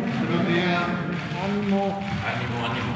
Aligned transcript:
Buenos 0.00 0.48
días. 0.48 0.82
Ánimo. 1.44 2.00
Ánimo, 2.26 2.66
ánimo. 2.66 2.94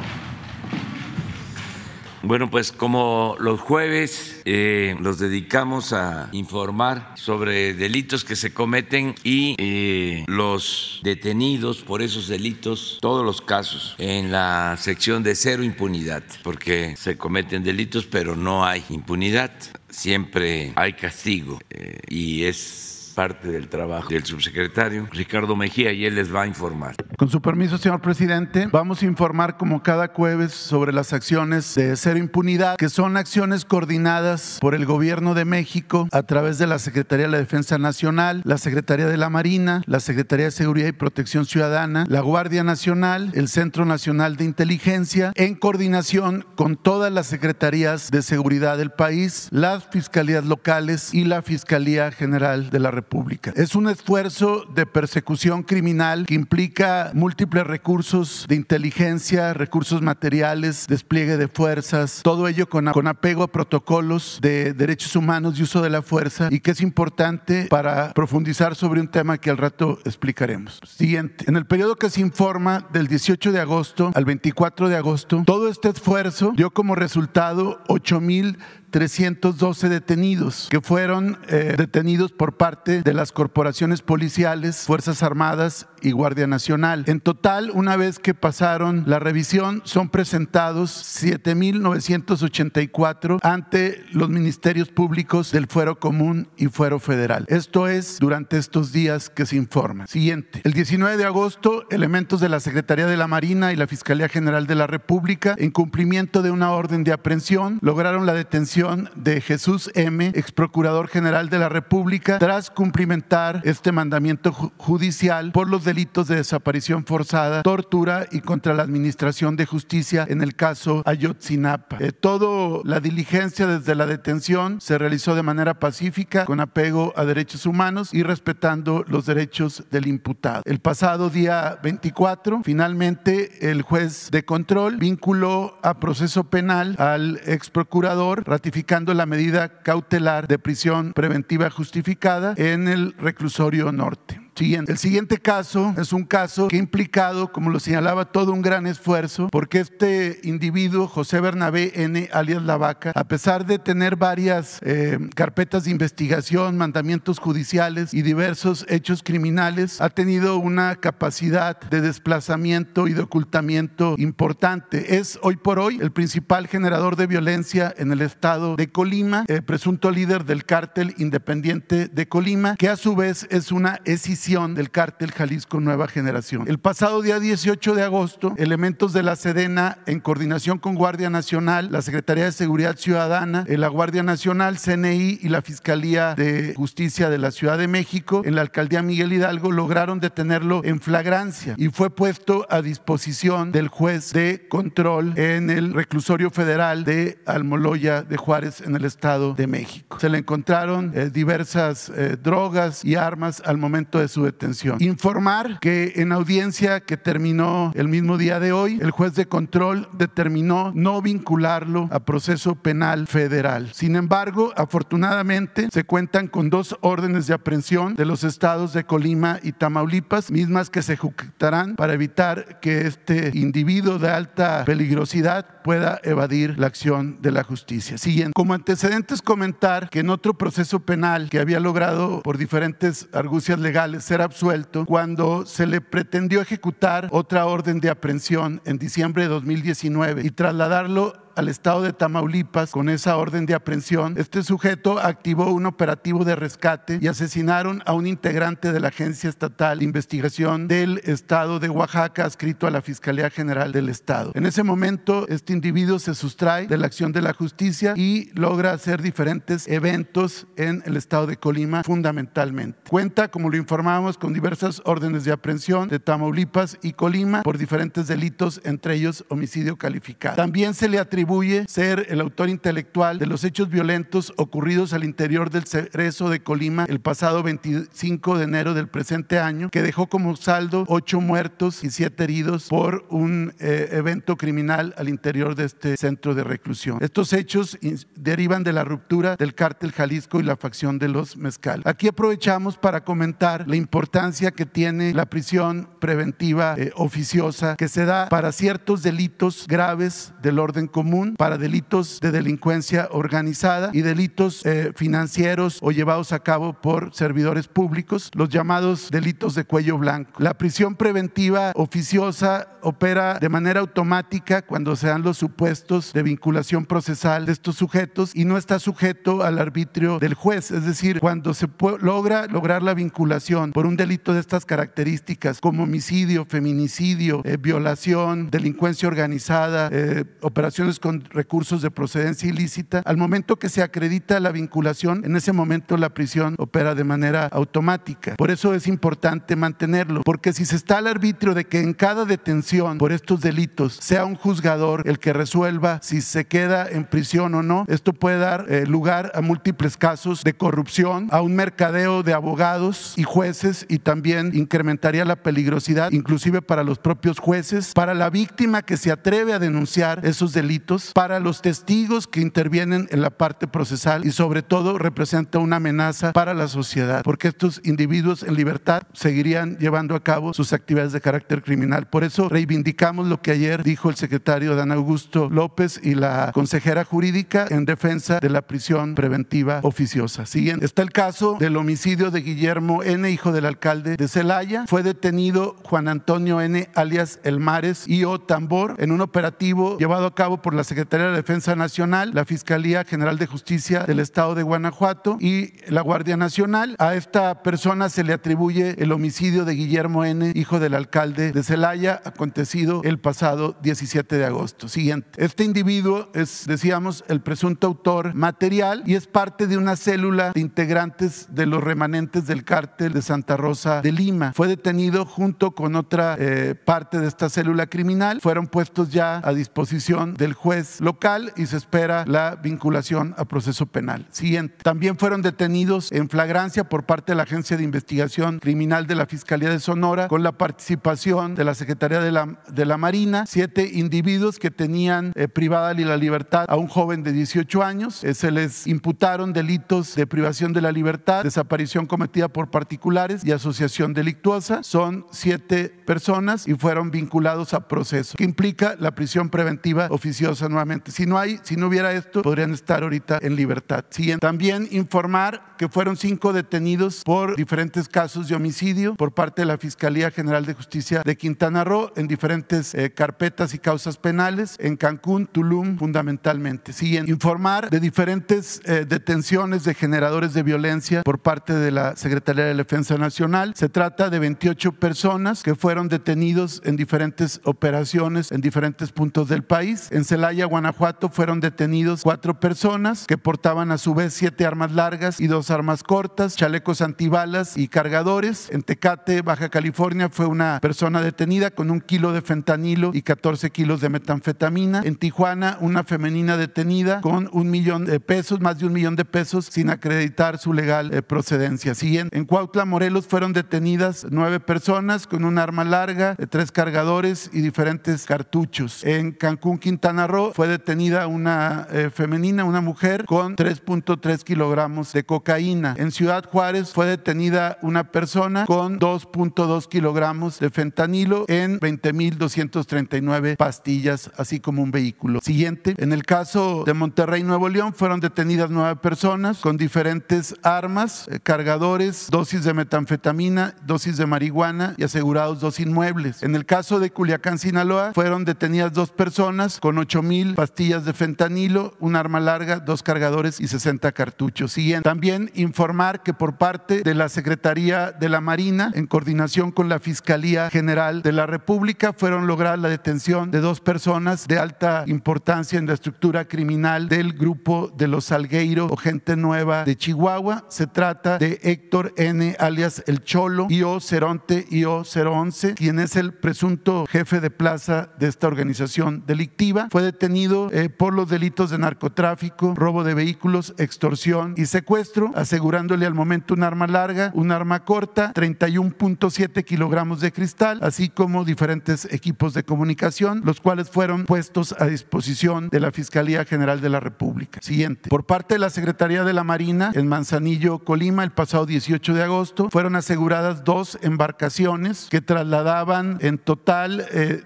Bueno, 2.22 2.50
pues 2.50 2.72
como 2.72 3.36
los 3.38 3.60
jueves 3.60 4.42
eh, 4.44 4.96
los 5.00 5.18
dedicamos 5.18 5.92
a 5.92 6.28
informar 6.32 7.12
sobre 7.14 7.74
delitos 7.74 8.24
que 8.24 8.34
se 8.34 8.52
cometen 8.52 9.14
y 9.22 9.54
eh, 9.58 10.24
los 10.26 11.00
detenidos 11.04 11.78
por 11.78 12.02
esos 12.02 12.26
delitos, 12.26 12.98
todos 13.00 13.24
los 13.24 13.40
casos, 13.40 13.94
en 13.98 14.32
la 14.32 14.76
sección 14.78 15.22
de 15.22 15.36
cero 15.36 15.62
impunidad, 15.62 16.24
porque 16.42 16.96
se 16.96 17.16
cometen 17.16 17.62
delitos 17.62 18.04
pero 18.04 18.34
no 18.34 18.64
hay 18.64 18.84
impunidad, 18.90 19.52
siempre 19.88 20.72
hay 20.74 20.94
castigo 20.94 21.60
eh, 21.70 22.00
y 22.08 22.44
es 22.44 22.97
parte 23.18 23.48
del 23.48 23.68
trabajo 23.68 24.10
del 24.10 24.24
subsecretario 24.24 25.08
Ricardo 25.10 25.56
Mejía 25.56 25.90
y 25.90 26.04
él 26.04 26.14
les 26.14 26.32
va 26.32 26.42
a 26.42 26.46
informar. 26.46 26.94
Con 27.16 27.28
su 27.28 27.42
permiso, 27.42 27.76
señor 27.76 28.00
presidente, 28.00 28.68
vamos 28.70 29.02
a 29.02 29.06
informar 29.06 29.56
como 29.56 29.82
cada 29.82 30.06
jueves 30.06 30.52
sobre 30.52 30.92
las 30.92 31.12
acciones 31.12 31.74
de 31.74 31.96
cero 31.96 32.20
impunidad, 32.20 32.76
que 32.76 32.88
son 32.88 33.16
acciones 33.16 33.64
coordinadas 33.64 34.58
por 34.60 34.76
el 34.76 34.86
gobierno 34.86 35.34
de 35.34 35.44
México 35.44 36.06
a 36.12 36.22
través 36.22 36.58
de 36.58 36.68
la 36.68 36.78
Secretaría 36.78 37.26
de 37.26 37.32
la 37.32 37.38
Defensa 37.38 37.76
Nacional, 37.76 38.40
la 38.44 38.56
Secretaría 38.56 39.06
de 39.06 39.16
la 39.16 39.30
Marina, 39.30 39.82
la 39.86 39.98
Secretaría 39.98 40.44
de 40.44 40.52
Seguridad 40.52 40.86
y 40.86 40.92
Protección 40.92 41.44
Ciudadana, 41.44 42.04
la 42.08 42.20
Guardia 42.20 42.62
Nacional, 42.62 43.32
el 43.34 43.48
Centro 43.48 43.84
Nacional 43.84 44.36
de 44.36 44.44
Inteligencia, 44.44 45.32
en 45.34 45.56
coordinación 45.56 46.46
con 46.54 46.76
todas 46.76 47.12
las 47.12 47.26
secretarías 47.26 48.12
de 48.12 48.22
seguridad 48.22 48.78
del 48.78 48.92
país, 48.92 49.48
las 49.50 49.88
fiscalías 49.88 50.44
locales 50.44 51.12
y 51.12 51.24
la 51.24 51.42
Fiscalía 51.42 52.12
General 52.12 52.70
de 52.70 52.78
la 52.78 52.92
República 52.92 53.07
Pública. 53.08 53.52
Es 53.56 53.74
un 53.74 53.88
esfuerzo 53.88 54.64
de 54.74 54.86
persecución 54.86 55.62
criminal 55.62 56.26
que 56.26 56.34
implica 56.34 57.10
múltiples 57.14 57.66
recursos 57.66 58.46
de 58.48 58.56
inteligencia, 58.56 59.54
recursos 59.54 60.02
materiales, 60.02 60.86
despliegue 60.88 61.36
de 61.36 61.48
fuerzas, 61.48 62.20
todo 62.22 62.48
ello 62.48 62.68
con, 62.68 62.86
con 62.86 63.06
apego 63.06 63.42
a 63.42 63.48
protocolos 63.48 64.38
de 64.42 64.72
derechos 64.72 65.16
humanos 65.16 65.58
y 65.58 65.62
uso 65.62 65.82
de 65.82 65.90
la 65.90 66.02
fuerza 66.02 66.48
y 66.50 66.60
que 66.60 66.72
es 66.72 66.80
importante 66.80 67.66
para 67.68 68.12
profundizar 68.12 68.74
sobre 68.74 69.00
un 69.00 69.08
tema 69.08 69.38
que 69.38 69.50
al 69.50 69.56
rato 69.56 69.98
explicaremos. 70.04 70.80
Siguiente. 70.86 71.44
En 71.48 71.56
el 71.56 71.66
periodo 71.66 71.96
que 71.96 72.10
se 72.10 72.20
informa 72.20 72.86
del 72.92 73.08
18 73.08 73.52
de 73.52 73.60
agosto 73.60 74.10
al 74.14 74.24
24 74.24 74.88
de 74.88 74.96
agosto, 74.96 75.42
todo 75.46 75.68
este 75.68 75.88
esfuerzo 75.88 76.52
dio 76.56 76.70
como 76.70 76.94
resultado 76.94 77.80
8 77.88 78.20
mil 78.20 78.58
312 78.90 79.88
detenidos 79.88 80.66
que 80.70 80.80
fueron 80.80 81.38
eh, 81.48 81.74
detenidos 81.76 82.30
por 82.32 82.56
parte 82.56 83.02
de 83.02 83.12
las 83.12 83.30
corporaciones 83.32 84.00
policiales, 84.02 84.84
Fuerzas 84.86 85.22
Armadas 85.22 85.86
y 86.00 86.12
Guardia 86.12 86.46
Nacional. 86.46 87.04
En 87.06 87.20
total, 87.20 87.70
una 87.74 87.96
vez 87.96 88.18
que 88.18 88.32
pasaron 88.34 89.04
la 89.06 89.18
revisión, 89.18 89.82
son 89.84 90.08
presentados 90.08 90.90
7.984 91.22 93.40
ante 93.42 94.02
los 94.12 94.30
ministerios 94.30 94.88
públicos 94.88 95.52
del 95.52 95.66
Fuero 95.66 95.98
Común 95.98 96.48
y 96.56 96.68
Fuero 96.68 97.00
Federal. 97.00 97.44
Esto 97.48 97.88
es 97.88 98.18
durante 98.20 98.56
estos 98.58 98.92
días 98.92 99.28
que 99.28 99.44
se 99.44 99.56
informa. 99.56 100.06
Siguiente. 100.06 100.60
El 100.64 100.72
19 100.72 101.16
de 101.16 101.24
agosto, 101.24 101.84
elementos 101.90 102.40
de 102.40 102.48
la 102.48 102.60
Secretaría 102.60 103.06
de 103.06 103.16
la 103.16 103.26
Marina 103.26 103.72
y 103.72 103.76
la 103.76 103.88
Fiscalía 103.88 104.28
General 104.28 104.66
de 104.66 104.74
la 104.76 104.86
República, 104.86 105.54
en 105.58 105.72
cumplimiento 105.72 106.42
de 106.42 106.50
una 106.50 106.72
orden 106.72 107.04
de 107.04 107.12
aprehensión, 107.12 107.78
lograron 107.82 108.24
la 108.24 108.32
detención 108.34 108.77
de 108.78 109.40
Jesús 109.40 109.90
M., 109.96 110.30
ex 110.36 110.52
procurador 110.52 111.08
general 111.08 111.48
de 111.48 111.58
la 111.58 111.68
República, 111.68 112.38
tras 112.38 112.70
cumplimentar 112.70 113.60
este 113.64 113.90
mandamiento 113.90 114.52
judicial 114.52 115.50
por 115.50 115.68
los 115.68 115.82
delitos 115.82 116.28
de 116.28 116.36
desaparición 116.36 117.04
forzada, 117.04 117.64
tortura 117.64 118.28
y 118.30 118.40
contra 118.40 118.74
la 118.74 118.84
administración 118.84 119.56
de 119.56 119.66
justicia 119.66 120.24
en 120.28 120.42
el 120.42 120.54
caso 120.54 121.02
Ayotzinapa. 121.06 121.96
Eh, 121.98 122.12
todo 122.12 122.82
la 122.84 123.00
diligencia 123.00 123.66
desde 123.66 123.96
la 123.96 124.06
detención 124.06 124.80
se 124.80 124.96
realizó 124.96 125.34
de 125.34 125.42
manera 125.42 125.80
pacífica, 125.80 126.44
con 126.44 126.60
apego 126.60 127.12
a 127.16 127.24
derechos 127.24 127.66
humanos 127.66 128.14
y 128.14 128.22
respetando 128.22 129.04
los 129.08 129.26
derechos 129.26 129.86
del 129.90 130.06
imputado. 130.06 130.62
El 130.66 130.78
pasado 130.78 131.30
día 131.30 131.80
24, 131.82 132.60
finalmente, 132.62 133.72
el 133.72 133.82
juez 133.82 134.30
de 134.30 134.44
control 134.44 134.98
vinculó 134.98 135.80
a 135.82 135.98
proceso 135.98 136.44
penal 136.44 136.94
al 136.98 137.40
ex 137.44 137.70
procurador, 137.70 138.44
ratificando 138.46 138.67
la 139.14 139.26
medida 139.26 139.82
cautelar 139.82 140.48
de 140.48 140.58
prisión 140.58 141.12
preventiva 141.12 141.70
justificada 141.70 142.54
en 142.56 142.88
el 142.88 143.14
reclusorio 143.18 143.92
norte. 143.92 144.47
El 144.60 144.98
siguiente 144.98 145.38
caso 145.38 145.94
es 145.96 146.12
un 146.12 146.24
caso 146.24 146.66
que 146.66 146.76
ha 146.76 146.80
implicado, 146.80 147.52
como 147.52 147.70
lo 147.70 147.78
señalaba, 147.78 148.32
todo 148.32 148.52
un 148.52 148.60
gran 148.60 148.88
esfuerzo, 148.88 149.48
porque 149.52 149.78
este 149.78 150.40
individuo, 150.42 151.06
José 151.06 151.40
Bernabé 151.40 151.92
N., 151.94 152.28
alias 152.32 152.62
La 152.64 152.76
Vaca, 152.76 153.12
a 153.14 153.28
pesar 153.28 153.66
de 153.66 153.78
tener 153.78 154.16
varias 154.16 154.80
eh, 154.82 155.18
carpetas 155.36 155.84
de 155.84 155.92
investigación, 155.92 156.76
mandamientos 156.76 157.38
judiciales 157.38 158.12
y 158.12 158.22
diversos 158.22 158.84
hechos 158.88 159.22
criminales, 159.22 160.00
ha 160.00 160.10
tenido 160.10 160.58
una 160.58 160.96
capacidad 160.96 161.80
de 161.80 162.00
desplazamiento 162.00 163.06
y 163.06 163.12
de 163.12 163.22
ocultamiento 163.22 164.16
importante. 164.18 165.18
Es 165.18 165.38
hoy 165.42 165.56
por 165.56 165.78
hoy 165.78 165.98
el 166.00 166.10
principal 166.10 166.66
generador 166.66 167.14
de 167.14 167.28
violencia 167.28 167.94
en 167.96 168.10
el 168.10 168.22
estado 168.22 168.74
de 168.74 168.90
Colima, 168.90 169.44
presunto 169.66 170.10
líder 170.10 170.44
del 170.44 170.64
cártel 170.64 171.14
independiente 171.18 172.08
de 172.08 172.26
Colima, 172.28 172.74
que 172.74 172.88
a 172.88 172.96
su 172.96 173.14
vez 173.14 173.46
es 173.50 173.70
una 173.70 174.00
del 174.48 174.90
cártel 174.90 175.30
Jalisco 175.30 175.78
Nueva 175.78 176.08
Generación. 176.08 176.64
El 176.68 176.78
pasado 176.78 177.20
día 177.20 177.38
18 177.38 177.94
de 177.94 178.02
agosto, 178.02 178.54
elementos 178.56 179.12
de 179.12 179.22
la 179.22 179.36
Sedena, 179.36 179.98
en 180.06 180.20
coordinación 180.20 180.78
con 180.78 180.94
Guardia 180.94 181.28
Nacional, 181.28 181.90
la 181.92 182.00
Secretaría 182.00 182.44
de 182.44 182.52
Seguridad 182.52 182.96
Ciudadana, 182.96 183.66
la 183.68 183.88
Guardia 183.88 184.22
Nacional, 184.22 184.78
CNI 184.78 185.40
y 185.42 185.50
la 185.50 185.60
Fiscalía 185.60 186.34
de 186.34 186.72
Justicia 186.74 187.28
de 187.28 187.36
la 187.36 187.50
Ciudad 187.50 187.76
de 187.76 187.88
México, 187.88 188.40
en 188.42 188.54
la 188.54 188.62
alcaldía 188.62 189.02
Miguel 189.02 189.34
Hidalgo, 189.34 189.70
lograron 189.70 190.18
detenerlo 190.18 190.80
en 190.82 190.98
flagrancia 191.00 191.74
y 191.76 191.90
fue 191.90 192.08
puesto 192.08 192.66
a 192.70 192.80
disposición 192.80 193.70
del 193.70 193.88
juez 193.88 194.32
de 194.32 194.66
control 194.70 195.38
en 195.38 195.68
el 195.68 195.92
reclusorio 195.92 196.50
federal 196.50 197.04
de 197.04 197.38
Almoloya 197.44 198.22
de 198.22 198.38
Juárez, 198.38 198.80
en 198.80 198.96
el 198.96 199.04
Estado 199.04 199.52
de 199.52 199.66
México. 199.66 200.18
Se 200.18 200.30
le 200.30 200.38
encontraron 200.38 201.12
eh, 201.14 201.28
diversas 201.28 202.08
eh, 202.08 202.38
drogas 202.42 203.04
y 203.04 203.16
armas 203.16 203.62
al 203.66 203.76
momento 203.76 204.18
de 204.18 204.28
su 204.28 204.37
detención. 204.44 204.96
Informar 205.00 205.78
que 205.80 206.14
en 206.16 206.32
audiencia 206.32 207.00
que 207.00 207.16
terminó 207.16 207.92
el 207.94 208.08
mismo 208.08 208.38
día 208.38 208.60
de 208.60 208.72
hoy, 208.72 208.98
el 209.00 209.10
juez 209.10 209.34
de 209.34 209.46
control 209.46 210.08
determinó 210.12 210.92
no 210.94 211.20
vincularlo 211.22 212.08
a 212.10 212.20
proceso 212.20 212.74
penal 212.74 213.26
federal. 213.26 213.90
Sin 213.92 214.16
embargo, 214.16 214.72
afortunadamente 214.76 215.88
se 215.92 216.04
cuentan 216.04 216.48
con 216.48 216.70
dos 216.70 216.96
órdenes 217.00 217.46
de 217.46 217.54
aprehensión 217.54 218.14
de 218.14 218.24
los 218.24 218.44
estados 218.44 218.92
de 218.92 219.04
Colima 219.04 219.60
y 219.62 219.72
Tamaulipas, 219.72 220.50
mismas 220.50 220.90
que 220.90 221.02
se 221.02 221.14
ejecutarán 221.14 221.96
para 221.96 222.14
evitar 222.14 222.80
que 222.80 223.06
este 223.06 223.50
individuo 223.54 224.18
de 224.18 224.30
alta 224.30 224.84
peligrosidad 224.84 225.82
pueda 225.82 226.20
evadir 226.22 226.78
la 226.78 226.86
acción 226.86 227.38
de 227.40 227.52
la 227.52 227.62
justicia. 227.62 228.18
Siguiente. 228.18 228.52
Como 228.54 228.74
antecedentes 228.74 229.42
comentar 229.42 230.10
que 230.10 230.20
en 230.20 230.30
otro 230.30 230.54
proceso 230.54 231.00
penal 231.00 231.48
que 231.50 231.58
había 231.58 231.80
logrado 231.80 232.42
por 232.42 232.58
diferentes 232.58 233.28
argucias 233.32 233.78
legales 233.78 234.27
ser 234.28 234.42
absuelto 234.42 235.06
cuando 235.06 235.64
se 235.64 235.86
le 235.86 236.02
pretendió 236.02 236.60
ejecutar 236.60 237.28
otra 237.30 237.64
orden 237.64 237.98
de 237.98 238.10
aprehensión 238.10 238.82
en 238.84 238.98
diciembre 238.98 239.44
de 239.44 239.48
2019 239.48 240.42
y 240.44 240.50
trasladarlo 240.50 241.47
al 241.58 241.68
estado 241.68 242.02
de 242.02 242.12
Tamaulipas 242.12 242.92
con 242.92 243.08
esa 243.08 243.36
orden 243.36 243.66
de 243.66 243.74
aprehensión, 243.74 244.34
este 244.38 244.62
sujeto 244.62 245.18
activó 245.18 245.72
un 245.72 245.86
operativo 245.86 246.44
de 246.44 246.54
rescate 246.54 247.18
y 247.20 247.26
asesinaron 247.26 248.00
a 248.06 248.12
un 248.12 248.28
integrante 248.28 248.92
de 248.92 249.00
la 249.00 249.08
Agencia 249.08 249.50
Estatal 249.50 249.98
de 249.98 250.04
Investigación 250.04 250.86
del 250.86 251.18
estado 251.24 251.80
de 251.80 251.88
Oaxaca, 251.88 252.44
adscrito 252.44 252.86
a 252.86 252.92
la 252.92 253.02
Fiscalía 253.02 253.50
General 253.50 253.90
del 253.90 254.08
Estado. 254.08 254.52
En 254.54 254.66
ese 254.66 254.84
momento, 254.84 255.48
este 255.48 255.72
individuo 255.72 256.20
se 256.20 256.36
sustrae 256.36 256.86
de 256.86 256.96
la 256.96 257.06
acción 257.06 257.32
de 257.32 257.42
la 257.42 257.52
justicia 257.52 258.14
y 258.16 258.52
logra 258.54 258.92
hacer 258.92 259.20
diferentes 259.20 259.88
eventos 259.88 260.68
en 260.76 261.02
el 261.06 261.16
estado 261.16 261.48
de 261.48 261.56
Colima, 261.56 262.04
fundamentalmente. 262.04 263.00
Cuenta, 263.10 263.48
como 263.48 263.68
lo 263.68 263.76
informamos, 263.76 264.38
con 264.38 264.52
diversas 264.52 265.02
órdenes 265.04 265.42
de 265.42 265.50
aprehensión 265.50 266.08
de 266.08 266.20
Tamaulipas 266.20 266.98
y 267.02 267.14
Colima 267.14 267.62
por 267.64 267.78
diferentes 267.78 268.28
delitos, 268.28 268.80
entre 268.84 269.16
ellos 269.16 269.44
homicidio 269.48 269.96
calificado. 269.96 270.54
También 270.54 270.94
se 270.94 271.08
le 271.08 271.18
atribuye 271.18 271.47
atribuye 271.48 271.86
ser 271.88 272.26
el 272.28 272.42
autor 272.42 272.68
intelectual 272.68 273.38
de 273.38 273.46
los 273.46 273.64
hechos 273.64 273.88
violentos 273.88 274.52
ocurridos 274.58 275.14
al 275.14 275.24
interior 275.24 275.70
del 275.70 275.86
Cerezo 275.86 276.50
de 276.50 276.60
Colima 276.60 277.06
el 277.08 277.20
pasado 277.20 277.62
25 277.62 278.58
de 278.58 278.64
enero 278.64 278.92
del 278.92 279.08
presente 279.08 279.58
año, 279.58 279.88
que 279.88 280.02
dejó 280.02 280.26
como 280.26 280.54
saldo 280.56 281.06
ocho 281.08 281.40
muertos 281.40 282.04
y 282.04 282.10
siete 282.10 282.44
heridos 282.44 282.88
por 282.88 283.24
un 283.30 283.72
eh, 283.80 284.10
evento 284.12 284.56
criminal 284.56 285.14
al 285.16 285.30
interior 285.30 285.74
de 285.74 285.86
este 285.86 286.18
centro 286.18 286.54
de 286.54 286.64
reclusión. 286.64 287.16
Estos 287.22 287.54
hechos 287.54 287.96
derivan 288.34 288.84
de 288.84 288.92
la 288.92 289.04
ruptura 289.04 289.56
del 289.56 289.74
cártel 289.74 290.12
Jalisco 290.12 290.60
y 290.60 290.64
la 290.64 290.76
facción 290.76 291.18
de 291.18 291.28
los 291.28 291.56
Mezcal. 291.56 292.02
Aquí 292.04 292.28
aprovechamos 292.28 292.98
para 292.98 293.24
comentar 293.24 293.88
la 293.88 293.96
importancia 293.96 294.70
que 294.70 294.84
tiene 294.84 295.32
la 295.32 295.46
prisión 295.46 296.10
preventiva 296.20 296.94
eh, 296.98 297.10
oficiosa 297.16 297.96
que 297.96 298.08
se 298.08 298.26
da 298.26 298.50
para 298.50 298.70
ciertos 298.70 299.22
delitos 299.22 299.86
graves 299.88 300.52
del 300.60 300.78
orden 300.78 301.06
común, 301.06 301.37
para 301.56 301.78
delitos 301.78 302.40
de 302.40 302.50
delincuencia 302.50 303.28
organizada 303.30 304.10
y 304.12 304.22
delitos 304.22 304.84
eh, 304.84 305.12
financieros 305.14 305.98
o 306.02 306.10
llevados 306.10 306.52
a 306.52 306.60
cabo 306.60 306.94
por 306.94 307.34
servidores 307.34 307.88
públicos, 307.88 308.50
los 308.54 308.68
llamados 308.68 309.30
delitos 309.30 309.74
de 309.74 309.84
cuello 309.84 310.18
blanco. 310.18 310.62
La 310.62 310.74
prisión 310.74 311.16
preventiva 311.16 311.92
oficiosa 311.94 312.88
opera 313.02 313.58
de 313.58 313.68
manera 313.68 314.00
automática 314.00 314.82
cuando 314.82 315.16
se 315.16 315.28
dan 315.28 315.42
los 315.42 315.58
supuestos 315.58 316.32
de 316.32 316.42
vinculación 316.42 317.06
procesal 317.06 317.66
de 317.66 317.72
estos 317.72 317.96
sujetos 317.96 318.52
y 318.54 318.64
no 318.64 318.76
está 318.76 318.98
sujeto 318.98 319.62
al 319.62 319.78
arbitrio 319.78 320.38
del 320.38 320.54
juez, 320.54 320.90
es 320.90 321.04
decir, 321.04 321.40
cuando 321.40 321.74
se 321.74 321.86
logra 322.20 322.66
lograr 322.66 323.02
la 323.02 323.14
vinculación 323.14 323.92
por 323.92 324.06
un 324.06 324.16
delito 324.16 324.52
de 324.52 324.60
estas 324.60 324.84
características 324.84 325.80
como 325.80 326.04
homicidio, 326.04 326.64
feminicidio, 326.64 327.62
eh, 327.64 327.76
violación, 327.78 328.70
delincuencia 328.70 329.28
organizada, 329.28 330.08
eh, 330.12 330.44
operaciones 330.60 331.17
con 331.18 331.44
recursos 331.50 332.02
de 332.02 332.10
procedencia 332.10 332.68
ilícita, 332.68 333.22
al 333.24 333.36
momento 333.36 333.76
que 333.76 333.88
se 333.88 334.02
acredita 334.02 334.60
la 334.60 334.72
vinculación, 334.72 335.44
en 335.44 335.56
ese 335.56 335.72
momento 335.72 336.16
la 336.16 336.30
prisión 336.30 336.74
opera 336.78 337.14
de 337.14 337.24
manera 337.24 337.66
automática. 337.66 338.54
Por 338.56 338.70
eso 338.70 338.94
es 338.94 339.06
importante 339.06 339.76
mantenerlo, 339.76 340.42
porque 340.44 340.72
si 340.72 340.84
se 340.84 340.96
está 340.96 341.18
al 341.18 341.26
arbitrio 341.26 341.74
de 341.74 341.84
que 341.84 342.00
en 342.00 342.14
cada 342.14 342.44
detención 342.44 343.18
por 343.18 343.32
estos 343.32 343.60
delitos 343.60 344.18
sea 344.20 344.44
un 344.44 344.54
juzgador 344.54 345.22
el 345.26 345.38
que 345.38 345.52
resuelva 345.52 346.20
si 346.22 346.40
se 346.40 346.66
queda 346.66 347.08
en 347.08 347.24
prisión 347.24 347.74
o 347.74 347.82
no, 347.82 348.04
esto 348.08 348.32
puede 348.32 348.58
dar 348.58 348.86
eh, 348.88 349.06
lugar 349.06 349.52
a 349.54 349.60
múltiples 349.60 350.16
casos 350.16 350.62
de 350.64 350.74
corrupción, 350.74 351.48
a 351.50 351.60
un 351.60 351.74
mercadeo 351.74 352.42
de 352.42 352.52
abogados 352.52 353.34
y 353.36 353.42
jueces 353.42 354.06
y 354.08 354.18
también 354.18 354.72
incrementaría 354.74 355.44
la 355.44 355.56
peligrosidad, 355.56 356.30
inclusive 356.32 356.82
para 356.82 357.04
los 357.04 357.18
propios 357.18 357.58
jueces, 357.58 358.12
para 358.14 358.34
la 358.34 358.50
víctima 358.50 359.02
que 359.02 359.16
se 359.16 359.30
atreve 359.30 359.72
a 359.72 359.78
denunciar 359.78 360.40
esos 360.44 360.72
delitos, 360.72 360.98
para 361.32 361.58
los 361.60 361.80
testigos 361.80 362.46
que 362.46 362.60
intervienen 362.60 363.28
en 363.30 363.40
la 363.40 363.50
parte 363.50 363.88
procesal 363.88 364.44
y 364.46 364.52
sobre 364.52 364.82
todo 364.82 365.18
representa 365.18 365.78
una 365.78 365.96
amenaza 365.96 366.52
para 366.52 366.74
la 366.74 366.88
sociedad, 366.88 367.42
porque 367.42 367.68
estos 367.68 368.00
individuos 368.04 368.62
en 368.62 368.74
libertad 368.74 369.22
seguirían 369.32 369.96
llevando 369.98 370.34
a 370.34 370.42
cabo 370.42 370.74
sus 370.74 370.92
actividades 370.92 371.32
de 371.32 371.40
carácter 371.40 371.82
criminal. 371.82 372.28
Por 372.28 372.44
eso 372.44 372.68
reivindicamos 372.68 373.46
lo 373.46 373.62
que 373.62 373.70
ayer 373.70 374.02
dijo 374.02 374.28
el 374.28 374.36
secretario 374.36 374.94
Dan 374.94 375.12
Augusto 375.12 375.68
López 375.70 376.20
y 376.22 376.34
la 376.34 376.72
consejera 376.74 377.24
jurídica 377.24 377.86
en 377.88 378.04
defensa 378.04 378.60
de 378.60 378.68
la 378.68 378.82
prisión 378.82 379.34
preventiva 379.34 380.00
oficiosa. 380.02 380.66
Siguiente, 380.66 381.06
está 381.06 381.22
el 381.22 381.32
caso 381.32 381.76
del 381.80 381.96
homicidio 381.96 382.50
de 382.50 382.60
Guillermo 382.60 383.22
N., 383.22 383.50
hijo 383.50 383.72
del 383.72 383.86
alcalde 383.86 384.36
de 384.36 384.48
Celaya. 384.48 385.06
Fue 385.06 385.22
detenido 385.22 385.96
Juan 386.04 386.28
Antonio 386.28 386.80
N., 386.80 387.08
alias 387.14 387.60
El 387.64 387.80
Mares 387.80 388.28
y 388.28 388.44
O. 388.44 388.60
Tambor, 388.60 389.16
en 389.18 389.32
un 389.32 389.40
operativo 389.40 390.18
llevado 390.18 390.46
a 390.46 390.54
cabo 390.54 390.82
por 390.82 390.97
la 390.98 391.04
Secretaría 391.04 391.46
de 391.46 391.56
Defensa 391.56 391.94
Nacional, 391.94 392.50
la 392.54 392.64
Fiscalía 392.64 393.22
General 393.22 393.56
de 393.56 393.66
Justicia 393.66 394.24
del 394.24 394.40
Estado 394.40 394.74
de 394.74 394.82
Guanajuato 394.82 395.56
y 395.60 395.92
la 396.10 396.22
Guardia 396.22 396.56
Nacional. 396.56 397.14
A 397.20 397.36
esta 397.36 397.84
persona 397.84 398.28
se 398.28 398.42
le 398.42 398.52
atribuye 398.52 399.14
el 399.22 399.30
homicidio 399.30 399.84
de 399.84 399.94
Guillermo 399.94 400.44
N., 400.44 400.72
hijo 400.74 400.98
del 400.98 401.14
alcalde 401.14 401.70
de 401.70 401.82
Celaya, 401.84 402.42
acontecido 402.44 403.22
el 403.22 403.38
pasado 403.38 403.96
17 404.02 404.58
de 404.58 404.64
agosto. 404.64 405.08
Siguiente. 405.08 405.64
Este 405.64 405.84
individuo 405.84 406.50
es, 406.52 406.84
decíamos, 406.88 407.44
el 407.46 407.60
presunto 407.60 408.08
autor 408.08 408.54
material 408.54 409.22
y 409.24 409.36
es 409.36 409.46
parte 409.46 409.86
de 409.86 409.98
una 409.98 410.16
célula 410.16 410.72
de 410.72 410.80
integrantes 410.80 411.68
de 411.70 411.86
los 411.86 412.02
remanentes 412.02 412.66
del 412.66 412.82
cártel 412.82 413.34
de 413.34 413.42
Santa 413.42 413.76
Rosa 413.76 414.20
de 414.20 414.32
Lima. 414.32 414.72
Fue 414.74 414.88
detenido 414.88 415.46
junto 415.46 415.92
con 415.92 416.16
otra 416.16 416.56
eh, 416.58 416.96
parte 416.96 417.38
de 417.38 417.46
esta 417.46 417.68
célula 417.68 418.08
criminal. 418.08 418.60
Fueron 418.60 418.88
puestos 418.88 419.30
ya 419.30 419.60
a 419.62 419.72
disposición 419.72 420.54
del 420.54 420.72
juez 420.72 420.87
local 421.20 421.72
y 421.76 421.86
se 421.86 421.96
espera 421.96 422.44
la 422.46 422.76
vinculación 422.76 423.54
a 423.58 423.66
proceso 423.66 424.06
penal. 424.06 424.46
Siguiente. 424.50 424.96
También 425.02 425.36
fueron 425.36 425.60
detenidos 425.60 426.32
en 426.32 426.48
flagrancia 426.48 427.04
por 427.04 427.24
parte 427.24 427.52
de 427.52 427.56
la 427.56 427.64
Agencia 427.64 427.96
de 427.96 428.04
Investigación 428.04 428.78
Criminal 428.78 429.26
de 429.26 429.34
la 429.34 429.46
Fiscalía 429.46 429.90
de 429.90 430.00
Sonora 430.00 430.48
con 430.48 430.62
la 430.62 430.72
participación 430.72 431.74
de 431.74 431.84
la 431.84 431.94
Secretaría 431.94 432.40
de 432.40 432.52
la, 432.52 432.78
de 432.88 433.04
la 433.04 433.18
Marina, 433.18 433.64
siete 433.66 434.10
individuos 434.12 434.78
que 434.78 434.90
tenían 434.90 435.52
eh, 435.56 435.68
privada 435.68 436.14
la 436.14 436.36
libertad 436.36 436.86
a 436.88 436.96
un 436.96 437.06
joven 437.06 437.42
de 437.42 437.52
18 437.52 438.02
años. 438.02 438.42
Eh, 438.42 438.54
se 438.54 438.70
les 438.70 439.06
imputaron 439.06 439.72
delitos 439.72 440.34
de 440.34 440.46
privación 440.46 440.92
de 440.92 441.02
la 441.02 441.12
libertad, 441.12 441.64
desaparición 441.64 442.26
cometida 442.26 442.68
por 442.68 442.90
particulares 442.90 443.64
y 443.64 443.72
asociación 443.72 444.32
delictuosa. 444.32 445.02
Son 445.02 445.46
siete 445.50 446.08
personas 446.08 446.88
y 446.88 446.94
fueron 446.94 447.30
vinculados 447.30 447.94
a 447.94 448.08
proceso, 448.08 448.56
que 448.56 448.64
implica 448.64 449.16
la 449.18 449.34
prisión 449.34 449.68
preventiva 449.68 450.28
oficiosa 450.30 450.77
nuevamente. 450.86 451.32
Si 451.32 451.46
no 451.46 451.58
hay, 451.58 451.80
si 451.82 451.96
no 451.96 452.06
hubiera 452.08 452.32
esto, 452.32 452.62
podrían 452.62 452.92
estar 452.92 453.22
ahorita 453.22 453.58
en 453.62 453.74
libertad. 453.74 454.24
Siguiente. 454.30 454.60
También 454.60 455.08
informar 455.10 455.96
que 455.96 456.08
fueron 456.08 456.36
cinco 456.36 456.72
detenidos 456.72 457.42
por 457.44 457.74
diferentes 457.74 458.28
casos 458.28 458.68
de 458.68 458.76
homicidio 458.76 459.34
por 459.34 459.52
parte 459.52 459.82
de 459.82 459.86
la 459.86 459.98
Fiscalía 459.98 460.50
General 460.50 460.86
de 460.86 460.94
Justicia 460.94 461.42
de 461.44 461.56
Quintana 461.56 462.04
Roo 462.04 462.32
en 462.36 462.46
diferentes 462.46 463.14
eh, 463.14 463.32
carpetas 463.32 463.94
y 463.94 463.98
causas 463.98 464.36
penales 464.36 464.96
en 465.00 465.16
Cancún, 465.16 465.66
Tulum 465.66 466.18
fundamentalmente. 466.18 467.12
Siguen 467.12 467.48
informar 467.48 468.10
de 468.10 468.20
diferentes 468.20 469.00
eh, 469.04 469.24
detenciones 469.26 470.04
de 470.04 470.14
generadores 470.14 470.74
de 470.74 470.82
violencia 470.82 471.42
por 471.42 471.58
parte 471.58 471.94
de 471.94 472.10
la 472.10 472.36
Secretaría 472.36 472.84
de 472.84 472.94
Defensa 472.94 473.36
Nacional. 473.38 473.94
Se 473.96 474.08
trata 474.08 474.50
de 474.50 474.58
28 474.58 475.12
personas 475.12 475.82
que 475.82 475.94
fueron 475.94 476.28
detenidos 476.28 477.00
en 477.04 477.16
diferentes 477.16 477.80
operaciones 477.84 478.70
en 478.70 478.80
diferentes 478.80 479.32
puntos 479.32 479.68
del 479.68 479.82
país. 479.82 480.28
En 480.30 480.44
Celaya, 480.44 480.67
Guanajuato, 480.70 481.48
fueron 481.48 481.80
detenidos 481.80 482.42
cuatro 482.42 482.78
personas 482.78 483.46
que 483.46 483.56
portaban 483.56 484.12
a 484.12 484.18
su 484.18 484.34
vez 484.34 484.52
siete 484.52 484.84
armas 484.84 485.12
largas 485.12 485.60
y 485.60 485.66
dos 485.66 485.90
armas 485.90 486.22
cortas, 486.22 486.76
chalecos 486.76 487.22
antibalas 487.22 487.96
y 487.96 488.08
cargadores. 488.08 488.90
En 488.90 489.02
Tecate, 489.02 489.62
Baja 489.62 489.88
California, 489.88 490.50
fue 490.50 490.66
una 490.66 490.98
persona 491.00 491.40
detenida 491.40 491.90
con 491.90 492.10
un 492.10 492.20
kilo 492.20 492.52
de 492.52 492.60
fentanilo 492.60 493.30
y 493.32 493.42
14 493.42 493.90
kilos 493.90 494.20
de 494.20 494.28
metanfetamina. 494.28 495.22
En 495.24 495.36
Tijuana, 495.36 495.96
una 496.00 496.24
femenina 496.24 496.76
detenida 496.76 497.40
con 497.40 497.70
un 497.72 497.90
millón 497.90 498.26
de 498.26 498.38
pesos, 498.38 498.80
más 498.80 498.98
de 498.98 499.06
un 499.06 499.14
millón 499.14 499.36
de 499.36 499.46
pesos, 499.46 499.86
sin 499.86 500.10
acreditar 500.10 500.78
su 500.78 500.92
legal 500.92 501.32
eh, 501.32 501.42
procedencia. 501.42 502.14
Siguiente. 502.14 502.56
En 502.56 502.66
Cuautla, 502.66 503.06
Morelos, 503.06 503.46
fueron 503.46 503.72
detenidas 503.72 504.46
nueve 504.50 504.80
personas 504.80 505.46
con 505.46 505.64
un 505.64 505.78
arma 505.78 506.04
larga, 506.04 506.56
eh, 506.58 506.66
tres 506.66 506.92
cargadores 506.92 507.70
y 507.72 507.80
diferentes 507.80 508.44
cartuchos. 508.44 509.24
En 509.24 509.52
Cancún, 509.52 509.98
Quintana 509.98 510.46
Roo, 510.46 510.57
fue 510.74 510.88
detenida 510.88 511.46
una 511.46 512.06
eh, 512.10 512.30
femenina, 512.32 512.84
una 512.84 513.00
mujer, 513.00 513.44
con 513.44 513.76
3.3 513.76 514.62
kilogramos 514.62 515.32
de 515.32 515.44
cocaína. 515.44 516.14
En 516.18 516.30
Ciudad 516.30 516.64
Juárez 516.64 517.12
fue 517.12 517.26
detenida 517.26 517.98
una 518.02 518.30
persona 518.30 518.84
con 518.86 519.18
2.2 519.18 520.08
kilogramos 520.08 520.78
de 520.78 520.90
fentanilo 520.90 521.64
en 521.68 522.00
20.239 522.00 523.76
pastillas, 523.76 524.50
así 524.56 524.80
como 524.80 525.02
un 525.02 525.10
vehículo. 525.10 525.60
Siguiente, 525.62 526.14
en 526.18 526.32
el 526.32 526.44
caso 526.44 527.04
de 527.04 527.14
Monterrey, 527.14 527.62
Nuevo 527.62 527.88
León, 527.88 528.14
fueron 528.14 528.40
detenidas 528.40 528.90
nueve 528.90 529.16
personas 529.16 529.78
con 529.78 529.96
diferentes 529.96 530.74
armas, 530.82 531.48
eh, 531.50 531.60
cargadores, 531.62 532.48
dosis 532.50 532.84
de 532.84 532.94
metanfetamina, 532.94 533.94
dosis 534.06 534.36
de 534.36 534.46
marihuana 534.46 535.14
y 535.16 535.24
asegurados 535.24 535.80
dos 535.80 536.00
inmuebles. 536.00 536.62
En 536.62 536.74
el 536.74 536.86
caso 536.86 537.20
de 537.20 537.30
Culiacán, 537.30 537.78
Sinaloa, 537.78 538.32
fueron 538.34 538.64
detenidas 538.64 539.12
dos 539.12 539.30
personas 539.30 540.00
con 540.00 540.18
8 540.18 540.42
mil 540.48 540.74
pastillas 540.74 541.24
de 541.24 541.32
fentanilo, 541.32 542.14
un 542.18 542.36
arma 542.36 542.60
larga, 542.60 543.00
dos 543.00 543.22
cargadores 543.22 543.80
y 543.80 543.88
60 543.88 544.32
cartuchos. 544.32 544.92
Siguiente, 544.92 545.22
también 545.22 545.70
informar 545.74 546.42
que 546.42 546.54
por 546.54 546.78
parte 546.78 547.22
de 547.22 547.34
la 547.34 547.48
Secretaría 547.48 548.32
de 548.32 548.48
la 548.48 548.60
Marina, 548.60 549.12
en 549.14 549.26
coordinación 549.26 549.92
con 549.92 550.08
la 550.08 550.18
Fiscalía 550.18 550.90
General 550.90 551.42
de 551.42 551.52
la 551.52 551.66
República, 551.66 552.32
fueron 552.32 552.66
logradas 552.66 552.98
la 552.98 553.08
detención 553.08 553.70
de 553.70 553.80
dos 553.80 554.00
personas 554.00 554.66
de 554.66 554.78
alta 554.78 555.24
importancia 555.26 555.98
en 555.98 556.06
la 556.06 556.14
estructura 556.14 556.66
criminal 556.66 557.28
del 557.28 557.52
grupo 557.52 558.10
de 558.16 558.28
los 558.28 558.46
Salgueiro 558.46 559.06
o 559.06 559.16
Gente 559.16 559.56
Nueva 559.56 560.04
de 560.04 560.16
Chihuahua. 560.16 560.86
Se 560.88 561.06
trata 561.06 561.58
de 561.58 561.78
Héctor 561.82 562.32
N. 562.36 562.76
alias 562.78 563.22
El 563.26 563.44
Cholo, 563.44 563.86
IO 563.90 564.18
011, 564.18 564.86
IO 564.90 565.22
011, 565.22 565.94
quien 565.94 566.18
es 566.18 566.36
el 566.36 566.54
presunto 566.54 567.26
jefe 567.28 567.60
de 567.60 567.70
plaza 567.70 568.30
de 568.38 568.48
esta 568.48 568.66
organización 568.66 569.44
delictiva. 569.46 570.08
Fue 570.10 570.22
detenido 570.32 570.90
eh, 570.92 571.08
por 571.08 571.34
los 571.34 571.48
delitos 571.48 571.90
de 571.90 571.98
narcotráfico, 571.98 572.94
robo 572.94 573.24
de 573.24 573.34
vehículos, 573.34 573.94
extorsión 573.98 574.74
y 574.76 574.86
secuestro, 574.86 575.50
asegurándole 575.54 576.26
al 576.26 576.34
momento 576.34 576.74
un 576.74 576.82
arma 576.82 577.06
larga, 577.06 577.50
un 577.54 577.72
arma 577.72 578.04
corta, 578.04 578.52
31.7 578.54 579.84
kilogramos 579.84 580.40
de 580.40 580.52
cristal, 580.52 580.98
así 581.02 581.28
como 581.28 581.64
diferentes 581.64 582.26
equipos 582.32 582.74
de 582.74 582.84
comunicación, 582.84 583.62
los 583.64 583.80
cuales 583.80 584.10
fueron 584.10 584.44
puestos 584.44 584.94
a 584.98 585.06
disposición 585.06 585.88
de 585.88 586.00
la 586.00 586.12
Fiscalía 586.12 586.64
General 586.64 587.00
de 587.00 587.08
la 587.08 587.20
República. 587.20 587.80
Siguiente. 587.82 588.28
Por 588.28 588.44
parte 588.44 588.74
de 588.74 588.80
la 588.80 588.90
Secretaría 588.90 589.44
de 589.44 589.52
la 589.52 589.64
Marina, 589.64 590.12
en 590.14 590.28
Manzanillo, 590.28 590.98
Colima, 591.00 591.44
el 591.44 591.52
pasado 591.52 591.86
18 591.86 592.34
de 592.34 592.42
agosto, 592.42 592.88
fueron 592.90 593.16
aseguradas 593.16 593.84
dos 593.84 594.18
embarcaciones 594.22 595.28
que 595.30 595.40
trasladaban 595.40 596.38
en 596.40 596.58
total 596.58 597.26
eh, 597.32 597.62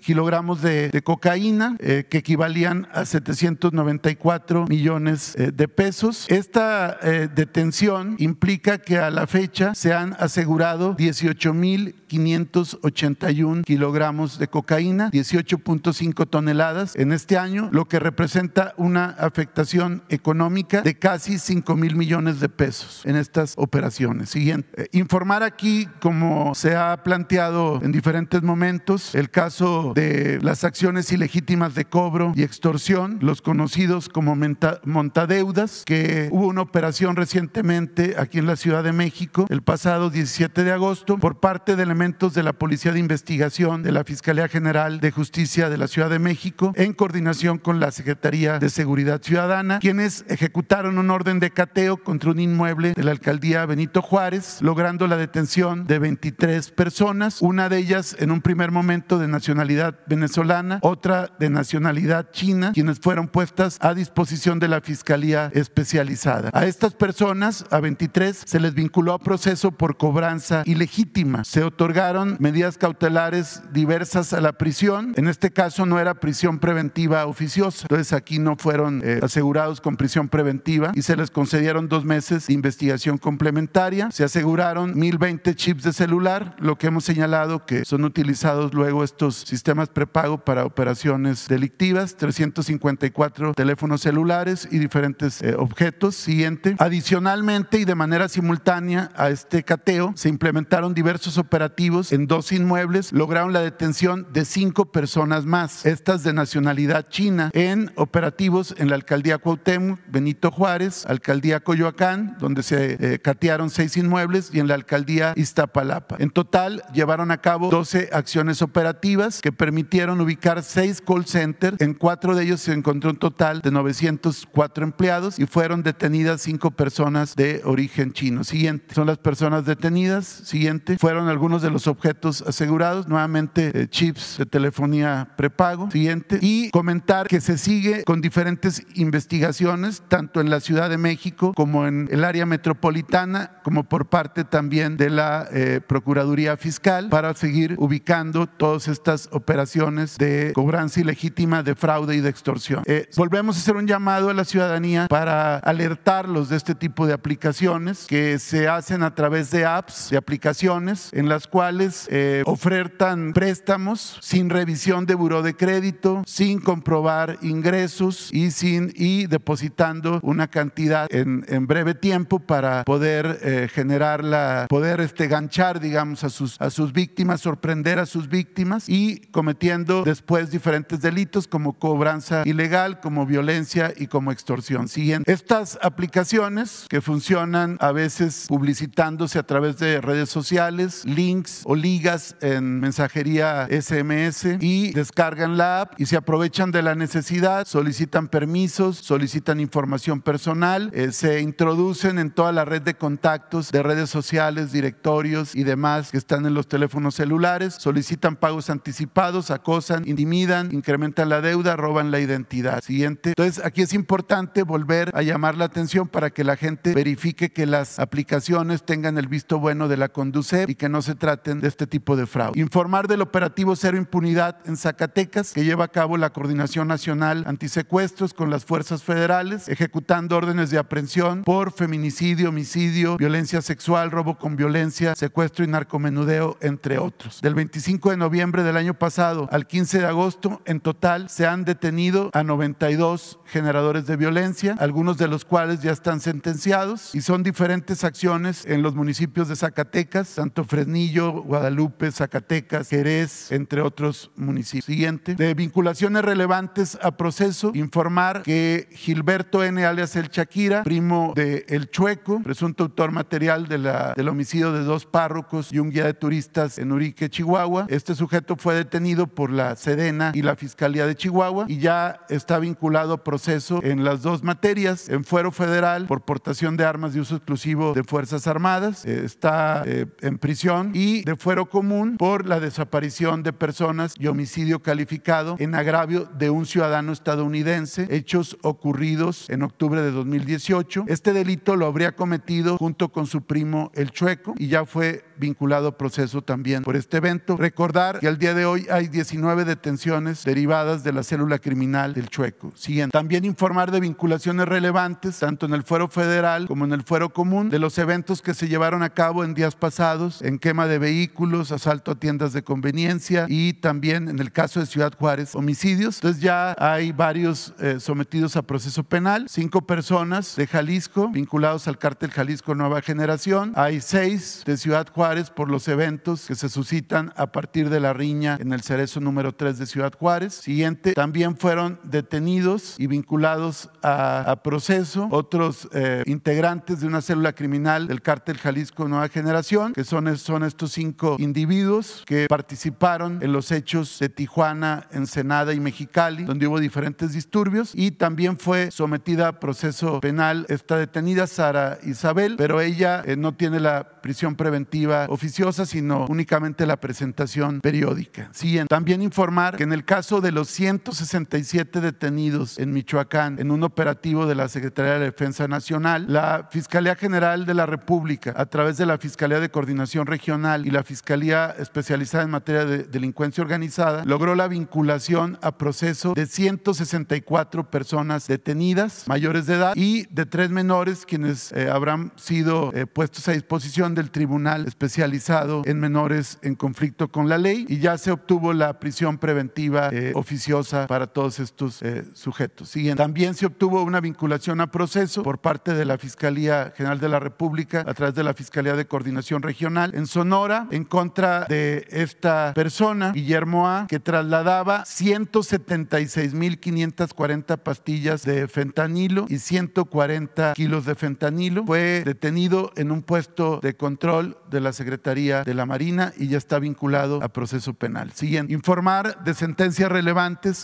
kilogramos 0.00 0.62
de, 0.62 1.02
cocaína 1.04 1.76
eh, 1.78 2.05
que 2.08 2.18
equivalían 2.18 2.88
a 2.92 3.04
794 3.04 4.66
millones 4.66 5.34
eh, 5.36 5.52
de 5.52 5.68
pesos. 5.68 6.26
Esta 6.28 6.98
detención 7.34 8.16
implica 8.18 8.78
que 8.78 8.98
a 8.98 9.10
la 9.10 9.26
fecha 9.26 9.74
se 9.74 9.92
han 9.92 10.14
asegurado 10.18 10.94
18 10.94 11.54
mil 11.54 11.94
581 12.06 13.62
kilogramos 13.64 14.38
de 14.38 14.48
cocaína, 14.48 15.10
18.5 15.10 16.28
toneladas 16.28 16.96
en 16.96 17.12
este 17.12 17.36
año, 17.36 17.68
lo 17.72 17.86
que 17.86 17.98
representa 17.98 18.74
una 18.76 19.06
afectación 19.06 20.02
económica 20.08 20.82
de 20.82 20.96
casi 20.98 21.38
5 21.38 21.76
mil 21.76 21.96
millones 21.96 22.40
de 22.40 22.48
pesos 22.48 23.02
en 23.04 23.16
estas 23.16 23.54
operaciones. 23.56 24.30
Siguiente. 24.30 24.68
Eh, 24.82 24.88
informar 24.92 25.42
aquí, 25.42 25.88
como 26.00 26.54
se 26.54 26.76
ha 26.76 27.02
planteado 27.02 27.80
en 27.82 27.92
diferentes 27.92 28.42
momentos, 28.42 29.14
el 29.14 29.30
caso 29.30 29.92
de 29.94 30.38
las 30.42 30.64
acciones 30.64 31.10
ilegítimas 31.12 31.74
de 31.74 31.84
cobro 31.96 32.34
y 32.36 32.42
extorsión, 32.42 33.20
los 33.22 33.40
conocidos 33.40 34.10
como 34.10 34.36
montadeudas, 34.84 35.82
que 35.86 36.28
hubo 36.30 36.46
una 36.46 36.60
operación 36.60 37.16
recientemente 37.16 38.16
aquí 38.18 38.38
en 38.38 38.46
la 38.46 38.56
Ciudad 38.56 38.84
de 38.84 38.92
México 38.92 39.46
el 39.48 39.62
pasado 39.62 40.10
17 40.10 40.62
de 40.62 40.72
agosto 40.72 41.16
por 41.16 41.40
parte 41.40 41.74
del 41.74 41.86
elementos 41.86 42.34
de 42.34 42.42
la 42.42 42.52
Policía 42.52 42.92
de 42.92 42.98
Investigación 42.98 43.82
de 43.82 43.92
la 43.92 44.04
Fiscalía 44.04 44.48
General 44.48 45.00
de 45.00 45.10
Justicia 45.10 45.70
de 45.70 45.78
la 45.78 45.86
Ciudad 45.86 46.10
de 46.10 46.18
México 46.18 46.74
en 46.76 46.92
coordinación 46.92 47.56
con 47.56 47.80
la 47.80 47.92
Secretaría 47.92 48.58
de 48.58 48.68
Seguridad 48.68 49.22
Ciudadana, 49.22 49.78
quienes 49.78 50.26
ejecutaron 50.28 50.98
un 50.98 51.10
orden 51.10 51.40
de 51.40 51.52
cateo 51.52 51.96
contra 51.96 52.32
un 52.32 52.40
inmueble 52.40 52.92
de 52.92 53.04
la 53.04 53.12
alcaldía 53.12 53.64
Benito 53.64 54.02
Juárez, 54.02 54.58
logrando 54.60 55.06
la 55.06 55.16
detención 55.16 55.86
de 55.86 55.98
23 55.98 56.72
personas, 56.72 57.40
una 57.40 57.70
de 57.70 57.78
ellas 57.78 58.16
en 58.18 58.32
un 58.32 58.42
primer 58.42 58.70
momento 58.70 59.18
de 59.18 59.28
nacionalidad 59.28 60.00
venezolana, 60.06 60.80
otra 60.82 61.30
de 61.38 61.48
nacionalidad 61.48 61.85
china, 62.32 62.72
quienes 62.72 62.98
fueron 63.00 63.28
puestas 63.28 63.78
a 63.80 63.94
disposición 63.94 64.58
de 64.58 64.68
la 64.68 64.80
Fiscalía 64.80 65.50
especializada. 65.54 66.50
A 66.52 66.66
estas 66.66 66.94
personas, 66.94 67.64
a 67.70 67.80
23, 67.80 68.42
se 68.44 68.60
les 68.60 68.74
vinculó 68.74 69.12
a 69.12 69.18
proceso 69.18 69.72
por 69.72 69.96
cobranza 69.96 70.62
ilegítima. 70.66 71.44
Se 71.44 71.62
otorgaron 71.62 72.36
medidas 72.40 72.78
cautelares 72.78 73.62
diversas 73.72 74.32
a 74.32 74.40
la 74.40 74.52
prisión. 74.52 75.12
En 75.16 75.28
este 75.28 75.50
caso 75.50 75.86
no 75.86 75.98
era 75.98 76.14
prisión 76.14 76.58
preventiva 76.58 77.26
oficiosa. 77.26 77.82
Entonces 77.82 78.12
aquí 78.12 78.38
no 78.38 78.56
fueron 78.56 79.02
eh, 79.04 79.20
asegurados 79.22 79.80
con 79.80 79.96
prisión 79.96 80.28
preventiva 80.28 80.92
y 80.94 81.02
se 81.02 81.16
les 81.16 81.30
concedieron 81.30 81.88
dos 81.88 82.04
meses 82.04 82.46
de 82.46 82.54
investigación 82.54 83.18
complementaria. 83.18 84.10
Se 84.10 84.24
aseguraron 84.24 84.98
1020 84.98 85.54
chips 85.54 85.82
de 85.84 85.92
celular, 85.92 86.56
lo 86.58 86.76
que 86.76 86.88
hemos 86.88 87.04
señalado 87.04 87.66
que 87.66 87.84
son 87.84 88.04
utilizados 88.04 88.74
luego 88.74 89.04
estos 89.04 89.36
sistemas 89.36 89.88
prepago 89.88 90.38
para 90.38 90.64
operaciones 90.64 91.48
delictivas, 91.48 91.75
354 91.76 93.54
teléfonos 93.54 94.00
celulares 94.00 94.68
y 94.70 94.78
diferentes 94.78 95.42
eh, 95.42 95.54
objetos. 95.56 96.14
Siguiente. 96.16 96.76
Adicionalmente 96.78 97.78
y 97.78 97.84
de 97.84 97.94
manera 97.94 98.28
simultánea 98.28 99.10
a 99.16 99.30
este 99.30 99.62
cateo 99.62 100.12
se 100.16 100.28
implementaron 100.28 100.94
diversos 100.94 101.38
operativos 101.38 102.12
en 102.12 102.26
dos 102.26 102.52
inmuebles 102.52 103.12
lograron 103.12 103.52
la 103.52 103.60
detención 103.60 104.26
de 104.32 104.44
cinco 104.44 104.86
personas 104.86 105.44
más, 105.44 105.86
estas 105.86 106.22
de 106.22 106.32
nacionalidad 106.32 107.08
china, 107.08 107.50
en 107.52 107.90
operativos 107.96 108.74
en 108.78 108.88
la 108.88 108.96
alcaldía 108.96 109.38
Cuauhtémoc, 109.38 109.98
Benito 110.08 110.50
Juárez, 110.50 111.06
alcaldía 111.06 111.60
Coyoacán, 111.60 112.36
donde 112.38 112.62
se 112.62 112.96
eh, 113.00 113.18
catearon 113.18 113.70
seis 113.70 113.96
inmuebles, 113.96 114.50
y 114.52 114.60
en 114.60 114.68
la 114.68 114.74
alcaldía 114.74 115.32
Iztapalapa. 115.36 116.16
En 116.18 116.30
total, 116.30 116.82
llevaron 116.92 117.30
a 117.30 117.38
cabo 117.38 117.70
12 117.70 118.10
acciones 118.12 118.62
operativas 118.62 119.40
que 119.40 119.52
permitieron 119.52 120.20
ubicar 120.20 120.62
seis 120.62 121.00
call 121.00 121.26
centers. 121.26 121.65
En 121.78 121.94
cuatro 121.94 122.34
de 122.34 122.44
ellos 122.44 122.60
se 122.60 122.72
encontró 122.72 123.10
un 123.10 123.16
total 123.16 123.60
de 123.60 123.70
904 123.70 124.84
empleados 124.84 125.38
y 125.38 125.46
fueron 125.46 125.82
detenidas 125.82 126.42
cinco 126.42 126.70
personas 126.70 127.34
de 127.34 127.62
origen 127.64 128.12
chino. 128.12 128.44
Siguiente, 128.44 128.94
son 128.94 129.06
las 129.06 129.18
personas 129.18 129.64
detenidas. 129.64 130.26
Siguiente, 130.26 130.98
fueron 130.98 131.28
algunos 131.28 131.62
de 131.62 131.70
los 131.70 131.86
objetos 131.86 132.42
asegurados, 132.42 133.08
nuevamente 133.08 133.72
eh, 133.74 133.88
chips 133.88 134.36
de 134.38 134.46
telefonía 134.46 135.34
prepago. 135.36 135.90
Siguiente. 135.90 136.38
Y 136.40 136.70
comentar 136.70 137.26
que 137.28 137.40
se 137.40 137.58
sigue 137.58 138.04
con 138.04 138.20
diferentes 138.20 138.84
investigaciones, 138.94 140.02
tanto 140.08 140.40
en 140.40 140.50
la 140.50 140.60
Ciudad 140.60 140.90
de 140.90 140.98
México 140.98 141.52
como 141.54 141.86
en 141.86 142.08
el 142.10 142.24
área 142.24 142.46
metropolitana, 142.46 143.60
como 143.62 143.84
por 143.84 144.08
parte 144.08 144.44
también 144.44 144.96
de 144.96 145.10
la 145.10 145.48
eh, 145.52 145.80
Procuraduría 145.86 146.56
Fiscal, 146.56 147.08
para 147.08 147.34
seguir 147.34 147.74
ubicando 147.78 148.46
todas 148.46 148.88
estas 148.88 149.28
operaciones 149.32 150.18
de 150.18 150.52
cobranza 150.54 151.00
ilegítima, 151.00 151.55
de 151.62 151.74
fraude 151.74 152.16
y 152.16 152.20
de 152.20 152.28
extorsión. 152.28 152.82
Eh, 152.86 153.08
volvemos 153.16 153.56
a 153.56 153.60
hacer 153.60 153.76
un 153.76 153.86
llamado 153.86 154.30
a 154.30 154.34
la 154.34 154.44
ciudadanía 154.44 155.06
para 155.08 155.56
alertarlos 155.58 156.48
de 156.48 156.56
este 156.56 156.74
tipo 156.74 157.06
de 157.06 157.12
aplicaciones 157.12 158.06
que 158.06 158.38
se 158.38 158.68
hacen 158.68 159.02
a 159.02 159.14
través 159.14 159.50
de 159.50 159.64
apps, 159.64 160.10
de 160.10 160.16
aplicaciones 160.16 161.10
en 161.12 161.28
las 161.28 161.46
cuales 161.46 162.08
eh, 162.10 162.42
ofertan 162.46 163.32
préstamos 163.32 164.18
sin 164.20 164.50
revisión 164.50 165.06
de 165.06 165.14
buró 165.14 165.42
de 165.42 165.54
crédito, 165.54 166.22
sin 166.26 166.60
comprobar 166.60 167.38
ingresos 167.42 168.30
y 168.32 168.50
sin 168.50 168.92
y 168.94 169.26
depositando 169.26 170.20
una 170.22 170.48
cantidad 170.48 171.06
en, 171.10 171.44
breve 171.66 171.94
tiempo 171.94 172.38
para 172.38 172.84
poder 172.84 173.40
eh, 173.42 173.68
generar 173.72 174.22
la, 174.22 174.66
poder 174.68 175.00
este, 175.00 175.26
ganchar, 175.26 175.80
digamos, 175.80 176.22
a 176.22 176.30
sus, 176.30 176.60
a 176.60 176.70
sus 176.70 176.92
víctimas, 176.92 177.40
sorprender 177.40 177.98
a 177.98 178.06
sus 178.06 178.28
víctimas 178.28 178.88
y 178.88 179.18
cometiendo 179.30 180.04
después 180.04 180.50
diferentes 180.50 181.00
delitos 181.00 181.45
como 181.46 181.74
cobranza 181.78 182.42
ilegal, 182.44 183.00
como 183.00 183.26
violencia 183.26 183.92
y 183.96 184.06
como 184.06 184.32
extorsión. 184.32 184.88
Siguiente. 184.88 185.32
Estas 185.32 185.78
aplicaciones 185.82 186.86
que 186.88 187.00
funcionan 187.00 187.76
a 187.80 187.92
veces 187.92 188.46
publicitándose 188.48 189.38
a 189.38 189.42
través 189.44 189.78
de 189.78 190.00
redes 190.00 190.28
sociales, 190.28 191.04
links, 191.04 191.62
o 191.64 191.74
ligas 191.74 192.36
en 192.40 192.80
mensajería 192.80 193.68
SMS 193.70 194.58
y 194.60 194.92
descargan 194.92 195.56
la 195.56 195.82
app 195.82 196.00
y 196.00 196.06
se 196.06 196.16
aprovechan 196.16 196.70
de 196.70 196.82
la 196.82 196.94
necesidad, 196.94 197.66
solicitan 197.66 198.28
permisos, 198.28 198.98
solicitan 198.98 199.60
información 199.60 200.20
personal, 200.20 200.90
eh, 200.94 201.12
se 201.12 201.40
introducen 201.40 202.18
en 202.18 202.30
toda 202.30 202.52
la 202.52 202.64
red 202.64 202.82
de 202.82 202.94
contactos 202.94 203.70
de 203.70 203.82
redes 203.82 204.10
sociales, 204.10 204.72
directorios 204.72 205.54
y 205.54 205.64
demás 205.64 206.10
que 206.10 206.18
están 206.18 206.46
en 206.46 206.54
los 206.54 206.68
teléfonos 206.68 207.14
celulares, 207.14 207.74
solicitan 207.74 208.36
pagos 208.36 208.70
anticipados, 208.70 209.50
acosan, 209.50 210.06
intimidan, 210.08 210.72
incrementan 210.72 211.28
la 211.28 211.35
deuda, 211.40 211.76
roban 211.76 212.10
la 212.10 212.20
identidad. 212.20 212.82
Siguiente. 212.82 213.30
Entonces, 213.30 213.64
aquí 213.64 213.82
es 213.82 213.92
importante 213.92 214.62
volver 214.62 215.10
a 215.14 215.22
llamar 215.22 215.56
la 215.56 215.66
atención 215.66 216.08
para 216.08 216.30
que 216.30 216.44
la 216.44 216.56
gente 216.56 216.94
verifique 216.94 217.50
que 217.50 217.66
las 217.66 217.98
aplicaciones 217.98 218.84
tengan 218.84 219.18
el 219.18 219.28
visto 219.28 219.58
bueno 219.58 219.88
de 219.88 219.96
la 219.96 220.08
Conducef 220.08 220.68
y 220.68 220.74
que 220.74 220.88
no 220.88 221.02
se 221.02 221.14
traten 221.14 221.60
de 221.60 221.68
este 221.68 221.86
tipo 221.86 222.16
de 222.16 222.26
fraude. 222.26 222.60
Informar 222.60 223.08
del 223.08 223.22
operativo 223.22 223.76
Cero 223.76 223.96
Impunidad 223.96 224.58
en 224.66 224.76
Zacatecas, 224.76 225.52
que 225.52 225.64
lleva 225.64 225.84
a 225.84 225.88
cabo 225.88 226.16
la 226.16 226.30
Coordinación 226.30 226.88
Nacional 226.88 227.44
Antisecuestros 227.46 228.34
con 228.34 228.50
las 228.50 228.64
fuerzas 228.64 229.02
federales, 229.02 229.68
ejecutando 229.68 230.36
órdenes 230.36 230.70
de 230.70 230.78
aprehensión 230.78 231.42
por 231.44 231.72
feminicidio, 231.72 232.50
homicidio, 232.50 233.16
violencia 233.16 233.62
sexual, 233.62 234.10
robo 234.10 234.38
con 234.38 234.56
violencia, 234.56 235.14
secuestro 235.14 235.64
y 235.64 235.68
narcomenudeo, 235.68 236.56
entre 236.60 236.98
otros. 236.98 237.40
Del 237.40 237.54
25 237.54 238.10
de 238.10 238.16
noviembre 238.16 238.62
del 238.62 238.76
año 238.76 238.94
pasado 238.94 239.48
al 239.50 239.66
15 239.66 240.00
de 240.00 240.06
agosto, 240.06 240.62
en 240.66 240.80
total 240.80 241.15
se 241.28 241.46
han 241.46 241.64
detenido 241.64 242.30
a 242.32 242.42
92 242.42 243.38
generadores 243.46 244.06
de 244.06 244.16
violencia, 244.16 244.76
algunos 244.78 245.18
de 245.18 245.28
los 245.28 245.44
cuales 245.44 245.80
ya 245.80 245.90
están 245.90 246.20
sentenciados 246.20 247.14
y 247.14 247.22
son 247.22 247.42
diferentes 247.42 248.04
acciones 248.04 248.64
en 248.66 248.82
los 248.82 248.94
municipios 248.94 249.48
de 249.48 249.56
Zacatecas, 249.56 250.34
tanto 250.34 250.64
Fresnillo, 250.64 251.32
Guadalupe, 251.42 252.10
Zacatecas, 252.12 252.88
Jerez, 252.88 253.50
entre 253.52 253.80
otros 253.80 254.30
municipios. 254.36 254.84
Siguiente. 254.84 255.34
De 255.34 255.54
vinculaciones 255.54 256.24
relevantes 256.24 256.98
a 257.02 257.16
proceso, 257.16 257.72
informar 257.74 258.42
que 258.42 258.88
Gilberto 258.92 259.64
N. 259.64 259.84
alias 259.84 260.16
El 260.16 260.28
Chaquira, 260.30 260.82
primo 260.82 261.32
de 261.34 261.64
El 261.68 261.90
Chueco, 261.90 262.42
presunto 262.42 262.84
autor 262.84 263.12
material 263.12 263.66
del 263.68 264.28
homicidio 264.28 264.72
de 264.72 264.84
dos 264.84 265.06
párrocos 265.06 265.72
y 265.72 265.78
un 265.78 265.90
guía 265.90 266.04
de 266.04 266.14
turistas 266.14 266.78
en 266.78 266.92
Urique, 266.92 267.30
Chihuahua. 267.30 267.86
Este 267.88 268.14
sujeto 268.14 268.56
fue 268.56 268.74
detenido 268.74 269.26
por 269.26 269.50
la 269.50 269.76
Sedena 269.76 270.32
y 270.34 270.42
la 270.42 270.56
Fiscalía 270.56 271.05
De 271.06 271.14
Chihuahua 271.14 271.66
y 271.68 271.78
ya 271.78 272.20
está 272.28 272.58
vinculado 272.58 273.12
a 273.12 273.24
proceso 273.24 273.80
en 273.82 274.04
las 274.04 274.22
dos 274.22 274.42
materias, 274.42 275.08
en 275.08 275.24
fuero 275.24 275.50
federal 275.52 276.06
por 276.06 276.22
portación 276.22 276.76
de 276.76 276.84
armas 276.84 277.14
de 277.14 277.20
uso 277.20 277.36
exclusivo 277.36 277.92
de 277.94 278.04
Fuerzas 278.04 278.46
Armadas, 278.46 279.04
eh, 279.04 279.22
está 279.24 279.82
eh, 279.86 280.06
en 280.20 280.38
prisión 280.38 280.92
y 280.94 281.22
de 281.22 281.36
fuero 281.36 281.66
común 281.66 282.16
por 282.16 282.46
la 282.46 282.60
desaparición 282.60 283.42
de 283.42 283.52
personas 283.52 284.14
y 284.18 284.26
homicidio 284.26 284.82
calificado 284.82 285.56
en 285.58 285.74
agravio 285.74 286.24
de 286.24 286.50
un 286.50 286.66
ciudadano 286.66 287.12
estadounidense, 287.12 288.06
hechos 288.10 288.56
ocurridos 288.62 289.48
en 289.48 289.62
octubre 289.62 290.02
de 290.02 290.10
2018. 290.10 291.04
Este 291.08 291.32
delito 291.32 291.76
lo 291.76 291.86
habría 291.86 292.16
cometido 292.16 292.76
junto 292.78 293.10
con 293.10 293.26
su 293.26 293.42
primo 293.42 293.90
el 293.94 294.10
Chueco 294.10 294.54
y 294.58 294.68
ya 294.68 294.84
fue 294.84 295.24
vinculado 295.38 295.88
a 295.88 295.98
proceso 295.98 296.42
también 296.42 296.82
por 296.82 296.96
este 296.96 297.18
evento. 297.18 297.56
Recordar 297.56 298.20
que 298.20 298.28
al 298.28 298.38
día 298.38 298.54
de 298.54 298.64
hoy 298.64 298.86
hay 298.90 299.08
19 299.08 299.64
detenciones 299.64 300.44
derivadas 300.44 300.95
de 301.04 301.12
la 301.12 301.22
célula 301.22 301.58
criminal 301.58 302.14
del 302.14 302.28
Chueco. 302.28 302.72
Siguiente. 302.74 303.12
También 303.12 303.44
informar 303.44 303.90
de 303.90 304.00
vinculaciones 304.00 304.66
relevantes, 304.66 305.38
tanto 305.38 305.66
en 305.66 305.74
el 305.74 305.82
fuero 305.82 306.08
federal 306.08 306.66
como 306.66 306.84
en 306.84 306.92
el 306.92 307.02
fuero 307.02 307.30
común, 307.30 307.68
de 307.68 307.78
los 307.78 307.98
eventos 307.98 308.42
que 308.42 308.54
se 308.54 308.68
llevaron 308.68 309.02
a 309.02 309.10
cabo 309.10 309.44
en 309.44 309.54
días 309.54 309.76
pasados, 309.76 310.42
en 310.42 310.58
quema 310.58 310.86
de 310.86 310.98
vehículos, 310.98 311.72
asalto 311.72 312.12
a 312.12 312.14
tiendas 312.14 312.52
de 312.52 312.62
conveniencia 312.62 313.46
y 313.48 313.74
también 313.74 314.28
en 314.28 314.38
el 314.38 314.52
caso 314.52 314.80
de 314.80 314.86
Ciudad 314.86 315.12
Juárez, 315.18 315.54
homicidios. 315.54 316.16
Entonces 316.16 316.42
ya 316.42 316.74
hay 316.78 317.12
varios 317.12 317.74
eh, 317.80 317.98
sometidos 318.00 318.56
a 318.56 318.62
proceso 318.62 319.02
penal, 319.02 319.46
cinco 319.48 319.82
personas 319.86 320.56
de 320.56 320.66
Jalisco 320.66 321.28
vinculados 321.28 321.88
al 321.88 321.98
cártel 321.98 322.30
Jalisco 322.30 322.74
Nueva 322.74 323.02
Generación, 323.02 323.72
hay 323.76 324.00
seis 324.00 324.62
de 324.64 324.76
Ciudad 324.76 325.06
Juárez 325.12 325.50
por 325.50 325.70
los 325.70 325.88
eventos 325.88 326.46
que 326.46 326.54
se 326.54 326.68
suscitan 326.68 327.32
a 327.36 327.52
partir 327.52 327.90
de 327.90 328.00
la 328.00 328.12
riña 328.12 328.56
en 328.60 328.72
el 328.72 328.82
cerezo 328.82 329.20
número 329.20 329.54
3 329.54 329.78
de 329.78 329.86
Ciudad 329.86 330.12
Juárez. 330.18 330.54
Siguiente, 330.54 330.85
también 330.94 331.56
fueron 331.56 331.98
detenidos 332.02 332.96
y 332.98 333.06
vinculados 333.06 333.90
a, 334.02 334.60
proceso 334.62 335.28
otros 335.30 335.88
eh, 335.92 336.22
integrantes 336.26 337.00
de 337.00 337.06
una 337.06 337.20
célula 337.20 337.52
criminal 337.52 338.08
del 338.08 338.22
cártel 338.22 338.58
Jalisco 338.58 339.06
Nueva 339.06 339.28
Generación, 339.28 339.92
que 339.92 340.04
son, 340.04 340.36
son 340.38 340.64
estos 340.64 340.92
cinco 340.92 341.36
individuos 341.38 342.24
que 342.26 342.46
participaron 342.48 343.38
en 343.42 343.52
los 343.52 343.70
hechos 343.70 344.18
de 344.18 344.28
Tijuana, 344.28 345.06
Ensenada 345.12 345.72
y 345.74 345.80
Mexicali, 345.80 346.44
donde 346.44 346.66
hubo 346.66 346.80
diferentes 346.80 347.32
disturbios 347.32 347.92
y 347.94 348.12
también 348.12 348.58
fue 348.58 348.90
sometida 348.90 349.48
a 349.48 349.60
proceso 349.60 350.20
penal. 350.20 350.66
Está 350.68 350.96
detenida 350.96 351.46
Sara 351.46 351.98
Isabel, 352.04 352.54
pero 352.56 352.80
ella 352.80 353.22
eh, 353.24 353.36
no 353.36 353.54
tiene 353.54 353.80
la 353.80 354.20
prisión 354.20 354.56
preventiva 354.56 355.26
oficiosa, 355.28 355.86
sino 355.86 356.26
únicamente 356.28 356.86
la 356.86 356.96
presentación 356.96 357.80
periódica. 357.80 358.50
También 358.88 359.22
informar 359.22 359.76
que 359.76 359.84
en 359.84 359.92
el 359.92 360.04
caso 360.04 360.40
de 360.40 360.52
los 360.52 360.68
167 360.76 362.00
detenidos 362.00 362.78
en 362.78 362.92
Michoacán 362.92 363.58
en 363.58 363.70
un 363.70 363.82
operativo 363.82 364.46
de 364.46 364.54
la 364.54 364.68
Secretaría 364.68 365.14
de 365.14 365.24
Defensa 365.24 365.66
Nacional, 365.66 366.26
la 366.28 366.68
Fiscalía 366.70 367.16
General 367.16 367.64
de 367.64 367.72
la 367.74 367.86
República, 367.86 368.52
a 368.56 368.66
través 368.66 368.98
de 368.98 369.06
la 369.06 369.16
Fiscalía 369.16 369.58
de 369.58 369.70
Coordinación 369.70 370.26
Regional 370.26 370.86
y 370.86 370.90
la 370.90 371.02
Fiscalía 371.02 371.74
especializada 371.78 372.44
en 372.44 372.50
materia 372.50 372.84
de 372.84 373.04
delincuencia 373.04 373.62
organizada, 373.62 374.22
logró 374.26 374.54
la 374.54 374.68
vinculación 374.68 375.58
a 375.62 375.78
proceso 375.78 376.34
de 376.34 376.44
164 376.46 377.90
personas 377.90 378.46
detenidas 378.46 379.24
mayores 379.28 379.64
de 379.66 379.74
edad 379.74 379.92
y 379.96 380.26
de 380.30 380.44
tres 380.44 380.68
menores 380.68 381.24
quienes 381.24 381.72
eh, 381.72 381.88
habrán 381.90 382.32
sido 382.36 382.92
eh, 382.94 383.06
puestos 383.06 383.48
a 383.48 383.52
disposición 383.52 384.14
del 384.14 384.30
Tribunal 384.30 384.86
Especial 384.86 385.06
especializado 385.06 385.82
en 385.86 385.98
menores 385.98 386.58
en 386.62 386.74
conflicto 386.74 387.28
con 387.28 387.48
la 387.48 387.56
ley 387.56 387.86
y 387.88 388.00
ya 388.00 388.18
se 388.18 388.30
obtuvo 388.32 388.74
la 388.74 388.98
prisión 388.98 389.38
preventiva 389.38 390.10
eh, 390.12 390.32
oficiosa 390.66 391.06
para 391.06 391.28
todos 391.28 391.60
estos 391.60 392.02
eh, 392.02 392.24
sujetos. 392.32 392.88
Siguiente. 392.88 393.22
También 393.22 393.54
se 393.54 393.66
obtuvo 393.66 394.02
una 394.02 394.20
vinculación 394.20 394.80
a 394.80 394.90
proceso 394.90 395.42
por 395.42 395.58
parte 395.58 395.92
de 395.94 396.04
la 396.04 396.18
Fiscalía 396.18 396.92
General 396.96 397.20
de 397.20 397.28
la 397.28 397.38
República 397.38 398.02
a 398.06 398.14
través 398.14 398.34
de 398.34 398.42
la 398.42 398.54
Fiscalía 398.54 398.96
de 398.96 399.06
Coordinación 399.06 399.62
Regional 399.62 400.10
en 400.14 400.26
Sonora 400.26 400.88
en 400.90 401.04
contra 401.04 401.66
de 401.66 402.08
esta 402.10 402.72
persona, 402.74 403.30
Guillermo 403.32 403.88
A., 403.88 404.08
que 404.08 404.18
trasladaba 404.18 405.04
176.540 405.04 407.78
pastillas 407.78 408.42
de 408.42 408.66
fentanilo 408.68 409.46
y 409.48 409.58
140 409.58 410.72
kilos 410.74 411.06
de 411.06 411.14
fentanilo. 411.14 411.84
Fue 411.84 412.22
detenido 412.24 412.90
en 412.96 413.12
un 413.12 413.22
puesto 413.22 413.78
de 413.82 413.96
control 413.96 414.58
de 414.70 414.80
la 414.80 414.92
Secretaría 414.92 415.62
de 415.62 415.74
la 415.74 415.86
Marina 415.86 416.32
y 416.36 416.48
ya 416.48 416.58
está 416.58 416.80
vinculado 416.80 417.40
a 417.42 417.48
proceso 417.48 417.94
penal. 417.94 418.32
Siguiente, 418.32 418.72
informar 418.72 419.44
de 419.44 419.54
sentencias 419.54 420.10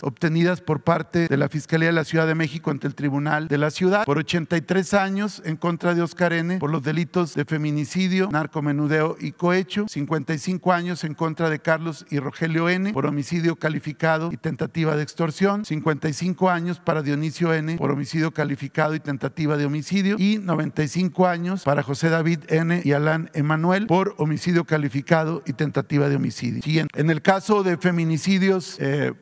obtenidas 0.03 0.61
por 0.61 0.81
parte 0.81 1.27
de 1.27 1.37
la 1.37 1.49
Fiscalía 1.49 1.87
de 1.87 1.93
la 1.93 2.03
Ciudad 2.03 2.27
de 2.27 2.35
México 2.35 2.71
ante 2.71 2.87
el 2.87 2.95
Tribunal 2.95 3.47
de 3.47 3.57
la 3.57 3.71
Ciudad 3.71 4.05
por 4.05 4.17
83 4.17 4.93
años 4.93 5.41
en 5.45 5.57
contra 5.57 5.95
de 5.95 6.01
Oscar 6.01 6.33
N. 6.33 6.59
por 6.59 6.69
los 6.69 6.83
delitos 6.83 7.33
de 7.33 7.45
feminicidio, 7.45 8.29
narcomenudeo 8.31 9.17
y 9.19 9.31
cohecho, 9.31 9.85
55 9.87 10.71
años 10.71 11.03
en 11.03 11.15
contra 11.15 11.49
de 11.49 11.59
Carlos 11.59 12.05
y 12.09 12.19
Rogelio 12.19 12.69
N. 12.69 12.93
por 12.93 13.05
homicidio 13.05 13.55
calificado 13.55 14.31
y 14.31 14.37
tentativa 14.37 14.95
de 14.95 15.03
extorsión, 15.03 15.65
55 15.65 16.49
años 16.49 16.79
para 16.79 17.01
Dionisio 17.01 17.53
N. 17.53 17.77
por 17.77 17.91
homicidio 17.91 18.31
calificado 18.31 18.95
y 18.95 18.99
tentativa 18.99 19.57
de 19.57 19.65
homicidio 19.65 20.17
y 20.19 20.37
95 20.37 21.27
años 21.27 21.63
para 21.63 21.83
José 21.83 22.09
David 22.09 22.39
N. 22.49 22.81
y 22.83 22.91
Alán 22.91 23.31
Emanuel 23.33 23.87
por 23.87 24.13
homicidio 24.17 24.65
calificado 24.65 25.41
y 25.45 25.53
tentativa 25.53 26.09
de 26.09 26.15
homicidio. 26.15 26.61
En 26.95 27.09
el 27.09 27.21
caso 27.21 27.63
de 27.63 27.77
feminicidios 27.77 28.77
eh, 28.79 29.13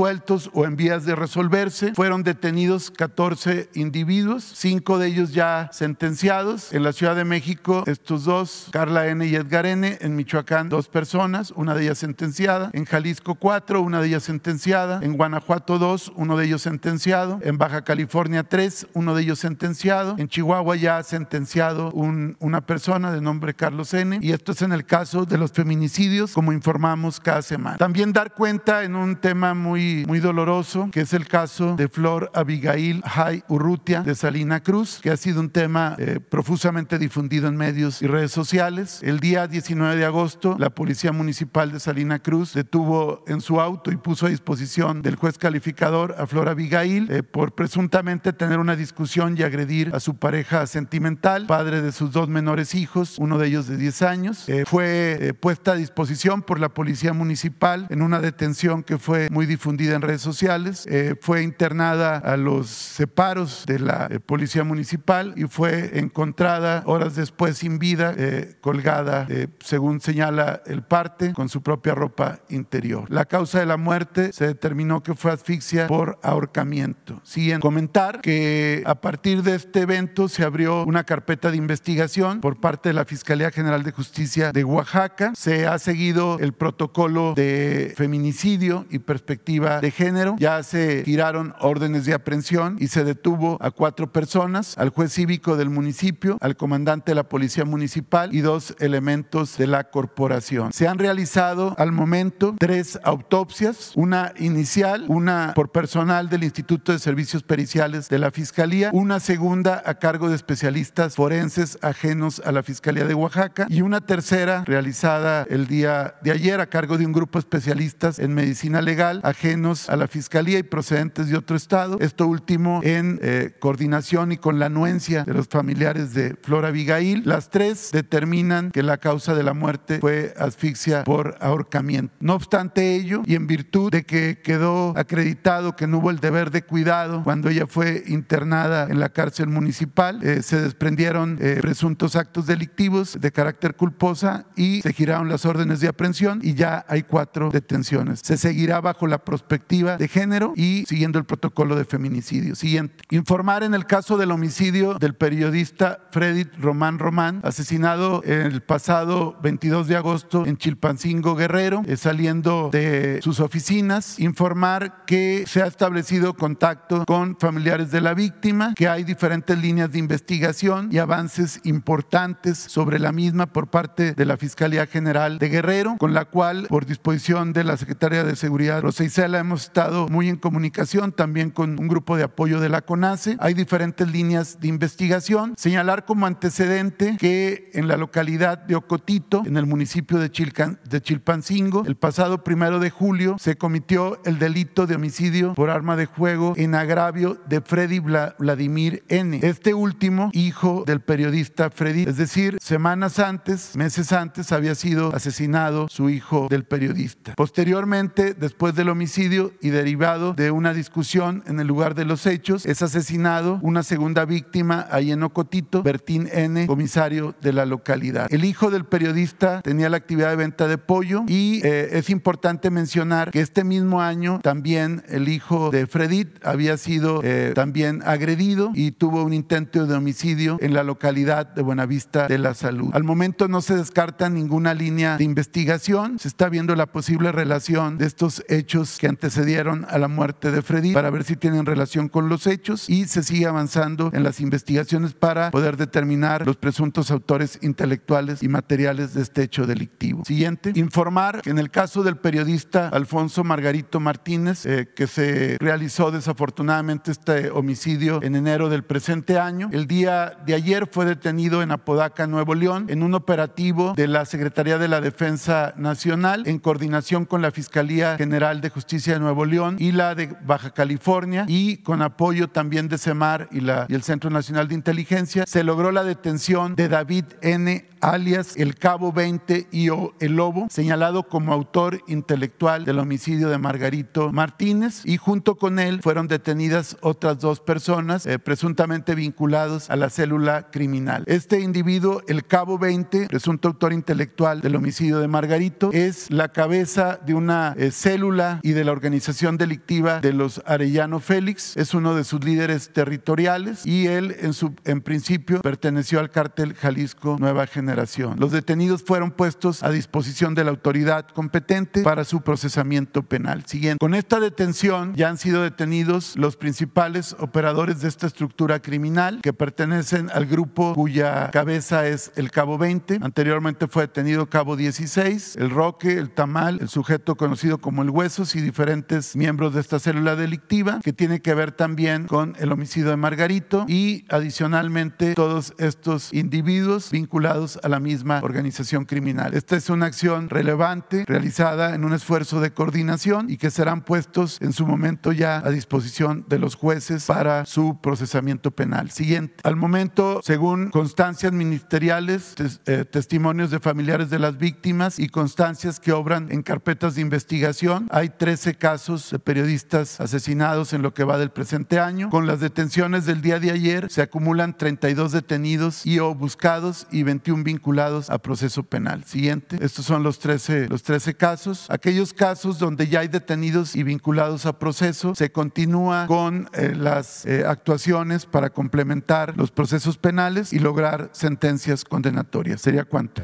resueltos 0.00 0.50
o 0.54 0.64
en 0.64 0.76
vías 0.76 1.04
de 1.04 1.14
resolverse, 1.14 1.92
fueron 1.92 2.22
detenidos 2.22 2.90
14 2.90 3.68
individuos, 3.74 4.50
cinco 4.56 4.98
de 4.98 5.08
ellos 5.08 5.34
ya 5.34 5.68
sentenciados. 5.74 6.72
En 6.72 6.84
la 6.84 6.94
Ciudad 6.94 7.14
de 7.14 7.26
México, 7.26 7.84
estos 7.86 8.24
dos, 8.24 8.68
Carla 8.72 9.08
N. 9.08 9.26
y 9.26 9.34
Edgar 9.34 9.66
N. 9.66 9.98
En 10.00 10.16
Michoacán, 10.16 10.70
dos 10.70 10.88
personas, 10.88 11.50
una 11.54 11.74
de 11.74 11.82
ellas 11.82 11.98
sentenciada. 11.98 12.70
En 12.72 12.86
Jalisco, 12.86 13.34
cuatro, 13.34 13.82
una 13.82 14.00
de 14.00 14.08
ellas 14.08 14.22
sentenciada. 14.22 15.00
En 15.02 15.18
Guanajuato, 15.18 15.78
dos, 15.78 16.10
uno 16.16 16.38
de 16.38 16.46
ellos 16.46 16.62
sentenciado. 16.62 17.38
En 17.42 17.58
Baja 17.58 17.82
California, 17.82 18.42
tres, 18.44 18.86
uno 18.94 19.14
de 19.14 19.20
ellos 19.20 19.38
sentenciado. 19.38 20.14
En 20.16 20.28
Chihuahua 20.28 20.76
ya 20.76 21.02
sentenciado 21.02 21.90
una 21.92 22.60
persona 22.62 23.12
de 23.12 23.20
nombre 23.20 23.52
Carlos 23.52 23.92
N. 23.92 24.18
Y 24.22 24.32
esto 24.32 24.52
es 24.52 24.62
en 24.62 24.72
el 24.72 24.86
caso 24.86 25.26
de 25.26 25.36
los 25.36 25.52
feminicidios, 25.52 26.32
como 26.32 26.54
informamos 26.54 27.20
cada 27.20 27.42
semana. 27.42 27.76
También 27.76 28.14
dar 28.14 28.32
cuenta 28.32 28.82
en 28.82 28.96
un 28.96 29.16
tema 29.16 29.52
muy, 29.52 29.79
muy 30.06 30.20
doloroso, 30.20 30.88
que 30.92 31.00
es 31.00 31.12
el 31.12 31.26
caso 31.26 31.76
de 31.76 31.88
Flor 31.88 32.30
Abigail 32.34 33.02
Jai 33.02 33.42
Urrutia 33.48 34.02
de 34.02 34.14
Salina 34.14 34.62
Cruz, 34.62 35.00
que 35.02 35.10
ha 35.10 35.16
sido 35.16 35.40
un 35.40 35.50
tema 35.50 35.96
eh, 35.98 36.20
profusamente 36.20 36.98
difundido 36.98 37.48
en 37.48 37.56
medios 37.56 38.02
y 38.02 38.06
redes 38.06 38.32
sociales. 38.32 39.00
El 39.02 39.20
día 39.20 39.46
19 39.46 39.96
de 39.96 40.04
agosto, 40.04 40.56
la 40.58 40.70
Policía 40.70 41.12
Municipal 41.12 41.72
de 41.72 41.80
Salina 41.80 42.18
Cruz 42.18 42.54
detuvo 42.54 43.24
en 43.26 43.40
su 43.40 43.60
auto 43.60 43.90
y 43.90 43.96
puso 43.96 44.26
a 44.26 44.28
disposición 44.28 45.02
del 45.02 45.16
juez 45.16 45.38
calificador 45.38 46.14
a 46.18 46.26
Flor 46.26 46.48
Abigail 46.48 47.10
eh, 47.10 47.22
por 47.22 47.54
presuntamente 47.54 48.32
tener 48.32 48.58
una 48.58 48.76
discusión 48.76 49.36
y 49.36 49.42
agredir 49.42 49.90
a 49.94 50.00
su 50.00 50.16
pareja 50.16 50.66
sentimental, 50.66 51.46
padre 51.46 51.82
de 51.82 51.92
sus 51.92 52.12
dos 52.12 52.28
menores 52.28 52.74
hijos, 52.74 53.16
uno 53.18 53.38
de 53.38 53.48
ellos 53.48 53.66
de 53.66 53.76
10 53.76 54.02
años. 54.02 54.48
Eh, 54.48 54.64
fue 54.66 55.18
eh, 55.20 55.34
puesta 55.34 55.72
a 55.72 55.74
disposición 55.74 56.42
por 56.42 56.60
la 56.60 56.68
Policía 56.68 57.12
Municipal 57.12 57.86
en 57.90 58.02
una 58.02 58.20
detención 58.20 58.82
que 58.82 58.98
fue 58.98 59.28
muy 59.30 59.46
difundida 59.46 59.69
en 59.78 60.02
redes 60.02 60.20
sociales. 60.20 60.86
Eh, 60.88 61.14
fue 61.20 61.42
internada 61.42 62.18
a 62.18 62.36
los 62.36 62.68
separos 62.68 63.64
de 63.66 63.78
la 63.78 64.08
Policía 64.26 64.64
Municipal 64.64 65.34
y 65.36 65.44
fue 65.44 65.98
encontrada 65.98 66.82
horas 66.86 67.16
después 67.16 67.58
sin 67.58 67.78
vida, 67.78 68.14
colgada, 68.60 69.26
según 69.60 70.00
señala 70.00 70.62
el 70.66 70.82
parte, 70.82 71.32
con 71.32 71.48
su 71.48 71.62
propia 71.62 71.94
ropa 71.94 72.40
interior. 72.48 73.04
La 73.08 73.24
causa 73.24 73.60
de 73.60 73.66
la 73.66 73.76
muerte 73.76 74.32
se 74.32 74.46
determinó 74.46 75.02
que 75.02 75.14
fue 75.14 75.32
asfixia 75.32 75.86
por 75.86 76.18
ahorcamiento. 76.22 77.20
Siguen 77.24 77.60
comentar 77.60 78.20
que 78.20 78.82
a 78.86 79.00
partir 79.00 79.42
de 79.42 79.54
este 79.54 79.80
evento 79.80 80.28
se 80.28 80.44
abrió 80.44 80.84
una 80.84 81.04
carpeta 81.04 81.50
de 81.50 81.56
investigación 81.56 82.40
por 82.40 82.60
parte 82.60 82.90
de 82.90 82.94
la 82.94 83.04
Fiscalía 83.04 83.50
General 83.50 83.82
de 83.82 83.92
Justicia 83.92 84.52
de 84.52 84.64
Oaxaca. 84.64 85.32
Se 85.34 85.66
ha 85.66 85.78
seguido 85.78 86.38
el 86.38 86.52
protocolo 86.52 87.34
de 87.34 87.94
feminicidio 87.96 88.86
y 88.90 88.98
perspectiva 88.98 89.59
de 89.60 89.90
género. 89.90 90.36
Ya 90.38 90.62
se 90.62 91.02
giraron 91.04 91.54
órdenes 91.60 92.04
de 92.04 92.14
aprehensión 92.14 92.76
y 92.80 92.88
se 92.88 93.04
detuvo 93.04 93.58
a 93.60 93.70
cuatro 93.70 94.12
personas, 94.12 94.76
al 94.78 94.90
juez 94.90 95.12
cívico 95.12 95.56
del 95.56 95.70
municipio, 95.70 96.38
al 96.40 96.56
comandante 96.56 97.12
de 97.12 97.16
la 97.16 97.28
policía 97.28 97.64
municipal 97.64 98.34
y 98.34 98.40
dos 98.40 98.74
elementos 98.80 99.56
de 99.56 99.66
la 99.66 99.84
corporación. 99.84 100.72
Se 100.72 100.88
han 100.88 100.98
realizado 100.98 101.74
al 101.78 101.92
momento 101.92 102.54
tres 102.58 102.98
autopsias, 103.04 103.92
una 103.94 104.32
inicial, 104.38 105.04
una 105.08 105.52
por 105.54 105.70
personal 105.70 106.28
del 106.28 106.44
Instituto 106.44 106.92
de 106.92 106.98
Servicios 106.98 107.42
Periciales 107.42 108.08
de 108.08 108.18
la 108.18 108.30
Fiscalía, 108.30 108.90
una 108.92 109.20
segunda 109.20 109.82
a 109.84 109.94
cargo 109.94 110.28
de 110.28 110.36
especialistas 110.36 111.16
forenses 111.16 111.78
ajenos 111.82 112.40
a 112.44 112.52
la 112.52 112.62
Fiscalía 112.62 113.04
de 113.04 113.14
Oaxaca 113.14 113.66
y 113.68 113.82
una 113.82 114.00
tercera 114.00 114.64
realizada 114.64 115.46
el 115.48 115.66
día 115.66 116.14
de 116.22 116.30
ayer 116.30 116.60
a 116.60 116.66
cargo 116.66 116.98
de 116.98 117.06
un 117.06 117.12
grupo 117.12 117.38
de 117.38 117.40
especialistas 117.40 118.18
en 118.18 118.34
medicina 118.34 118.80
legal 118.80 119.20
ajenos 119.50 119.88
a 119.88 119.96
la 119.96 120.06
Fiscalía 120.06 120.58
y 120.58 120.62
procedentes 120.62 121.28
de 121.28 121.36
otro 121.36 121.56
estado. 121.56 121.98
Esto 122.00 122.26
último 122.26 122.80
en 122.84 123.18
eh, 123.20 123.56
coordinación 123.58 124.30
y 124.30 124.36
con 124.36 124.60
la 124.60 124.66
anuencia 124.66 125.24
de 125.24 125.34
los 125.34 125.48
familiares 125.48 126.14
de 126.14 126.36
Flora 126.40 126.68
Abigail. 126.68 127.22
Las 127.24 127.50
tres 127.50 127.90
determinan 127.92 128.70
que 128.70 128.84
la 128.84 128.98
causa 128.98 129.34
de 129.34 129.42
la 129.42 129.52
muerte 129.52 129.98
fue 129.98 130.34
asfixia 130.38 131.02
por 131.02 131.36
ahorcamiento. 131.40 132.14
No 132.20 132.34
obstante 132.34 132.94
ello, 132.94 133.22
y 133.26 133.34
en 133.34 133.48
virtud 133.48 133.90
de 133.90 134.04
que 134.04 134.40
quedó 134.40 134.96
acreditado 134.96 135.74
que 135.74 135.88
no 135.88 135.98
hubo 135.98 136.10
el 136.10 136.20
deber 136.20 136.52
de 136.52 136.62
cuidado 136.62 137.24
cuando 137.24 137.48
ella 137.48 137.66
fue 137.66 138.04
internada 138.06 138.86
en 138.88 139.00
la 139.00 139.08
cárcel 139.08 139.48
municipal, 139.48 140.22
eh, 140.22 140.42
se 140.42 140.60
desprendieron 140.60 141.38
eh, 141.40 141.58
presuntos 141.60 142.14
actos 142.14 142.46
delictivos 142.46 143.18
de 143.20 143.32
carácter 143.32 143.74
culposa 143.74 144.46
y 144.54 144.80
se 144.82 144.92
giraron 144.92 145.28
las 145.28 145.44
órdenes 145.44 145.80
de 145.80 145.88
aprehensión 145.88 146.38
y 146.40 146.54
ya 146.54 146.84
hay 146.88 147.02
cuatro 147.02 147.50
detenciones. 147.50 148.20
Se 148.22 148.36
seguirá 148.36 148.80
bajo 148.80 149.08
la 149.08 149.18
perspectiva 149.40 149.96
de 149.96 150.08
género 150.08 150.52
y 150.56 150.84
siguiendo 150.86 151.18
el 151.18 151.24
protocolo 151.24 151.76
de 151.76 151.84
feminicidio. 151.84 152.54
Siguiente. 152.54 153.04
Informar 153.10 153.62
en 153.62 153.74
el 153.74 153.86
caso 153.86 154.16
del 154.18 154.30
homicidio 154.30 154.94
del 154.94 155.14
periodista 155.14 155.98
Freddy 156.10 156.44
Román 156.58 156.98
Román, 156.98 157.40
asesinado 157.42 158.22
el 158.24 158.60
pasado 158.62 159.36
22 159.42 159.88
de 159.88 159.96
agosto 159.96 160.46
en 160.46 160.56
Chilpancingo 160.56 161.34
Guerrero, 161.34 161.82
eh, 161.86 161.96
saliendo 161.96 162.68
de 162.72 163.20
sus 163.22 163.40
oficinas. 163.40 164.18
Informar 164.18 165.04
que 165.06 165.44
se 165.46 165.62
ha 165.62 165.66
establecido 165.66 166.34
contacto 166.34 167.04
con 167.06 167.36
familiares 167.38 167.90
de 167.90 168.00
la 168.00 168.14
víctima, 168.14 168.74
que 168.74 168.88
hay 168.88 169.04
diferentes 169.04 169.58
líneas 169.58 169.90
de 169.92 169.98
investigación 169.98 170.88
y 170.92 170.98
avances 170.98 171.60
importantes 171.64 172.58
sobre 172.58 172.98
la 172.98 173.12
misma 173.12 173.46
por 173.46 173.68
parte 173.68 174.12
de 174.12 174.24
la 174.24 174.36
Fiscalía 174.36 174.86
General 174.86 175.38
de 175.38 175.48
Guerrero, 175.48 175.96
con 175.98 176.14
la 176.14 176.24
cual, 176.26 176.66
por 176.68 176.86
disposición 176.86 177.52
de 177.52 177.64
la 177.64 177.76
Secretaría 177.76 178.24
de 178.24 178.36
Seguridad 178.36 178.82
Rosa 178.82 179.04
Isela, 179.04 179.29
hemos 179.38 179.64
estado 179.64 180.08
muy 180.08 180.28
en 180.28 180.36
comunicación 180.36 181.12
también 181.12 181.50
con 181.50 181.78
un 181.78 181.88
grupo 181.88 182.16
de 182.16 182.24
apoyo 182.24 182.60
de 182.60 182.68
la 182.68 182.82
CONACE. 182.82 183.36
Hay 183.40 183.54
diferentes 183.54 184.10
líneas 184.10 184.58
de 184.60 184.68
investigación. 184.68 185.54
Señalar 185.56 186.04
como 186.04 186.26
antecedente 186.26 187.16
que 187.18 187.70
en 187.74 187.88
la 187.88 187.96
localidad 187.96 188.58
de 188.58 188.76
Ocotito, 188.76 189.42
en 189.46 189.56
el 189.56 189.66
municipio 189.66 190.18
de, 190.18 190.28
de 190.28 191.00
Chilpancingo, 191.00 191.84
el 191.86 191.96
pasado 191.96 192.42
primero 192.44 192.80
de 192.80 192.90
julio 192.90 193.36
se 193.38 193.56
cometió 193.56 194.20
el 194.24 194.38
delito 194.38 194.86
de 194.86 194.96
homicidio 194.96 195.54
por 195.54 195.70
arma 195.70 195.96
de 195.96 196.06
juego 196.06 196.54
en 196.56 196.74
agravio 196.74 197.38
de 197.48 197.60
Freddy 197.60 198.00
Vladimir 198.00 199.04
N. 199.08 199.40
Este 199.42 199.74
último, 199.74 200.30
hijo 200.32 200.84
del 200.86 201.00
periodista 201.00 201.70
Freddy, 201.70 202.04
es 202.04 202.16
decir, 202.16 202.58
semanas 202.60 203.18
antes, 203.18 203.76
meses 203.76 204.12
antes, 204.12 204.52
había 204.52 204.74
sido 204.74 205.14
asesinado 205.14 205.88
su 205.88 206.10
hijo 206.10 206.48
del 206.48 206.64
periodista. 206.64 207.34
Posteriormente, 207.34 208.34
después 208.34 208.74
del 208.74 208.88
homicidio 208.88 209.19
y 209.20 209.68
derivado 209.68 210.32
de 210.32 210.50
una 210.50 210.72
discusión 210.72 211.42
en 211.46 211.60
el 211.60 211.66
lugar 211.66 211.94
de 211.94 212.06
los 212.06 212.24
hechos, 212.24 212.64
es 212.64 212.80
asesinado 212.80 213.58
una 213.60 213.82
segunda 213.82 214.24
víctima 214.24 214.86
ahí 214.90 215.12
en 215.12 215.22
Ocotito, 215.22 215.82
Bertín 215.82 216.26
N., 216.32 216.66
comisario 216.66 217.34
de 217.42 217.52
la 217.52 217.66
localidad. 217.66 218.32
El 218.32 218.46
hijo 218.46 218.70
del 218.70 218.86
periodista 218.86 219.60
tenía 219.60 219.90
la 219.90 219.98
actividad 219.98 220.30
de 220.30 220.36
venta 220.36 220.68
de 220.68 220.78
pollo 220.78 221.24
y 221.26 221.60
eh, 221.64 221.98
es 221.98 222.08
importante 222.08 222.70
mencionar 222.70 223.30
que 223.30 223.42
este 223.42 223.62
mismo 223.62 224.00
año 224.00 224.40
también 224.42 225.02
el 225.08 225.28
hijo 225.28 225.70
de 225.70 225.86
Fredit 225.86 226.28
había 226.42 226.78
sido 226.78 227.20
eh, 227.22 227.52
también 227.54 228.02
agredido 228.06 228.70
y 228.74 228.92
tuvo 228.92 229.22
un 229.22 229.34
intento 229.34 229.86
de 229.86 229.94
homicidio 229.94 230.56
en 230.62 230.72
la 230.72 230.82
localidad 230.82 231.46
de 231.46 231.60
Buenavista 231.60 232.26
de 232.26 232.38
la 232.38 232.54
Salud. 232.54 232.88
Al 232.94 233.04
momento 233.04 233.48
no 233.48 233.60
se 233.60 233.76
descarta 233.76 234.30
ninguna 234.30 234.72
línea 234.72 235.18
de 235.18 235.24
investigación, 235.24 236.18
se 236.18 236.28
está 236.28 236.48
viendo 236.48 236.74
la 236.74 236.86
posible 236.86 237.32
relación 237.32 237.98
de 237.98 238.06
estos 238.06 238.42
hechos 238.48 238.96
que 238.98 239.09
antecedieron 239.10 239.86
a 239.90 239.98
la 239.98 240.08
muerte 240.08 240.50
de 240.50 240.62
Freddy 240.62 240.92
para 240.92 241.10
ver 241.10 241.24
si 241.24 241.36
tienen 241.36 241.66
relación 241.66 242.08
con 242.08 242.28
los 242.28 242.46
hechos 242.46 242.88
y 242.88 243.06
se 243.06 243.22
sigue 243.22 243.46
avanzando 243.46 244.10
en 244.14 244.22
las 244.22 244.40
investigaciones 244.40 245.12
para 245.12 245.50
poder 245.50 245.76
determinar 245.76 246.46
los 246.46 246.56
presuntos 246.56 247.10
autores 247.10 247.58
intelectuales 247.62 248.42
y 248.42 248.48
materiales 248.48 249.14
de 249.14 249.22
este 249.22 249.42
hecho 249.42 249.66
delictivo. 249.66 250.24
Siguiente, 250.24 250.72
informar 250.74 251.42
que 251.42 251.50
en 251.50 251.58
el 251.58 251.70
caso 251.70 252.02
del 252.02 252.16
periodista 252.16 252.88
Alfonso 252.88 253.44
Margarito 253.44 254.00
Martínez, 254.00 254.64
eh, 254.66 254.88
que 254.94 255.06
se 255.06 255.56
realizó 255.60 256.10
desafortunadamente 256.10 257.10
este 257.10 257.50
homicidio 257.50 258.22
en 258.22 258.36
enero 258.36 258.68
del 258.68 258.84
presente 258.84 259.38
año, 259.38 259.68
el 259.72 259.86
día 259.86 260.38
de 260.46 260.54
ayer 260.54 260.88
fue 260.90 261.04
detenido 261.04 261.62
en 261.62 261.70
Apodaca, 261.70 262.26
Nuevo 262.26 262.54
León, 262.54 262.86
en 262.88 263.02
un 263.02 263.14
operativo 263.14 263.94
de 263.96 264.08
la 264.08 264.24
Secretaría 264.24 264.78
de 264.78 264.88
la 264.88 265.00
Defensa 265.00 265.74
Nacional 265.76 266.44
en 266.46 266.58
coordinación 266.58 267.24
con 267.24 267.42
la 267.42 267.50
Fiscalía 267.50 268.16
General 268.16 268.60
de 268.60 268.70
Justicia 268.70 268.89
de 268.90 269.20
Nuevo 269.20 269.44
León 269.44 269.76
y 269.78 269.92
la 269.92 270.14
de 270.16 270.34
Baja 270.44 270.70
California. 270.70 271.44
Y 271.46 271.76
con 271.78 272.02
apoyo 272.02 272.48
también 272.48 272.88
de 272.88 272.98
CEMAR 272.98 273.48
y, 273.52 273.60
la, 273.60 273.86
y 273.88 273.94
el 273.94 274.02
Centro 274.02 274.30
Nacional 274.30 274.66
de 274.66 274.74
Inteligencia, 274.74 275.44
se 275.46 275.62
logró 275.62 275.92
la 275.92 276.02
detención 276.02 276.74
de 276.74 276.88
David 276.88 277.24
N 277.40 277.84
alias 278.00 278.56
el 278.56 278.76
Cabo 278.76 279.12
20 279.12 279.68
y 279.70 279.88
el 279.88 280.36
Lobo, 280.36 280.66
señalado 280.70 281.24
como 281.24 281.52
autor 281.52 282.00
intelectual 282.06 282.84
del 282.84 282.98
homicidio 282.98 283.48
de 283.48 283.58
Margarito 283.58 284.32
Martínez 284.32 285.02
y 285.04 285.16
junto 285.16 285.56
con 285.56 285.78
él 285.78 286.00
fueron 286.02 286.28
detenidas 286.28 286.96
otras 287.00 287.38
dos 287.40 287.60
personas 287.60 288.26
eh, 288.26 288.38
presuntamente 288.38 289.14
vinculados 289.14 289.90
a 289.90 289.96
la 289.96 290.10
célula 290.10 290.70
criminal. 290.70 291.24
Este 291.26 291.60
individuo, 291.60 292.22
el 292.28 292.46
Cabo 292.46 292.78
20, 292.78 293.26
presunto 293.26 293.68
autor 293.68 293.92
intelectual 293.92 294.60
del 294.60 294.76
homicidio 294.76 295.18
de 295.18 295.28
Margarito, 295.28 295.90
es 295.92 296.30
la 296.30 296.48
cabeza 296.48 297.20
de 297.24 297.34
una 297.34 297.74
eh, 297.76 297.90
célula 297.90 298.60
y 298.62 298.72
de 298.72 298.84
la 298.84 298.92
organización 298.92 299.56
delictiva 299.56 300.20
de 300.20 300.32
los 300.32 300.62
Arellano 300.66 301.20
Félix, 301.20 301.76
es 301.76 301.94
uno 301.94 302.14
de 302.14 302.24
sus 302.24 302.44
líderes 302.44 302.92
territoriales 302.92 303.84
y 303.86 304.06
él 304.06 304.36
en, 304.40 304.52
su, 304.52 304.74
en 304.84 305.00
principio 305.00 305.60
perteneció 305.60 306.20
al 306.20 306.30
cártel 306.30 306.74
Jalisco 306.74 307.36
Nueva 307.38 307.66
Generación 307.66 307.89
los 308.36 308.52
detenidos 308.52 309.02
fueron 309.02 309.30
puestos 309.30 309.82
a 309.82 309.90
disposición 309.90 310.54
de 310.54 310.64
la 310.64 310.70
autoridad 310.70 311.26
competente 311.28 312.02
para 312.02 312.24
su 312.24 312.40
procesamiento 312.40 313.22
penal. 313.22 313.64
Siguiente. 313.66 313.98
Con 313.98 314.14
esta 314.14 314.40
detención 314.40 315.14
ya 315.14 315.28
han 315.28 315.38
sido 315.38 315.62
detenidos 315.62 316.36
los 316.36 316.56
principales 316.56 317.34
operadores 317.38 318.00
de 318.00 318.08
esta 318.08 318.26
estructura 318.26 318.80
criminal 318.80 319.40
que 319.42 319.52
pertenecen 319.52 320.30
al 320.30 320.46
grupo 320.46 320.94
cuya 320.94 321.50
cabeza 321.50 322.06
es 322.06 322.32
el 322.36 322.50
Cabo 322.50 322.78
20. 322.78 323.18
Anteriormente 323.22 323.88
fue 323.88 324.04
detenido 324.04 324.48
Cabo 324.48 324.76
16, 324.76 325.56
el 325.56 325.70
Roque, 325.70 326.16
el 326.16 326.30
Tamal, 326.30 326.78
el 326.80 326.88
sujeto 326.88 327.36
conocido 327.36 327.78
como 327.78 328.02
el 328.02 328.10
Huesos 328.10 328.54
y 328.54 328.60
diferentes 328.60 329.34
miembros 329.36 329.74
de 329.74 329.80
esta 329.80 329.98
célula 329.98 330.36
delictiva 330.36 331.00
que 331.02 331.12
tiene 331.12 331.40
que 331.40 331.54
ver 331.54 331.72
también 331.72 332.26
con 332.26 332.54
el 332.58 332.72
homicidio 332.72 333.10
de 333.10 333.16
Margarito 333.16 333.84
y 333.88 334.24
adicionalmente 334.28 335.34
todos 335.34 335.74
estos 335.78 336.32
individuos 336.32 337.10
vinculados 337.10 337.79
a 337.82 337.88
la 337.88 338.00
misma 338.00 338.40
organización 338.42 339.04
criminal. 339.04 339.54
Esta 339.54 339.76
es 339.76 339.90
una 339.90 340.06
acción 340.06 340.48
relevante 340.48 341.24
realizada 341.26 341.94
en 341.94 342.04
un 342.04 342.12
esfuerzo 342.12 342.60
de 342.60 342.72
coordinación 342.72 343.50
y 343.50 343.56
que 343.56 343.70
serán 343.70 344.02
puestos 344.02 344.58
en 344.60 344.72
su 344.72 344.86
momento 344.86 345.32
ya 345.32 345.58
a 345.58 345.70
disposición 345.70 346.44
de 346.48 346.58
los 346.58 346.74
jueces 346.74 347.26
para 347.26 347.66
su 347.66 348.00
procesamiento 348.00 348.70
penal. 348.70 349.10
Siguiente. 349.10 349.56
Al 349.64 349.76
momento, 349.76 350.40
según 350.42 350.90
constancias 350.90 351.52
ministeriales, 351.52 352.54
eh, 352.86 353.04
testimonios 353.04 353.70
de 353.70 353.80
familiares 353.80 354.30
de 354.30 354.38
las 354.38 354.58
víctimas 354.58 355.18
y 355.18 355.28
constancias 355.28 356.00
que 356.00 356.12
obran 356.12 356.50
en 356.50 356.62
carpetas 356.62 357.14
de 357.14 357.22
investigación, 357.22 358.08
hay 358.10 358.30
13 358.30 358.74
casos 358.74 359.30
de 359.30 359.38
periodistas 359.38 360.20
asesinados 360.20 360.92
en 360.92 361.02
lo 361.02 361.14
que 361.14 361.24
va 361.24 361.38
del 361.38 361.50
presente 361.50 361.98
año. 361.98 362.30
Con 362.30 362.46
las 362.46 362.60
detenciones 362.60 363.26
del 363.26 363.42
día 363.42 363.58
de 363.60 363.70
ayer 363.70 364.10
se 364.10 364.22
acumulan 364.22 364.76
32 364.76 365.32
detenidos 365.32 366.06
y 366.06 366.18
o 366.18 366.34
buscados 366.34 367.06
y 367.10 367.22
21 367.22 367.62
vinculados 367.70 368.30
a 368.30 368.38
proceso 368.38 368.82
penal. 368.82 369.22
Siguiente. 369.24 369.78
Estos 369.80 370.04
son 370.04 370.24
los 370.24 370.40
13, 370.40 370.88
los 370.88 371.04
13 371.04 371.34
casos. 371.34 371.86
Aquellos 371.88 372.32
casos 372.32 372.78
donde 372.80 373.06
ya 373.06 373.20
hay 373.20 373.28
detenidos 373.28 373.94
y 373.94 374.02
vinculados 374.02 374.66
a 374.66 374.78
proceso, 374.78 375.34
se 375.36 375.52
continúa 375.52 376.26
con 376.26 376.68
eh, 376.72 376.94
las 376.96 377.46
eh, 377.46 377.64
actuaciones 377.64 378.44
para 378.44 378.70
complementar 378.70 379.56
los 379.56 379.70
procesos 379.70 380.18
penales 380.18 380.72
y 380.72 380.80
lograr 380.80 381.30
sentencias 381.32 382.04
condenatorias. 382.04 382.80
¿Sería 382.80 383.04
cuánto? 383.04 383.42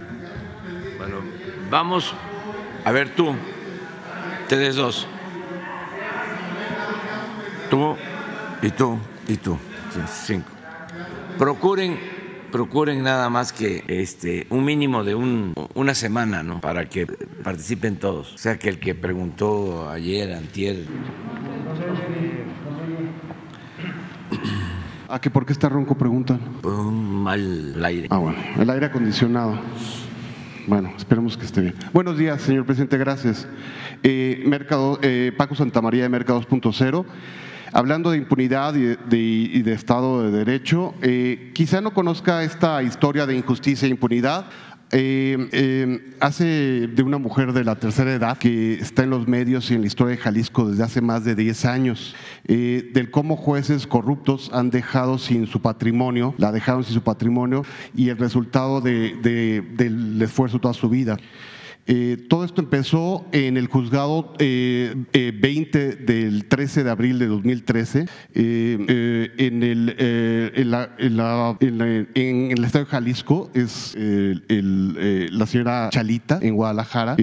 Bueno, 0.98 1.18
vamos. 1.70 2.12
A 2.84 2.90
ver 2.92 3.14
tú, 3.14 3.34
ustedes 4.42 4.74
dos. 4.74 5.06
Tú 7.70 7.96
y 8.62 8.70
tú 8.70 8.98
y 9.28 9.36
tú. 9.36 9.56
Cinco. 10.24 10.50
Procuren 11.38 12.15
procuren 12.50 13.02
nada 13.02 13.28
más 13.30 13.52
que 13.52 13.84
este 13.88 14.46
un 14.50 14.64
mínimo 14.64 15.04
de 15.04 15.14
un, 15.14 15.54
una 15.74 15.94
semana, 15.94 16.42
¿no? 16.42 16.60
Para 16.60 16.88
que 16.88 17.06
participen 17.06 17.96
todos. 17.96 18.34
O 18.34 18.38
sea, 18.38 18.58
que 18.58 18.68
el 18.68 18.78
que 18.78 18.94
preguntó 18.94 19.88
ayer, 19.90 20.32
antier. 20.32 20.84
¿A 25.08 25.20
qué 25.20 25.30
por 25.30 25.46
qué 25.46 25.52
está 25.52 25.68
ronco? 25.68 25.96
Preguntan. 25.96 26.38
Por 26.60 26.72
un 26.72 27.22
mal 27.22 27.84
aire. 27.84 28.08
Ah, 28.10 28.18
bueno. 28.18 28.38
El 28.58 28.68
aire 28.70 28.86
acondicionado. 28.86 29.60
Bueno, 30.66 30.92
esperemos 30.96 31.36
que 31.36 31.44
esté 31.44 31.60
bien. 31.60 31.74
Buenos 31.92 32.18
días, 32.18 32.42
señor 32.42 32.66
presidente, 32.66 32.98
gracias. 32.98 33.46
Eh, 34.02 34.42
Mercado, 34.46 34.98
eh, 35.00 35.32
Paco 35.36 35.54
Santamaría 35.54 36.02
de 36.02 36.08
Mercados 36.08 36.48
2.0. 36.48 37.04
Hablando 37.76 38.10
de 38.10 38.16
impunidad 38.16 38.74
y 38.74 38.96
de, 38.96 39.18
y 39.18 39.60
de 39.60 39.74
Estado 39.74 40.22
de 40.22 40.30
Derecho, 40.30 40.94
eh, 41.02 41.50
quizá 41.52 41.82
no 41.82 41.92
conozca 41.92 42.42
esta 42.42 42.82
historia 42.82 43.26
de 43.26 43.36
injusticia 43.36 43.84
e 43.84 43.90
impunidad. 43.90 44.46
Eh, 44.92 45.46
eh, 45.52 46.14
hace 46.20 46.86
de 46.86 47.02
una 47.02 47.18
mujer 47.18 47.52
de 47.52 47.64
la 47.64 47.74
tercera 47.74 48.14
edad 48.14 48.38
que 48.38 48.74
está 48.74 49.02
en 49.02 49.10
los 49.10 49.28
medios 49.28 49.70
y 49.70 49.74
en 49.74 49.82
la 49.82 49.88
historia 49.88 50.16
de 50.16 50.22
Jalisco 50.22 50.70
desde 50.70 50.84
hace 50.84 51.02
más 51.02 51.24
de 51.24 51.34
10 51.34 51.66
años, 51.66 52.16
eh, 52.46 52.92
del 52.94 53.10
cómo 53.10 53.36
jueces 53.36 53.86
corruptos 53.86 54.48
han 54.54 54.70
dejado 54.70 55.18
sin 55.18 55.46
su 55.46 55.60
patrimonio, 55.60 56.34
la 56.38 56.52
dejaron 56.52 56.82
sin 56.82 56.94
su 56.94 57.02
patrimonio 57.02 57.62
y 57.94 58.08
el 58.08 58.16
resultado 58.16 58.80
de, 58.80 59.16
de, 59.20 59.60
del 59.76 60.22
esfuerzo 60.22 60.58
toda 60.58 60.72
su 60.72 60.88
vida. 60.88 61.18
Eh, 61.86 62.16
todo 62.28 62.44
esto 62.44 62.60
empezó 62.60 63.26
en 63.30 63.56
el 63.56 63.68
juzgado 63.68 64.34
eh, 64.38 64.94
eh, 65.12 65.32
20 65.34 65.96
del 65.96 66.46
13 66.46 66.82
de 66.82 66.90
abril 66.90 67.18
de 67.20 67.26
2013 67.26 68.06
en, 68.34 69.62
el, 69.62 69.94
en, 69.98 70.70
la, 70.70 70.90
en, 70.98 71.16
la, 71.16 71.56
en, 71.60 72.50
el 72.50 72.64
estado 72.64 72.84
de 72.84 72.90
Jalisco, 72.90 73.50
es 73.54 73.94
el, 73.94 75.28
la 75.38 75.46
señora 75.46 75.88
Chalita 75.92 76.40
en 76.42 76.54
Guadalajara, 76.54 77.16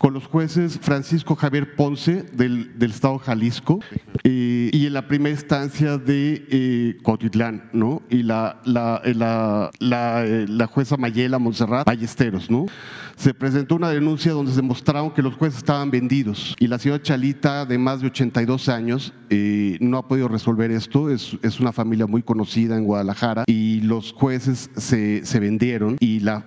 con 0.00 0.14
los 0.14 0.26
jueces 0.26 0.78
Francisco 0.80 1.36
Javier 1.36 1.76
Ponce 1.76 2.22
del, 2.32 2.78
del 2.78 2.90
estado 2.90 3.18
Jalisco 3.18 3.80
y 4.24 4.86
en 4.86 4.92
la 4.94 5.06
primera 5.06 5.34
instancia 5.34 5.98
de 5.98 6.96
Cotitlán, 7.02 7.68
¿no? 7.74 8.00
Y 8.08 8.22
la, 8.22 8.62
la, 8.64 9.02
la, 9.04 9.70
la, 9.78 10.24
la 10.24 10.66
jueza 10.66 10.96
Mayela 10.96 11.38
Montserrat 11.38 11.86
Ballesteros, 11.86 12.50
¿no? 12.50 12.64
Se 13.16 13.34
presentó 13.34 13.74
una 13.74 13.90
denuncia 13.90 14.32
donde 14.32 14.52
se 14.52 14.62
demostraron 14.62 15.10
que 15.10 15.20
los 15.20 15.34
jueces 15.34 15.58
estaban 15.58 15.90
vendidos 15.90 16.56
y 16.58 16.66
la 16.66 16.78
señora 16.78 17.02
Chalita, 17.02 17.66
de 17.66 17.76
más 17.76 18.00
de 18.00 18.06
82 18.06 18.70
años, 18.70 19.12
eh, 19.28 19.76
no 19.80 19.98
ha 19.98 20.08
podido 20.08 20.28
resolver 20.28 20.70
esto. 20.70 21.10
Es, 21.10 21.36
es, 21.42 21.60
una 21.60 21.72
familia 21.72 22.06
muy 22.06 22.22
conocida 22.22 22.76
en 22.76 22.84
Guadalajara 22.84 23.44
y 23.46 23.82
los 23.82 24.12
jueces 24.12 24.70
se, 24.76 25.26
se 25.26 25.40
vendieron 25.40 25.98
y 26.00 26.20
la 26.20 26.42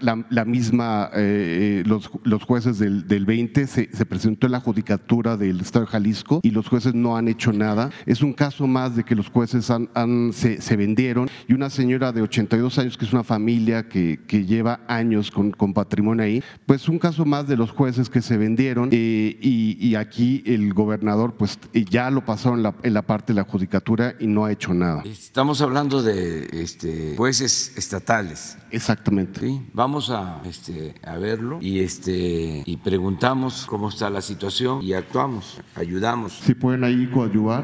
misma, 0.47 1.11
eh, 1.13 1.83
los, 1.85 2.09
los, 2.23 2.43
jueces 2.43 2.79
del, 2.79 3.07
del 3.07 3.25
20 3.25 3.42
se, 3.53 3.89
se, 3.91 4.05
presentó 4.05 4.47
en 4.47 4.53
la 4.53 4.59
judicatura 4.59 5.37
del 5.37 5.61
Estado 5.61 5.85
de 5.85 5.91
Jalisco 5.91 6.39
y 6.43 6.51
los 6.51 6.67
jueces 6.67 6.93
no 6.93 7.17
han 7.17 7.27
hecho 7.27 7.51
nada. 7.51 7.89
Es 8.05 8.21
un 8.21 8.33
caso 8.33 8.67
más 8.67 8.95
de 8.95 9.03
que 9.03 9.15
los 9.15 9.29
jueces 9.29 9.69
han, 9.69 9.89
han, 9.93 10.31
se, 10.33 10.61
se, 10.61 10.75
vendieron 10.75 11.29
y 11.47 11.53
una 11.53 11.69
señora 11.69 12.11
de 12.11 12.21
82 12.21 12.79
años, 12.79 12.97
que 12.97 13.05
es 13.05 13.13
una 13.13 13.23
familia 13.23 13.87
que, 13.87 14.19
que 14.27 14.45
lleva 14.45 14.81
años 14.87 15.31
con, 15.31 15.51
con 15.51 15.73
patrimonio 15.73 16.23
ahí, 16.23 16.43
pues 16.65 16.87
un 16.89 16.99
caso 16.99 17.25
más 17.25 17.47
de 17.47 17.57
los 17.57 17.71
jueces 17.71 18.09
que 18.09 18.21
se 18.21 18.37
vendieron 18.37 18.89
eh, 18.91 19.37
y, 19.41 19.77
y, 19.79 19.95
aquí 19.95 20.43
el 20.45 20.73
gobernador 20.73 21.35
pues 21.35 21.59
ya 21.89 22.09
lo 22.09 22.25
pasó 22.25 22.53
en 22.53 22.63
la, 22.63 22.75
en 22.83 22.93
la, 22.93 23.01
parte 23.01 23.33
de 23.33 23.37
la 23.37 23.43
judicatura 23.43 24.15
y 24.19 24.27
no 24.27 24.45
ha 24.45 24.51
hecho 24.51 24.73
nada. 24.73 25.03
Estamos 25.05 25.61
hablando 25.61 26.01
de 26.01 26.47
este, 26.51 27.15
jueces 27.17 27.73
estatales. 27.77 28.57
Exactamente. 28.71 29.39
Sí, 29.39 29.61
vamos 29.73 30.09
a, 30.09 30.41
este, 30.45 30.95
a 31.03 31.17
verlo 31.17 31.59
y, 31.61 31.79
este, 31.79 32.63
y 32.65 32.77
preguntamos 32.77 33.32
cómo 33.67 33.89
está 33.89 34.09
la 34.09 34.21
situación 34.21 34.81
y 34.83 34.93
actuamos, 34.93 35.59
ayudamos. 35.75 36.33
Si 36.43 36.53
pueden 36.53 36.83
ahí 36.83 37.07
coadyuvar. 37.07 37.63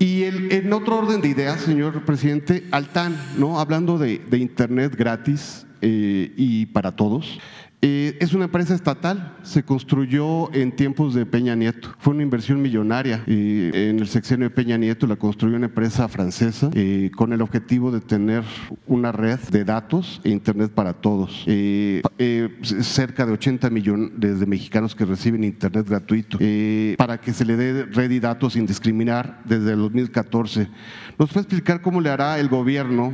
Y 0.00 0.24
el, 0.24 0.52
en 0.52 0.72
otro 0.72 0.98
orden 0.98 1.20
de 1.20 1.28
ideas, 1.28 1.60
señor 1.60 2.04
presidente, 2.04 2.66
Altán, 2.70 3.16
¿no? 3.36 3.58
hablando 3.58 3.98
de, 3.98 4.18
de 4.18 4.38
Internet 4.38 4.94
gratis 4.96 5.66
eh, 5.80 6.32
y 6.36 6.66
para 6.66 6.94
todos. 6.94 7.38
Eh, 7.80 8.16
es 8.20 8.34
una 8.34 8.46
empresa 8.46 8.74
estatal, 8.74 9.36
se 9.42 9.62
construyó 9.62 10.52
en 10.52 10.74
tiempos 10.74 11.14
de 11.14 11.24
Peña 11.26 11.54
Nieto. 11.54 11.94
Fue 11.98 12.12
una 12.12 12.24
inversión 12.24 12.60
millonaria. 12.60 13.22
Eh, 13.28 13.70
en 13.90 14.00
el 14.00 14.08
sexenio 14.08 14.48
de 14.48 14.54
Peña 14.54 14.76
Nieto 14.76 15.06
la 15.06 15.14
construyó 15.14 15.56
una 15.56 15.66
empresa 15.66 16.08
francesa 16.08 16.70
eh, 16.74 17.12
con 17.14 17.32
el 17.32 17.40
objetivo 17.40 17.92
de 17.92 18.00
tener 18.00 18.42
una 18.88 19.12
red 19.12 19.38
de 19.50 19.64
datos 19.64 20.20
e 20.24 20.30
Internet 20.30 20.72
para 20.72 20.92
todos. 20.92 21.46
Cerca 22.82 23.24
de 23.24 23.32
80 23.32 23.70
millones 23.70 24.40
de 24.40 24.46
mexicanos 24.46 24.96
que 24.96 25.04
reciben 25.04 25.44
Internet 25.44 25.86
gratuito 25.88 26.38
para 26.96 27.20
que 27.20 27.32
se 27.32 27.44
le 27.44 27.56
dé 27.56 27.84
red 27.84 28.10
y 28.10 28.18
datos 28.18 28.54
sin 28.54 28.66
discriminar 28.66 29.40
desde 29.44 29.72
el 29.72 29.78
2014. 29.78 30.68
¿Nos 31.18 31.30
puede 31.30 31.40
explicar 31.40 31.80
cómo 31.80 32.00
le 32.00 32.10
hará 32.10 32.38
el 32.38 32.48
gobierno 32.48 33.12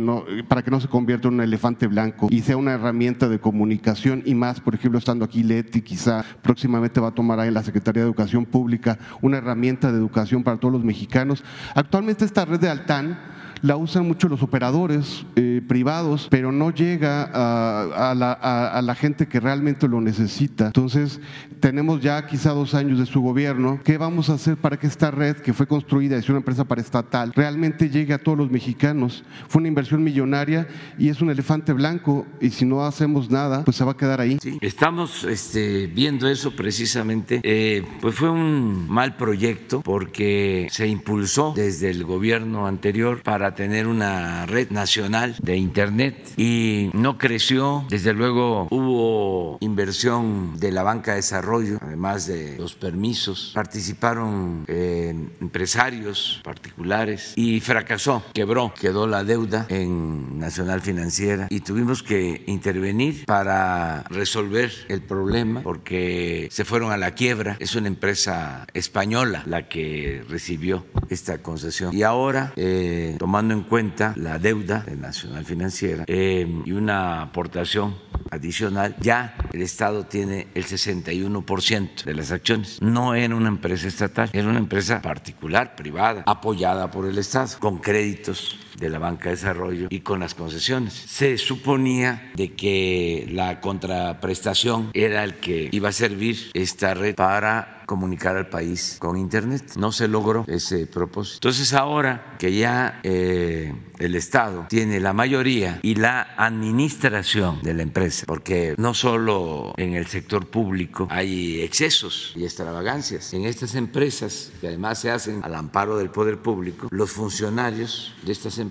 no, 0.00 0.24
para 0.48 0.62
que 0.62 0.70
no 0.72 0.80
se 0.80 0.88
convierta 0.88 1.28
en 1.28 1.34
un 1.34 1.40
elefante 1.42 1.86
blanco 1.86 2.26
y 2.28 2.40
sea 2.40 2.56
una 2.56 2.72
herramienta 2.72 3.28
de 3.28 3.38
comunicación 3.38 4.24
y 4.26 4.34
más, 4.34 4.60
por 4.60 4.74
ejemplo, 4.74 4.98
estando 4.98 5.24
aquí 5.24 5.44
Leti, 5.44 5.82
quizá 5.82 6.24
próximamente 6.42 7.00
va 7.00 7.08
a 7.08 7.14
tomar 7.14 7.38
ahí 7.38 7.52
la 7.52 7.62
Secretaría 7.62 8.02
de 8.02 8.08
Educación 8.08 8.44
Pública 8.44 8.98
una 9.22 9.38
herramienta 9.38 9.92
de 9.92 9.98
educación 9.98 10.42
para 10.42 10.56
todos 10.56 10.72
los 10.72 10.84
mexicanos. 10.84 11.44
Actualmente 11.76 12.24
esta 12.24 12.44
red 12.44 12.58
de 12.58 12.68
Altán 12.68 13.16
la 13.64 13.78
usan 13.78 14.06
mucho 14.06 14.28
los 14.28 14.42
operadores 14.42 15.24
eh, 15.36 15.62
privados, 15.66 16.28
pero 16.30 16.52
no 16.52 16.70
llega 16.70 17.22
a, 17.32 18.14
la, 18.14 18.94
gente 18.94 19.26
que 19.26 19.40
realmente 19.40 19.88
lo 19.88 20.02
necesita. 20.02 20.66
Entonces, 20.66 21.18
tenemos 21.60 22.02
ya 22.02 22.26
quizá 22.26 22.50
dos 22.50 22.74
años 22.74 22.98
de 22.98 23.06
su 23.06 23.22
gobierno. 23.22 23.80
¿Qué 23.82 23.96
vamos 23.96 24.28
a 24.28 24.34
hacer 24.34 24.58
para 24.58 24.76
que 24.76 24.86
esta 24.86 25.10
red, 25.10 25.36
que 25.36 25.54
fue 25.54 25.66
construida, 25.66 26.18
es 26.18 26.28
una 26.28 26.38
empresa 26.38 26.64
paraestatal, 26.64 27.32
realmente 27.32 27.88
llegue 27.88 28.12
a 28.12 28.18
todos 28.18 28.36
los 28.36 28.50
mexicanos? 28.50 29.24
Fue 29.48 29.60
una 29.60 29.68
inversión 29.68 30.04
millonaria 30.04 30.68
y 30.98 31.08
es 31.08 31.22
un 31.22 31.30
elefante 31.30 31.72
blanco 31.72 32.26
y 32.42 32.50
si 32.50 32.66
no 32.66 32.84
hacemos 32.84 33.30
nada, 33.30 33.64
pues 33.64 33.78
se 33.78 33.84
va 33.84 33.92
a 33.92 33.96
quedar 33.96 34.20
ahí. 34.20 34.36
Sí, 34.42 34.58
estamos 34.60 35.24
este, 35.24 35.86
viendo 35.86 36.28
eso 36.28 36.54
precisamente. 36.54 37.40
Eh, 37.42 37.82
pues 38.02 38.14
fue 38.14 38.28
un 38.28 38.90
mal 38.90 39.16
proyecto 39.16 39.80
porque 39.80 40.68
se 40.70 40.86
impulsó 40.86 41.54
desde 41.56 41.88
el 41.88 42.04
gobierno 42.04 42.66
anterior 42.66 43.22
para 43.22 43.53
tener 43.54 43.86
una 43.86 44.46
red 44.46 44.70
nacional 44.70 45.36
de 45.40 45.56
Internet 45.56 46.32
y 46.36 46.90
no 46.92 47.18
creció. 47.18 47.84
Desde 47.88 48.12
luego 48.12 48.68
hubo 48.70 49.58
inversión 49.60 50.58
de 50.58 50.72
la 50.72 50.82
banca 50.82 51.12
de 51.12 51.16
desarrollo, 51.18 51.78
además 51.80 52.26
de 52.26 52.56
los 52.58 52.74
permisos. 52.74 53.52
Participaron 53.54 54.64
eh, 54.66 55.14
empresarios 55.40 56.40
particulares 56.42 57.32
y 57.36 57.60
fracasó, 57.60 58.22
quebró, 58.32 58.72
quedó 58.74 59.06
la 59.06 59.24
deuda 59.24 59.66
en 59.68 60.38
Nacional 60.38 60.80
Financiera 60.80 61.46
y 61.50 61.60
tuvimos 61.60 62.02
que 62.02 62.42
intervenir 62.46 63.24
para 63.26 64.02
resolver 64.10 64.72
el 64.88 65.02
problema 65.02 65.62
porque 65.62 66.48
se 66.50 66.64
fueron 66.64 66.90
a 66.92 66.96
la 66.96 67.12
quiebra. 67.12 67.56
Es 67.60 67.74
una 67.74 67.88
empresa 67.88 68.66
española 68.74 69.42
la 69.46 69.68
que 69.68 70.24
recibió 70.28 70.86
esta 71.08 71.38
concesión 71.38 71.94
y 71.94 72.02
ahora 72.02 72.52
eh, 72.56 73.16
tomando 73.18 73.33
tomando 73.34 73.54
en 73.54 73.62
cuenta 73.62 74.14
la 74.16 74.38
deuda 74.38 74.84
de 74.86 74.94
Nacional 74.94 75.44
Financiera 75.44 76.04
eh, 76.06 76.46
y 76.64 76.70
una 76.70 77.20
aportación 77.20 77.96
adicional, 78.30 78.94
ya 79.00 79.34
el 79.52 79.60
Estado 79.60 80.04
tiene 80.04 80.46
el 80.54 80.64
61% 80.64 82.04
de 82.04 82.14
las 82.14 82.30
acciones. 82.30 82.80
No 82.80 83.16
era 83.16 83.34
una 83.34 83.48
empresa 83.48 83.88
estatal, 83.88 84.30
era 84.32 84.48
una 84.48 84.60
empresa 84.60 85.02
particular, 85.02 85.74
privada, 85.74 86.22
apoyada 86.26 86.92
por 86.92 87.06
el 87.06 87.18
Estado, 87.18 87.58
con 87.58 87.78
créditos 87.78 88.56
de 88.78 88.90
la 88.90 88.98
banca 88.98 89.24
de 89.24 89.36
desarrollo 89.36 89.88
y 89.90 90.00
con 90.00 90.20
las 90.20 90.34
concesiones. 90.34 90.92
Se 90.94 91.38
suponía 91.38 92.30
de 92.34 92.52
que 92.52 93.28
la 93.30 93.60
contraprestación 93.60 94.90
era 94.94 95.24
el 95.24 95.34
que 95.36 95.68
iba 95.72 95.88
a 95.88 95.92
servir 95.92 96.50
esta 96.54 96.94
red 96.94 97.14
para 97.14 97.82
comunicar 97.86 98.36
al 98.36 98.48
país 98.48 98.96
con 98.98 99.16
Internet. 99.16 99.72
No 99.76 99.92
se 99.92 100.08
logró 100.08 100.44
ese 100.48 100.86
propósito. 100.86 101.36
Entonces 101.36 101.72
ahora 101.74 102.36
que 102.38 102.54
ya 102.54 103.00
eh, 103.02 103.74
el 103.98 104.14
Estado 104.14 104.66
tiene 104.68 105.00
la 105.00 105.12
mayoría 105.12 105.80
y 105.82 105.94
la 105.94 106.34
administración 106.36 107.60
de 107.62 107.74
la 107.74 107.82
empresa, 107.82 108.24
porque 108.26 108.74
no 108.78 108.94
solo 108.94 109.74
en 109.76 109.94
el 109.94 110.06
sector 110.06 110.46
público 110.46 111.06
hay 111.10 111.60
excesos 111.60 112.32
y 112.36 112.44
extravagancias, 112.44 113.32
en 113.34 113.44
estas 113.44 113.74
empresas 113.74 114.52
que 114.60 114.68
además 114.68 114.98
se 114.98 115.10
hacen 115.10 115.42
al 115.44 115.54
amparo 115.54 115.96
del 115.96 116.10
poder 116.10 116.38
público, 116.38 116.88
los 116.90 117.10
funcionarios 117.10 118.14
de 118.22 118.32
estas 118.32 118.58
empresas 118.58 118.63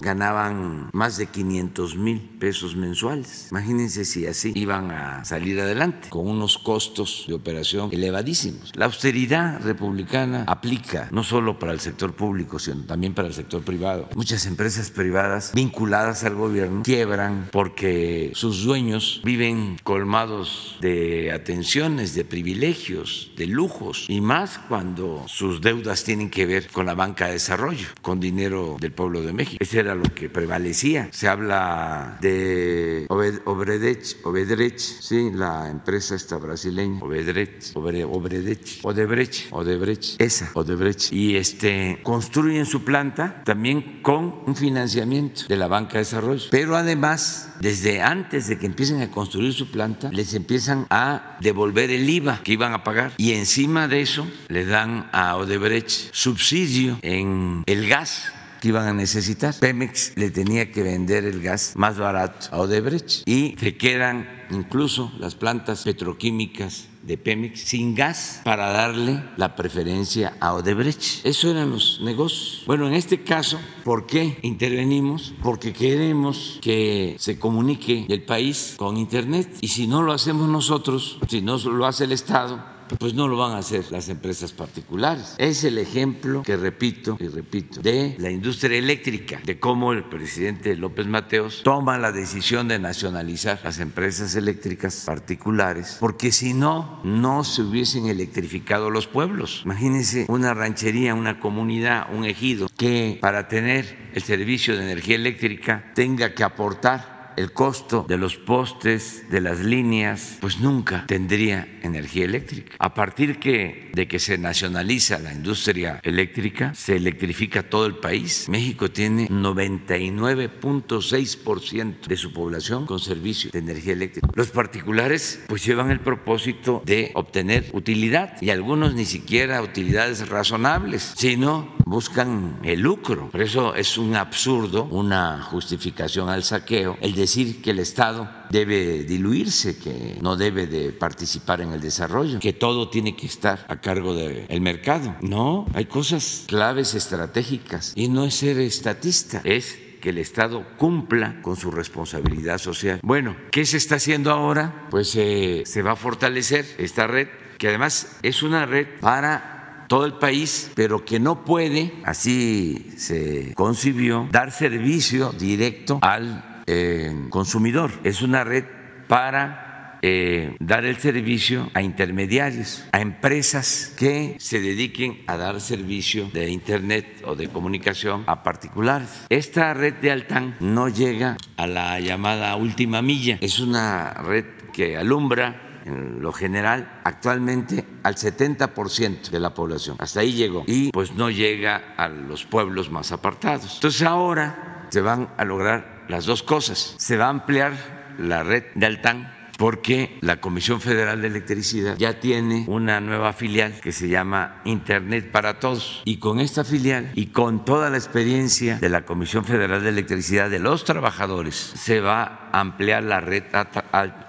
ganaban 0.00 0.90
más 0.92 1.16
de 1.16 1.26
500 1.26 1.96
mil 1.96 2.20
pesos 2.38 2.76
mensuales. 2.76 3.48
Imagínense 3.50 4.04
si 4.04 4.26
así 4.26 4.52
iban 4.54 4.90
a 4.90 5.24
salir 5.24 5.60
adelante 5.60 6.08
con 6.08 6.28
unos 6.28 6.58
costos 6.58 7.24
de 7.28 7.34
operación 7.34 7.90
elevadísimos. 7.92 8.72
La 8.74 8.86
austeridad 8.86 9.60
republicana 9.62 10.44
aplica 10.46 11.08
no 11.10 11.22
solo 11.22 11.58
para 11.58 11.72
el 11.72 11.80
sector 11.80 12.14
público, 12.14 12.58
sino 12.58 12.84
también 12.84 13.14
para 13.14 13.28
el 13.28 13.34
sector 13.34 13.62
privado. 13.62 14.08
Muchas 14.14 14.46
empresas 14.46 14.90
privadas 14.90 15.52
vinculadas 15.54 16.24
al 16.24 16.34
gobierno 16.34 16.82
quiebran 16.82 17.48
porque 17.52 18.32
sus 18.34 18.64
dueños 18.64 19.20
viven 19.24 19.78
colmados 19.82 20.76
de 20.80 21.32
atenciones, 21.32 22.14
de 22.14 22.24
privilegios, 22.24 23.32
de 23.36 23.46
lujos, 23.46 24.06
y 24.08 24.20
más 24.20 24.58
cuando 24.68 25.24
sus 25.26 25.60
deudas 25.60 26.04
tienen 26.04 26.30
que 26.30 26.46
ver 26.46 26.68
con 26.68 26.86
la 26.86 26.94
banca 26.94 27.26
de 27.26 27.32
desarrollo, 27.32 27.88
con 28.02 28.20
dinero 28.20 28.76
del 28.80 28.92
pueblo 28.92 29.22
de 29.22 29.32
México. 29.36 29.58
Eso 29.60 29.78
era 29.78 29.94
lo 29.94 30.04
que 30.14 30.28
prevalecía. 30.28 31.08
Se 31.12 31.28
habla 31.28 32.18
de 32.20 33.06
Obredech, 33.08 34.16
Obedrech, 34.24 34.78
sí, 34.78 35.30
la 35.32 35.70
empresa 35.70 36.14
esta 36.14 36.38
brasileña, 36.38 37.00
Obedrech, 37.02 37.72
Obredech, 37.74 38.80
Odebrecht, 38.82 39.52
Odebrecht, 39.52 40.20
esa, 40.20 40.50
Odebrecht. 40.54 41.12
Y 41.12 41.36
este, 41.36 42.00
construyen 42.02 42.66
su 42.66 42.84
planta 42.84 43.42
también 43.44 44.02
con 44.02 44.42
un 44.46 44.56
financiamiento 44.56 45.42
de 45.48 45.56
la 45.56 45.68
banca 45.68 45.94
de 45.94 45.98
desarrollo. 46.00 46.46
Pero 46.50 46.76
además, 46.76 47.50
desde 47.60 48.02
antes 48.02 48.48
de 48.48 48.58
que 48.58 48.66
empiecen 48.66 49.02
a 49.02 49.10
construir 49.10 49.52
su 49.52 49.70
planta, 49.70 50.10
les 50.10 50.34
empiezan 50.34 50.86
a 50.90 51.36
devolver 51.40 51.90
el 51.90 52.08
IVA 52.08 52.40
que 52.42 52.52
iban 52.52 52.72
a 52.72 52.82
pagar. 52.84 53.12
Y 53.16 53.32
encima 53.32 53.88
de 53.88 54.00
eso, 54.00 54.26
le 54.48 54.64
dan 54.64 55.08
a 55.12 55.36
Odebrecht 55.36 56.12
subsidio 56.12 56.98
en 57.02 57.62
el 57.66 57.88
gas 57.88 58.32
que 58.60 58.68
iban 58.68 58.86
a 58.86 58.92
necesitar. 58.92 59.54
Pemex 59.58 60.12
le 60.16 60.30
tenía 60.30 60.70
que 60.72 60.82
vender 60.82 61.24
el 61.24 61.42
gas 61.42 61.72
más 61.76 61.98
barato 61.98 62.48
a 62.50 62.58
Odebrecht 62.58 63.26
y 63.26 63.56
se 63.58 63.76
quedan 63.76 64.28
incluso 64.50 65.12
las 65.18 65.34
plantas 65.34 65.84
petroquímicas 65.84 66.88
de 67.02 67.16
Pemex 67.16 67.60
sin 67.60 67.94
gas 67.94 68.40
para 68.44 68.70
darle 68.70 69.22
la 69.36 69.54
preferencia 69.54 70.36
a 70.40 70.54
Odebrecht. 70.54 71.24
Eso 71.24 71.50
eran 71.50 71.70
los 71.70 72.00
negocios. 72.02 72.64
Bueno, 72.66 72.88
en 72.88 72.94
este 72.94 73.22
caso, 73.22 73.60
¿por 73.84 74.06
qué 74.06 74.38
intervenimos? 74.42 75.32
Porque 75.42 75.72
queremos 75.72 76.58
que 76.60 77.16
se 77.18 77.38
comunique 77.38 78.06
el 78.08 78.22
país 78.22 78.74
con 78.76 78.96
Internet 78.96 79.48
y 79.60 79.68
si 79.68 79.86
no 79.86 80.02
lo 80.02 80.12
hacemos 80.12 80.48
nosotros, 80.48 81.18
si 81.28 81.42
no 81.42 81.58
lo 81.58 81.86
hace 81.86 82.04
el 82.04 82.12
Estado, 82.12 82.75
pues 82.98 83.14
no 83.14 83.28
lo 83.28 83.36
van 83.36 83.52
a 83.52 83.58
hacer 83.58 83.84
las 83.90 84.08
empresas 84.08 84.52
particulares. 84.52 85.34
Es 85.38 85.64
el 85.64 85.78
ejemplo 85.78 86.42
que 86.42 86.56
repito 86.56 87.16
y 87.20 87.28
repito 87.28 87.80
de 87.80 88.16
la 88.18 88.30
industria 88.30 88.78
eléctrica, 88.78 89.40
de 89.44 89.58
cómo 89.58 89.92
el 89.92 90.04
presidente 90.04 90.76
López 90.76 91.06
Mateos 91.06 91.62
toma 91.62 91.98
la 91.98 92.12
decisión 92.12 92.68
de 92.68 92.78
nacionalizar 92.78 93.60
las 93.64 93.80
empresas 93.80 94.34
eléctricas 94.36 95.04
particulares, 95.06 95.96
porque 96.00 96.32
si 96.32 96.54
no, 96.54 97.00
no 97.04 97.44
se 97.44 97.62
hubiesen 97.62 98.06
electrificado 98.06 98.90
los 98.90 99.06
pueblos. 99.06 99.62
Imagínense 99.64 100.26
una 100.28 100.54
ranchería, 100.54 101.14
una 101.14 101.40
comunidad, 101.40 102.06
un 102.12 102.24
ejido 102.24 102.68
que 102.76 103.18
para 103.20 103.48
tener 103.48 104.10
el 104.14 104.22
servicio 104.22 104.76
de 104.76 104.84
energía 104.84 105.16
eléctrica 105.16 105.92
tenga 105.94 106.34
que 106.34 106.44
aportar 106.44 107.15
el 107.36 107.52
costo 107.52 108.04
de 108.08 108.18
los 108.18 108.36
postes, 108.36 109.28
de 109.30 109.40
las 109.40 109.60
líneas, 109.60 110.38
pues 110.40 110.58
nunca 110.60 111.06
tendría 111.06 111.68
energía 111.82 112.24
eléctrica. 112.24 112.74
A 112.78 112.94
partir 112.94 113.38
que, 113.38 113.90
de 113.94 114.08
que 114.08 114.18
se 114.18 114.38
nacionaliza 114.38 115.18
la 115.18 115.32
industria 115.32 116.00
eléctrica, 116.02 116.74
se 116.74 116.96
electrifica 116.96 117.62
todo 117.62 117.86
el 117.86 117.96
país. 117.96 118.48
México 118.48 118.90
tiene 118.90 119.28
99.6% 119.28 122.06
de 122.06 122.16
su 122.16 122.32
población 122.32 122.86
con 122.86 122.98
servicio 122.98 123.50
de 123.52 123.58
energía 123.58 123.92
eléctrica. 123.92 124.28
Los 124.34 124.50
particulares 124.50 125.44
pues 125.46 125.64
llevan 125.64 125.90
el 125.90 126.00
propósito 126.00 126.82
de 126.84 127.10
obtener 127.14 127.70
utilidad 127.72 128.40
y 128.40 128.50
algunos 128.50 128.94
ni 128.94 129.04
siquiera 129.04 129.62
utilidades 129.62 130.28
razonables, 130.28 131.12
sino 131.16 131.76
buscan 131.84 132.58
el 132.62 132.80
lucro. 132.80 133.30
Por 133.30 133.42
eso 133.42 133.74
es 133.74 133.98
un 133.98 134.16
absurdo, 134.16 134.84
una 134.84 135.42
justificación 135.42 136.28
al 136.28 136.42
saqueo, 136.42 136.96
el 137.00 137.14
de 137.14 137.25
decir 137.26 137.60
que 137.60 137.72
el 137.72 137.80
Estado 137.80 138.30
debe 138.50 139.02
diluirse, 139.02 139.76
que 139.76 140.16
no 140.20 140.36
debe 140.36 140.68
de 140.68 140.92
participar 140.92 141.60
en 141.60 141.72
el 141.72 141.80
desarrollo, 141.80 142.38
que 142.38 142.52
todo 142.52 142.88
tiene 142.88 143.16
que 143.16 143.26
estar 143.26 143.66
a 143.68 143.80
cargo 143.80 144.14
del 144.14 144.60
mercado. 144.60 145.16
No, 145.20 145.66
hay 145.74 145.86
cosas 145.86 146.44
claves 146.46 146.94
estratégicas 146.94 147.92
y 147.96 148.08
no 148.08 148.24
es 148.24 148.34
ser 148.34 148.58
estatista, 148.60 149.40
es 149.44 149.76
que 150.00 150.10
el 150.10 150.18
Estado 150.18 150.64
cumpla 150.78 151.42
con 151.42 151.56
su 151.56 151.72
responsabilidad 151.72 152.58
social. 152.58 153.00
Bueno, 153.02 153.36
¿qué 153.50 153.66
se 153.66 153.76
está 153.76 153.96
haciendo 153.96 154.30
ahora? 154.30 154.86
Pues 154.90 155.12
eh, 155.16 155.64
se 155.66 155.82
va 155.82 155.92
a 155.92 155.96
fortalecer 155.96 156.64
esta 156.78 157.08
red, 157.08 157.26
que 157.58 157.68
además 157.68 158.18
es 158.22 158.44
una 158.44 158.66
red 158.66 158.86
para 159.00 159.84
todo 159.88 160.06
el 160.06 160.14
país, 160.14 160.70
pero 160.74 161.04
que 161.04 161.18
no 161.18 161.44
puede, 161.44 161.92
así 162.04 162.92
se 162.96 163.52
concibió, 163.54 164.28
dar 164.30 164.52
servicio 164.52 165.32
directo 165.32 165.98
al 166.02 166.55
eh, 166.66 167.26
consumidor. 167.30 167.90
Es 168.04 168.22
una 168.22 168.44
red 168.44 168.64
para 169.08 169.98
eh, 170.02 170.56
dar 170.60 170.84
el 170.84 170.98
servicio 170.98 171.70
a 171.74 171.82
intermediarios, 171.82 172.84
a 172.92 173.00
empresas 173.00 173.94
que 173.98 174.36
se 174.38 174.60
dediquen 174.60 175.22
a 175.26 175.36
dar 175.36 175.60
servicio 175.60 176.30
de 176.32 176.50
Internet 176.50 177.22
o 177.24 177.34
de 177.34 177.48
comunicación 177.48 178.24
a 178.26 178.42
particulares. 178.42 179.08
Esta 179.30 179.74
red 179.74 179.94
de 179.94 180.10
Altán 180.10 180.56
no 180.60 180.88
llega 180.88 181.36
a 181.56 181.66
la 181.66 181.98
llamada 182.00 182.54
última 182.56 183.02
milla, 183.02 183.38
es 183.40 183.58
una 183.58 184.14
red 184.14 184.44
que 184.72 184.96
alumbra 184.96 185.82
en 185.86 186.20
lo 186.20 186.32
general 186.32 187.00
actualmente 187.04 187.84
al 188.02 188.16
70% 188.16 189.30
de 189.30 189.40
la 189.40 189.54
población. 189.54 189.96
Hasta 189.98 190.20
ahí 190.20 190.32
llegó. 190.32 190.64
Y 190.66 190.90
pues 190.90 191.14
no 191.14 191.30
llega 191.30 191.94
a 191.96 192.08
los 192.08 192.44
pueblos 192.44 192.90
más 192.90 193.12
apartados. 193.12 193.76
Entonces 193.76 194.02
ahora 194.02 194.86
se 194.90 195.00
van 195.00 195.30
a 195.36 195.44
lograr 195.44 195.95
las 196.08 196.26
dos 196.26 196.42
cosas. 196.42 196.94
Se 196.98 197.16
va 197.16 197.26
a 197.26 197.30
ampliar 197.30 197.72
la 198.18 198.42
red 198.42 198.64
de 198.74 198.86
Altán 198.86 199.36
porque 199.56 200.18
la 200.20 200.40
Comisión 200.40 200.80
Federal 200.80 201.22
de 201.22 201.28
Electricidad 201.28 201.96
ya 201.96 202.20
tiene 202.20 202.64
una 202.66 203.00
nueva 203.00 203.32
filial 203.32 203.80
que 203.80 203.92
se 203.92 204.08
llama 204.08 204.60
Internet 204.64 205.30
para 205.30 205.58
Todos. 205.58 206.02
Y 206.04 206.18
con 206.18 206.40
esta 206.40 206.64
filial 206.64 207.10
y 207.14 207.26
con 207.26 207.64
toda 207.64 207.90
la 207.90 207.96
experiencia 207.96 208.78
de 208.78 208.88
la 208.88 209.04
Comisión 209.04 209.44
Federal 209.44 209.82
de 209.82 209.88
Electricidad 209.88 210.50
de 210.50 210.58
los 210.58 210.84
trabajadores, 210.84 211.54
se 211.54 212.00
va 212.00 212.50
a 212.52 212.60
ampliar 212.60 213.02
la 213.02 213.20
red 213.20 213.44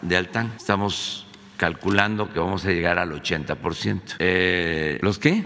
de 0.01 0.17
Altán. 0.17 0.53
Estamos 0.55 1.27
calculando 1.57 2.31
que 2.31 2.39
vamos 2.39 2.65
a 2.65 2.69
llegar 2.69 2.99
al 2.99 3.11
80%. 3.11 4.15
Eh, 4.19 4.99
¿Los 5.01 5.19
qué? 5.19 5.43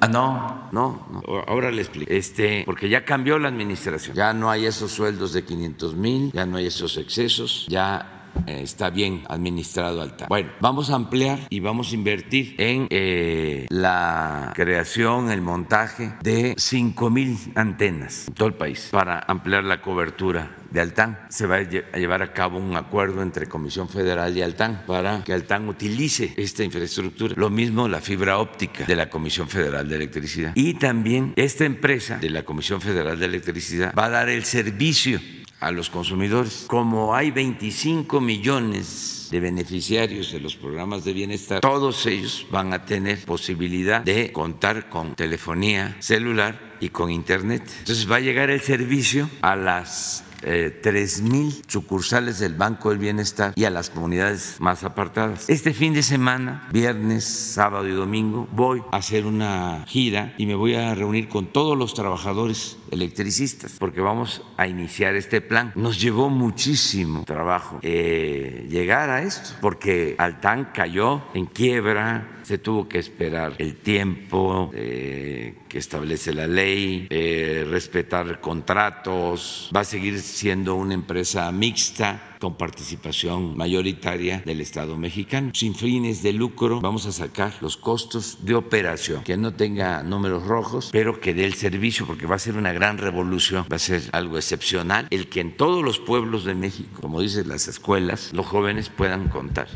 Ah, 0.00 0.08
no, 0.08 0.68
no, 0.72 1.06
no. 1.10 1.22
Ahora 1.46 1.70
le 1.70 1.82
explico. 1.82 2.10
Este, 2.10 2.62
porque 2.64 2.88
ya 2.88 3.04
cambió 3.04 3.38
la 3.38 3.48
administración. 3.48 4.16
Ya 4.16 4.32
no 4.32 4.50
hay 4.50 4.66
esos 4.66 4.90
sueldos 4.92 5.32
de 5.32 5.44
500 5.44 5.94
mil, 5.94 6.32
ya 6.32 6.46
no 6.46 6.56
hay 6.56 6.66
esos 6.66 6.96
excesos, 6.96 7.66
ya 7.68 8.19
está 8.46 8.90
bien 8.90 9.24
administrado 9.28 10.02
Alta. 10.02 10.26
Bueno, 10.28 10.50
vamos 10.60 10.90
a 10.90 10.96
ampliar 10.96 11.40
y 11.50 11.60
vamos 11.60 11.92
a 11.92 11.94
invertir 11.94 12.54
en 12.58 12.86
eh, 12.90 13.66
la 13.68 14.52
creación, 14.54 15.30
el 15.30 15.42
montaje 15.42 16.14
de 16.22 16.54
5 16.56 17.10
mil 17.10 17.38
antenas 17.54 18.28
en 18.28 18.34
todo 18.34 18.48
el 18.48 18.54
país 18.54 18.88
para 18.90 19.20
ampliar 19.26 19.64
la 19.64 19.80
cobertura 19.80 20.56
de 20.70 20.80
Altán. 20.80 21.18
Se 21.28 21.46
va 21.46 21.56
a 21.56 21.62
llevar 21.62 22.22
a 22.22 22.32
cabo 22.32 22.58
un 22.58 22.76
acuerdo 22.76 23.22
entre 23.22 23.46
Comisión 23.46 23.88
Federal 23.88 24.36
y 24.36 24.42
Altán 24.42 24.84
para 24.86 25.24
que 25.24 25.32
Altán 25.32 25.68
utilice 25.68 26.32
esta 26.36 26.62
infraestructura. 26.64 27.34
Lo 27.36 27.50
mismo 27.50 27.88
la 27.88 28.00
fibra 28.00 28.38
óptica 28.38 28.84
de 28.84 28.96
la 28.96 29.10
Comisión 29.10 29.48
Federal 29.48 29.88
de 29.88 29.96
Electricidad. 29.96 30.52
Y 30.54 30.74
también 30.74 31.32
esta 31.36 31.64
empresa 31.64 32.18
de 32.18 32.30
la 32.30 32.44
Comisión 32.44 32.80
Federal 32.80 33.18
de 33.18 33.26
Electricidad 33.26 33.94
va 33.98 34.06
a 34.06 34.10
dar 34.10 34.28
el 34.28 34.44
servicio 34.44 35.20
a 35.60 35.70
los 35.70 35.90
consumidores. 35.90 36.64
Como 36.66 37.14
hay 37.14 37.30
25 37.30 38.20
millones 38.20 39.28
de 39.30 39.40
beneficiarios 39.40 40.32
de 40.32 40.40
los 40.40 40.56
programas 40.56 41.04
de 41.04 41.12
bienestar, 41.12 41.60
todos 41.60 42.06
ellos 42.06 42.46
van 42.50 42.72
a 42.72 42.84
tener 42.84 43.24
posibilidad 43.24 44.00
de 44.02 44.32
contar 44.32 44.88
con 44.88 45.14
telefonía 45.14 45.96
celular 46.00 46.76
y 46.80 46.88
con 46.88 47.10
internet. 47.10 47.62
Entonces 47.80 48.10
va 48.10 48.16
a 48.16 48.20
llegar 48.20 48.50
el 48.50 48.60
servicio 48.60 49.28
a 49.42 49.54
las 49.54 50.24
eh, 50.42 51.20
mil 51.22 51.62
sucursales 51.66 52.38
del 52.38 52.54
Banco 52.54 52.90
del 52.90 52.98
Bienestar 52.98 53.52
y 53.54 53.64
a 53.64 53.70
las 53.70 53.90
comunidades 53.90 54.56
más 54.58 54.84
apartadas. 54.84 55.48
Este 55.48 55.74
fin 55.74 55.92
de 55.92 56.02
semana, 56.02 56.68
viernes, 56.72 57.24
sábado 57.24 57.86
y 57.86 57.92
domingo, 57.92 58.48
voy 58.52 58.82
a 58.90 58.96
hacer 58.96 59.26
una 59.26 59.84
gira 59.86 60.34
y 60.38 60.46
me 60.46 60.54
voy 60.54 60.74
a 60.74 60.94
reunir 60.94 61.28
con 61.28 61.46
todos 61.46 61.76
los 61.76 61.94
trabajadores 61.94 62.78
electricistas 62.90 63.76
porque 63.78 64.00
vamos 64.00 64.42
a 64.56 64.66
iniciar 64.66 65.14
este 65.14 65.40
plan. 65.40 65.72
Nos 65.74 66.00
llevó 66.00 66.28
muchísimo 66.30 67.24
trabajo 67.24 67.78
eh, 67.82 68.66
llegar 68.68 69.10
a 69.10 69.22
esto 69.22 69.50
porque 69.60 70.14
Altán 70.18 70.70
cayó 70.74 71.22
en 71.34 71.46
quiebra, 71.46 72.40
se 72.42 72.58
tuvo 72.58 72.88
que 72.88 72.98
esperar 72.98 73.54
el 73.58 73.76
tiempo 73.76 74.70
eh, 74.74 75.54
que 75.68 75.78
establece 75.78 76.32
la 76.32 76.46
ley, 76.46 77.06
eh, 77.10 77.66
respetar 77.68 78.40
contratos, 78.40 79.70
va 79.74 79.80
a 79.80 79.84
seguir 79.84 80.20
siendo 80.20 80.74
una 80.74 80.94
empresa 80.94 81.50
mixta 81.52 82.29
con 82.40 82.56
participación 82.56 83.56
mayoritaria 83.56 84.42
del 84.44 84.60
Estado 84.60 84.96
mexicano. 84.96 85.50
Sin 85.54 85.74
fines 85.74 86.22
de 86.22 86.32
lucro, 86.32 86.80
vamos 86.80 87.06
a 87.06 87.12
sacar 87.12 87.52
los 87.60 87.76
costos 87.76 88.38
de 88.42 88.54
operación, 88.54 89.22
que 89.22 89.36
no 89.36 89.52
tenga 89.52 90.02
números 90.02 90.44
rojos, 90.46 90.88
pero 90.90 91.20
que 91.20 91.34
dé 91.34 91.44
el 91.44 91.54
servicio, 91.54 92.06
porque 92.06 92.26
va 92.26 92.36
a 92.36 92.40
ser 92.40 92.56
una 92.56 92.72
gran 92.72 92.98
revolución, 92.98 93.66
va 93.70 93.76
a 93.76 93.78
ser 93.78 94.02
algo 94.12 94.36
excepcional, 94.36 95.06
el 95.10 95.28
que 95.28 95.40
en 95.40 95.56
todos 95.56 95.84
los 95.84 95.98
pueblos 95.98 96.44
de 96.44 96.54
México, 96.54 97.00
como 97.00 97.20
dicen 97.20 97.48
las 97.48 97.68
escuelas, 97.68 98.32
los 98.32 98.46
jóvenes 98.46 98.88
puedan 98.88 99.28
contar 99.28 99.68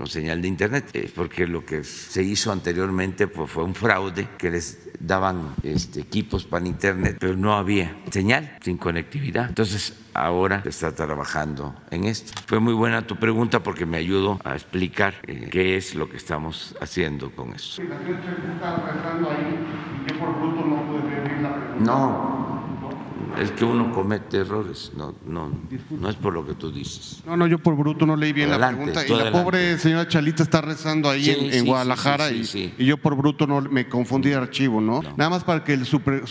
con 0.00 0.06
señal 0.06 0.40
de 0.40 0.48
internet, 0.48 0.88
eh, 0.94 1.12
porque 1.14 1.46
lo 1.46 1.62
que 1.66 1.84
se 1.84 2.22
hizo 2.22 2.50
anteriormente 2.50 3.26
pues, 3.26 3.50
fue 3.50 3.64
un 3.64 3.74
fraude 3.74 4.30
que 4.38 4.50
les 4.50 4.88
daban 4.98 5.54
este, 5.62 6.00
equipos 6.00 6.46
para 6.46 6.66
internet, 6.66 7.18
pero 7.20 7.36
no 7.36 7.52
había 7.52 7.94
señal, 8.10 8.56
sin 8.62 8.78
conectividad. 8.78 9.50
Entonces 9.50 9.92
ahora 10.14 10.62
se 10.62 10.70
está 10.70 10.94
trabajando 10.94 11.74
en 11.90 12.04
esto. 12.04 12.32
Fue 12.46 12.60
muy 12.60 12.72
buena 12.72 13.06
tu 13.06 13.16
pregunta 13.16 13.62
porque 13.62 13.84
me 13.84 13.98
ayudó 13.98 14.40
a 14.42 14.54
explicar 14.54 15.12
eh, 15.26 15.48
qué 15.50 15.76
es 15.76 15.94
lo 15.94 16.08
que 16.08 16.16
estamos 16.16 16.74
haciendo 16.80 17.30
con 17.32 17.52
eso. 17.52 17.82
No, 21.78 22.39
es 23.40 23.50
que 23.52 23.64
uno 23.64 23.90
comete 23.90 24.38
errores, 24.38 24.92
no, 24.94 25.14
no, 25.24 25.50
no 25.90 26.10
es 26.10 26.16
por 26.16 26.34
lo 26.34 26.46
que 26.46 26.52
tú 26.52 26.70
dices. 26.70 27.22
No, 27.24 27.38
no, 27.38 27.46
yo 27.46 27.58
por 27.58 27.74
bruto 27.74 28.04
no 28.04 28.14
leí 28.14 28.34
bien 28.34 28.50
la 28.50 28.68
pregunta. 28.68 29.06
Y 29.06 29.08
la 29.08 29.32
pobre 29.32 29.78
señora 29.78 30.06
Chalita 30.06 30.42
está 30.42 30.60
rezando 30.60 31.08
ahí 31.08 31.30
en, 31.30 31.64
Guadalajara 31.64 32.30
y, 32.32 32.74
yo 32.78 32.98
por 32.98 33.16
bruto 33.16 33.46
no 33.46 33.62
me 33.62 33.88
confundí 33.88 34.28
de 34.28 34.34
archivo, 34.34 34.82
¿no? 34.82 35.00
Nada 35.16 35.30
más 35.30 35.44
para 35.44 35.64
que 35.64 35.72
el, 35.72 35.86
super, 35.86 36.22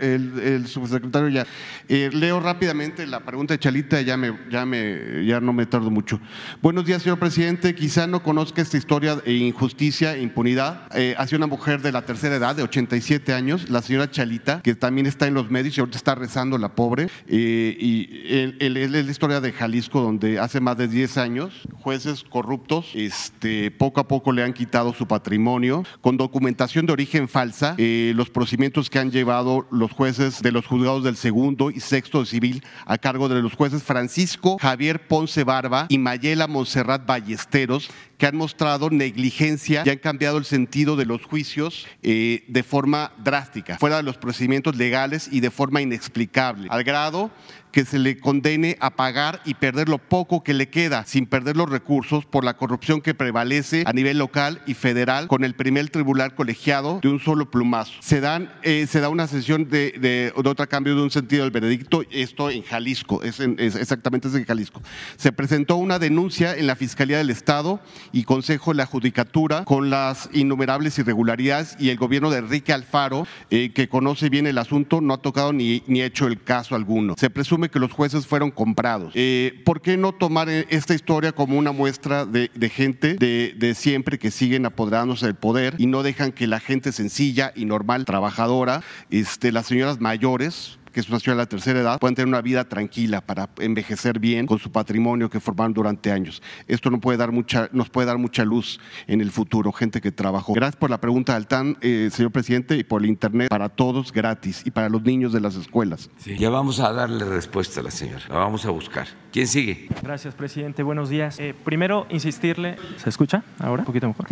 el, 0.00 0.66
subsecretario 0.66 1.28
ya. 1.30 1.46
Eh, 1.88 2.10
leo 2.12 2.40
rápidamente 2.40 3.06
la 3.06 3.20
pregunta 3.20 3.54
de 3.54 3.58
Chalita, 3.58 4.02
ya, 4.02 4.18
me, 4.18 4.38
ya, 4.50 4.66
me, 4.66 5.24
ya 5.24 5.40
no 5.40 5.54
me 5.54 5.64
tardo 5.64 5.90
mucho. 5.90 6.20
Buenos 6.60 6.84
días, 6.84 7.02
señor 7.02 7.18
presidente. 7.18 7.74
Quizá 7.74 8.06
no 8.06 8.22
conozca 8.22 8.60
esta 8.60 8.76
historia 8.76 9.16
de 9.16 9.32
injusticia 9.32 10.14
e 10.14 10.20
impunidad. 10.20 10.88
Eh, 10.94 11.14
hace 11.16 11.36
una 11.36 11.46
mujer 11.46 11.80
de 11.80 11.90
la 11.90 12.02
tercera 12.02 12.36
edad, 12.36 12.54
de 12.54 12.62
87 12.64 13.32
años, 13.32 13.70
la 13.70 13.80
señora 13.80 14.10
Chalita, 14.10 14.60
que 14.60 14.74
también 14.74 15.06
está 15.06 15.26
en 15.26 15.32
los 15.32 15.50
medios 15.50 15.78
y 15.78 15.80
ahorita 15.80 15.96
está 15.96 16.14
rezando 16.14 16.49
la 16.58 16.74
pobre. 16.74 17.08
Eh, 17.26 17.76
y 17.78 18.54
es 18.58 18.90
la 18.90 19.00
historia 19.00 19.40
de 19.40 19.52
Jalisco, 19.52 20.00
donde 20.00 20.38
hace 20.38 20.60
más 20.60 20.76
de 20.76 20.88
10 20.88 21.18
años 21.18 21.68
jueces 21.82 22.24
corruptos 22.24 22.90
este, 22.94 23.70
poco 23.70 24.00
a 24.00 24.08
poco 24.08 24.32
le 24.32 24.42
han 24.42 24.52
quitado 24.52 24.92
su 24.92 25.06
patrimonio 25.06 25.84
con 26.00 26.16
documentación 26.16 26.86
de 26.86 26.92
origen 26.92 27.28
falsa. 27.28 27.74
Eh, 27.78 28.12
los 28.14 28.30
procedimientos 28.30 28.90
que 28.90 28.98
han 28.98 29.10
llevado 29.10 29.66
los 29.70 29.92
jueces 29.92 30.42
de 30.42 30.52
los 30.52 30.66
juzgados 30.66 31.04
del 31.04 31.16
segundo 31.16 31.70
y 31.70 31.80
sexto 31.80 32.24
civil 32.24 32.62
a 32.86 32.98
cargo 32.98 33.28
de 33.28 33.42
los 33.42 33.54
jueces 33.54 33.82
Francisco 33.82 34.58
Javier 34.60 35.06
Ponce 35.06 35.44
Barba 35.44 35.86
y 35.88 35.98
Mayela 35.98 36.46
Monserrat 36.46 37.06
Ballesteros, 37.06 37.90
que 38.20 38.26
han 38.26 38.36
mostrado 38.36 38.90
negligencia 38.90 39.82
y 39.86 39.88
han 39.88 39.96
cambiado 39.96 40.36
el 40.36 40.44
sentido 40.44 40.94
de 40.94 41.06
los 41.06 41.24
juicios 41.24 41.86
eh, 42.02 42.44
de 42.48 42.62
forma 42.62 43.12
drástica, 43.16 43.78
fuera 43.78 43.96
de 43.96 44.02
los 44.02 44.18
procedimientos 44.18 44.76
legales 44.76 45.26
y 45.32 45.40
de 45.40 45.50
forma 45.50 45.80
inexplicable, 45.80 46.68
al 46.70 46.84
grado 46.84 47.30
que 47.72 47.84
se 47.84 47.98
le 47.98 48.18
condene 48.18 48.76
a 48.80 48.90
pagar 48.90 49.40
y 49.44 49.54
perder 49.54 49.88
lo 49.88 49.98
poco 49.98 50.42
que 50.42 50.54
le 50.54 50.68
queda, 50.68 51.04
sin 51.06 51.26
perder 51.26 51.56
los 51.56 51.68
recursos 51.68 52.24
por 52.24 52.44
la 52.44 52.56
corrupción 52.56 53.00
que 53.00 53.14
prevalece 53.14 53.84
a 53.86 53.92
nivel 53.92 54.18
local 54.18 54.62
y 54.66 54.74
federal 54.74 55.28
con 55.28 55.44
el 55.44 55.54
primer 55.54 55.88
tribunal 55.90 56.34
colegiado 56.34 57.00
de 57.02 57.08
un 57.08 57.20
solo 57.20 57.50
plumazo. 57.50 57.92
Se, 58.00 58.20
dan, 58.20 58.52
eh, 58.62 58.86
se 58.88 59.00
da 59.00 59.08
una 59.08 59.26
sesión 59.26 59.68
de, 59.68 59.92
de, 59.92 60.32
otra 60.34 60.66
cambio 60.66 60.94
de 60.94 61.02
un 61.02 61.10
sentido 61.10 61.44
del 61.44 61.52
veredicto, 61.52 62.02
esto 62.10 62.50
en 62.50 62.62
Jalisco, 62.62 63.22
es, 63.22 63.40
exactamente 63.40 64.28
es 64.28 64.34
en 64.34 64.44
Jalisco. 64.44 64.82
Se 65.16 65.32
presentó 65.32 65.76
una 65.76 65.98
denuncia 65.98 66.56
en 66.56 66.66
la 66.66 66.76
Fiscalía 66.76 67.18
del 67.18 67.30
Estado 67.30 67.80
y 68.12 68.24
Consejo 68.24 68.72
de 68.72 68.78
la 68.78 68.86
Judicatura 68.86 69.64
con 69.64 69.90
las 69.90 70.28
innumerables 70.32 70.98
irregularidades 70.98 71.76
y 71.78 71.90
el 71.90 71.96
gobierno 71.96 72.30
de 72.30 72.38
Enrique 72.38 72.72
Alfaro, 72.72 73.26
eh, 73.50 73.72
que 73.72 73.88
conoce 73.88 74.28
bien 74.28 74.46
el 74.46 74.58
asunto, 74.58 75.00
no 75.00 75.14
ha 75.14 75.18
tocado 75.18 75.52
ni, 75.52 75.82
ni 75.86 76.02
hecho 76.02 76.26
el 76.26 76.42
caso 76.42 76.74
alguno. 76.74 77.14
Se 77.18 77.30
presume 77.30 77.59
que 77.68 77.78
los 77.78 77.92
jueces 77.92 78.26
fueron 78.26 78.50
comprados. 78.50 79.12
Eh, 79.14 79.62
¿Por 79.64 79.80
qué 79.80 79.96
no 79.96 80.12
tomar 80.12 80.48
eh, 80.48 80.66
esta 80.70 80.94
historia 80.94 81.32
como 81.32 81.58
una 81.58 81.72
muestra 81.72 82.24
de, 82.24 82.48
gente 82.70 83.14
de, 83.14 83.54
de, 83.56 83.74
siempre 83.74 84.18
que 84.18 84.30
siguen 84.30 84.66
apoderándose 84.66 85.26
del 85.26 85.34
poder 85.34 85.74
y 85.78 85.86
no 85.86 86.02
dejan 86.02 86.32
que 86.32 86.46
la 86.46 86.60
gente 86.60 86.92
sencilla 86.92 87.52
y 87.54 87.64
normal, 87.64 88.04
trabajadora, 88.04 88.82
este, 89.10 89.52
las 89.52 89.66
señoras 89.66 90.00
mayores, 90.00 90.78
que 90.92 91.00
es 91.00 91.08
una 91.08 91.20
ciudad 91.20 91.36
de 91.36 91.42
la 91.42 91.48
tercera 91.48 91.80
edad, 91.80 91.98
puedan 91.98 92.14
tener 92.14 92.28
una 92.28 92.40
vida 92.40 92.64
tranquila 92.64 93.20
para 93.20 93.48
envejecer 93.58 94.18
bien 94.18 94.46
con 94.46 94.58
su 94.58 94.70
patrimonio 94.70 95.30
que 95.30 95.40
formaron 95.40 95.72
durante 95.72 96.10
años. 96.10 96.42
Esto 96.66 96.90
no 96.90 97.00
puede 97.00 97.18
dar 97.18 97.32
mucha, 97.32 97.68
nos 97.72 97.90
puede 97.90 98.06
dar 98.06 98.18
mucha 98.18 98.44
luz 98.44 98.80
en 99.06 99.20
el 99.20 99.30
futuro, 99.30 99.72
gente 99.72 100.00
que 100.00 100.12
trabajó. 100.12 100.52
Gracias 100.54 100.76
por 100.76 100.90
la 100.90 101.00
pregunta, 101.00 101.36
Altán, 101.36 101.76
eh, 101.80 102.10
señor 102.12 102.32
presidente, 102.32 102.76
y 102.76 102.84
por 102.84 103.02
el 103.02 103.08
Internet 103.08 103.48
para 103.48 103.68
todos 103.68 104.12
gratis 104.12 104.62
y 104.64 104.70
para 104.70 104.88
los 104.88 105.02
niños 105.02 105.32
de 105.32 105.40
las 105.40 105.56
escuelas. 105.56 106.10
ya 106.24 106.50
vamos 106.50 106.80
a 106.80 106.92
darle 106.92 107.24
respuesta 107.24 107.80
a 107.80 107.82
la 107.82 107.90
señora, 107.90 108.22
la 108.28 108.36
vamos 108.36 108.64
a 108.64 108.70
buscar. 108.70 109.06
¿Quién 109.32 109.46
sigue? 109.46 109.88
Gracias, 110.02 110.34
presidente. 110.34 110.82
Buenos 110.82 111.08
días. 111.08 111.38
Eh, 111.38 111.54
primero, 111.64 112.06
insistirle, 112.10 112.76
¿se 112.96 113.08
escucha 113.08 113.44
ahora? 113.58 113.82
Un 113.82 113.86
poquito 113.86 114.08
mejor. 114.08 114.26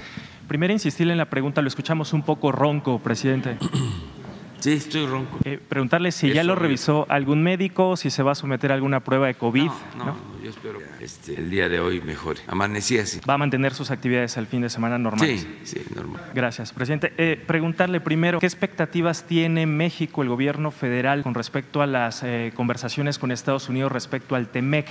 Primero, 0.49 0.73
insistirle 0.73 1.13
en 1.13 1.19
la 1.19 1.31
pregunta, 1.31 1.63
lo 1.63 1.69
escuchamos 1.69 2.13
un 2.13 2.23
poco 2.23 2.51
ronco, 2.51 2.99
presidente. 2.99 3.59
Sí, 4.61 4.73
estoy 4.73 5.07
ronco. 5.07 5.39
Eh, 5.45 5.59
preguntarle 5.69 6.13
si 6.13 6.33
ya 6.33 6.43
lo 6.45 6.55
revisó 6.55 7.07
algún 7.09 7.43
médico, 7.43 7.97
si 7.97 8.11
se 8.11 8.23
va 8.23 8.33
a 8.33 8.35
someter 8.35 8.73
a 8.73 8.75
alguna 8.75 9.01
prueba 9.01 9.27
de 9.29 9.35
COVID. 9.35 9.71
No, 9.97 10.05
no, 10.05 10.17
yo 10.43 10.51
espero 10.51 10.79
que 10.99 11.05
este, 11.05 11.35
el 11.35 11.51
día 11.51 11.69
de 11.69 11.81
hoy 11.81 12.01
mejore. 12.01 12.41
Amanecí 12.47 12.99
así. 12.99 13.21
¿Va 13.29 13.35
a 13.35 13.39
mantener 13.39 13.75
sus 13.75 13.91
actividades 13.91 14.37
al 14.37 14.47
fin 14.47 14.63
de 14.63 14.71
semana 14.71 14.99
normales? 14.99 15.47
Sí, 15.65 15.79
sí, 15.79 15.83
normal. 15.95 16.23
Gracias, 16.35 16.73
presidente. 16.73 17.13
Eh, 17.19 17.43
preguntarle 17.47 18.01
primero, 18.01 18.41
¿qué 18.41 18.47
expectativas 18.47 19.25
tiene 19.25 19.67
México, 19.67 20.23
el 20.23 20.29
gobierno 20.29 20.71
federal, 20.71 21.23
con 21.23 21.35
respecto 21.35 21.81
a 21.81 21.87
las 21.87 22.23
eh, 22.23 22.53
conversaciones 22.55 23.19
con 23.19 23.31
Estados 23.31 23.69
Unidos 23.69 23.93
respecto 23.93 24.35
al 24.35 24.49
TEMEC? 24.49 24.87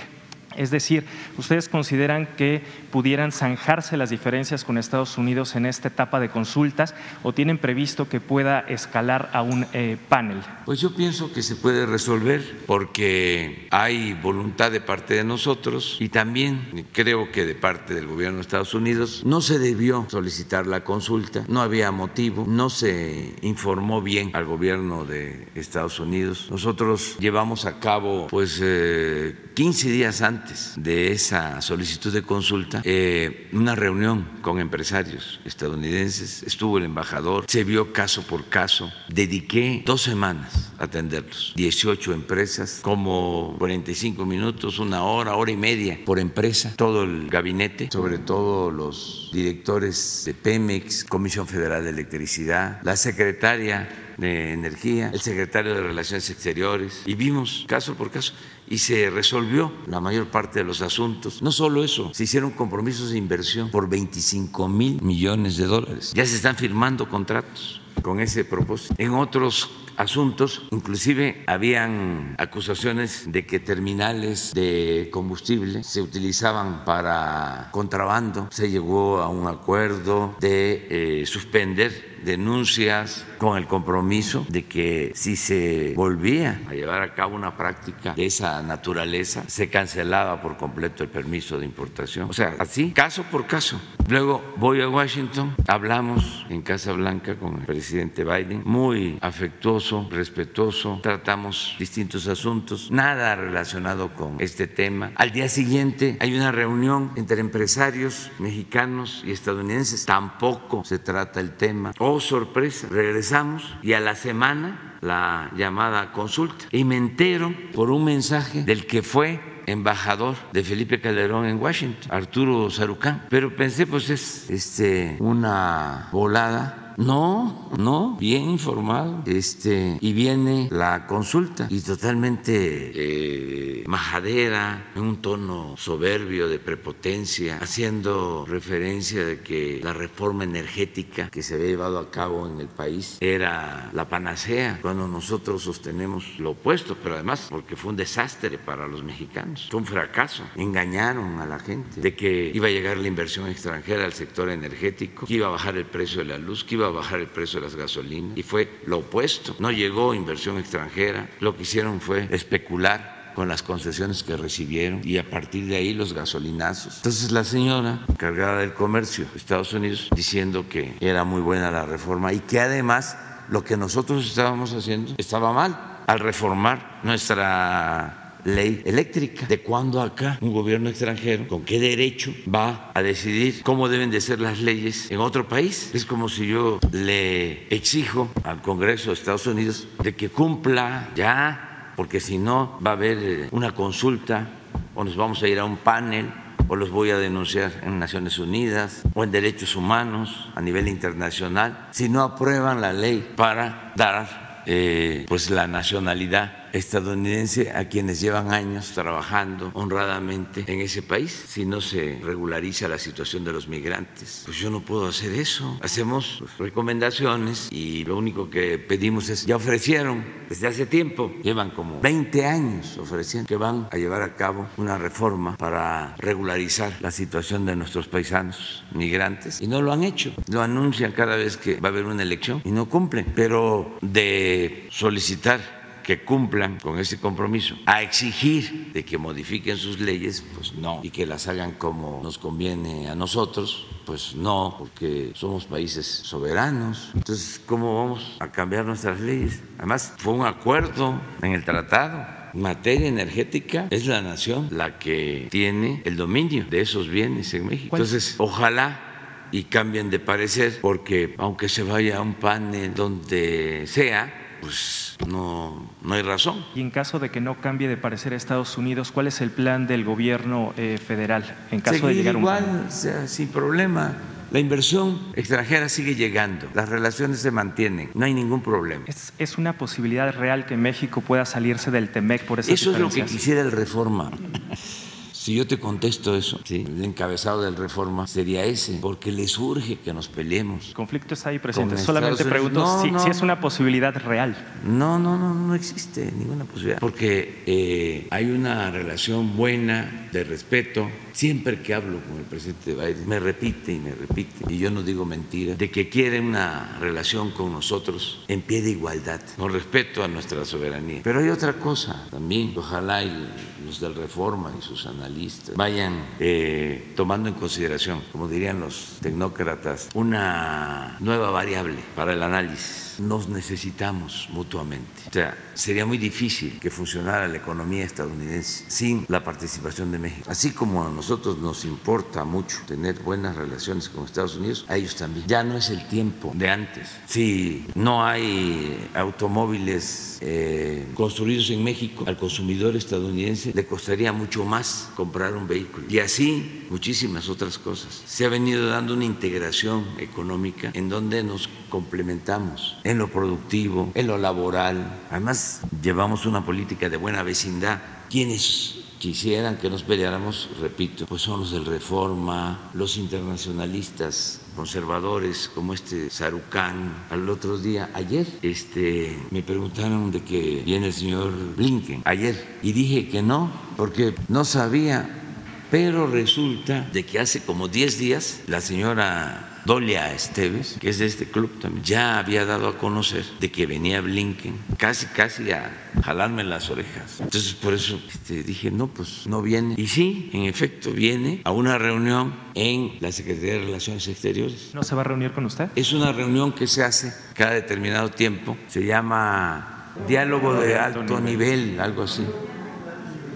Es 0.56 0.70
decir, 0.70 1.04
¿ustedes 1.36 1.68
consideran 1.68 2.26
que 2.36 2.62
pudieran 2.90 3.32
zanjarse 3.32 3.96
las 3.96 4.10
diferencias 4.10 4.64
con 4.64 4.78
Estados 4.78 5.18
Unidos 5.18 5.54
en 5.56 5.66
esta 5.66 5.88
etapa 5.88 6.20
de 6.20 6.30
consultas 6.30 6.94
o 7.22 7.32
tienen 7.32 7.58
previsto 7.58 8.08
que 8.08 8.20
pueda 8.20 8.60
escalar 8.60 9.30
a 9.32 9.42
un 9.42 9.66
eh, 9.72 9.98
panel? 10.08 10.38
Pues 10.64 10.80
yo 10.80 10.94
pienso 10.94 11.32
que 11.32 11.42
se 11.42 11.54
puede 11.54 11.86
resolver 11.86 12.42
porque 12.66 13.68
hay 13.70 14.14
voluntad 14.14 14.72
de 14.72 14.80
parte 14.80 15.14
de 15.14 15.24
nosotros 15.24 15.98
y 16.00 16.08
también 16.08 16.86
creo 16.92 17.30
que 17.30 17.44
de 17.44 17.54
parte 17.54 17.94
del 17.94 18.06
gobierno 18.06 18.36
de 18.36 18.42
Estados 18.42 18.74
Unidos 18.74 19.22
no 19.24 19.40
se 19.40 19.58
debió 19.58 20.06
solicitar 20.08 20.66
la 20.66 20.82
consulta, 20.82 21.44
no 21.48 21.60
había 21.60 21.92
motivo, 21.92 22.46
no 22.48 22.70
se 22.70 23.34
informó 23.42 24.00
bien 24.02 24.30
al 24.34 24.46
gobierno 24.46 25.04
de 25.04 25.48
Estados 25.54 26.00
Unidos. 26.00 26.48
Nosotros 26.50 27.16
llevamos 27.18 27.66
a 27.66 27.78
cabo 27.80 28.28
pues 28.28 28.54
15 28.54 28.64
eh, 28.66 29.92
días 29.92 30.22
antes 30.22 30.37
de 30.76 31.12
esa 31.12 31.60
solicitud 31.60 32.12
de 32.12 32.22
consulta 32.22 32.80
eh, 32.84 33.48
una 33.52 33.74
reunión 33.74 34.26
con 34.42 34.60
empresarios 34.60 35.40
estadounidenses, 35.44 36.42
estuvo 36.42 36.78
el 36.78 36.84
embajador, 36.84 37.44
se 37.48 37.64
vio 37.64 37.92
caso 37.92 38.22
por 38.22 38.48
caso, 38.48 38.92
dediqué 39.08 39.82
dos 39.84 40.02
semanas 40.02 40.72
a 40.78 40.84
atenderlos, 40.84 41.52
18 41.56 42.12
empresas, 42.12 42.80
como 42.82 43.56
45 43.58 44.24
minutos, 44.24 44.78
una 44.78 45.02
hora, 45.02 45.36
hora 45.36 45.50
y 45.50 45.56
media 45.56 45.98
por 46.04 46.18
empresa, 46.18 46.72
todo 46.76 47.02
el 47.02 47.28
gabinete, 47.28 47.88
sobre 47.92 48.18
todo 48.18 48.70
los 48.70 49.30
directores 49.32 50.22
de 50.24 50.34
Pemex, 50.34 51.04
Comisión 51.04 51.46
Federal 51.46 51.84
de 51.84 51.90
Electricidad, 51.90 52.80
la 52.82 52.96
secretaria 52.96 53.88
de 54.16 54.52
Energía, 54.52 55.10
el 55.12 55.20
secretario 55.20 55.74
de 55.74 55.82
Relaciones 55.82 56.28
Exteriores, 56.30 57.02
y 57.06 57.14
vimos 57.14 57.64
caso 57.68 57.94
por 57.94 58.10
caso 58.10 58.34
y 58.70 58.78
se 58.78 59.10
resolvió 59.10 59.72
la 59.86 60.00
mayor 60.00 60.28
parte 60.28 60.60
de 60.60 60.64
los 60.64 60.82
asuntos. 60.82 61.42
No 61.42 61.52
solo 61.52 61.84
eso, 61.84 62.10
se 62.14 62.24
hicieron 62.24 62.50
compromisos 62.50 63.10
de 63.10 63.18
inversión 63.18 63.70
por 63.70 63.88
25 63.88 64.68
mil 64.68 65.02
millones 65.02 65.56
de 65.56 65.66
dólares. 65.66 66.12
Ya 66.14 66.26
se 66.26 66.36
están 66.36 66.56
firmando 66.56 67.08
contratos 67.08 67.80
con 68.02 68.20
ese 68.20 68.44
propósito. 68.44 68.94
En 68.98 69.14
otros 69.14 69.70
asuntos, 69.96 70.62
inclusive 70.70 71.42
habían 71.46 72.36
acusaciones 72.38 73.24
de 73.26 73.44
que 73.44 73.58
terminales 73.58 74.52
de 74.54 75.10
combustible 75.12 75.82
se 75.82 76.00
utilizaban 76.00 76.84
para 76.84 77.68
contrabando. 77.72 78.48
Se 78.50 78.70
llegó 78.70 79.18
a 79.18 79.28
un 79.28 79.48
acuerdo 79.48 80.36
de 80.40 80.86
eh, 81.22 81.26
suspender 81.26 82.17
denuncias 82.24 83.26
con 83.38 83.56
el 83.56 83.66
compromiso 83.66 84.46
de 84.48 84.64
que 84.64 85.12
si 85.14 85.36
se 85.36 85.92
volvía 85.94 86.60
a 86.68 86.74
llevar 86.74 87.02
a 87.02 87.14
cabo 87.14 87.36
una 87.36 87.56
práctica 87.56 88.14
de 88.14 88.26
esa 88.26 88.62
naturaleza, 88.62 89.44
se 89.48 89.68
cancelaba 89.68 90.40
por 90.40 90.56
completo 90.56 91.04
el 91.04 91.10
permiso 91.10 91.58
de 91.58 91.64
importación. 91.64 92.28
O 92.28 92.32
sea, 92.32 92.54
así, 92.58 92.92
caso 92.92 93.22
por 93.24 93.46
caso. 93.46 93.80
Luego 94.08 94.42
voy 94.56 94.80
a 94.80 94.88
Washington, 94.88 95.54
hablamos 95.66 96.46
en 96.48 96.62
Casa 96.62 96.92
Blanca 96.92 97.36
con 97.36 97.60
el 97.60 97.66
presidente 97.66 98.24
Biden, 98.24 98.62
muy 98.64 99.18
afectuoso, 99.20 100.08
respetuoso, 100.10 101.00
tratamos 101.02 101.76
distintos 101.78 102.26
asuntos, 102.26 102.90
nada 102.90 103.36
relacionado 103.36 104.14
con 104.14 104.36
este 104.40 104.66
tema. 104.66 105.12
Al 105.14 105.30
día 105.30 105.48
siguiente 105.48 106.16
hay 106.20 106.34
una 106.34 106.52
reunión 106.52 107.12
entre 107.16 107.40
empresarios 107.40 108.30
mexicanos 108.38 109.22
y 109.26 109.32
estadounidenses, 109.32 110.06
tampoco 110.06 110.84
se 110.84 110.98
trata 110.98 111.40
el 111.40 111.52
tema. 111.56 111.92
Oh, 112.10 112.20
sorpresa, 112.20 112.88
regresamos 112.90 113.76
y 113.82 113.92
a 113.92 114.00
la 114.00 114.14
semana 114.14 114.96
la 115.02 115.50
llamada 115.54 116.10
consulta 116.12 116.64
y 116.70 116.84
me 116.84 116.96
entero 116.96 117.52
por 117.74 117.90
un 117.90 118.02
mensaje 118.02 118.62
del 118.62 118.86
que 118.86 119.02
fue 119.02 119.42
embajador 119.66 120.34
de 120.54 120.64
Felipe 120.64 121.02
Calderón 121.02 121.44
en 121.44 121.60
Washington, 121.60 122.10
Arturo 122.10 122.70
Sarucán. 122.70 123.26
Pero 123.28 123.54
pensé, 123.54 123.86
pues 123.86 124.08
es 124.08 124.48
este, 124.48 125.18
una 125.20 126.08
volada 126.10 126.87
No, 126.98 127.70
no, 127.78 128.16
bien 128.18 128.50
informado. 128.50 129.22
Este, 129.24 129.98
y 130.00 130.12
viene 130.12 130.68
la 130.72 131.06
consulta 131.06 131.68
y 131.70 131.80
totalmente 131.80 132.52
eh, 132.52 133.84
majadera, 133.86 134.90
en 134.96 135.02
un 135.02 135.22
tono 135.22 135.76
soberbio 135.76 136.48
de 136.48 136.58
prepotencia, 136.58 137.58
haciendo 137.60 138.44
referencia 138.48 139.24
de 139.24 139.40
que 139.40 139.80
la 139.80 139.92
reforma 139.92 140.42
energética 140.42 141.30
que 141.30 141.42
se 141.44 141.54
había 141.54 141.68
llevado 141.68 142.00
a 142.00 142.10
cabo 142.10 142.48
en 142.48 142.60
el 142.60 142.66
país 142.66 143.16
era 143.20 143.90
la 143.92 144.08
panacea, 144.08 144.80
cuando 144.82 145.06
nosotros 145.06 145.62
sostenemos 145.62 146.40
lo 146.40 146.50
opuesto, 146.50 146.96
pero 147.00 147.14
además 147.14 147.46
porque 147.48 147.76
fue 147.76 147.90
un 147.90 147.96
desastre 147.96 148.58
para 148.58 148.88
los 148.88 149.04
mexicanos, 149.04 149.68
fue 149.70 149.78
un 149.78 149.86
fracaso. 149.86 150.42
Engañaron 150.56 151.38
a 151.38 151.46
la 151.46 151.60
gente 151.60 152.00
de 152.00 152.16
que 152.16 152.50
iba 152.52 152.66
a 152.66 152.70
llegar 152.70 152.96
la 152.96 153.06
inversión 153.06 153.48
extranjera 153.48 154.04
al 154.04 154.14
sector 154.14 154.50
energético, 154.50 155.26
que 155.26 155.34
iba 155.34 155.46
a 155.46 155.50
bajar 155.50 155.76
el 155.76 155.86
precio 155.86 156.18
de 156.18 156.24
la 156.24 156.38
luz, 156.38 156.64
que 156.64 156.74
iba 156.74 156.87
a 156.87 156.87
bajar 156.92 157.20
el 157.20 157.26
precio 157.26 157.60
de 157.60 157.66
las 157.66 157.76
gasolinas, 157.76 158.36
y 158.36 158.42
fue 158.42 158.80
lo 158.86 158.98
opuesto. 158.98 159.56
No 159.58 159.70
llegó 159.70 160.14
inversión 160.14 160.58
extranjera, 160.58 161.28
lo 161.40 161.56
que 161.56 161.62
hicieron 161.62 162.00
fue 162.00 162.28
especular 162.30 163.18
con 163.34 163.46
las 163.46 163.62
concesiones 163.62 164.24
que 164.24 164.36
recibieron 164.36 165.00
y 165.04 165.16
a 165.16 165.30
partir 165.30 165.66
de 165.66 165.76
ahí 165.76 165.94
los 165.94 166.12
gasolinazos. 166.12 166.96
Entonces 166.96 167.30
la 167.30 167.44
señora 167.44 168.04
encargada 168.08 168.58
del 168.58 168.74
comercio 168.74 169.26
de 169.32 169.38
Estados 169.38 169.72
Unidos 169.72 170.08
diciendo 170.12 170.66
que 170.68 170.96
era 171.00 171.22
muy 171.22 171.40
buena 171.40 171.70
la 171.70 171.84
reforma 171.84 172.32
y 172.32 172.40
que 172.40 172.58
además 172.58 173.16
lo 173.48 173.62
que 173.62 173.76
nosotros 173.76 174.26
estábamos 174.26 174.72
haciendo 174.72 175.14
estaba 175.18 175.52
mal 175.52 176.02
al 176.08 176.18
reformar 176.18 176.98
nuestra 177.04 178.27
ley 178.44 178.82
eléctrica. 178.84 179.46
¿De 179.46 179.60
cuándo 179.60 180.00
acá 180.00 180.38
un 180.40 180.52
gobierno 180.52 180.88
extranjero, 180.88 181.48
con 181.48 181.64
qué 181.64 181.78
derecho 181.78 182.32
va 182.52 182.90
a 182.94 183.02
decidir 183.02 183.62
cómo 183.62 183.88
deben 183.88 184.10
de 184.10 184.20
ser 184.20 184.40
las 184.40 184.60
leyes 184.60 185.10
en 185.10 185.20
otro 185.20 185.48
país? 185.48 185.90
Es 185.94 186.04
como 186.04 186.28
si 186.28 186.46
yo 186.46 186.78
le 186.92 187.66
exijo 187.74 188.30
al 188.44 188.62
Congreso 188.62 189.10
de 189.10 189.14
Estados 189.14 189.46
Unidos 189.46 189.88
de 190.02 190.14
que 190.14 190.28
cumpla 190.28 191.10
ya, 191.14 191.92
porque 191.96 192.20
si 192.20 192.38
no 192.38 192.78
va 192.84 192.92
a 192.92 192.94
haber 192.94 193.48
una 193.50 193.74
consulta 193.74 194.48
o 194.94 195.04
nos 195.04 195.16
vamos 195.16 195.42
a 195.42 195.48
ir 195.48 195.58
a 195.58 195.64
un 195.64 195.76
panel 195.76 196.30
o 196.68 196.76
los 196.76 196.90
voy 196.90 197.10
a 197.10 197.18
denunciar 197.18 197.72
en 197.82 197.98
Naciones 197.98 198.38
Unidas 198.38 199.02
o 199.14 199.24
en 199.24 199.30
derechos 199.30 199.74
humanos 199.74 200.50
a 200.54 200.60
nivel 200.60 200.86
internacional 200.86 201.88
si 201.90 202.08
no 202.08 202.22
aprueban 202.22 202.80
la 202.80 202.92
ley 202.92 203.32
para 203.36 203.92
dar 203.96 204.62
eh, 204.66 205.24
pues 205.28 205.50
la 205.50 205.66
nacionalidad 205.66 206.67
estadounidense 206.72 207.72
a 207.72 207.88
quienes 207.88 208.20
llevan 208.20 208.52
años 208.52 208.92
trabajando 208.94 209.70
honradamente 209.74 210.64
en 210.66 210.80
ese 210.80 211.02
país 211.02 211.32
si 211.48 211.64
no 211.64 211.80
se 211.80 212.20
regulariza 212.22 212.88
la 212.88 212.98
situación 212.98 213.44
de 213.44 213.52
los 213.52 213.68
migrantes. 213.68 214.42
Pues 214.44 214.56
yo 214.58 214.70
no 214.70 214.80
puedo 214.80 215.08
hacer 215.08 215.32
eso. 215.32 215.78
Hacemos 215.82 216.42
recomendaciones 216.58 217.68
y 217.70 218.04
lo 218.04 218.16
único 218.16 218.50
que 218.50 218.78
pedimos 218.78 219.28
es, 219.28 219.46
ya 219.46 219.56
ofrecieron 219.56 220.24
desde 220.48 220.66
hace 220.66 220.86
tiempo, 220.86 221.32
llevan 221.42 221.70
como 221.70 222.00
20 222.00 222.46
años 222.46 222.96
ofreciendo 222.98 223.46
que 223.46 223.56
van 223.56 223.88
a 223.90 223.96
llevar 223.96 224.22
a 224.22 224.34
cabo 224.36 224.66
una 224.76 224.98
reforma 224.98 225.56
para 225.56 226.14
regularizar 226.18 226.92
la 227.00 227.10
situación 227.10 227.66
de 227.66 227.76
nuestros 227.76 228.08
paisanos 228.08 228.84
migrantes 228.92 229.60
y 229.60 229.66
no 229.66 229.82
lo 229.82 229.92
han 229.92 230.04
hecho. 230.04 230.32
Lo 230.50 230.62
anuncian 230.62 231.12
cada 231.12 231.36
vez 231.36 231.56
que 231.56 231.80
va 231.80 231.88
a 231.88 231.92
haber 231.92 232.06
una 232.06 232.22
elección 232.22 232.62
y 232.64 232.70
no 232.70 232.88
cumplen. 232.88 233.32
Pero 233.34 233.98
de 234.00 234.88
solicitar 234.90 235.77
que 236.08 236.24
cumplan 236.24 236.80
con 236.80 236.98
ese 236.98 237.20
compromiso. 237.20 237.76
A 237.84 238.00
exigir 238.00 238.94
de 238.94 239.04
que 239.04 239.18
modifiquen 239.18 239.76
sus 239.76 240.00
leyes, 240.00 240.42
pues 240.54 240.72
no, 240.72 241.00
y 241.02 241.10
que 241.10 241.26
las 241.26 241.48
hagan 241.48 241.72
como 241.72 242.22
nos 242.22 242.38
conviene 242.38 243.10
a 243.10 243.14
nosotros, 243.14 243.86
pues 244.06 244.34
no, 244.34 244.74
porque 244.78 245.32
somos 245.34 245.66
países 245.66 246.06
soberanos. 246.06 247.10
Entonces, 247.14 247.60
¿cómo 247.66 247.94
vamos 247.94 248.38
a 248.40 248.50
cambiar 248.50 248.86
nuestras 248.86 249.20
leyes? 249.20 249.60
Además, 249.76 250.14
fue 250.16 250.32
un 250.32 250.46
acuerdo 250.46 251.20
en 251.42 251.52
el 251.52 251.62
tratado. 251.62 252.26
Materia 252.54 253.06
energética 253.06 253.88
es 253.90 254.06
la 254.06 254.22
nación 254.22 254.68
la 254.70 254.98
que 254.98 255.48
tiene 255.50 256.00
el 256.06 256.16
dominio 256.16 256.64
de 256.70 256.80
esos 256.80 257.10
bienes 257.10 257.52
en 257.52 257.66
México. 257.66 257.94
Entonces, 257.94 258.36
ojalá 258.38 259.48
y 259.52 259.64
cambien 259.64 260.08
de 260.08 260.20
parecer, 260.20 260.78
porque 260.80 261.34
aunque 261.36 261.68
se 261.68 261.82
vaya 261.82 262.16
a 262.16 262.22
un 262.22 262.32
panel 262.32 262.94
donde 262.94 263.86
sea, 263.86 264.46
pues 264.60 265.16
no, 265.26 265.90
no 266.02 266.14
hay 266.14 266.22
razón. 266.22 266.64
Y 266.74 266.80
en 266.80 266.90
caso 266.90 267.18
de 267.18 267.30
que 267.30 267.40
no 267.40 267.60
cambie 267.60 267.88
de 267.88 267.96
parecer 267.96 268.32
a 268.32 268.36
Estados 268.36 268.78
Unidos, 268.78 269.12
¿cuál 269.12 269.26
es 269.26 269.40
el 269.40 269.50
plan 269.50 269.86
del 269.86 270.04
gobierno 270.04 270.72
eh, 270.76 270.98
federal 271.04 271.56
en 271.70 271.80
caso 271.80 272.06
de 272.06 272.14
llegar 272.14 272.36
igual, 272.36 272.64
un 272.64 272.86
o 272.86 272.90
sea, 272.90 273.26
sin 273.26 273.48
problema. 273.48 274.16
La 274.50 274.60
inversión 274.60 275.20
extranjera 275.34 275.90
sigue 275.90 276.14
llegando, 276.14 276.68
las 276.74 276.88
relaciones 276.88 277.40
se 277.40 277.50
mantienen, 277.50 278.10
no 278.14 278.24
hay 278.24 278.32
ningún 278.32 278.62
problema. 278.62 279.04
¿Es, 279.06 279.34
es 279.38 279.58
una 279.58 279.74
posibilidad 279.74 280.32
real 280.34 280.64
que 280.64 280.78
México 280.78 281.20
pueda 281.20 281.44
salirse 281.44 281.90
del 281.90 282.08
TEMEC 282.08 282.44
por 282.44 282.58
esas 282.58 282.72
Eso 282.72 282.92
es 282.92 282.98
lo 282.98 283.10
que 283.10 283.24
quisiera 283.26 283.60
el 283.60 283.72
reforma. 283.72 284.30
Si 285.48 285.54
yo 285.54 285.66
te 285.66 285.78
contesto 285.78 286.36
eso, 286.36 286.60
el 286.68 287.02
encabezado 287.02 287.62
del 287.62 287.74
reforma 287.74 288.26
sería 288.26 288.66
ese, 288.66 288.98
porque 289.00 289.32
les 289.32 289.58
urge 289.58 289.96
que 289.96 290.12
nos 290.12 290.28
peleemos. 290.28 290.88
El 290.88 290.94
conflicto 290.94 291.32
está 291.32 291.48
ahí 291.48 291.58
presente. 291.58 291.96
Solamente 291.96 292.44
pregunto 292.44 293.02
si, 293.02 293.30
es 293.30 293.40
una 293.40 293.58
posibilidad 293.58 294.14
real. 294.14 294.54
No, 294.84 295.18
no, 295.18 295.38
no, 295.38 295.54
no 295.54 295.74
existe 295.74 296.30
ninguna 296.36 296.66
posibilidad, 296.66 297.00
porque 297.00 297.62
eh, 297.64 298.26
hay 298.28 298.50
una 298.50 298.90
relación 298.90 299.56
buena 299.56 300.28
de 300.32 300.44
respeto. 300.44 301.08
Siempre 301.32 301.80
que 301.80 301.94
hablo 301.94 302.18
con 302.28 302.36
el 302.38 302.44
presidente 302.44 302.92
Biden, 302.92 303.26
me 303.28 303.38
repite 303.38 303.92
y 303.92 303.98
me 304.00 304.10
repite, 304.10 304.74
y 304.74 304.76
yo 304.76 304.90
no 304.90 305.02
digo 305.04 305.24
mentira, 305.24 305.76
de 305.76 305.88
que 305.88 306.08
quiere 306.08 306.40
una 306.40 306.98
relación 307.00 307.52
con 307.52 307.72
nosotros 307.72 308.44
en 308.48 308.60
pie 308.60 308.82
de 308.82 308.90
igualdad, 308.90 309.40
con 309.56 309.72
respeto 309.72 310.24
a 310.24 310.28
nuestra 310.28 310.64
soberanía. 310.64 311.20
Pero 311.22 311.38
hay 311.38 311.48
otra 311.48 311.74
cosa 311.74 312.26
también, 312.28 312.74
ojalá 312.76 313.22
y 313.22 313.48
los 313.86 314.00
del 314.00 314.16
Reforma 314.16 314.72
y 314.76 314.82
sus 314.82 315.06
analistas 315.06 315.37
vayan 315.76 316.14
eh, 316.40 317.12
tomando 317.16 317.48
en 317.48 317.54
consideración, 317.54 318.22
como 318.32 318.48
dirían 318.48 318.80
los 318.80 319.18
tecnócratas, 319.20 320.08
una 320.14 321.16
nueva 321.20 321.50
variable 321.50 321.98
para 322.14 322.32
el 322.32 322.42
análisis 322.42 323.07
nos 323.18 323.48
necesitamos 323.48 324.48
mutuamente. 324.52 325.22
O 325.28 325.32
sea, 325.32 325.56
sería 325.74 326.06
muy 326.06 326.18
difícil 326.18 326.78
que 326.80 326.90
funcionara 326.90 327.48
la 327.48 327.56
economía 327.56 328.04
estadounidense 328.04 328.84
sin 328.88 329.26
la 329.28 329.42
participación 329.42 330.12
de 330.12 330.18
México. 330.18 330.50
Así 330.50 330.70
como 330.70 331.06
a 331.06 331.10
nosotros 331.10 331.58
nos 331.58 331.84
importa 331.84 332.44
mucho 332.44 332.78
tener 332.86 333.18
buenas 333.20 333.56
relaciones 333.56 334.08
con 334.08 334.24
Estados 334.24 334.56
Unidos, 334.56 334.84
a 334.88 334.96
ellos 334.96 335.16
también. 335.16 335.46
Ya 335.46 335.62
no 335.62 335.76
es 335.76 335.90
el 335.90 336.06
tiempo 336.08 336.52
de 336.54 336.70
antes. 336.70 337.08
Si 337.26 337.86
no 337.94 338.24
hay 338.24 339.08
automóviles 339.14 340.38
eh, 340.40 341.06
construidos 341.14 341.70
en 341.70 341.82
México, 341.82 342.24
al 342.26 342.36
consumidor 342.36 342.96
estadounidense 342.96 343.72
le 343.74 343.86
costaría 343.86 344.32
mucho 344.32 344.64
más 344.64 345.10
comprar 345.16 345.54
un 345.54 345.66
vehículo. 345.66 346.06
Y 346.08 346.18
así 346.20 346.86
muchísimas 346.90 347.48
otras 347.48 347.78
cosas. 347.78 348.22
Se 348.26 348.44
ha 348.44 348.48
venido 348.48 348.88
dando 348.88 349.14
una 349.14 349.24
integración 349.24 350.04
económica 350.18 350.90
en 350.94 351.08
donde 351.08 351.42
nos 351.42 351.68
complementamos 351.88 352.98
en 353.08 353.16
lo 353.16 353.28
productivo, 353.28 354.12
en 354.14 354.26
lo 354.26 354.36
laboral. 354.36 355.18
Además, 355.30 355.80
llevamos 356.02 356.44
una 356.44 356.64
política 356.64 357.08
de 357.08 357.16
buena 357.16 357.42
vecindad. 357.42 358.02
Quienes 358.28 358.96
quisieran 359.18 359.78
que 359.78 359.88
nos 359.88 360.02
peleáramos, 360.02 360.68
repito, 360.78 361.24
pues 361.24 361.40
son 361.40 361.60
los 361.60 361.72
del 361.72 361.86
Reforma, 361.86 362.90
los 362.92 363.16
internacionalistas 363.16 364.60
conservadores 364.76 365.70
como 365.74 365.94
este 365.94 366.28
Sarucán. 366.28 367.24
Al 367.30 367.48
otro 367.48 367.78
día, 367.78 368.10
ayer, 368.12 368.46
este, 368.60 369.38
me 369.50 369.62
preguntaron 369.62 370.30
de 370.30 370.44
que 370.44 370.82
viene 370.84 371.06
el 371.06 371.14
señor 371.14 371.52
Blinken, 371.76 372.22
ayer, 372.26 372.78
y 372.82 372.92
dije 372.92 373.28
que 373.28 373.40
no, 373.42 373.72
porque 373.96 374.34
no 374.48 374.66
sabía, 374.66 375.47
pero 375.90 376.26
resulta 376.26 377.08
de 377.12 377.24
que 377.24 377.38
hace 377.38 377.60
como 377.60 377.88
10 377.88 378.18
días 378.18 378.60
la 378.66 378.80
señora 378.80 379.68
Dolia 379.84 380.34
Esteves, 380.34 380.98
que 381.00 381.08
es 381.08 381.18
de 381.18 381.24
este 381.24 381.46
club 381.46 381.80
también, 381.80 382.04
ya 382.04 382.38
había 382.38 382.66
dado 382.66 382.88
a 382.88 382.98
conocer 382.98 383.42
de 383.58 383.70
que 383.70 383.86
venía 383.86 384.20
Blinken, 384.20 384.76
casi, 384.98 385.26
casi 385.26 385.70
a 385.72 386.12
jalarme 386.22 386.62
las 386.62 386.90
orejas. 386.90 387.40
Entonces, 387.40 387.72
por 387.72 387.94
eso 387.94 388.20
este, 388.28 388.62
dije, 388.62 388.90
no, 388.90 389.06
pues 389.06 389.46
no 389.46 389.62
viene. 389.62 389.94
Y 389.96 390.08
sí, 390.08 390.50
en 390.52 390.64
efecto, 390.64 391.10
viene 391.12 391.62
a 391.64 391.70
una 391.70 391.96
reunión 391.96 392.54
en 392.74 393.12
la 393.20 393.32
Secretaría 393.32 393.74
de 393.74 393.78
Relaciones 393.80 394.28
Exteriores. 394.28 394.90
¿No 394.92 395.02
se 395.02 395.14
va 395.14 395.22
a 395.22 395.24
reunir 395.24 395.52
con 395.52 395.64
usted? 395.64 395.88
Es 395.96 396.12
una 396.12 396.32
reunión 396.32 396.72
que 396.72 396.86
se 396.86 397.02
hace 397.02 397.32
cada 397.54 397.72
determinado 397.72 398.30
tiempo. 398.30 398.76
Se 398.88 399.06
llama 399.06 400.12
diálogo 400.26 400.74
de 400.74 400.98
alto 400.98 401.40
nivel, 401.40 401.98
algo 401.98 402.24
así. 402.24 402.44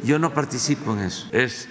Yo 0.02 0.18
no 0.18 0.32
participo 0.32 0.94
en 0.94 1.00
eso. 1.00 1.28
Es 1.30 1.68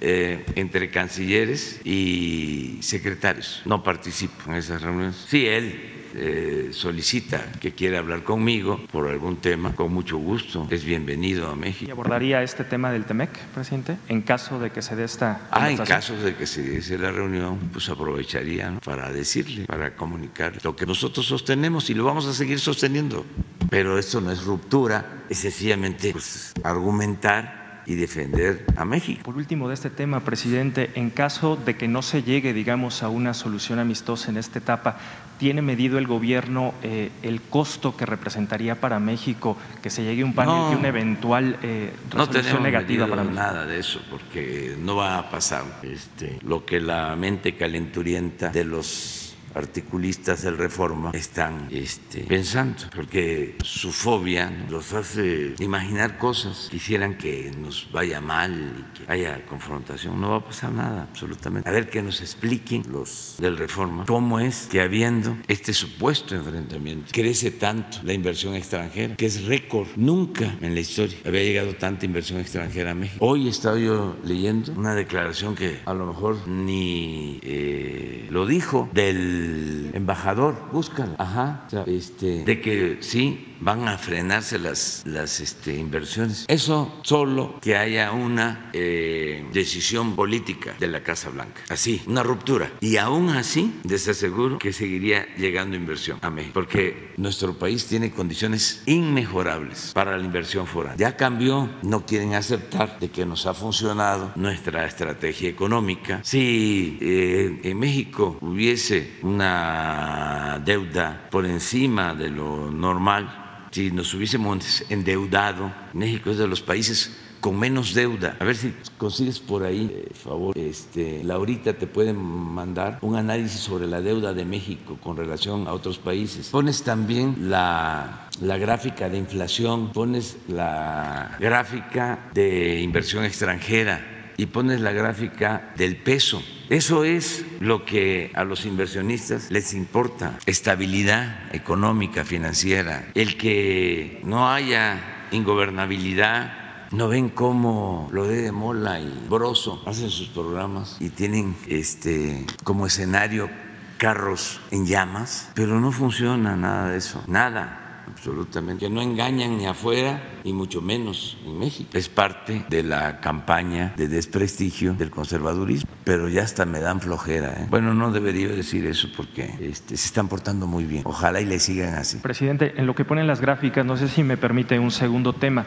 eh, 0.00 0.44
entre 0.54 0.90
cancilleres 0.90 1.80
y 1.84 2.78
secretarios. 2.80 3.62
No 3.64 3.82
participo 3.82 4.50
en 4.50 4.54
esas 4.54 4.82
reuniones. 4.82 5.24
Sí, 5.28 5.46
él 5.46 5.98
eh, 6.14 6.70
solicita 6.72 7.44
que 7.60 7.72
quiere 7.72 7.98
hablar 7.98 8.24
conmigo 8.24 8.80
por 8.90 9.08
algún 9.08 9.36
tema, 9.36 9.74
con 9.74 9.92
mucho 9.92 10.16
gusto, 10.16 10.66
es 10.70 10.84
bienvenido 10.84 11.50
a 11.50 11.54
¿Y 11.54 11.58
México. 11.58 11.92
abordaría 11.92 12.42
este 12.42 12.64
tema 12.64 12.90
del 12.90 13.04
TEMEC, 13.04 13.38
presidente, 13.54 13.96
en 14.08 14.22
caso 14.22 14.58
de 14.58 14.70
que 14.70 14.80
se 14.80 14.96
dé 14.96 15.04
esta 15.04 15.48
Ah, 15.50 15.70
en 15.70 15.76
caso 15.76 16.16
de 16.16 16.34
que 16.34 16.46
se 16.46 16.62
diese 16.62 16.96
la 16.98 17.10
reunión, 17.10 17.58
pues 17.72 17.88
aprovecharía 17.88 18.70
¿no? 18.70 18.80
para 18.80 19.12
decirle, 19.12 19.66
para 19.66 19.94
comunicar 19.94 20.54
lo 20.64 20.74
que 20.74 20.86
nosotros 20.86 21.26
sostenemos 21.26 21.90
y 21.90 21.94
lo 21.94 22.04
vamos 22.04 22.26
a 22.26 22.32
seguir 22.32 22.58
sosteniendo. 22.58 23.24
Pero 23.68 23.98
esto 23.98 24.20
no 24.20 24.30
es 24.32 24.42
ruptura, 24.44 25.24
es 25.28 25.38
sencillamente 25.38 26.12
pues, 26.12 26.54
argumentar 26.64 27.57
y 27.88 27.94
defender 27.94 28.64
a 28.76 28.84
México. 28.84 29.22
Por 29.24 29.36
último, 29.36 29.66
de 29.66 29.74
este 29.74 29.88
tema, 29.88 30.20
presidente, 30.20 30.90
en 30.94 31.08
caso 31.08 31.56
de 31.56 31.74
que 31.76 31.88
no 31.88 32.02
se 32.02 32.22
llegue, 32.22 32.52
digamos, 32.52 33.02
a 33.02 33.08
una 33.08 33.32
solución 33.32 33.78
amistosa 33.78 34.30
en 34.30 34.36
esta 34.36 34.58
etapa, 34.58 34.98
¿tiene 35.38 35.62
medido 35.62 35.96
el 35.96 36.06
gobierno 36.06 36.74
eh, 36.82 37.10
el 37.22 37.40
costo 37.40 37.96
que 37.96 38.04
representaría 38.04 38.78
para 38.78 38.98
México 39.00 39.56
que 39.82 39.88
se 39.88 40.04
llegue 40.04 40.20
a 40.22 40.26
un 40.26 40.34
panel 40.34 40.54
No. 40.54 40.70
de 40.70 40.76
una 40.76 40.88
eventual 40.88 41.58
eh, 41.62 41.92
No 42.12 42.26
resolución 42.26 42.42
tenemos 42.42 42.62
negativa 42.62 43.06
para 43.06 43.24
México? 43.24 43.40
nada 43.40 43.64
de 43.64 43.78
eso, 43.78 44.00
porque 44.10 44.76
no 44.78 44.96
va 44.96 45.16
a 45.18 45.30
pasar 45.30 45.64
este, 45.82 46.38
lo 46.42 46.66
que 46.66 46.80
la 46.80 47.16
mente 47.16 47.56
calenturienta 47.56 48.50
de 48.50 48.64
los 48.64 49.17
articulistas 49.58 50.42
del 50.42 50.56
Reforma 50.56 51.10
están 51.14 51.68
este, 51.70 52.20
pensando, 52.20 52.84
porque 52.94 53.56
su 53.62 53.92
fobia 53.92 54.50
los 54.70 54.92
hace 54.92 55.54
imaginar 55.58 56.16
cosas, 56.18 56.68
quisieran 56.70 57.18
que 57.18 57.50
nos 57.60 57.90
vaya 57.92 58.20
mal 58.20 58.52
y 58.78 58.98
que 58.98 59.12
haya 59.12 59.44
confrontación, 59.46 60.20
no 60.20 60.30
va 60.30 60.36
a 60.36 60.44
pasar 60.44 60.72
nada, 60.72 61.02
absolutamente. 61.02 61.68
A 61.68 61.72
ver 61.72 61.90
que 61.90 62.02
nos 62.02 62.20
expliquen 62.20 62.84
los 62.90 63.36
del 63.38 63.56
Reforma 63.56 64.04
cómo 64.06 64.38
es 64.40 64.68
que 64.70 64.80
habiendo 64.80 65.36
este 65.48 65.72
supuesto 65.72 66.34
enfrentamiento 66.34 67.10
crece 67.12 67.50
tanto 67.50 67.98
la 68.04 68.12
inversión 68.12 68.54
extranjera, 68.54 69.16
que 69.16 69.26
es 69.26 69.44
récord, 69.44 69.88
nunca 69.96 70.56
en 70.60 70.74
la 70.74 70.80
historia 70.80 71.16
había 71.24 71.42
llegado 71.42 71.74
tanta 71.74 72.06
inversión 72.06 72.38
extranjera 72.40 72.92
a 72.92 72.94
México. 72.94 73.24
Hoy 73.24 73.48
estaba 73.48 73.78
yo 73.78 74.16
leyendo 74.24 74.72
una 74.72 74.94
declaración 74.94 75.54
que 75.54 75.80
a 75.84 75.94
lo 75.94 76.06
mejor 76.06 76.46
ni 76.46 77.40
eh, 77.42 78.28
lo 78.30 78.46
dijo 78.46 78.88
del 78.92 79.47
embajador, 79.92 80.54
búscala, 80.72 81.14
ajá, 81.18 81.64
o 81.66 81.70
sea, 81.70 81.84
este, 81.86 82.44
de 82.44 82.60
que 82.60 82.98
sí 83.00 83.47
van 83.60 83.88
a 83.88 83.98
frenarse 83.98 84.58
las, 84.58 85.02
las 85.04 85.40
este, 85.40 85.74
inversiones. 85.74 86.44
Eso 86.48 87.00
solo 87.02 87.58
que 87.60 87.76
haya 87.76 88.12
una 88.12 88.70
eh, 88.72 89.46
decisión 89.52 90.14
política 90.14 90.74
de 90.78 90.88
la 90.88 91.02
Casa 91.02 91.30
Blanca, 91.30 91.62
así, 91.68 92.02
una 92.06 92.22
ruptura. 92.22 92.72
Y 92.80 92.96
aún 92.96 93.30
así, 93.30 93.80
les 93.84 94.08
aseguro 94.08 94.58
que 94.58 94.72
seguiría 94.72 95.26
llegando 95.36 95.76
inversión 95.76 96.18
a 96.22 96.30
México, 96.30 96.54
porque 96.54 97.12
nuestro 97.16 97.54
país 97.54 97.86
tiene 97.86 98.10
condiciones 98.10 98.82
inmejorables 98.86 99.92
para 99.94 100.16
la 100.16 100.24
inversión 100.24 100.66
foránea. 100.66 100.96
Ya 100.96 101.16
cambió, 101.16 101.68
no 101.82 102.06
quieren 102.06 102.34
aceptar 102.34 102.98
de 102.98 103.10
que 103.10 103.26
nos 103.26 103.46
ha 103.46 103.54
funcionado 103.54 104.32
nuestra 104.36 104.86
estrategia 104.86 105.48
económica. 105.48 106.20
Si 106.22 106.98
eh, 107.00 107.60
en 107.64 107.78
México 107.78 108.38
hubiese 108.40 109.18
una 109.22 110.60
deuda 110.64 111.28
por 111.30 111.46
encima 111.46 112.14
de 112.14 112.30
lo 112.30 112.70
normal, 112.70 113.47
si 113.70 113.90
nos 113.90 114.12
hubiésemos 114.14 114.84
endeudado, 114.88 115.72
México 115.92 116.30
es 116.30 116.38
de 116.38 116.46
los 116.46 116.60
países 116.60 117.16
con 117.40 117.58
menos 117.58 117.94
deuda. 117.94 118.36
A 118.40 118.44
ver 118.44 118.56
si 118.56 118.74
consigues 118.96 119.38
por 119.38 119.62
ahí, 119.62 119.90
eh, 119.92 120.10
favor, 120.12 120.56
este, 120.58 121.22
Laurita 121.24 121.74
te 121.74 121.86
pueden 121.86 122.16
mandar 122.16 122.98
un 123.02 123.16
análisis 123.16 123.60
sobre 123.60 123.86
la 123.86 124.00
deuda 124.00 124.32
de 124.32 124.44
México 124.44 124.98
con 125.02 125.16
relación 125.16 125.68
a 125.68 125.72
otros 125.72 125.98
países. 125.98 126.48
Pones 126.48 126.82
también 126.82 127.50
la, 127.50 128.28
la 128.40 128.58
gráfica 128.58 129.08
de 129.08 129.18
inflación, 129.18 129.92
pones 129.92 130.36
la 130.48 131.36
gráfica 131.38 132.30
de 132.34 132.80
inversión 132.80 133.24
extranjera 133.24 134.32
y 134.36 134.46
pones 134.46 134.80
la 134.80 134.92
gráfica 134.92 135.72
del 135.76 135.96
peso. 135.96 136.42
Eso 136.70 137.04
es 137.04 137.46
lo 137.60 137.86
que 137.86 138.30
a 138.34 138.44
los 138.44 138.66
inversionistas 138.66 139.50
les 139.50 139.72
importa, 139.72 140.38
estabilidad 140.44 141.54
económica, 141.54 142.24
financiera, 142.24 143.08
el 143.14 143.38
que 143.38 144.20
no 144.24 144.50
haya 144.50 145.26
ingobernabilidad. 145.30 146.88
No 146.90 147.08
ven 147.08 147.30
cómo 147.30 148.08
lo 148.12 148.26
de 148.26 148.52
Mola 148.52 149.00
y 149.00 149.26
Broso 149.30 149.82
hacen 149.86 150.10
sus 150.10 150.28
programas 150.28 150.96
y 151.00 151.08
tienen 151.08 151.56
este 151.68 152.44
como 152.64 152.86
escenario 152.86 153.48
carros 153.96 154.60
en 154.70 154.86
llamas, 154.86 155.50
pero 155.54 155.80
no 155.80 155.90
funciona 155.90 156.54
nada 156.54 156.90
de 156.90 156.98
eso, 156.98 157.22
nada 157.26 157.87
absolutamente. 158.10 158.86
Que 158.86 158.90
no 158.90 159.02
engañan 159.02 159.58
ni 159.58 159.66
afuera 159.66 160.20
y 160.44 160.52
mucho 160.52 160.80
menos 160.80 161.36
en 161.44 161.58
México. 161.58 161.90
Es 161.92 162.08
parte 162.08 162.64
de 162.68 162.82
la 162.82 163.20
campaña 163.20 163.94
de 163.96 164.08
desprestigio 164.08 164.94
del 164.94 165.10
conservadurismo, 165.10 165.90
pero 166.04 166.28
ya 166.28 166.42
hasta 166.42 166.64
me 166.64 166.80
dan 166.80 167.00
flojera. 167.00 167.52
¿eh? 167.52 167.66
Bueno, 167.70 167.94
no 167.94 168.10
debería 168.10 168.48
decir 168.48 168.86
eso 168.86 169.08
porque 169.16 169.54
este, 169.60 169.96
se 169.96 170.06
están 170.06 170.28
portando 170.28 170.66
muy 170.66 170.84
bien. 170.84 171.02
Ojalá 171.04 171.40
y 171.40 171.44
le 171.44 171.58
sigan 171.58 171.94
así. 171.94 172.18
Presidente, 172.18 172.74
en 172.76 172.86
lo 172.86 172.94
que 172.94 173.04
ponen 173.04 173.26
las 173.26 173.40
gráficas, 173.40 173.84
no 173.84 173.96
sé 173.96 174.08
si 174.08 174.22
me 174.22 174.36
permite 174.36 174.78
un 174.78 174.90
segundo 174.90 175.32
tema. 175.32 175.66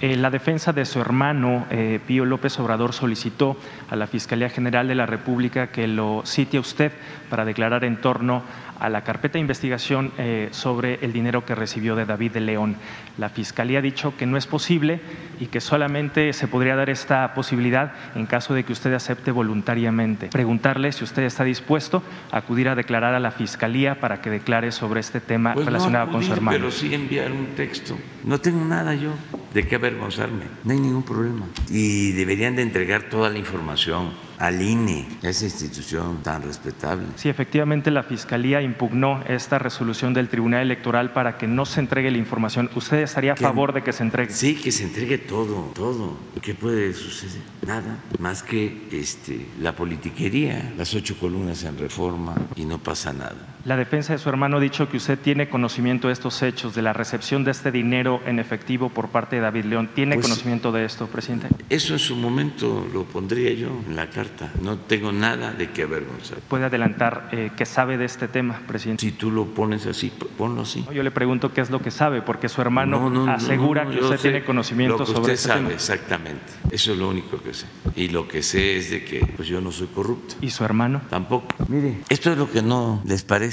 Eh, 0.00 0.16
la 0.16 0.30
defensa 0.30 0.72
de 0.72 0.84
su 0.84 1.00
hermano, 1.00 1.66
eh, 1.70 2.00
Pío 2.06 2.24
López 2.24 2.58
Obrador, 2.58 2.92
solicitó 2.92 3.56
a 3.88 3.96
la 3.96 4.06
Fiscalía 4.06 4.48
General 4.48 4.88
de 4.88 4.94
la 4.94 5.06
República 5.06 5.68
que 5.68 5.86
lo 5.86 6.22
cite 6.24 6.56
a 6.56 6.60
usted 6.60 6.92
para 7.30 7.44
declarar 7.44 7.84
en 7.84 8.00
torno 8.00 8.42
a 8.82 8.88
la 8.88 9.04
carpeta 9.04 9.34
de 9.34 9.40
investigación 9.40 10.12
eh, 10.18 10.48
sobre 10.50 10.98
el 11.02 11.12
dinero 11.12 11.46
que 11.46 11.54
recibió 11.54 11.81
de 11.82 12.06
David 12.06 12.32
de 12.32 12.40
León. 12.40 12.76
La 13.18 13.28
Fiscalía 13.28 13.80
ha 13.80 13.82
dicho 13.82 14.16
que 14.16 14.24
no 14.24 14.36
es 14.36 14.46
posible 14.46 15.00
y 15.38 15.46
que 15.46 15.60
solamente 15.60 16.32
se 16.32 16.48
podría 16.48 16.76
dar 16.76 16.88
esta 16.88 17.34
posibilidad 17.34 17.92
en 18.14 18.26
caso 18.26 18.54
de 18.54 18.64
que 18.64 18.72
usted 18.72 18.94
acepte 18.94 19.30
voluntariamente. 19.30 20.28
Preguntarle 20.28 20.92
si 20.92 21.04
usted 21.04 21.24
está 21.24 21.44
dispuesto 21.44 22.02
a 22.30 22.38
acudir 22.38 22.68
a 22.68 22.74
declarar 22.74 23.14
a 23.14 23.20
la 23.20 23.32
Fiscalía 23.32 24.00
para 24.00 24.22
que 24.22 24.30
declare 24.30 24.72
sobre 24.72 25.00
este 25.00 25.20
tema 25.20 25.54
Pues 25.54 25.66
no 25.66 25.72
relacionado 25.72 26.06
con 26.06 26.22
su 26.22 26.32
acudir, 26.32 26.38
hermano. 26.38 26.58
Pero 26.58 26.70
sí 26.70 26.94
enviar 26.94 27.32
un 27.32 27.46
texto. 27.56 27.98
No 28.24 28.40
tengo 28.40 28.64
nada 28.64 28.94
yo 28.94 29.10
de 29.52 29.66
qué 29.66 29.74
avergonzarme. 29.74 30.44
No 30.64 30.72
hay 30.72 30.80
ningún 30.80 31.02
problema. 31.02 31.46
Y 31.68 32.12
deberían 32.12 32.56
de 32.56 32.62
entregar 32.62 33.04
toda 33.04 33.28
la 33.28 33.38
información 33.38 34.10
al 34.42 34.60
INE, 34.60 35.06
a 35.22 35.28
esa 35.28 35.44
institución 35.44 36.20
tan 36.24 36.42
respetable. 36.42 37.06
Sí, 37.14 37.28
efectivamente 37.28 37.92
la 37.92 38.02
Fiscalía 38.02 38.60
impugnó 38.60 39.22
esta 39.28 39.60
resolución 39.60 40.14
del 40.14 40.28
Tribunal 40.28 40.62
Electoral 40.62 41.12
para 41.12 41.38
que 41.38 41.46
no 41.46 41.64
se 41.64 41.78
entregue 41.78 42.10
la 42.10 42.18
información. 42.18 42.68
¿Usted 42.74 43.02
estaría 43.02 43.32
a 43.32 43.34
Que- 43.36 43.44
favor 43.44 43.72
de 43.72 43.82
que 43.84 43.92
se 43.92 44.02
entregue? 44.02 44.32
Sí, 44.32 44.56
que 44.56 44.72
se 44.72 44.82
entregue 44.82 45.18
todo, 45.18 45.70
todo. 45.76 46.16
¿Qué 46.42 46.54
puede 46.54 46.92
suceder? 46.92 47.40
Nada. 47.64 47.98
Más 48.18 48.42
que 48.42 48.88
este, 48.90 49.46
la 49.60 49.76
politiquería, 49.76 50.72
las 50.76 50.92
ocho 50.94 51.16
columnas 51.20 51.62
en 51.62 51.78
reforma 51.78 52.34
y 52.56 52.64
no 52.64 52.78
pasa 52.78 53.12
nada. 53.12 53.51
La 53.64 53.76
defensa 53.76 54.12
de 54.12 54.18
su 54.18 54.28
hermano 54.28 54.56
ha 54.56 54.60
dicho 54.60 54.88
que 54.88 54.96
usted 54.96 55.16
tiene 55.18 55.48
conocimiento 55.48 56.08
de 56.08 56.14
estos 56.14 56.42
hechos, 56.42 56.74
de 56.74 56.82
la 56.82 56.92
recepción 56.92 57.44
de 57.44 57.52
este 57.52 57.70
dinero 57.70 58.20
en 58.26 58.40
efectivo 58.40 58.88
por 58.88 59.10
parte 59.10 59.36
de 59.36 59.42
David 59.42 59.66
León. 59.66 59.90
¿Tiene 59.94 60.16
Pues- 60.16 60.26
conocimiento 60.26 60.72
de 60.72 60.84
esto, 60.84 61.06
presidente? 61.06 61.46
Eso 61.68 61.92
en 61.92 62.00
su 62.00 62.16
momento 62.16 62.84
lo 62.92 63.04
pondría 63.04 63.52
yo 63.54 63.68
en 63.88 63.94
la 63.94 64.10
carta. 64.10 64.50
No 64.60 64.78
tengo 64.78 65.12
nada 65.12 65.52
de 65.52 65.70
qué 65.70 65.84
avergonzar. 65.84 66.38
¿Puede 66.48 66.64
adelantar 66.64 67.28
eh, 67.30 67.52
que 67.56 67.64
sabe 67.64 67.98
de 67.98 68.04
este 68.06 68.26
tema, 68.26 68.60
presidente? 68.66 69.00
Si 69.06 69.12
tú 69.12 69.30
lo 69.30 69.44
pones 69.46 69.86
así, 69.86 70.12
ponlo 70.36 70.62
así. 70.62 70.84
Yo 70.92 71.04
le 71.04 71.12
pregunto 71.12 71.52
qué 71.52 71.60
es 71.60 71.70
lo 71.70 71.80
que 71.80 71.92
sabe, 71.92 72.20
porque 72.20 72.48
su 72.48 72.60
hermano 72.62 72.98
No, 72.98 73.10
no, 73.10 73.26
no, 73.26 73.32
asegura 73.32 73.84
no, 73.84 73.92
que 73.92 74.00
usted 74.00 74.18
tiene 74.18 74.44
conocimiento 74.44 74.98
lo 74.98 75.04
que 75.04 75.06
sobre 75.06 75.20
usted 75.20 75.32
este 75.34 75.48
sabe, 75.48 75.60
tema. 75.60 75.72
exactamente. 75.74 76.52
Eso 76.72 76.92
es 76.94 76.98
lo 76.98 77.08
único 77.10 77.40
que 77.40 77.54
sé. 77.54 77.66
Y 77.94 78.08
lo 78.08 78.26
que 78.26 78.42
sé 78.42 78.76
es 78.76 78.90
de 78.90 79.04
que 79.04 79.24
pues 79.36 79.46
yo 79.46 79.60
no 79.60 79.70
soy 79.70 79.86
corrupto. 79.86 80.34
¿Y 80.40 80.50
su 80.50 80.64
hermano? 80.64 81.00
Tampoco. 81.08 81.46
Mire, 81.68 81.98
esto 82.08 82.32
es 82.32 82.38
lo 82.38 82.50
que 82.50 82.60
no 82.60 83.00
les 83.04 83.22
parece. 83.22 83.51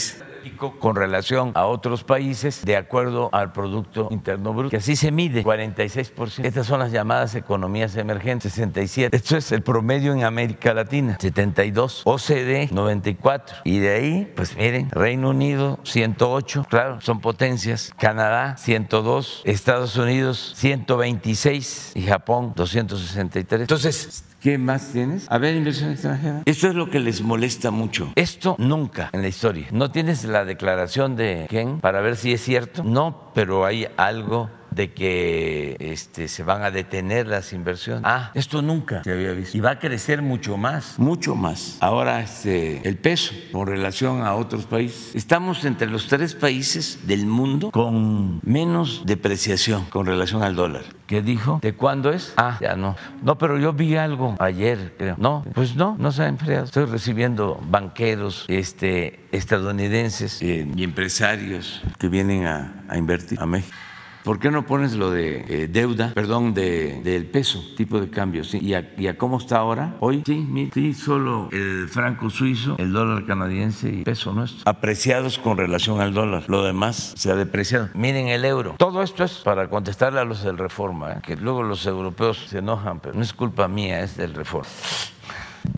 Con 0.79 0.95
relación 0.95 1.51
a 1.55 1.65
otros 1.65 2.03
países, 2.03 2.65
de 2.65 2.75
acuerdo 2.75 3.29
al 3.33 3.51
Producto 3.51 4.07
Interno 4.11 4.53
Bruto, 4.53 4.69
que 4.69 4.77
así 4.77 4.95
se 4.95 5.11
mide, 5.11 5.43
46%. 5.43 6.43
Estas 6.43 6.67
son 6.67 6.79
las 6.79 6.91
llamadas 6.91 7.35
economías 7.35 7.95
emergentes, 7.95 8.53
67. 8.53 9.15
Esto 9.15 9.37
es 9.37 9.51
el 9.51 9.61
promedio 9.61 10.13
en 10.13 10.23
América 10.23 10.73
Latina, 10.73 11.17
72. 11.19 12.01
OCDE, 12.05 12.69
94. 12.71 13.57
Y 13.63 13.79
de 13.79 13.89
ahí, 13.89 14.33
pues 14.35 14.55
miren, 14.55 14.89
Reino 14.91 15.29
Unido, 15.29 15.79
108, 15.83 16.65
claro, 16.69 17.01
son 17.01 17.21
potencias. 17.21 17.91
Canadá, 17.97 18.57
102. 18.57 19.43
Estados 19.45 19.95
Unidos, 19.97 20.53
126. 20.55 21.93
Y 21.95 22.03
Japón, 22.03 22.53
263. 22.55 23.61
Entonces, 23.61 24.23
¿Qué 24.41 24.57
más 24.57 24.93
tienes? 24.93 25.25
A 25.29 25.37
ver, 25.37 25.55
inversión 25.55 25.91
extranjera. 25.91 26.43
Esto 26.45 26.69
es 26.69 26.75
lo 26.75 26.89
que 26.89 26.99
les 26.99 27.21
molesta 27.21 27.71
mucho. 27.71 28.13
Esto 28.15 28.55
nunca 28.57 29.09
en 29.11 29.21
la 29.21 29.27
historia. 29.27 29.67
¿No 29.71 29.91
tienes 29.91 30.23
la 30.23 30.45
declaración 30.45 31.17
de 31.17 31.45
Ken 31.49 31.81
para 31.81 31.99
ver 31.99 32.15
si 32.15 32.31
es 32.31 32.41
cierto? 32.41 32.83
No, 32.83 33.31
pero 33.33 33.65
hay 33.65 33.87
algo 33.97 34.49
de 34.79 34.93
que 34.93 35.75
este, 35.81 36.29
se 36.29 36.41
van 36.41 36.63
a 36.63 36.71
detener 36.71 37.27
las 37.27 37.51
inversiones. 37.51 38.03
Ah, 38.05 38.31
esto 38.33 38.61
nunca 38.61 39.03
se 39.03 39.11
había 39.11 39.33
visto. 39.33 39.57
Y 39.57 39.59
va 39.59 39.71
a 39.71 39.79
crecer 39.79 40.21
mucho 40.21 40.55
más, 40.55 40.97
mucho 40.97 41.35
más. 41.35 41.75
Ahora 41.81 42.21
este, 42.21 42.87
el 42.87 42.97
peso 42.97 43.33
con 43.51 43.67
relación 43.67 44.21
a 44.21 44.35
otros 44.35 44.65
países. 44.65 45.13
Estamos 45.15 45.65
entre 45.65 45.89
los 45.89 46.07
tres 46.07 46.33
países 46.33 47.05
del 47.07 47.25
mundo 47.25 47.71
con 47.71 48.39
menos 48.41 49.03
depreciación 49.05 49.83
con 49.89 50.05
relación 50.05 50.43
al 50.43 50.55
dólar. 50.55 50.83
¿Qué 51.07 51.21
dijo? 51.21 51.59
¿De 51.61 51.73
cuándo 51.73 52.11
es? 52.11 52.33
Ah, 52.37 52.57
ya 52.61 52.77
no. 52.77 52.95
No, 53.21 53.37
pero 53.37 53.57
yo 53.57 53.73
vi 53.73 53.97
algo 53.97 54.37
ayer, 54.39 54.95
creo. 54.97 55.15
No, 55.17 55.43
pues 55.55 55.75
no, 55.75 55.97
no 55.99 56.13
se 56.13 56.23
ha 56.23 56.27
enfriado. 56.27 56.63
Estoy 56.63 56.85
recibiendo 56.85 57.61
banqueros 57.69 58.45
este, 58.47 59.27
estadounidenses 59.33 60.41
eh, 60.41 60.65
y 60.73 60.83
empresarios 60.85 61.81
que 61.97 62.07
vienen 62.07 62.45
a, 62.45 62.85
a 62.87 62.97
invertir 62.97 63.37
a 63.41 63.45
México. 63.45 63.75
¿Por 64.23 64.39
qué 64.39 64.51
no 64.51 64.65
pones 64.65 64.95
lo 64.95 65.11
de 65.11 65.45
eh, 65.47 65.67
deuda, 65.67 66.11
perdón, 66.13 66.53
de, 66.53 67.01
del 67.03 67.25
peso, 67.25 67.63
tipo 67.77 67.99
de 67.99 68.09
cambio? 68.09 68.43
¿sí? 68.43 68.59
¿Y, 68.61 68.73
a, 68.73 68.91
¿Y, 68.97 69.07
a, 69.07 69.17
cómo 69.17 69.37
está 69.37 69.57
ahora? 69.57 69.95
Hoy, 70.01 70.23
sí, 70.25 70.69
sí, 70.73 70.93
solo 70.93 71.47
el 71.51 71.87
franco 71.87 72.29
suizo, 72.29 72.75
el 72.77 72.91
dólar 72.91 73.25
canadiense 73.25 73.89
y 73.89 74.03
peso 74.03 74.33
nuestro. 74.33 74.69
Apreciados 74.69 75.39
con 75.39 75.57
relación 75.57 76.01
al 76.01 76.13
dólar. 76.13 76.43
Lo 76.47 76.63
demás 76.63 77.13
se 77.15 77.31
ha 77.31 77.35
depreciado. 77.35 77.89
Miren 77.93 78.27
el 78.27 78.43
euro. 78.43 78.75
Todo 78.77 79.01
esto 79.03 79.23
es 79.23 79.35
para 79.35 79.69
contestarle 79.69 80.19
a 80.19 80.25
los 80.25 80.43
del 80.43 80.57
Reforma, 80.57 81.13
¿eh? 81.13 81.19
que 81.23 81.35
luego 81.37 81.63
los 81.63 81.85
europeos 81.85 82.45
se 82.49 82.57
enojan, 82.57 82.99
pero 82.99 83.15
no 83.15 83.21
es 83.21 83.33
culpa 83.33 83.67
mía, 83.67 84.01
es 84.01 84.17
del 84.17 84.33
Reforma. 84.33 84.69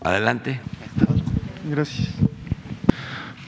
Adelante. 0.02 0.60
Gracias. 1.64 2.08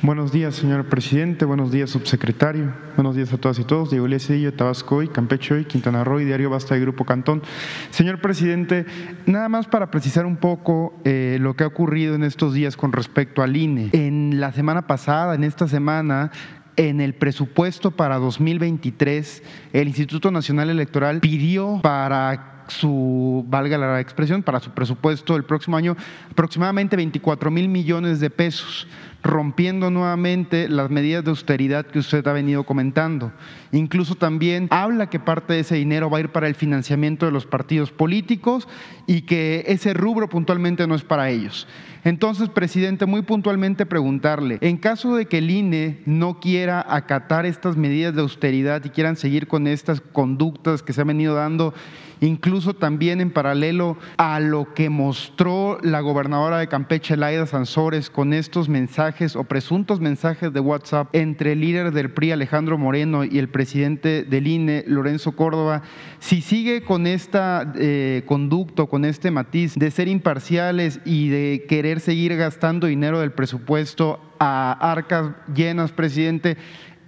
Buenos 0.05 0.33
días, 0.33 0.55
señor 0.55 0.85
presidente. 0.85 1.47
Buenos 1.47 1.73
días, 1.73 1.89
subsecretario. 1.89 2.75
Buenos 2.95 3.17
días 3.17 3.33
a 3.33 3.39
todas 3.39 3.59
y 3.59 3.65
todos. 3.65 3.91
Diego 3.91 4.07
Cedillo, 4.19 4.53
Tabasco 4.53 5.03
y 5.03 5.09
Campeche 5.09 5.59
y 5.63 5.65
Quintana 5.65 6.05
Roo 6.05 6.21
y 6.21 6.27
Diario 6.27 6.51
Basta 6.51 6.77
y 6.77 6.81
Grupo 6.81 7.07
Cantón. 7.07 7.43
Señor 7.89 8.21
presidente, 8.21 8.85
nada 9.25 9.49
más 9.49 9.67
para 9.67 9.91
precisar 9.91 10.27
un 10.27 10.37
poco 10.37 10.93
eh, 11.07 11.39
lo 11.41 11.57
que 11.57 11.65
ha 11.65 11.69
ocurrido 11.69 12.15
en 12.17 12.23
estos 12.23 12.53
días 12.53 12.77
con 12.77 12.93
respecto 12.93 13.41
al 13.41 13.57
INE. 13.57 13.89
En 13.93 14.41
la 14.41 14.53
semana 14.53 14.87
pasada, 14.87 15.35
en 15.37 15.43
esta 15.43 15.69
semana, 15.69 16.31
en 16.77 17.01
el 17.01 17.15
presupuesto 17.15 17.93
para 17.93 18.19
2023, 18.19 19.43
el 19.73 19.89
Instituto 19.89 20.31
Nacional 20.31 20.69
Electoral 20.69 21.21
pidió 21.21 21.81
para 21.83 22.54
su, 22.69 23.45
valga 23.49 23.79
la 23.79 24.01
expresión, 24.01 24.43
para 24.43 24.61
su 24.61 24.71
presupuesto 24.71 25.37
el 25.37 25.45
próximo 25.45 25.77
año 25.77 25.97
aproximadamente 26.31 26.97
24 26.97 27.51
mil 27.51 27.69
millones 27.69 28.21
de 28.21 28.31
pesos, 28.31 28.87
rompiendo 29.23 29.91
nuevamente 29.91 30.69
las 30.69 30.91
medidas 30.91 31.25
de 31.25 31.31
austeridad 31.31 31.87
que 31.87 31.99
usted 31.99 32.27
ha 32.27 32.33
venido 32.33 32.65
comentando. 32.65 33.33
Incluso 33.73 34.15
también 34.15 34.69
habla 34.71 35.09
que 35.09 35.19
parte 35.19 35.55
de 35.55 35.61
ese 35.61 35.77
dinero 35.77 36.11
va 36.11 36.19
a 36.19 36.21
ir 36.21 36.29
para 36.29 36.47
el 36.47 36.55
financiamiento 36.55 37.25
de 37.25 37.33
los 37.33 37.47
partidos 37.47 37.91
políticos 37.91 38.69
y 39.07 39.23
que 39.23 39.65
ese 39.67 39.95
rubro 39.95 40.29
puntualmente 40.29 40.87
no 40.87 40.95
es 40.95 41.03
para 41.03 41.31
ellos. 41.31 41.67
Entonces, 42.05 42.51
presidente, 42.51 43.07
muy 43.07 43.23
puntualmente 43.23 43.87
preguntarle, 43.87 44.59
en 44.61 44.77
caso 44.77 45.17
de 45.17 45.25
que 45.25 45.39
el 45.39 45.51
INE 45.51 46.03
no 46.05 46.39
quiera 46.39 46.85
acatar 46.87 47.47
estas 47.47 47.79
medidas 47.79 48.15
de 48.15 48.21
austeridad 48.21 48.85
y 48.85 48.91
quieran 48.91 49.17
seguir 49.17 49.49
con 49.49 49.67
estas 49.67 50.03
conductas 50.03 50.83
que 50.83 50.93
se 50.93 51.01
han 51.01 51.09
venido 51.09 51.35
dando, 51.35 51.73
incluso 52.21 52.75
también 52.75 53.21
en 53.21 53.31
paralelo 53.31 53.97
a 54.17 54.41
lo 54.41 54.75
que 54.75 54.91
mostró 54.91 55.79
la 55.83 56.01
gobernadora 56.01 56.59
de 56.59 56.69
Campeche, 56.69 57.17
Laida 57.17 57.47
Sansores, 57.47 58.11
con 58.11 58.33
estos 58.33 58.69
mensajes 58.69 59.37
o 59.37 59.45
presuntos 59.45 60.01
mensajes 60.01 60.53
de 60.53 60.61
WhatsApp 60.61 61.09
entre 61.13 61.53
el 61.53 61.61
líder 61.61 61.93
del 61.93 62.11
PRI, 62.11 62.33
Alejandro 62.33 62.79
Moreno, 62.79 63.25
y 63.25 63.39
el 63.39 63.49
presidente 63.49 64.25
del 64.25 64.47
INE, 64.47 64.85
Lorenzo 64.87 65.33
Córdoba, 65.33 65.83
si 66.19 66.41
sigue 66.41 66.83
con 66.83 67.07
esta 67.07 67.73
eh, 67.77 68.23
conducto, 68.27 68.89
con 68.89 69.05
este 69.05 69.31
matiz 69.31 69.75
de 69.75 69.91
ser 69.91 70.09
imparciales 70.09 71.01
y 71.05 71.29
de 71.29 71.67
querer 71.69 72.01
seguir 72.01 72.37
gastando 72.37 72.87
dinero 72.87 73.21
del 73.21 73.33
presupuesto 73.33 74.21
a 74.39 74.73
arcas 74.93 75.33
llenas, 75.55 75.93
presidente, 75.93 76.57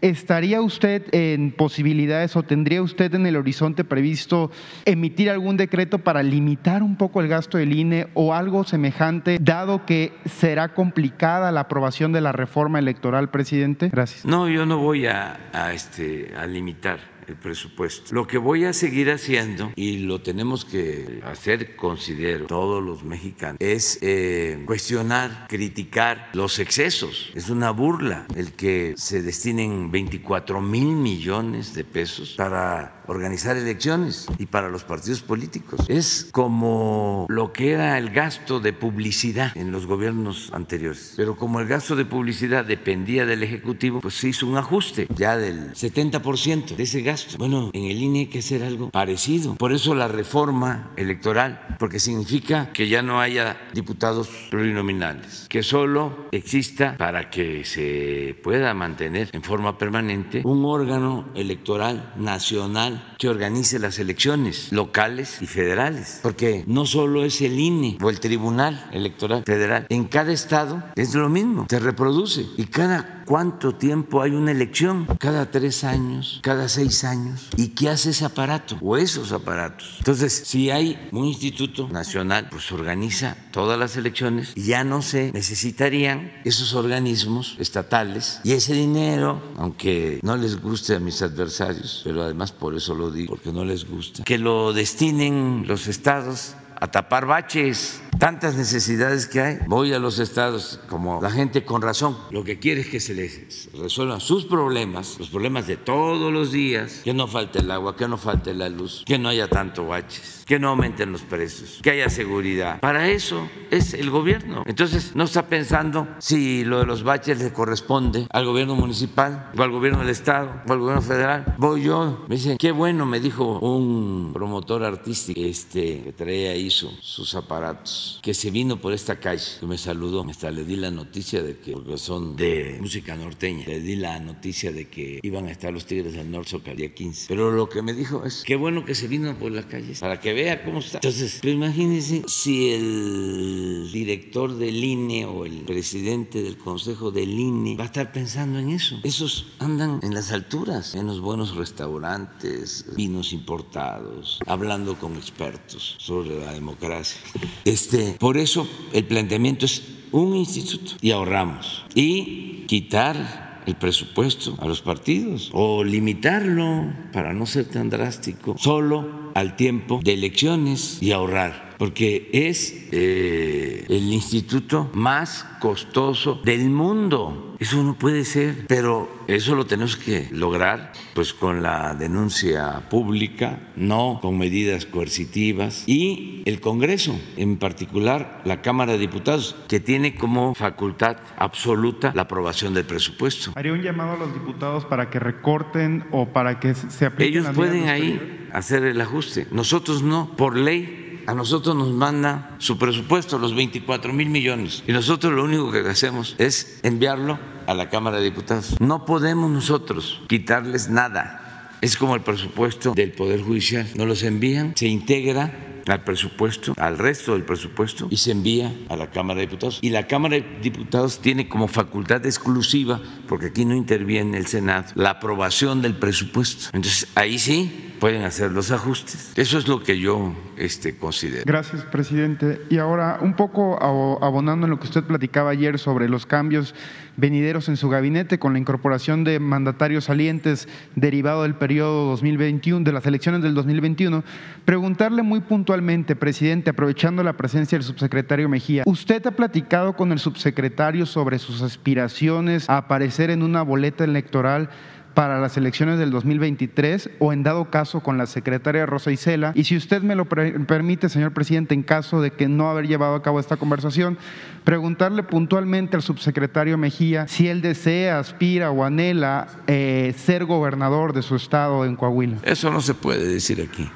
¿Estaría 0.00 0.60
usted 0.60 1.02
en 1.12 1.52
posibilidades 1.52 2.36
o 2.36 2.42
tendría 2.42 2.82
usted 2.82 3.14
en 3.14 3.26
el 3.26 3.36
horizonte 3.36 3.84
previsto 3.84 4.50
emitir 4.84 5.30
algún 5.30 5.56
decreto 5.56 5.98
para 5.98 6.22
limitar 6.22 6.82
un 6.82 6.96
poco 6.96 7.20
el 7.20 7.28
gasto 7.28 7.58
del 7.58 7.72
INE 7.72 8.08
o 8.14 8.34
algo 8.34 8.64
semejante, 8.64 9.38
dado 9.40 9.86
que 9.86 10.12
será 10.26 10.74
complicada 10.74 11.50
la 11.50 11.60
aprobación 11.60 12.12
de 12.12 12.20
la 12.20 12.32
reforma 12.32 12.78
electoral, 12.78 13.30
presidente? 13.30 13.88
Gracias. 13.88 14.24
No, 14.24 14.48
yo 14.48 14.66
no 14.66 14.78
voy 14.78 15.06
a, 15.06 15.38
este, 15.72 16.32
a 16.36 16.46
limitar 16.46 17.15
el 17.28 17.36
presupuesto. 17.36 18.14
Lo 18.14 18.26
que 18.26 18.38
voy 18.38 18.64
a 18.64 18.72
seguir 18.72 19.10
haciendo, 19.10 19.72
y 19.76 19.98
lo 19.98 20.20
tenemos 20.20 20.64
que 20.64 21.20
hacer, 21.24 21.76
considero, 21.76 22.46
todos 22.46 22.82
los 22.82 23.04
mexicanos, 23.04 23.56
es 23.60 23.98
eh, 24.02 24.62
cuestionar, 24.66 25.46
criticar 25.48 26.30
los 26.32 26.58
excesos. 26.58 27.30
Es 27.34 27.50
una 27.50 27.70
burla 27.70 28.26
el 28.34 28.52
que 28.52 28.94
se 28.96 29.22
destinen 29.22 29.90
24 29.90 30.60
mil 30.60 30.88
millones 30.88 31.74
de 31.74 31.84
pesos 31.84 32.34
para 32.36 32.95
organizar 33.06 33.56
elecciones 33.56 34.26
y 34.38 34.46
para 34.46 34.68
los 34.68 34.84
partidos 34.84 35.22
políticos. 35.22 35.80
Es 35.88 36.28
como 36.32 37.26
lo 37.28 37.52
que 37.52 37.72
era 37.72 37.98
el 37.98 38.10
gasto 38.10 38.60
de 38.60 38.72
publicidad 38.72 39.56
en 39.56 39.72
los 39.72 39.86
gobiernos 39.86 40.50
anteriores. 40.52 41.14
Pero 41.16 41.36
como 41.36 41.60
el 41.60 41.66
gasto 41.66 41.96
de 41.96 42.04
publicidad 42.04 42.64
dependía 42.64 43.26
del 43.26 43.42
Ejecutivo, 43.42 44.00
pues 44.00 44.14
se 44.14 44.28
hizo 44.28 44.46
un 44.46 44.56
ajuste 44.56 45.06
ya 45.14 45.36
del 45.36 45.72
70% 45.72 46.76
de 46.76 46.82
ese 46.82 47.02
gasto. 47.02 47.38
Bueno, 47.38 47.70
en 47.72 47.84
el 47.84 48.02
INE 48.02 48.20
hay 48.20 48.26
que 48.26 48.40
hacer 48.40 48.62
algo 48.62 48.90
parecido. 48.90 49.54
Por 49.56 49.72
eso 49.72 49.94
la 49.94 50.08
reforma 50.08 50.92
electoral, 50.96 51.76
porque 51.78 52.00
significa 52.00 52.72
que 52.72 52.88
ya 52.88 53.02
no 53.02 53.20
haya 53.20 53.56
diputados 53.72 54.28
plurinominales, 54.50 55.46
que 55.48 55.62
solo 55.62 56.28
exista 56.32 56.96
para 56.96 57.30
que 57.30 57.64
se 57.64 58.38
pueda 58.42 58.74
mantener 58.74 59.30
en 59.32 59.42
forma 59.42 59.78
permanente 59.78 60.42
un 60.44 60.64
órgano 60.64 61.28
electoral 61.34 62.12
nacional 62.16 62.95
que 63.18 63.28
organice 63.28 63.78
las 63.78 63.98
elecciones 63.98 64.72
locales 64.72 65.40
y 65.40 65.46
federales, 65.46 66.20
porque 66.22 66.64
no 66.66 66.86
solo 66.86 67.24
es 67.24 67.40
el 67.40 67.58
INE 67.58 67.98
o 68.02 68.10
el 68.10 68.20
Tribunal 68.20 68.88
Electoral 68.92 69.42
Federal, 69.44 69.86
en 69.88 70.04
cada 70.04 70.32
estado 70.32 70.82
es 70.96 71.14
lo 71.14 71.28
mismo, 71.28 71.66
se 71.68 71.78
reproduce 71.78 72.46
y 72.56 72.66
cada 72.66 73.15
cuánto 73.26 73.74
tiempo 73.74 74.22
hay 74.22 74.30
una 74.30 74.52
elección, 74.52 75.06
cada 75.18 75.50
tres 75.50 75.84
años, 75.84 76.40
cada 76.42 76.68
seis 76.68 77.04
años, 77.04 77.48
y 77.56 77.68
qué 77.68 77.90
hace 77.90 78.10
ese 78.10 78.24
aparato 78.24 78.78
o 78.80 78.96
esos 78.96 79.32
aparatos. 79.32 79.96
Entonces, 79.98 80.44
si 80.46 80.70
hay 80.70 81.08
un 81.12 81.26
instituto 81.26 81.88
nacional, 81.88 82.48
pues 82.50 82.70
organiza 82.72 83.36
todas 83.50 83.78
las 83.78 83.96
elecciones 83.96 84.52
y 84.54 84.62
ya 84.62 84.84
no 84.84 85.02
se 85.02 85.32
necesitarían 85.32 86.32
esos 86.44 86.74
organismos 86.74 87.56
estatales. 87.58 88.40
Y 88.44 88.52
ese 88.52 88.74
dinero, 88.74 89.42
aunque 89.56 90.20
no 90.22 90.36
les 90.36 90.62
guste 90.62 90.94
a 90.94 91.00
mis 91.00 91.20
adversarios, 91.22 92.02
pero 92.04 92.22
además 92.22 92.52
por 92.52 92.74
eso 92.74 92.94
lo 92.94 93.10
digo, 93.10 93.34
porque 93.34 93.52
no 93.52 93.64
les 93.64 93.86
gusta, 93.88 94.22
que 94.22 94.38
lo 94.38 94.72
destinen 94.72 95.64
los 95.66 95.88
estados 95.88 96.54
a 96.80 96.90
tapar 96.90 97.26
baches 97.26 98.02
tantas 98.18 98.56
necesidades 98.56 99.26
que 99.26 99.40
hay. 99.40 99.58
Voy 99.66 99.92
a 99.92 99.98
los 99.98 100.18
estados 100.18 100.80
como 100.88 101.20
la 101.20 101.30
gente 101.30 101.64
con 101.64 101.82
razón. 101.82 102.16
Lo 102.30 102.44
que 102.44 102.58
quiere 102.58 102.80
es 102.82 102.88
que 102.88 103.00
se 103.00 103.14
les 103.14 103.68
resuelvan 103.74 104.20
sus 104.20 104.46
problemas, 104.46 105.16
los 105.18 105.30
problemas 105.30 105.66
de 105.66 105.76
todos 105.76 106.32
los 106.32 106.52
días, 106.52 107.02
que 107.04 107.14
no 107.14 107.26
falte 107.26 107.60
el 107.60 107.70
agua, 107.70 107.96
que 107.96 108.08
no 108.08 108.16
falte 108.16 108.54
la 108.54 108.68
luz, 108.68 109.02
que 109.06 109.18
no 109.18 109.28
haya 109.28 109.48
tanto 109.48 109.86
baches, 109.86 110.44
que 110.46 110.58
no 110.58 110.70
aumenten 110.70 111.12
los 111.12 111.22
precios, 111.22 111.80
que 111.82 111.90
haya 111.90 112.08
seguridad. 112.08 112.80
Para 112.80 113.08
eso 113.08 113.48
es 113.70 113.94
el 113.94 114.10
gobierno. 114.10 114.62
Entonces 114.66 115.14
no 115.14 115.24
está 115.24 115.46
pensando 115.46 116.08
si 116.18 116.64
lo 116.64 116.80
de 116.80 116.86
los 116.86 117.02
baches 117.02 117.38
le 117.40 117.52
corresponde 117.52 118.26
al 118.30 118.46
gobierno 118.46 118.74
municipal 118.74 119.50
o 119.56 119.62
al 119.62 119.70
gobierno 119.70 120.00
del 120.00 120.10
estado 120.10 120.62
o 120.66 120.72
al 120.72 120.78
gobierno 120.78 121.02
federal. 121.02 121.54
Voy 121.58 121.82
yo, 121.82 122.24
me 122.28 122.36
dicen, 122.36 122.56
qué 122.58 122.72
bueno, 122.72 123.06
me 123.06 123.20
dijo 123.20 123.58
un 123.58 124.32
promotor 124.32 124.84
artístico 124.84 125.40
este, 125.40 126.02
que 126.02 126.12
traía 126.12 126.50
ahí 126.50 126.70
sus 126.70 127.34
aparatos 127.34 128.05
que 128.22 128.34
se 128.34 128.50
vino 128.50 128.80
por 128.80 128.92
esta 128.92 129.18
calle, 129.20 129.44
que 129.60 129.66
me 129.66 129.78
saludó, 129.78 130.24
hasta 130.28 130.50
le 130.50 130.64
di 130.64 130.76
la 130.76 130.90
noticia 130.90 131.42
de 131.42 131.58
que, 131.58 131.72
porque 131.72 131.98
son 131.98 132.36
de 132.36 132.78
música 132.80 133.16
norteña, 133.16 133.64
le 133.66 133.80
di 133.80 133.96
la 133.96 134.18
noticia 134.18 134.72
de 134.72 134.88
que 134.88 135.20
iban 135.22 135.46
a 135.46 135.50
estar 135.50 135.72
los 135.72 135.86
Tigres 135.86 136.14
del 136.14 136.30
Norte 136.30 136.60
el 136.64 136.76
día 136.76 136.94
15. 136.94 137.26
Pero 137.28 137.50
lo 137.50 137.68
que 137.68 137.82
me 137.82 137.92
dijo 137.92 138.24
es, 138.24 138.42
qué 138.44 138.56
bueno 138.56 138.84
que 138.84 138.94
se 138.94 139.08
vino 139.08 139.38
por 139.38 139.52
las 139.52 139.66
calles, 139.66 140.00
para 140.00 140.20
que 140.20 140.32
vea 140.32 140.64
cómo 140.64 140.80
está. 140.80 140.98
Entonces, 140.98 141.40
imagínense 141.42 142.22
si 142.26 142.70
el 142.72 143.90
director 143.92 144.56
del 144.56 144.82
INE 144.82 145.24
o 145.26 145.44
el 145.44 145.62
presidente 145.62 146.42
del 146.42 146.56
consejo 146.56 147.10
del 147.10 147.30
INE 147.30 147.76
va 147.76 147.84
a 147.84 147.86
estar 147.86 148.12
pensando 148.12 148.58
en 148.58 148.70
eso. 148.70 148.98
Esos 149.02 149.46
andan 149.58 150.00
en 150.02 150.14
las 150.14 150.32
alturas, 150.32 150.94
en 150.94 151.06
los 151.06 151.20
buenos 151.20 151.56
restaurantes, 151.56 152.84
vinos 152.96 153.32
importados, 153.32 154.40
hablando 154.46 154.98
con 154.98 155.16
expertos 155.16 155.96
sobre 155.98 156.38
la 156.38 156.52
democracia. 156.52 157.20
Este, 157.64 157.95
este, 157.96 158.18
por 158.18 158.36
eso 158.36 158.68
el 158.92 159.04
planteamiento 159.04 159.66
es 159.66 159.82
un 160.12 160.36
instituto 160.36 160.92
y 161.00 161.10
ahorramos. 161.10 161.84
Y 161.94 162.64
quitar 162.66 163.62
el 163.66 163.76
presupuesto 163.76 164.56
a 164.60 164.66
los 164.66 164.82
partidos 164.82 165.50
o 165.52 165.82
limitarlo 165.82 166.92
para 167.12 167.32
no 167.32 167.46
ser 167.46 167.66
tan 167.66 167.90
drástico, 167.90 168.56
solo 168.58 169.32
al 169.34 169.56
tiempo 169.56 170.00
de 170.02 170.14
elecciones 170.14 170.98
y 171.02 171.12
ahorrar 171.12 171.65
porque 171.78 172.30
es 172.32 172.88
eh, 172.92 173.84
el 173.88 174.12
instituto 174.12 174.90
más 174.94 175.44
costoso 175.60 176.40
del 176.44 176.70
mundo. 176.70 177.54
Eso 177.58 177.82
no 177.82 177.94
puede 177.94 178.24
ser, 178.24 178.66
pero 178.68 179.08
eso 179.28 179.54
lo 179.54 179.64
tenemos 179.64 179.96
que 179.96 180.28
lograr 180.30 180.92
pues 181.14 181.32
con 181.32 181.62
la 181.62 181.94
denuncia 181.94 182.82
pública, 182.90 183.60
no 183.76 184.18
con 184.20 184.36
medidas 184.36 184.84
coercitivas 184.84 185.84
y 185.86 186.42
el 186.44 186.60
Congreso, 186.60 187.18
en 187.36 187.56
particular 187.56 188.42
la 188.44 188.60
Cámara 188.60 188.92
de 188.92 188.98
Diputados, 188.98 189.56
que 189.68 189.80
tiene 189.80 190.14
como 190.14 190.54
facultad 190.54 191.16
absoluta 191.38 192.12
la 192.14 192.22
aprobación 192.22 192.74
del 192.74 192.84
presupuesto. 192.84 193.52
Haría 193.54 193.72
un 193.72 193.82
llamado 193.82 194.12
a 194.12 194.16
los 194.18 194.34
diputados 194.34 194.84
para 194.84 195.08
que 195.08 195.18
recorten 195.18 196.04
o 196.10 196.26
para 196.26 196.60
que 196.60 196.74
se 196.74 197.06
apliquen 197.06 197.42
Ellos 197.42 197.56
pueden 197.56 197.88
ahí 197.88 198.48
hacer 198.52 198.84
el 198.84 199.00
ajuste, 199.00 199.46
nosotros 199.50 200.02
no, 200.02 200.36
por 200.36 200.56
ley 200.56 201.05
a 201.26 201.34
nosotros 201.34 201.74
nos 201.74 201.92
manda 201.92 202.56
su 202.58 202.78
presupuesto, 202.78 203.38
los 203.38 203.54
24 203.54 204.12
mil 204.12 204.28
millones, 204.28 204.82
y 204.86 204.92
nosotros 204.92 205.32
lo 205.32 205.44
único 205.44 205.70
que 205.72 205.80
hacemos 205.80 206.34
es 206.38 206.80
enviarlo 206.82 207.38
a 207.66 207.74
la 207.74 207.90
Cámara 207.90 208.18
de 208.18 208.24
Diputados. 208.24 208.80
No 208.80 209.04
podemos 209.04 209.50
nosotros 209.50 210.22
quitarles 210.28 210.88
nada. 210.88 211.42
Es 211.80 211.96
como 211.96 212.14
el 212.14 212.22
presupuesto 212.22 212.94
del 212.94 213.12
Poder 213.12 213.42
Judicial. 213.42 213.86
Nos 213.96 214.06
los 214.06 214.22
envían, 214.22 214.72
se 214.76 214.86
integra 214.86 215.82
al 215.86 216.02
presupuesto, 216.02 216.74
al 216.76 216.98
resto 216.98 217.32
del 217.32 217.44
presupuesto 217.44 218.08
y 218.10 218.16
se 218.16 218.32
envía 218.32 218.72
a 218.88 218.96
la 218.96 219.10
Cámara 219.10 219.40
de 219.40 219.46
Diputados. 219.46 219.78
Y 219.82 219.90
la 219.90 220.06
Cámara 220.06 220.36
de 220.36 220.44
Diputados 220.62 221.20
tiene 221.20 221.48
como 221.48 221.68
facultad 221.68 222.24
exclusiva, 222.26 223.00
porque 223.28 223.46
aquí 223.46 223.64
no 223.64 223.74
interviene 223.74 224.38
el 224.38 224.46
Senado, 224.46 224.92
la 224.94 225.10
aprobación 225.10 225.82
del 225.82 225.94
presupuesto. 225.94 226.70
Entonces 226.72 227.08
ahí 227.14 227.38
sí 227.38 227.85
pueden 227.98 228.22
hacer 228.22 228.52
los 228.52 228.70
ajustes. 228.70 229.32
Eso 229.36 229.58
es 229.58 229.68
lo 229.68 229.82
que 229.82 229.98
yo 229.98 230.34
este, 230.56 230.96
considero. 230.96 231.44
Gracias, 231.46 231.82
presidente. 231.84 232.60
Y 232.70 232.78
ahora, 232.78 233.18
un 233.20 233.34
poco 233.34 233.82
abonando 234.22 234.66
en 234.66 234.70
lo 234.70 234.78
que 234.78 234.86
usted 234.86 235.04
platicaba 235.04 235.50
ayer 235.50 235.78
sobre 235.78 236.08
los 236.08 236.26
cambios 236.26 236.74
venideros 237.16 237.68
en 237.68 237.76
su 237.76 237.88
gabinete 237.88 238.38
con 238.38 238.52
la 238.52 238.58
incorporación 238.58 239.24
de 239.24 239.40
mandatarios 239.40 240.04
salientes 240.04 240.68
derivado 240.94 241.42
del 241.42 241.54
periodo 241.54 242.10
2021, 242.10 242.84
de 242.84 242.92
las 242.92 243.06
elecciones 243.06 243.42
del 243.42 243.54
2021, 243.54 244.22
preguntarle 244.64 245.22
muy 245.22 245.40
puntualmente, 245.40 246.14
presidente, 246.14 246.70
aprovechando 246.70 247.22
la 247.22 247.36
presencia 247.36 247.78
del 247.78 247.86
subsecretario 247.86 248.48
Mejía, 248.48 248.82
¿usted 248.86 249.26
ha 249.26 249.30
platicado 249.30 249.94
con 249.94 250.12
el 250.12 250.18
subsecretario 250.18 251.06
sobre 251.06 251.38
sus 251.38 251.62
aspiraciones 251.62 252.68
a 252.68 252.76
aparecer 252.76 253.30
en 253.30 253.42
una 253.42 253.62
boleta 253.62 254.04
electoral? 254.04 254.68
Para 255.16 255.40
las 255.40 255.56
elecciones 255.56 255.98
del 255.98 256.10
2023 256.10 257.08
o 257.20 257.32
en 257.32 257.42
dado 257.42 257.70
caso 257.70 258.00
con 258.00 258.18
la 258.18 258.26
secretaria 258.26 258.84
Rosa 258.84 259.10
Isela. 259.10 259.52
Y 259.54 259.64
si 259.64 259.74
usted 259.74 260.02
me 260.02 260.14
lo 260.14 260.26
permite, 260.26 261.08
señor 261.08 261.32
presidente, 261.32 261.72
en 261.72 261.82
caso 261.82 262.20
de 262.20 262.32
que 262.32 262.48
no 262.48 262.68
haber 262.68 262.86
llevado 262.86 263.14
a 263.14 263.22
cabo 263.22 263.40
esta 263.40 263.56
conversación, 263.56 264.18
preguntarle 264.64 265.22
puntualmente 265.22 265.96
al 265.96 266.02
subsecretario 266.02 266.76
Mejía 266.76 267.26
si 267.28 267.48
él 267.48 267.62
desea, 267.62 268.18
aspira 268.18 268.70
o 268.70 268.84
anhela 268.84 269.46
eh, 269.66 270.14
ser 270.18 270.44
gobernador 270.44 271.14
de 271.14 271.22
su 271.22 271.34
estado 271.36 271.86
en 271.86 271.96
Coahuila. 271.96 272.36
Eso 272.42 272.70
no 272.70 272.82
se 272.82 272.92
puede 272.92 273.26
decir 273.26 273.66
aquí. 273.66 273.88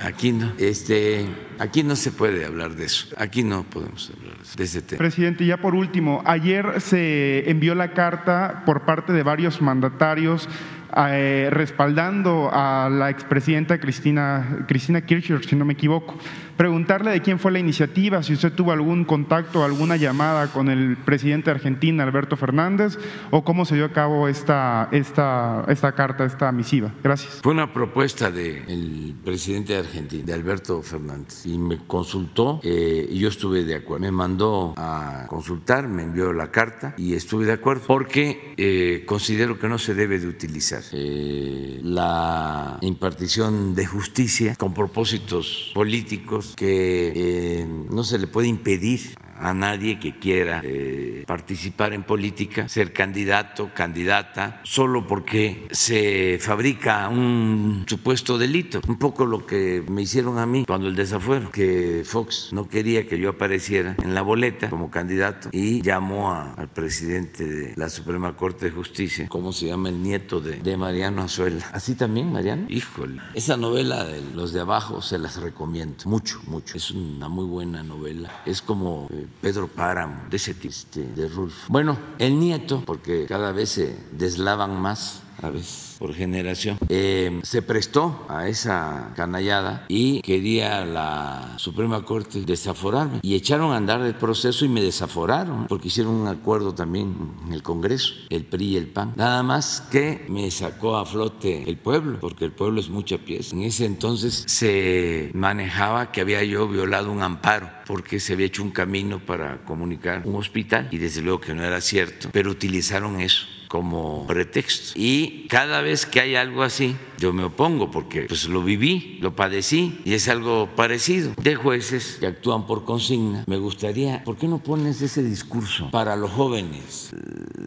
Aquí 0.00 0.32
no. 0.32 0.52
Este, 0.58 1.26
aquí 1.58 1.82
no 1.82 1.94
se 1.94 2.10
puede 2.10 2.44
hablar 2.44 2.74
de 2.74 2.86
eso. 2.86 3.08
Aquí 3.18 3.42
no 3.42 3.64
podemos 3.64 4.10
hablar 4.16 4.36
de 4.56 4.64
ese 4.64 4.82
tema. 4.82 4.98
Presidente, 4.98 5.44
ya 5.44 5.58
por 5.58 5.74
último, 5.74 6.22
ayer 6.24 6.80
se 6.80 7.50
envió 7.50 7.74
la 7.74 7.92
carta 7.92 8.62
por 8.64 8.86
parte 8.86 9.12
de 9.12 9.22
varios 9.22 9.60
mandatarios 9.60 10.48
eh, 10.96 11.48
respaldando 11.52 12.50
a 12.52 12.88
la 12.90 13.10
expresidenta 13.10 13.78
Cristina, 13.78 14.64
Cristina 14.66 15.02
Kirchner, 15.02 15.44
si 15.44 15.54
no 15.54 15.64
me 15.64 15.74
equivoco. 15.74 16.18
Preguntarle 16.60 17.12
de 17.12 17.22
quién 17.22 17.38
fue 17.38 17.52
la 17.52 17.58
iniciativa, 17.58 18.22
si 18.22 18.34
usted 18.34 18.52
tuvo 18.52 18.70
algún 18.72 19.06
contacto, 19.06 19.64
alguna 19.64 19.96
llamada 19.96 20.48
con 20.48 20.68
el 20.68 20.98
presidente 20.98 21.46
de 21.46 21.52
Argentina, 21.52 22.04
Alberto 22.04 22.36
Fernández, 22.36 22.98
o 23.30 23.42
cómo 23.44 23.64
se 23.64 23.76
dio 23.76 23.86
a 23.86 23.92
cabo 23.94 24.28
esta, 24.28 24.90
esta, 24.92 25.64
esta 25.68 25.92
carta, 25.92 26.26
esta 26.26 26.52
misiva. 26.52 26.92
Gracias. 27.02 27.40
Fue 27.42 27.54
una 27.54 27.72
propuesta 27.72 28.30
del 28.30 29.14
presidente 29.24 29.72
de 29.72 29.78
Argentina, 29.78 30.22
de 30.26 30.34
Alberto 30.34 30.82
Fernández, 30.82 31.46
y 31.46 31.56
me 31.56 31.78
consultó 31.86 32.60
eh, 32.62 33.08
y 33.08 33.18
yo 33.18 33.30
estuve 33.30 33.64
de 33.64 33.76
acuerdo. 33.76 34.02
Me 34.02 34.12
mandó 34.12 34.74
a 34.76 35.24
consultar, 35.30 35.88
me 35.88 36.02
envió 36.02 36.30
la 36.34 36.50
carta 36.50 36.92
y 36.98 37.14
estuve 37.14 37.46
de 37.46 37.52
acuerdo 37.52 37.84
porque 37.86 38.52
eh, 38.58 39.04
considero 39.06 39.58
que 39.58 39.66
no 39.66 39.78
se 39.78 39.94
debe 39.94 40.18
de 40.18 40.26
utilizar 40.26 40.82
eh, 40.92 41.80
la 41.82 42.76
impartición 42.82 43.74
de 43.74 43.86
justicia 43.86 44.56
con 44.56 44.74
propósitos 44.74 45.70
políticos 45.72 46.49
que 46.56 47.12
eh, 47.14 47.66
no 47.90 48.04
se 48.04 48.18
le 48.18 48.26
puede 48.26 48.48
impedir 48.48 49.14
a 49.40 49.54
nadie 49.54 49.98
que 49.98 50.18
quiera 50.18 50.60
eh, 50.64 51.24
participar 51.26 51.92
en 51.92 52.02
política, 52.02 52.68
ser 52.68 52.92
candidato, 52.92 53.70
candidata, 53.74 54.60
solo 54.64 55.06
porque 55.06 55.66
se 55.70 56.38
fabrica 56.40 57.08
un 57.08 57.84
supuesto 57.88 58.38
delito. 58.38 58.80
Un 58.86 58.98
poco 58.98 59.24
lo 59.24 59.46
que 59.46 59.82
me 59.88 60.02
hicieron 60.02 60.38
a 60.38 60.46
mí 60.46 60.64
cuando 60.66 60.88
el 60.88 60.96
desafuero, 60.96 61.50
que 61.50 62.02
Fox 62.04 62.50
no 62.52 62.68
quería 62.68 63.06
que 63.06 63.18
yo 63.18 63.30
apareciera 63.30 63.96
en 64.02 64.14
la 64.14 64.22
boleta 64.22 64.70
como 64.70 64.90
candidato 64.90 65.48
y 65.52 65.82
llamó 65.82 66.32
al 66.32 66.68
presidente 66.68 67.44
de 67.44 67.74
la 67.76 67.88
Suprema 67.88 68.36
Corte 68.36 68.66
de 68.66 68.72
Justicia, 68.72 69.26
¿cómo 69.28 69.52
se 69.52 69.66
llama 69.66 69.88
el 69.88 70.02
nieto 70.02 70.40
de, 70.40 70.56
de 70.56 70.76
Mariano 70.76 71.22
Azuela? 71.22 71.68
Así 71.72 71.94
también, 71.94 72.32
Mariano. 72.32 72.66
Híjole, 72.68 73.20
esa 73.34 73.56
novela 73.56 74.04
de 74.04 74.22
Los 74.34 74.52
de 74.52 74.60
Abajo 74.60 75.02
se 75.02 75.18
las 75.18 75.40
recomiendo 75.40 75.90
mucho, 76.04 76.40
mucho. 76.46 76.76
Es 76.76 76.90
una 76.90 77.28
muy 77.28 77.44
buena 77.44 77.82
novela. 77.82 78.30
Es 78.46 78.62
como 78.62 79.08
eh, 79.12 79.26
Pedro 79.40 79.68
Páramo, 79.68 80.28
de 80.30 80.36
ese 80.36 80.54
este, 80.62 81.02
de 81.02 81.28
Rulfo. 81.28 81.66
Bueno, 81.68 81.98
el 82.18 82.38
nieto, 82.38 82.82
porque 82.84 83.26
cada 83.26 83.52
vez 83.52 83.70
se 83.70 83.96
deslavan 84.12 84.80
más, 84.80 85.22
a 85.42 85.50
veces 85.50 85.90
por 86.00 86.14
generación, 86.14 86.78
eh, 86.88 87.40
se 87.42 87.60
prestó 87.60 88.24
a 88.30 88.48
esa 88.48 89.12
canallada 89.14 89.84
y 89.88 90.22
quería 90.22 90.86
la 90.86 91.52
Suprema 91.58 92.02
Corte 92.06 92.40
desaforarme. 92.40 93.20
Y 93.20 93.34
echaron 93.34 93.72
a 93.72 93.76
andar 93.76 94.00
el 94.00 94.14
proceso 94.14 94.64
y 94.64 94.70
me 94.70 94.80
desaforaron, 94.80 95.66
porque 95.66 95.88
hicieron 95.88 96.14
un 96.14 96.26
acuerdo 96.26 96.74
también 96.74 97.14
en 97.46 97.52
el 97.52 97.62
Congreso, 97.62 98.14
el 98.30 98.46
PRI 98.46 98.64
y 98.64 98.76
el 98.78 98.86
PAN. 98.86 99.12
Nada 99.14 99.42
más 99.42 99.82
que 99.92 100.24
me 100.30 100.50
sacó 100.50 100.96
a 100.96 101.04
flote 101.04 101.68
el 101.68 101.76
pueblo, 101.76 102.18
porque 102.18 102.46
el 102.46 102.52
pueblo 102.52 102.80
es 102.80 102.88
mucha 102.88 103.18
pieza. 103.18 103.54
En 103.54 103.62
ese 103.62 103.84
entonces 103.84 104.44
se 104.46 105.30
manejaba 105.34 106.12
que 106.12 106.22
había 106.22 106.42
yo 106.44 106.66
violado 106.66 107.12
un 107.12 107.22
amparo, 107.22 107.68
porque 107.86 108.20
se 108.20 108.32
había 108.32 108.46
hecho 108.46 108.62
un 108.62 108.70
camino 108.70 109.20
para 109.20 109.66
comunicar 109.66 110.22
un 110.24 110.36
hospital, 110.36 110.88
y 110.90 110.96
desde 110.96 111.20
luego 111.20 111.42
que 111.42 111.52
no 111.52 111.62
era 111.62 111.82
cierto, 111.82 112.30
pero 112.32 112.50
utilizaron 112.50 113.20
eso 113.20 113.59
como 113.70 114.26
pretexto. 114.26 114.94
Y 114.96 115.46
cada 115.46 115.80
vez 115.80 116.04
que 116.04 116.18
hay 116.20 116.34
algo 116.34 116.64
así, 116.64 116.96
yo 117.18 117.32
me 117.32 117.44
opongo 117.44 117.88
porque 117.88 118.22
pues 118.22 118.48
lo 118.48 118.64
viví, 118.64 119.18
lo 119.20 119.36
padecí 119.36 120.00
y 120.04 120.14
es 120.14 120.28
algo 120.28 120.68
parecido. 120.74 121.34
De 121.40 121.54
jueces 121.54 122.16
que 122.18 122.26
actúan 122.26 122.66
por 122.66 122.84
consigna, 122.84 123.44
me 123.46 123.58
gustaría, 123.58 124.24
¿por 124.24 124.36
qué 124.36 124.48
no 124.48 124.58
pones 124.58 125.00
ese 125.02 125.22
discurso 125.22 125.88
para 125.92 126.16
los 126.16 126.32
jóvenes? 126.32 127.10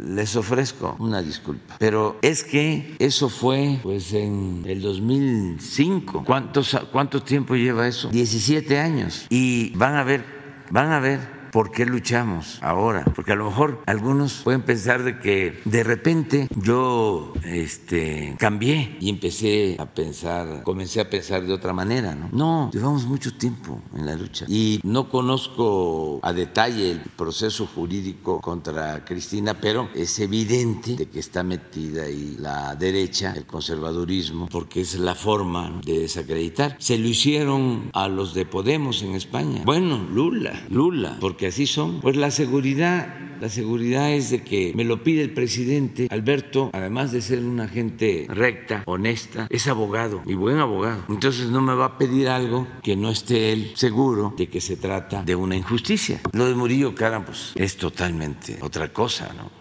Les 0.06 0.36
ofrezco 0.36 0.98
una 1.00 1.22
disculpa. 1.22 1.78
Pero 1.80 2.18
es 2.22 2.44
que 2.44 2.98
eso 3.00 3.30
fue 3.30 3.80
pues 3.82 4.12
en 4.12 4.66
el 4.68 4.82
2005. 4.82 6.26
¿Cuántos, 6.26 6.78
¿Cuánto 6.92 7.24
tiempo 7.24 7.56
lleva 7.56 7.88
eso? 7.88 8.10
17 8.10 8.78
años. 8.78 9.26
Y 9.30 9.70
van 9.78 9.96
a 9.96 10.04
ver, 10.04 10.26
van 10.70 10.92
a 10.92 11.00
ver 11.00 11.43
¿por 11.54 11.72
qué 11.72 11.86
luchamos 11.86 12.58
ahora? 12.62 13.06
Porque 13.16 13.32
a 13.32 13.36
lo 13.36 13.46
mejor 13.46 13.84
algunos 13.86 14.42
pueden 14.44 14.64
pensar 14.64 15.04
de 15.04 15.20
que 15.20 15.62
de 15.66 15.84
repente 15.84 16.48
yo 16.56 17.32
este, 17.46 18.36
cambié 18.40 18.98
y 19.00 19.10
empecé 19.10 19.78
a 19.80 19.86
pensar, 19.86 20.64
comencé 20.64 21.00
a 21.00 21.10
pensar 21.10 21.46
de 21.46 21.54
otra 21.54 21.72
manera, 21.72 22.16
¿no? 22.16 22.30
No, 22.32 22.72
llevamos 22.74 23.06
mucho 23.06 23.38
tiempo 23.38 23.80
en 23.96 24.08
la 24.08 24.16
lucha 24.16 24.46
y 24.50 24.80
no 24.84 25.10
conozco 25.10 26.20
a 26.24 26.34
detalle 26.34 26.92
el 26.92 27.02
proceso 27.16 27.68
jurídico 27.68 28.42
contra 28.42 29.06
Cristina, 29.06 29.54
pero 29.54 29.90
es 29.94 30.18
evidente 30.20 30.96
de 30.96 31.08
que 31.08 31.20
está 31.20 31.44
metida 31.44 32.04
ahí 32.04 32.36
la 32.40 32.76
derecha, 32.76 33.34
el 33.36 33.46
conservadurismo, 33.46 34.48
porque 34.48 34.82
es 34.82 34.98
la 34.98 35.14
forma 35.14 35.82
de 35.86 36.00
desacreditar. 36.00 36.76
Se 36.80 36.98
lo 36.98 37.08
hicieron 37.08 37.92
a 37.94 38.08
los 38.08 38.34
de 38.34 38.48
Podemos 38.48 39.04
en 39.04 39.14
España. 39.14 39.62
Bueno, 39.66 40.00
Lula, 40.12 40.66
Lula, 40.70 41.18
porque 41.22 41.43
porque 41.44 41.48
así 41.48 41.68
son. 41.68 42.00
Pues 42.00 42.16
la 42.16 42.32
seguridad, 42.32 43.14
la 43.42 43.50
seguridad 43.50 44.14
es 44.14 44.30
de 44.30 44.44
que 44.44 44.72
me 44.76 44.86
lo 44.86 45.04
pide 45.04 45.24
el 45.24 45.34
presidente. 45.34 46.08
Alberto, 46.10 46.70
además 46.72 47.12
de 47.12 47.22
ser 47.22 47.40
una 47.40 47.68
gente 47.68 48.28
recta, 48.30 48.84
honesta, 48.86 49.48
es 49.50 49.68
abogado 49.68 50.22
y 50.26 50.36
buen 50.36 50.60
abogado. 50.60 51.04
Entonces 51.10 51.50
no 51.50 51.62
me 51.62 51.74
va 51.74 51.86
a 51.86 51.98
pedir 51.98 52.30
algo 52.30 52.66
que 52.82 52.96
no 52.96 53.10
esté 53.10 53.52
él 53.52 53.74
seguro 53.76 54.34
de 54.38 54.48
que 54.48 54.62
se 54.62 54.78
trata 54.78 55.24
de 55.24 55.36
una 55.36 55.58
injusticia. 55.58 56.22
Lo 56.32 56.48
de 56.48 56.56
Murillo 56.56 56.96
Cara, 56.96 57.26
pues 57.26 57.52
es 57.56 57.76
totalmente 57.76 58.58
otra 58.62 58.94
cosa, 58.94 59.34
¿no? 59.36 59.52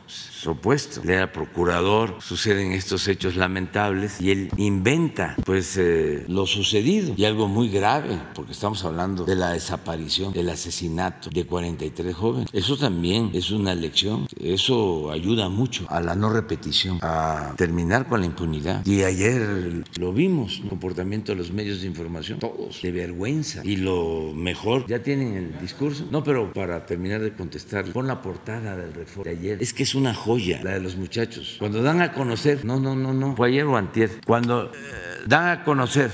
Opuesto. 0.47 1.03
Él 1.03 1.11
era 1.11 1.33
procurador, 1.33 2.17
suceden 2.21 2.73
estos 2.73 3.09
hechos 3.09 3.37
lamentables 3.37 4.21
y 4.21 4.31
él 4.31 4.51
inventa 4.57 5.37
pues 5.45 5.77
eh, 5.77 6.25
lo 6.29 6.47
sucedido 6.47 7.15
y 7.17 7.25
algo 7.25 7.49
muy 7.49 7.69
grave, 7.69 8.19
porque 8.35 8.53
estamos 8.53 8.85
hablando 8.85 9.25
de 9.25 9.37
la 9.37 9.53
desaparición, 9.53 10.33
del 10.33 10.51
asesinato 10.51 11.31
de 11.31 11.45
43 11.45 12.15
jóvenes. 12.15 12.49
Eso 12.53 12.77
también 12.77 13.31
es 13.33 13.51
una 13.51 13.75
lección, 13.75 14.27
eso 14.39 15.11
ayuda 15.11 15.49
mucho 15.49 15.87
a 15.89 16.01
la 16.01 16.15
no 16.15 16.31
repetición, 16.31 16.99
a 17.03 17.55
terminar 17.57 18.09
con 18.09 18.21
la 18.21 18.27
impunidad. 18.27 18.85
Y 18.87 19.03
ayer 19.03 19.85
lo 19.99 20.13
vimos, 20.13 20.61
el 20.63 20.69
comportamiento 20.69 21.33
de 21.33 21.39
los 21.39 21.53
medios 21.53 21.81
de 21.81 21.87
información, 21.87 22.39
todos 22.39 22.83
de 22.83 22.93
vergüenza. 22.93 23.63
Y 23.65 23.77
lo 23.77 24.33
mejor, 24.35 24.87
ya 24.87 25.03
tienen 25.03 25.37
el 25.37 25.61
discurso. 25.61 26.07
No, 26.11 26.23
pero 26.23 26.53
para 26.53 26.87
terminar 26.87 27.21
de 27.21 27.33
contestar, 27.33 27.93
con 27.93 28.07
la 28.07 28.21
portada 28.23 28.77
del 28.77 28.93
reforma 28.93 29.31
de 29.31 29.39
ayer, 29.39 29.59
es 29.63 29.73
que 29.73 29.83
es 29.83 29.95
una 29.95 30.15
la 30.39 30.73
de 30.73 30.81
los 30.81 30.97
muchachos. 30.97 31.57
Cuando 31.59 31.83
dan 31.83 32.01
a 32.01 32.13
conocer, 32.13 32.65
no, 32.65 32.81
no, 32.81 32.95
no, 32.95 33.13
no, 33.13 33.37
fue 33.37 33.49
ayer 33.49 33.65
o 33.65 33.77
antier, 33.77 34.11
cuando 34.27 34.67
eh, 34.67 35.23
dan 35.27 35.49
a 35.49 35.65
conocer 35.65 36.11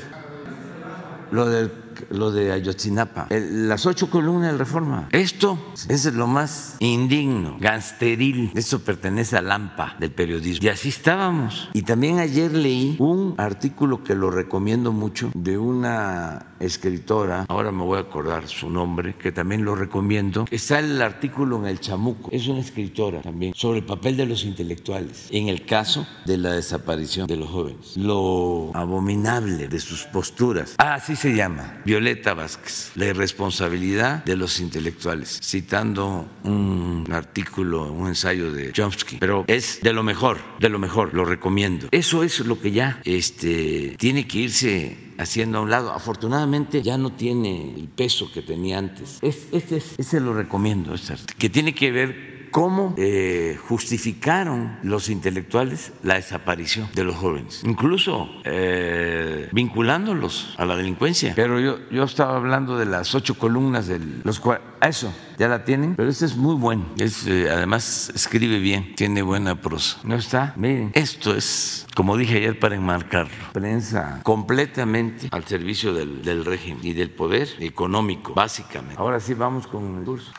lo 1.31 1.49
del 1.49 1.71
lo 2.11 2.31
de 2.31 2.53
Ayotzinapa, 2.53 3.29
las 3.31 3.87
ocho 3.87 4.11
columnas 4.11 4.53
de 4.53 4.59
reforma. 4.59 5.09
Esto 5.13 5.59
es 5.89 6.05
lo 6.13 6.27
más 6.27 6.77
indigno, 6.81 7.57
gansteril. 7.61 8.53
Esto 8.55 8.81
pertenece 8.81 9.37
al 9.37 9.51
AMPA 9.51 9.97
del 9.99 10.13
periodismo. 10.13 10.67
Y 10.67 10.69
así 10.69 10.89
estábamos. 10.89 11.69
Y 11.73 11.83
también 11.83 12.19
ayer 12.19 12.53
leí 12.53 12.97
un 12.99 13.35
artículo 13.39 14.03
que 14.03 14.15
lo 14.15 14.31
recomiendo 14.31 14.93
mucho 14.93 15.31
de 15.35 15.59
una 15.59 16.47
escritora, 16.61 17.47
ahora 17.49 17.71
me 17.71 17.85
voy 17.85 17.99
a 17.99 18.03
acordar 18.03 18.49
su 18.49 18.69
nombre, 18.69 19.15
que 19.17 19.33
también 19.33 19.65
lo 19.65 19.75
recomiendo. 19.75 20.47
Está 20.51 20.81
el 20.81 21.01
artículo 21.01 21.59
en 21.59 21.67
El 21.67 21.81
Chamuco, 21.81 22.31
es 22.33 22.49
una 22.49 22.61
escritora 22.61 23.21
también, 23.23 23.55
sobre 23.55 23.79
el 23.79 23.85
papel 23.85 24.17
de 24.17 24.27
los 24.27 24.45
intelectuales 24.45 25.29
en 25.31 25.49
el 25.49 25.65
caso 25.65 26.07
de 26.25 26.37
la 26.37 26.53
desaparición 26.53 27.27
de 27.27 27.37
los 27.37 27.49
jóvenes. 27.49 27.97
Lo 27.97 28.71
abominable 28.75 29.69
de 29.69 29.81
sus 29.81 30.05
posturas. 30.05 30.75
Ah, 30.79 30.95
así 30.95 31.17
se 31.17 31.35
llama 31.35 31.81
Violeta 31.89 32.35
Vázquez, 32.35 32.91
la 32.97 33.07
irresponsabilidad 33.07 34.23
de 34.23 34.37
los 34.37 34.61
intelectuales, 34.61 35.41
citando 35.43 36.29
un 36.45 37.07
artículo, 37.11 37.91
un 37.91 38.09
ensayo 38.09 38.53
de 38.53 38.73
Chomsky, 38.73 39.17
pero 39.17 39.47
es 39.47 39.81
de 39.81 39.95
lo 39.95 40.03
mejor, 40.03 40.37
de 40.61 40.69
lo 40.69 40.79
mejor, 40.79 41.15
lo 41.15 41.25
recomiendo. 41.25 41.89
Eso 41.91 42.25
es 42.25 42.41
lo 42.41 42.61
que 42.61 42.73
ya 42.73 43.01
este, 43.07 43.97
tiene 43.97 44.29
que 44.29 44.39
irse 44.39 45.15
haciendo 45.17 45.59
a 45.59 45.61
un 45.63 45.71
lado. 45.71 45.93
Afortunadamente 45.95 46.83
ya 46.83 46.99
no 46.99 47.13
tiene 47.13 47.75
el 47.75 47.89
peso 47.89 48.31
que 48.33 48.43
tenía 48.43 48.77
antes. 48.77 49.19
Ese 49.23 50.21
lo 50.21 50.35
recomiendo, 50.35 50.95
este, 50.95 51.17
que 51.39 51.49
tiene 51.49 51.75
que 51.75 51.91
ver 51.91 52.28
cómo 52.51 52.95
eh, 52.97 53.59
justificaron 53.69 54.79
los 54.83 55.09
intelectuales 55.09 55.93
la 56.03 56.15
desaparición 56.15 56.89
de 56.95 57.05
los 57.05 57.17
jóvenes, 57.17 57.63
incluso 57.65 58.29
eh, 58.45 59.49
vinculándolos 59.53 60.55
a 60.59 60.65
la 60.65 60.77
delincuencia. 60.77 61.33
Pero 61.35 61.61
yo, 61.61 61.79
yo 61.91 62.05
estaba 62.05 62.37
hablando 62.37 62.79
de 62.79 62.87
las 62.87 63.15
ocho 63.15 63.35
columnas 63.35 63.87
de 63.87 64.01
los. 64.25 64.41
Eso, 64.81 65.13
ya 65.39 65.49
la 65.49 65.65
tienen, 65.65 65.97
pero 65.97 66.09
este 66.09 66.25
es 66.25 66.37
muy 66.37 66.55
bueno. 66.55 66.87
Es, 66.99 67.27
eh, 67.27 67.51
además, 67.51 68.13
escribe 68.15 68.59
bien, 68.59 68.95
tiene 68.95 69.23
buena 69.23 69.61
prosa. 69.61 69.99
¿No 70.05 70.15
está? 70.15 70.53
Miren, 70.57 70.93
esto 70.95 71.35
es, 71.35 71.87
como 71.95 72.17
dije 72.17 72.37
ayer, 72.37 72.59
para 72.59 72.77
enmarcarlo. 72.77 73.35
Prensa 73.53 74.21
completamente 74.23 75.29
al 75.31 75.45
servicio 75.45 75.93
del, 75.93 76.23
del 76.23 76.45
régimen 76.45 76.79
y 76.83 76.93
del 76.93 77.11
poder 77.11 77.49
económico, 77.59 78.35
básicamente. 78.35 78.97
Ahora 78.99 79.19
sí, 79.21 79.35
vamos 79.35 79.67
con 79.67 79.99
el 79.99 80.05
curso. 80.05 80.33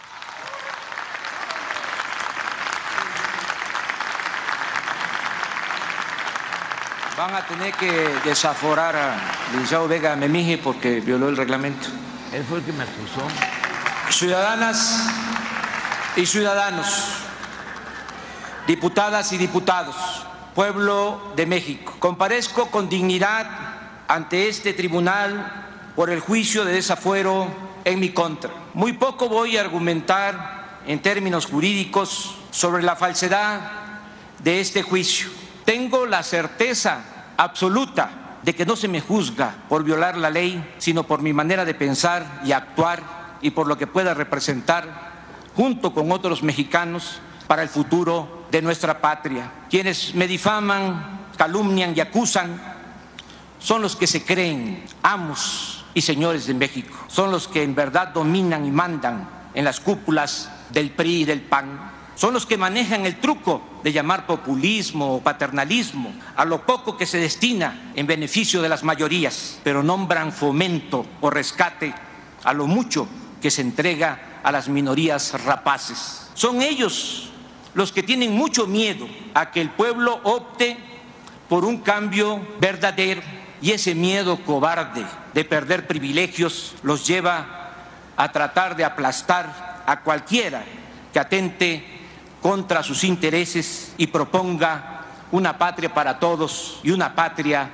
Van 7.20 7.36
a 7.36 7.46
tener 7.46 7.74
que 7.74 7.92
desaforar 8.24 8.96
a 8.96 9.18
Liceo 9.54 9.90
Vega 9.90 10.16
Memije 10.16 10.58
porque 10.58 11.02
violó 11.02 11.28
el 11.28 11.36
reglamento. 11.36 11.90
Él 12.32 12.46
fue 12.48 12.60
el 12.60 12.64
que 12.64 12.72
me 12.72 12.84
acusó. 12.84 13.28
Ciudadanas 14.10 15.06
y 16.16 16.26
ciudadanos, 16.26 16.88
diputadas 18.68 19.34
y 19.34 19.38
diputados, 19.38 19.98
pueblo 20.56 21.34
de 21.36 21.46
México, 21.46 21.94
comparezco 22.00 22.72
con 22.72 22.88
dignidad 22.88 23.48
ante 24.08 24.48
este 24.48 24.72
tribunal 24.72 25.92
por 25.98 26.12
el 26.12 26.22
juicio 26.22 26.64
de 26.64 26.72
desafuero 26.72 27.50
en 27.84 28.00
mi 28.00 28.14
contra. 28.14 28.52
Muy 28.74 28.94
poco 28.94 29.28
voy 29.28 29.58
a 29.58 29.62
argumentar 29.62 30.80
en 30.88 31.02
términos 31.02 31.48
jurídicos 31.48 32.38
sobre 32.52 32.82
la 32.82 32.96
falsedad 32.96 33.60
de 34.42 34.62
este 34.62 34.84
juicio 34.84 35.39
tengo 35.70 36.08
la 36.08 36.24
certeza 36.24 36.98
absoluta 37.38 38.40
de 38.42 38.56
que 38.56 38.66
no 38.66 38.76
se 38.76 38.88
me 38.88 39.02
juzga 39.02 39.54
por 39.70 39.84
violar 39.84 40.18
la 40.18 40.32
ley, 40.32 40.68
sino 40.80 41.04
por 41.04 41.22
mi 41.22 41.32
manera 41.32 41.64
de 41.64 41.76
pensar 41.76 42.42
y 42.44 42.54
actuar 42.54 43.04
y 43.44 43.52
por 43.52 43.68
lo 43.68 43.78
que 43.78 43.86
pueda 43.86 44.16
representar 44.16 44.88
junto 45.56 45.94
con 45.94 46.12
otros 46.12 46.42
mexicanos 46.42 47.22
para 47.46 47.62
el 47.62 47.70
futuro 47.70 48.48
de 48.50 48.64
nuestra 48.64 49.00
patria. 49.00 49.52
Quienes 49.70 50.16
me 50.16 50.28
difaman, 50.28 51.28
calumnian 51.38 51.96
y 51.96 52.00
acusan 52.00 52.60
son 53.60 53.84
los 53.84 53.96
que 53.96 54.08
se 54.08 54.26
creen 54.26 54.84
amos 55.04 55.86
y 55.94 56.02
señores 56.02 56.48
de 56.48 56.56
México, 56.56 56.98
son 57.10 57.30
los 57.30 57.48
que 57.48 57.62
en 57.62 57.76
verdad 57.76 58.08
dominan 58.08 58.66
y 58.66 58.72
mandan 58.72 59.30
en 59.54 59.66
las 59.66 59.80
cúpulas 59.80 60.50
del 60.72 60.90
PRI 60.90 61.22
y 61.22 61.26
del 61.26 61.42
PAN 61.42 61.99
son 62.20 62.34
los 62.34 62.46
que 62.46 62.58
manejan 62.58 63.06
el 63.06 63.16
truco 63.22 63.62
de 63.82 63.94
llamar 63.94 64.26
populismo 64.26 65.16
o 65.16 65.22
paternalismo 65.22 66.12
a 66.36 66.44
lo 66.44 66.66
poco 66.66 66.98
que 66.98 67.06
se 67.06 67.18
destina 67.18 67.94
en 67.96 68.08
beneficio 68.08 68.62
de 68.62 68.68
las 68.68 68.84
mayorías, 68.84 69.58
pero 69.64 69.84
nombran 69.84 70.34
fomento 70.34 71.06
o 71.22 71.30
rescate 71.30 71.94
a 72.44 72.52
lo 72.52 72.68
mucho 72.68 73.08
que 73.42 73.50
se 73.50 73.62
entrega 73.62 74.42
a 74.44 74.52
las 74.52 74.68
minorías 74.68 75.46
rapaces. 75.46 76.30
Son 76.34 76.62
ellos 76.62 77.30
los 77.74 77.94
que 77.94 78.04
tienen 78.04 78.34
mucho 78.34 78.68
miedo 78.68 79.08
a 79.34 79.52
que 79.52 79.62
el 79.62 79.70
pueblo 79.70 80.20
opte 80.24 80.76
por 81.48 81.64
un 81.64 81.78
cambio 81.78 82.46
verdadero 82.60 83.22
y 83.62 83.72
ese 83.72 83.96
miedo 83.96 84.44
cobarde 84.44 85.06
de 85.34 85.46
perder 85.46 85.88
privilegios 85.88 86.76
los 86.84 87.08
lleva 87.08 87.70
a 88.18 88.30
tratar 88.34 88.76
de 88.76 88.84
aplastar 88.84 89.84
a 89.86 90.02
cualquiera 90.02 90.66
que 91.14 91.20
atente 91.20 91.99
contra 92.42 92.84
sus 92.84 93.04
intereses 93.04 93.94
y 93.98 94.08
proponga 94.08 95.02
una 95.32 95.58
patria 95.58 95.94
para 95.94 96.20
todos 96.20 96.80
y 96.84 96.92
una 96.92 97.14
patria 97.16 97.70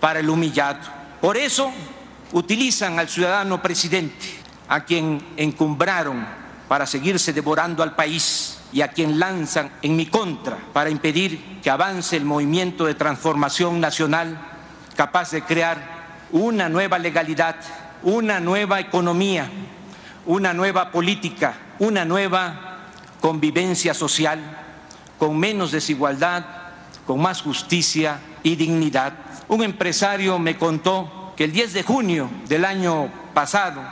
para 0.00 0.20
el 0.20 0.28
humillado. 0.28 0.80
Por 1.20 1.36
eso 1.36 1.72
utilizan 2.32 2.98
al 2.98 3.08
ciudadano 3.08 3.62
presidente, 3.62 4.26
a 4.68 4.84
quien 4.84 5.22
encumbraron 5.36 6.26
para 6.68 6.86
seguirse 6.86 7.32
devorando 7.32 7.82
al 7.82 7.94
país 7.94 8.58
y 8.72 8.82
a 8.82 8.88
quien 8.88 9.18
lanzan 9.18 9.70
en 9.80 9.96
mi 9.96 10.06
contra 10.06 10.58
para 10.72 10.90
impedir 10.90 11.60
que 11.62 11.70
avance 11.70 12.16
el 12.16 12.24
movimiento 12.24 12.84
de 12.84 12.94
transformación 12.94 13.80
nacional 13.80 14.38
capaz 14.94 15.30
de 15.30 15.42
crear 15.42 15.98
una 16.30 16.68
nueva 16.68 16.98
legalidad, 16.98 17.56
una 18.02 18.40
nueva 18.40 18.80
economía, 18.80 19.48
una 20.26 20.52
nueva 20.52 20.90
política, 20.90 21.54
una 21.78 22.04
nueva 22.04 22.67
convivencia 23.20 23.94
social, 23.94 24.38
con 25.18 25.38
menos 25.38 25.72
desigualdad, 25.72 26.44
con 27.06 27.20
más 27.20 27.42
justicia 27.42 28.20
y 28.42 28.56
dignidad. 28.56 29.14
Un 29.48 29.62
empresario 29.62 30.38
me 30.38 30.56
contó 30.56 31.32
que 31.36 31.44
el 31.44 31.52
10 31.52 31.72
de 31.72 31.82
junio 31.82 32.30
del 32.48 32.64
año 32.64 33.10
pasado, 33.34 33.82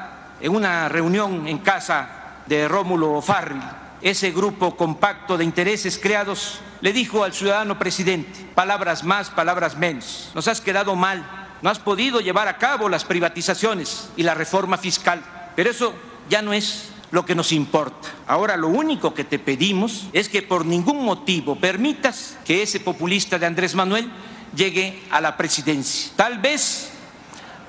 en 0.41 0.55
una 0.55 0.89
reunión 0.89 1.47
en 1.49 1.59
casa 1.59 2.09
de 2.47 2.69
Rómulo 2.69 3.21
Farri, 3.23 3.61
ese 4.03 4.31
grupo 4.31 4.77
compacto 4.77 5.39
de 5.39 5.45
intereses 5.45 5.99
creados 5.99 6.61
le 6.81 6.93
dijo 6.93 7.25
al 7.25 7.33
ciudadano 7.33 7.79
presidente, 7.79 8.51
palabras 8.55 9.03
más, 9.03 9.31
palabras 9.31 9.77
menos, 9.77 10.31
nos 10.35 10.47
has 10.49 10.61
quedado 10.61 10.95
mal, 10.95 11.25
no 11.63 11.71
has 11.71 11.79
podido 11.79 12.21
llevar 12.21 12.49
a 12.49 12.59
cabo 12.59 12.89
las 12.89 13.05
privatizaciones 13.05 14.11
y 14.17 14.23
la 14.23 14.35
reforma 14.35 14.77
fiscal, 14.77 15.23
pero 15.57 15.71
eso 15.71 15.95
ya 16.29 16.43
no 16.43 16.53
es 16.53 16.91
lo 17.17 17.25
que 17.25 17.35
nos 17.35 17.51
importa. 17.53 18.11
Ahora 18.27 18.59
lo 18.59 18.69
único 18.69 19.15
que 19.15 19.25
te 19.25 19.39
pedimos 19.39 20.05
es 20.13 20.29
que 20.29 20.43
por 20.43 20.67
ningún 20.67 21.03
motivo 21.03 21.57
permitas 21.57 22.37
que 22.45 22.63
ese 22.63 22.79
populista 22.79 23.39
de 23.39 23.47
Andrés 23.47 23.75
Manuel 23.75 24.13
llegue 24.55 25.03
a 25.11 25.23
la 25.23 25.35
presidencia. 25.35 26.13
Tal 26.15 26.41
vez 26.41 26.91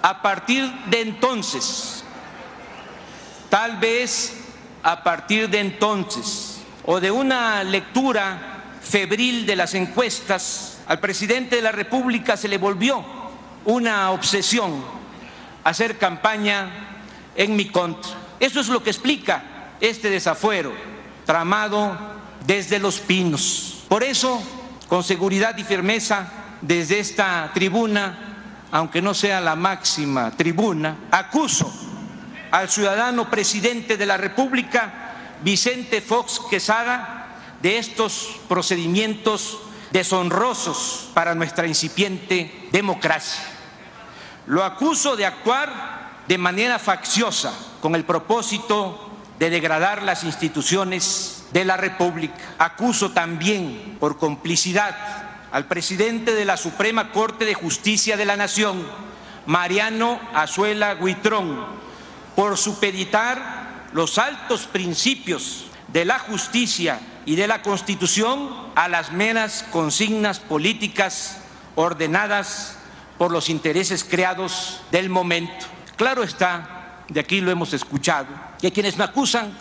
a 0.02 0.22
partir 0.22 0.70
de 0.90 1.00
entonces, 1.00 2.04
tal 3.50 3.78
vez 3.78 4.34
a 4.84 5.02
partir 5.02 5.50
de 5.50 5.62
entonces 5.62 6.58
o 6.84 7.00
de 7.00 7.10
una 7.10 7.64
lectura 7.64 8.76
febril 8.82 9.46
de 9.46 9.56
las 9.56 9.76
encuestas, 9.76 10.80
al 10.88 11.00
presidente 11.00 11.56
de 11.56 11.62
la 11.62 11.72
República 11.72 12.36
se 12.36 12.50
le 12.50 12.58
volvió 12.58 13.02
una 13.64 14.12
obsesión 14.12 14.84
hacer 15.64 15.98
campaña 15.98 16.70
en 17.38 17.56
mi 17.56 17.70
contra. 17.70 18.27
Eso 18.40 18.60
es 18.60 18.68
lo 18.68 18.84
que 18.84 18.92
explica 18.92 19.44
este 19.80 20.10
desafuero 20.10 20.74
tramado 21.26 21.98
desde 22.46 22.80
los 22.80 23.00
pinos. 23.00 23.84
Por 23.90 24.04
eso, 24.04 24.42
con 24.88 25.04
seguridad 25.04 25.58
y 25.58 25.64
firmeza, 25.64 26.28
desde 26.62 27.00
esta 27.00 27.52
tribuna, 27.54 28.18
aunque 28.72 29.02
no 29.02 29.14
sea 29.14 29.42
la 29.42 29.56
máxima 29.56 30.32
tribuna, 30.32 30.98
acuso 31.12 31.72
al 32.52 32.70
ciudadano 32.70 33.30
presidente 33.30 33.98
de 33.98 34.06
la 34.06 34.18
República, 34.18 35.14
Vicente 35.44 36.02
Fox 36.02 36.42
Quesada, 36.50 37.28
de 37.62 37.78
estos 37.78 38.40
procedimientos 38.48 39.60
deshonrosos 39.92 41.10
para 41.14 41.36
nuestra 41.36 41.68
incipiente 41.68 42.70
democracia. 42.72 43.44
Lo 44.46 44.64
acuso 44.64 45.16
de 45.16 45.26
actuar 45.26 45.98
de 46.28 46.38
manera 46.38 46.80
facciosa 46.80 47.54
con 47.88 47.96
el 47.96 48.04
propósito 48.04 49.00
de 49.40 49.50
degradar 49.50 50.04
las 50.04 50.26
instituciones 50.26 51.46
de 51.54 51.64
la 51.64 51.78
República. 51.78 52.36
Acuso 52.58 53.12
también 53.12 53.96
por 53.98 54.18
complicidad 54.18 54.94
al 55.54 55.68
presidente 55.68 56.36
de 56.36 56.44
la 56.44 56.58
Suprema 56.58 57.14
Corte 57.14 57.46
de 57.46 57.54
Justicia 57.54 58.18
de 58.18 58.26
la 58.26 58.36
Nación, 58.36 58.86
Mariano 59.46 60.20
Azuela 60.34 60.98
Huitrón, 61.00 61.66
por 62.36 62.58
supeditar 62.58 63.86
los 63.94 64.18
altos 64.18 64.68
principios 64.68 65.68
de 65.88 66.04
la 66.04 66.20
justicia 66.20 67.00
y 67.26 67.38
de 67.38 67.48
la 67.48 67.62
Constitución 67.62 68.50
a 68.76 68.90
las 68.90 69.14
meras 69.14 69.64
consignas 69.72 70.42
políticas 70.42 71.38
ordenadas 71.76 72.80
por 73.18 73.32
los 73.32 73.48
intereses 73.48 74.04
creados 74.04 74.82
del 74.92 75.08
momento. 75.10 75.66
Claro 75.96 76.24
está, 76.24 76.77
de 77.10 77.20
aquí 77.20 77.42
lo 77.42 77.52
hemos 77.52 77.74
escuchado, 77.74 78.28
que 78.60 78.72
quienes 78.72 78.98
me 78.98 79.04
acusan 79.04 79.52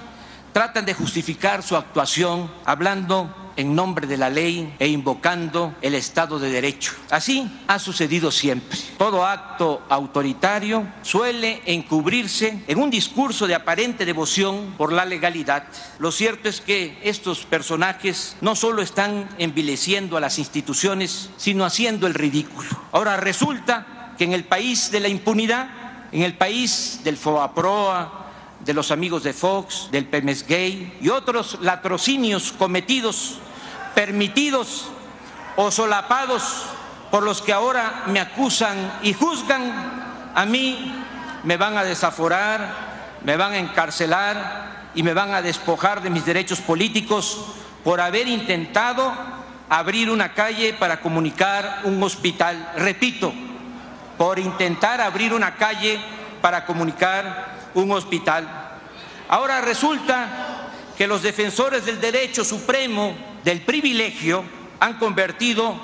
tratan 0.52 0.84
de 0.86 0.94
justificar 0.94 1.62
su 1.62 1.76
actuación 1.76 2.50
hablando 2.64 3.30
en 3.56 3.74
nombre 3.74 4.06
de 4.06 4.16
la 4.16 4.30
ley 4.30 4.74
e 4.78 4.86
invocando 4.86 5.74
el 5.82 5.94
Estado 5.94 6.38
de 6.38 6.50
Derecho. 6.50 6.92
Así 7.10 7.50
ha 7.66 7.78
sucedido 7.78 8.30
siempre. 8.30 8.78
Todo 8.98 9.24
acto 9.24 9.82
autoritario 9.88 10.86
suele 11.02 11.62
encubrirse 11.66 12.62
en 12.66 12.78
un 12.78 12.90
discurso 12.90 13.46
de 13.46 13.54
aparente 13.54 14.04
devoción 14.04 14.74
por 14.76 14.92
la 14.92 15.04
legalidad. 15.04 15.64
Lo 15.98 16.12
cierto 16.12 16.48
es 16.48 16.60
que 16.60 16.98
estos 17.02 17.44
personajes 17.44 18.36
no 18.40 18.54
solo 18.54 18.82
están 18.82 19.28
envileciendo 19.38 20.16
a 20.16 20.20
las 20.20 20.38
instituciones, 20.38 21.30
sino 21.36 21.64
haciendo 21.64 22.06
el 22.06 22.14
ridículo. 22.14 22.68
Ahora 22.92 23.16
resulta 23.16 24.14
que 24.16 24.24
en 24.24 24.32
el 24.32 24.44
país 24.44 24.90
de 24.90 25.00
la 25.00 25.08
impunidad, 25.08 25.68
en 26.12 26.22
el 26.22 26.36
país 26.36 27.00
del 27.04 27.16
FOAPROA, 27.16 28.26
de 28.60 28.74
los 28.74 28.90
amigos 28.90 29.22
de 29.22 29.32
Fox, 29.32 29.88
del 29.90 30.06
PEMES 30.06 30.46
Gay 30.46 30.98
y 31.00 31.08
otros 31.08 31.58
latrocinios 31.60 32.52
cometidos 32.52 33.38
permitidos 33.94 34.86
o 35.56 35.70
solapados 35.70 36.66
por 37.10 37.22
los 37.22 37.40
que 37.40 37.52
ahora 37.52 38.04
me 38.06 38.20
acusan 38.20 38.98
y 39.02 39.14
juzgan, 39.14 40.32
a 40.34 40.44
mí 40.44 40.92
me 41.44 41.56
van 41.56 41.78
a 41.78 41.84
desaforar, 41.84 43.18
me 43.24 43.36
van 43.36 43.52
a 43.52 43.58
encarcelar 43.58 44.90
y 44.94 45.02
me 45.02 45.14
van 45.14 45.32
a 45.32 45.42
despojar 45.42 46.02
de 46.02 46.10
mis 46.10 46.26
derechos 46.26 46.60
políticos 46.60 47.46
por 47.84 48.00
haber 48.00 48.28
intentado 48.28 49.12
abrir 49.68 50.10
una 50.10 50.34
calle 50.34 50.74
para 50.74 51.00
comunicar 51.00 51.82
un 51.84 52.02
hospital. 52.02 52.72
Repito, 52.76 53.32
por 54.16 54.38
intentar 54.38 55.00
abrir 55.00 55.32
una 55.32 55.54
calle 55.56 56.00
para 56.40 56.64
comunicar 56.64 57.70
un 57.74 57.92
hospital. 57.92 58.48
Ahora 59.28 59.60
resulta 59.60 60.68
que 60.96 61.06
los 61.06 61.22
defensores 61.22 61.84
del 61.84 62.00
derecho 62.00 62.44
supremo 62.44 63.14
del 63.44 63.62
privilegio 63.62 64.44
han 64.80 64.94
convertido 64.98 65.78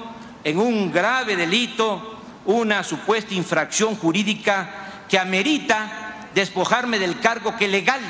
en 0.44 0.58
un 0.58 0.90
grave 0.90 1.36
delito 1.36 2.18
una 2.44 2.82
supuesta 2.82 3.34
infracción 3.34 3.96
jurídica 3.96 4.68
que 5.08 5.18
amerita 5.18 6.28
despojarme 6.34 6.98
del 6.98 7.20
cargo 7.20 7.56
que 7.56 7.68
legal 7.68 8.00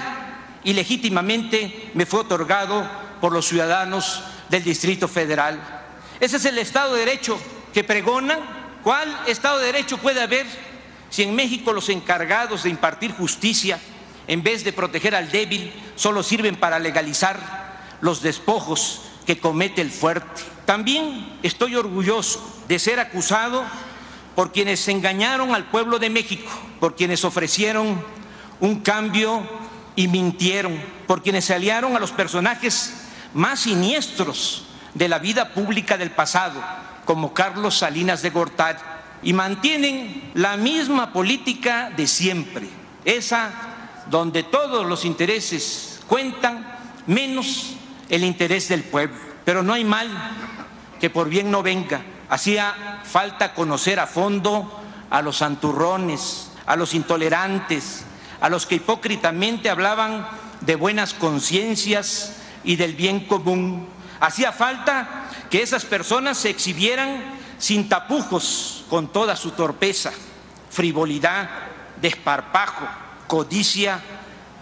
y 0.65 0.73
legítimamente 0.73 1.91
me 1.95 2.07
fue 2.07 2.21
otorgado 2.21 2.89
por 3.21 3.33
los 3.33 3.47
ciudadanos 3.47 4.23
del 4.49 4.63
Distrito 4.63 5.09
Federal. 5.09 5.61
Ese 6.21 6.37
es 6.37 6.45
el 6.45 6.59
Estado 6.59 6.95
de 6.95 7.01
Derecho 7.01 7.39
que 7.75 7.85
pregonan. 7.85 8.62
¿Cuál 8.83 9.17
Estado 9.27 9.59
de 9.59 9.67
Derecho 9.67 9.99
puede 9.99 10.21
haber 10.21 10.47
si 11.09 11.23
en 11.23 11.35
México 11.35 11.73
los 11.73 11.89
encargados 11.89 12.63
de 12.63 12.71
impartir 12.71 13.13
justicia, 13.13 13.79
en 14.27 14.43
vez 14.43 14.65
de 14.65 14.73
proteger 14.73 15.15
al 15.15 15.31
débil, 15.31 15.73
solo 15.95 16.23
sirven 16.23 16.57
para 16.57 16.79
legalizar 16.79 17.39
los 18.01 18.23
despojos 18.23 19.03
que 19.27 19.39
comete 19.39 19.83
el 19.83 19.91
fuerte. 19.91 20.43
También 20.65 21.39
estoy 21.43 21.77
orgulloso 21.77 22.65
de 22.67 22.79
ser 22.79 22.99
acusado 22.99 23.63
por 24.35 24.53
quienes 24.53 24.89
engañaron 24.89 25.55
al 25.55 25.65
pueblo 25.65 25.99
de 25.99 26.11
México, 26.11 26.51
por 26.81 26.97
quienes 26.97 27.25
ofrecieron 27.25 28.03
un 28.59 28.81
cambio 28.81 29.43
y 29.95 30.09
mintieron, 30.09 30.81
por 31.07 31.23
quienes 31.23 31.45
se 31.45 31.55
aliaron 31.55 31.95
a 31.95 32.01
los 32.01 32.11
personajes 32.11 32.95
más 33.35 33.61
siniestros 33.61 34.65
de 34.95 35.09
la 35.09 35.19
vida 35.19 35.53
pública 35.53 35.99
del 35.99 36.11
pasado, 36.11 36.63
como 37.05 37.35
Carlos 37.35 37.79
Salinas 37.79 38.23
de 38.23 38.31
Gortari, 38.31 38.79
y 39.23 39.33
mantienen 39.33 40.33
la 40.35 40.57
misma 40.57 41.13
política 41.13 41.91
de 41.97 42.07
siempre, 42.07 42.69
esa 43.05 43.51
donde 44.11 44.43
todos 44.43 44.85
los 44.85 45.05
intereses 45.05 46.01
cuentan, 46.09 46.67
menos 47.07 47.75
el 48.09 48.25
interés 48.25 48.69
del 48.69 48.83
pueblo. 48.83 49.17
Pero 49.45 49.63
no 49.63 49.73
hay 49.73 49.85
mal 49.85 50.09
que 51.01 51.11
por 51.11 51.29
bien 51.29 51.51
no 51.51 51.63
venga. 51.63 52.03
Hacía 52.29 53.01
falta 53.05 53.55
conocer 53.55 54.01
a 54.01 54.07
fondo 54.07 54.81
a 55.11 55.23
los 55.23 55.39
santurrones, 55.39 56.51
a 56.67 56.77
los 56.77 56.95
intolerantes, 56.95 58.05
a 58.41 58.49
los 58.49 58.67
que 58.67 58.77
hipócritamente 58.77 59.71
hablaban 59.71 60.27
de 60.61 60.77
buenas 60.77 61.15
conciencias 61.15 62.37
y 62.65 62.77
del 62.77 62.95
bien 62.95 63.27
común. 63.27 63.89
Hacía 64.21 64.53
falta 64.53 65.29
que 65.53 65.61
esas 65.61 65.85
personas 65.85 66.39
se 66.39 66.49
exhibieran 66.49 67.23
sin 67.59 67.87
tapujos 67.87 68.87
con 68.89 69.13
toda 69.13 69.37
su 69.37 69.51
torpeza, 69.51 70.11
frivolidad, 70.71 71.51
desparpajo, 72.01 72.89
codicia 73.27 74.01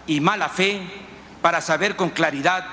y 0.05 0.19
mala 0.19 0.49
fe 0.49 0.81
para 1.41 1.61
saber 1.61 1.95
con 1.95 2.09
claridad 2.09 2.65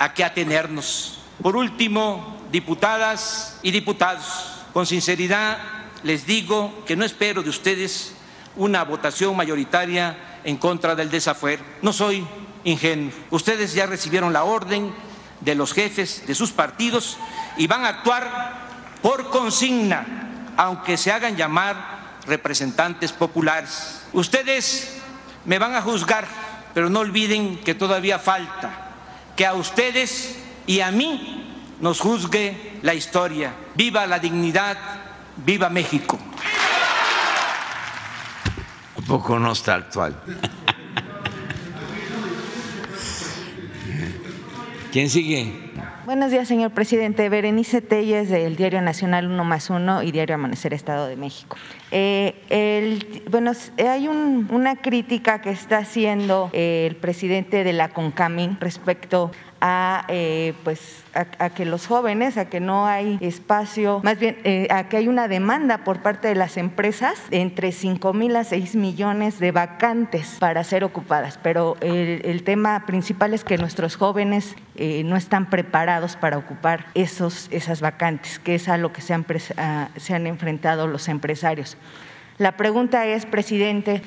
a 0.00 0.14
qué 0.14 0.24
atenernos. 0.24 1.20
Por 1.40 1.54
último, 1.54 2.42
diputadas 2.50 3.60
y 3.62 3.70
diputados, 3.70 4.64
con 4.72 4.84
sinceridad 4.84 5.58
les 6.02 6.26
digo 6.26 6.82
que 6.86 6.96
no 6.96 7.04
espero 7.04 7.44
de 7.44 7.50
ustedes 7.50 8.14
una 8.56 8.82
votación 8.82 9.36
mayoritaria 9.36 10.40
en 10.42 10.56
contra 10.56 10.96
del 10.96 11.08
desafuero. 11.08 11.62
No 11.82 11.92
soy 11.92 12.26
ingenuo. 12.64 13.12
Ustedes 13.30 13.74
ya 13.74 13.86
recibieron 13.86 14.32
la 14.32 14.42
orden 14.42 14.92
de 15.40 15.54
los 15.54 15.72
jefes 15.72 16.26
de 16.26 16.34
sus 16.34 16.50
partidos 16.52 17.16
y 17.56 17.66
van 17.66 17.84
a 17.84 17.88
actuar 17.88 18.68
por 19.02 19.30
consigna, 19.30 20.52
aunque 20.56 20.96
se 20.96 21.12
hagan 21.12 21.36
llamar 21.36 22.18
representantes 22.26 23.12
populares. 23.12 24.02
Ustedes 24.12 25.00
me 25.44 25.58
van 25.58 25.74
a 25.74 25.82
juzgar, 25.82 26.26
pero 26.74 26.90
no 26.90 27.00
olviden 27.00 27.58
que 27.58 27.74
todavía 27.74 28.18
falta 28.18 28.88
que 29.36 29.46
a 29.46 29.54
ustedes 29.54 30.36
y 30.66 30.80
a 30.80 30.90
mí 30.90 31.46
nos 31.80 32.00
juzgue 32.00 32.80
la 32.82 32.94
historia. 32.94 33.54
Viva 33.74 34.06
la 34.06 34.18
dignidad, 34.18 34.76
viva 35.36 35.68
México. 35.68 36.18
Un 38.96 39.04
poco 39.04 39.38
no 39.38 39.52
está 39.52 39.76
actual. 39.76 40.20
¿Quién 44.98 45.10
sigue? 45.10 45.52
Buenos 46.06 46.32
días, 46.32 46.48
señor 46.48 46.72
presidente. 46.72 47.28
Berenice 47.28 47.80
Telles 47.80 48.30
del 48.30 48.56
Diario 48.56 48.82
Nacional 48.82 49.28
1 49.28 49.44
más 49.44 49.70
1 49.70 50.02
y 50.02 50.10
Diario 50.10 50.34
Amanecer 50.34 50.74
Estado 50.74 51.06
de 51.06 51.14
México. 51.14 51.56
Eh, 51.92 52.98
bueno, 53.30 53.52
hay 53.78 54.08
una 54.08 54.74
crítica 54.74 55.40
que 55.40 55.50
está 55.50 55.78
haciendo 55.78 56.50
el 56.52 56.96
presidente 56.96 57.62
de 57.62 57.72
la 57.74 57.90
CONCAMIN 57.90 58.58
respecto 58.58 59.30
a, 59.60 60.04
eh, 60.08 60.54
pues, 60.64 61.04
a, 61.14 61.50
que 61.50 61.64
los 61.64 61.86
jóvenes, 61.86 62.36
a 62.36 62.46
que 62.46 62.60
no 62.60 62.86
hay 62.86 63.18
espacio, 63.20 64.00
más 64.04 64.18
bien 64.18 64.38
eh, 64.44 64.68
a 64.70 64.88
que 64.88 64.96
hay 64.96 65.08
una 65.08 65.28
demanda 65.28 65.78
por 65.78 66.00
parte 66.00 66.28
de 66.28 66.34
las 66.34 66.56
empresas 66.56 67.20
entre 67.30 67.72
5 67.72 68.12
mil 68.12 68.36
a 68.36 68.44
6 68.44 68.76
millones 68.76 69.38
de 69.38 69.52
vacantes 69.52 70.36
para 70.38 70.62
ser 70.64 70.84
ocupadas. 70.84 71.38
Pero 71.42 71.76
el, 71.80 72.42
tema 72.44 72.84
principal 72.86 73.34
es 73.34 73.44
que 73.44 73.58
nuestros 73.58 73.96
jóvenes 73.96 74.54
eh, 74.76 75.02
no 75.04 75.16
están 75.16 75.50
preparados 75.50 76.16
para 76.16 76.38
ocupar 76.38 76.86
esos, 76.94 77.48
esas 77.50 77.80
vacantes, 77.80 78.38
que 78.38 78.54
es 78.54 78.68
a 78.68 78.78
lo 78.78 78.92
que 78.92 79.02
se 79.02 79.12
han, 79.12 79.26
se 79.96 80.14
han 80.14 80.26
enfrentado 80.26 80.86
los 80.86 81.08
empresarios. 81.08 81.76
La 82.38 82.56
pregunta 82.56 83.04
es, 83.06 83.26
presidente, 83.26 84.00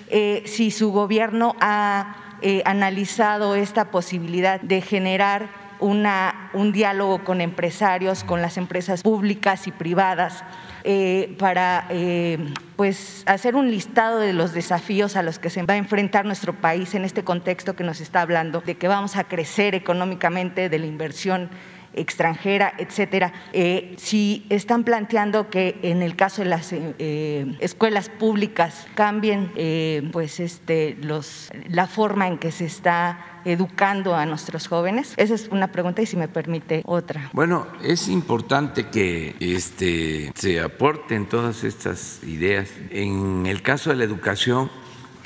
si 0.45 0.71
su 0.71 0.93
gobierno 0.93 1.55
ha 1.59 2.30
eh, 2.41 2.61
analizado 2.65 3.55
esta 3.55 3.91
posibilidad 3.91 4.59
de 4.61 4.81
generar 4.81 5.49
un 5.81 6.71
diálogo 6.71 7.23
con 7.23 7.41
empresarios, 7.41 8.23
con 8.23 8.41
las 8.41 8.57
empresas 8.57 9.01
públicas 9.01 9.65
y 9.67 9.71
privadas, 9.71 10.43
eh, 10.83 11.35
para 11.39 11.85
eh, 11.89 12.37
pues 12.75 13.23
hacer 13.25 13.55
un 13.55 13.71
listado 13.71 14.19
de 14.19 14.33
los 14.33 14.53
desafíos 14.53 15.15
a 15.15 15.23
los 15.23 15.39
que 15.39 15.49
se 15.49 15.63
va 15.63 15.73
a 15.75 15.77
enfrentar 15.77 16.25
nuestro 16.25 16.53
país 16.53 16.93
en 16.95 17.03
este 17.03 17.23
contexto 17.23 17.75
que 17.75 17.83
nos 17.83 17.99
está 17.99 18.21
hablando, 18.21 18.61
de 18.61 18.75
que 18.75 18.87
vamos 18.87 19.15
a 19.15 19.23
crecer 19.23 19.75
económicamente, 19.75 20.69
de 20.69 20.79
la 20.79 20.85
inversión 20.85 21.49
extranjera, 21.93 22.73
etcétera. 22.77 23.33
Eh, 23.53 23.95
si 23.97 24.45
están 24.49 24.83
planteando 24.83 25.49
que 25.49 25.79
en 25.83 26.01
el 26.01 26.15
caso 26.15 26.41
de 26.43 26.49
las 26.49 26.69
eh, 26.73 27.57
escuelas 27.59 28.09
públicas 28.09 28.87
cambien 28.95 29.51
eh, 29.55 30.09
pues 30.11 30.39
este, 30.39 30.97
los, 31.01 31.49
la 31.67 31.87
forma 31.87 32.27
en 32.27 32.37
que 32.37 32.51
se 32.51 32.65
está 32.65 33.25
educando 33.45 34.15
a 34.15 34.25
nuestros 34.25 34.67
jóvenes? 34.67 35.13
Esa 35.17 35.33
es 35.33 35.47
una 35.51 35.71
pregunta 35.71 36.01
y 36.01 36.05
si 36.05 36.17
me 36.17 36.27
permite 36.27 36.83
otra. 36.85 37.29
Bueno, 37.33 37.67
es 37.83 38.07
importante 38.07 38.87
que 38.87 39.35
este, 39.39 40.31
se 40.35 40.59
aporten 40.59 41.27
todas 41.27 41.63
estas 41.63 42.21
ideas. 42.23 42.69
En 42.91 43.45
el 43.45 43.61
caso 43.61 43.89
de 43.89 43.95
la 43.95 44.03
educación, 44.03 44.69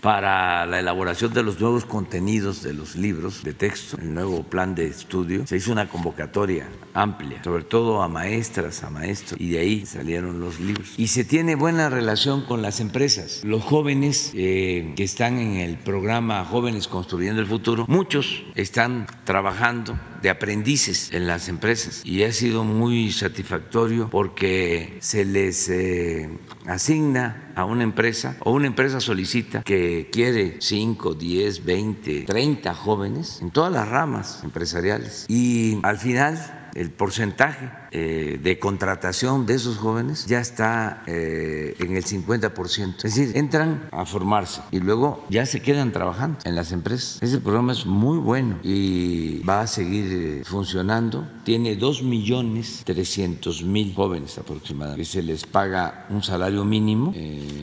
para 0.05 0.67
la 0.67 0.77
elaboración 0.77 1.33
de 1.33 1.41
los 1.41 1.59
nuevos 1.59 1.83
contenidos 1.83 2.61
de 2.61 2.75
los 2.75 2.95
libros 2.95 3.43
de 3.43 3.53
texto, 3.53 3.97
el 3.99 4.13
nuevo 4.13 4.43
plan 4.43 4.75
de 4.75 4.85
estudio, 4.85 5.47
se 5.47 5.57
hizo 5.57 5.71
una 5.71 5.89
convocatoria 5.89 6.67
amplia, 6.93 7.43
sobre 7.43 7.63
todo 7.63 8.03
a 8.03 8.07
maestras, 8.07 8.83
a 8.83 8.91
maestros, 8.91 9.41
y 9.41 9.49
de 9.49 9.59
ahí 9.61 9.85
salieron 9.87 10.39
los 10.39 10.59
libros. 10.59 10.93
Y 10.97 11.07
se 11.07 11.23
tiene 11.23 11.55
buena 11.55 11.89
relación 11.89 12.45
con 12.45 12.61
las 12.61 12.81
empresas. 12.81 13.41
Los 13.43 13.63
jóvenes 13.63 14.29
eh, 14.35 14.93
que 14.95 15.03
están 15.03 15.39
en 15.39 15.55
el 15.55 15.75
programa 15.79 16.45
Jóvenes 16.45 16.87
Construyendo 16.87 17.41
el 17.41 17.47
Futuro, 17.47 17.85
muchos 17.87 18.43
están 18.53 19.07
trabajando 19.23 19.97
de 20.25 20.31
aprendices 20.31 21.11
en 21.11 21.27
las 21.27 21.49
empresas. 21.49 22.01
Y 22.03 22.23
ha 22.23 22.31
sido 22.31 22.63
muy 22.63 23.11
satisfactorio 23.11 24.09
porque 24.09 24.97
se 24.99 25.23
les 25.23 25.69
eh, 25.69 26.27
asigna 26.65 27.51
a 27.53 27.63
una 27.63 27.83
empresa 27.83 28.35
o 28.39 28.51
una 28.51 28.65
empresa 28.65 28.99
solicita 28.99 29.61
que 29.61 30.09
quiere 30.11 30.57
5, 30.61 31.13
10, 31.13 31.63
20, 31.63 32.21
30 32.21 32.73
jóvenes 32.73 33.39
en 33.43 33.51
todas 33.51 33.71
las 33.71 33.87
ramas 33.87 34.41
empresariales. 34.43 35.27
Y 35.29 35.77
al 35.83 35.99
final 35.99 36.71
el 36.73 36.89
porcentaje 36.89 37.69
eh, 37.97 38.37
de 38.43 38.59
contratación 38.59 39.45
de 39.45 39.53
esos 39.53 39.77
jóvenes 39.77 40.25
ya 40.25 40.41
está 40.41 41.01
eh, 41.07 41.77
en 41.79 41.95
el 41.95 42.03
50%. 42.03 43.05
Es 43.05 43.15
decir, 43.15 43.37
entran 43.37 43.87
a 43.93 44.05
formarse 44.05 44.59
y 44.69 44.81
luego 44.81 45.25
ya 45.29 45.45
se 45.45 45.61
quedan 45.61 45.93
trabajando 45.93 46.39
en 46.43 46.55
las 46.55 46.73
empresas. 46.73 47.19
Ese 47.21 47.39
programa 47.39 47.71
es 47.71 47.85
muy 47.85 48.17
bueno 48.17 48.59
y 48.63 49.39
va 49.43 49.61
a 49.61 49.67
seguir 49.67 50.11
eh, 50.11 50.41
funcionando. 50.43 51.25
Tiene 51.45 51.77
2 51.77 52.03
millones 52.03 52.81
300 52.83 53.63
mil 53.63 53.93
jóvenes 53.95 54.37
aproximadamente 54.37 55.01
que 55.01 55.05
se 55.05 55.21
les 55.23 55.45
paga 55.45 56.05
un 56.09 56.21
salario 56.21 56.65
mínimo 56.65 57.13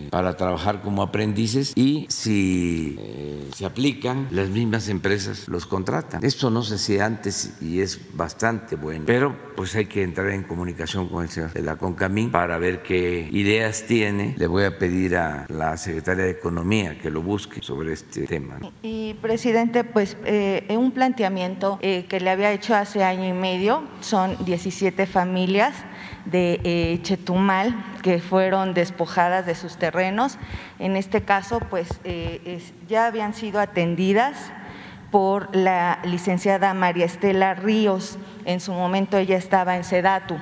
para 0.09 0.39
trabajar 0.39 0.81
como 0.81 1.03
aprendices 1.03 1.75
y 1.77 2.07
si 2.09 2.99
se 3.55 3.67
aplican, 3.67 4.29
las 4.31 4.49
mismas 4.49 4.89
empresas 4.89 5.47
los 5.49 5.67
contratan. 5.67 6.25
Esto 6.25 6.49
no 6.49 6.63
se 6.63 6.77
hacía 6.77 7.05
antes 7.05 7.53
y 7.61 7.81
es 7.81 8.01
bastante 8.15 8.77
bueno, 8.77 9.05
pero 9.07 9.37
pues 9.57 9.75
hay 9.75 9.87
que 9.87 10.03
entrar 10.03 10.22
en 10.28 10.43
comunicación 10.43 11.09
con 11.09 11.23
el 11.23 11.28
señor 11.28 11.53
de 11.53 11.62
la 11.62 11.77
CONCAMIN 11.77 12.31
para 12.31 12.59
ver 12.59 12.82
qué 12.82 13.28
ideas 13.32 13.85
tiene. 13.86 14.35
Le 14.39 14.47
voy 14.47 14.65
a 14.65 14.78
pedir 14.78 15.16
a 15.16 15.47
la 15.49 15.77
secretaria 15.77 16.24
de 16.24 16.31
Economía 16.31 16.99
que 16.99 17.11
lo 17.11 17.23
busque 17.23 17.61
sobre 17.62 17.93
este 17.93 18.27
tema. 18.27 18.59
Y, 18.82 19.15
presidente, 19.15 19.85
pues 19.85 20.16
eh, 20.24 20.66
un 20.70 20.93
planteamiento 20.93 21.78
eh, 21.82 22.07
que 22.09 22.20
le 22.20 22.31
había 22.31 22.53
hecho 22.53 22.74
hace 22.74 23.05
año 23.05 23.28
y 23.28 23.32
medio, 23.32 23.85
son 24.01 24.36
17 24.44 25.07
familias 25.07 25.74
de 26.24 26.61
eh, 26.65 27.01
Chetumal 27.03 27.74
que 28.03 28.20
fueron 28.20 28.74
despojadas 28.74 29.47
de 29.47 29.55
sus 29.55 29.77
terrenos. 29.77 30.39
En 30.78 30.97
este 30.97 31.23
caso, 31.23 31.61
pues 31.70 31.89
ya 32.89 33.07
habían 33.07 33.35
sido 33.35 33.61
atendidas 33.61 34.53
por 35.13 35.55
la 35.55 36.01
licenciada 36.05 36.75
María 36.75 37.05
Estela 37.05 37.55
Ríos. 37.55 38.19
En 38.45 38.59
su 38.59 38.73
momento 38.73 39.19
ella 39.19 39.37
estaba 39.37 39.77
en 39.77 39.85
Sedatu. 39.85 40.37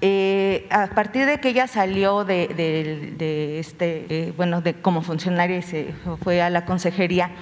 Eh, 0.00 0.66
a 0.70 0.86
partir 0.86 1.26
de 1.26 1.40
que 1.40 1.48
ella 1.48 1.66
salió 1.66 2.24
de, 2.24 3.58
este, 3.58 4.06
eh, 4.08 4.32
bueno, 4.36 4.60
de 4.60 4.74
como 4.74 5.02
funcionaria 5.02 5.58
y 5.58 5.62
se 5.62 5.94
fue 6.22 6.40
a 6.40 6.48
la 6.48 6.64
consejería, 6.64 7.32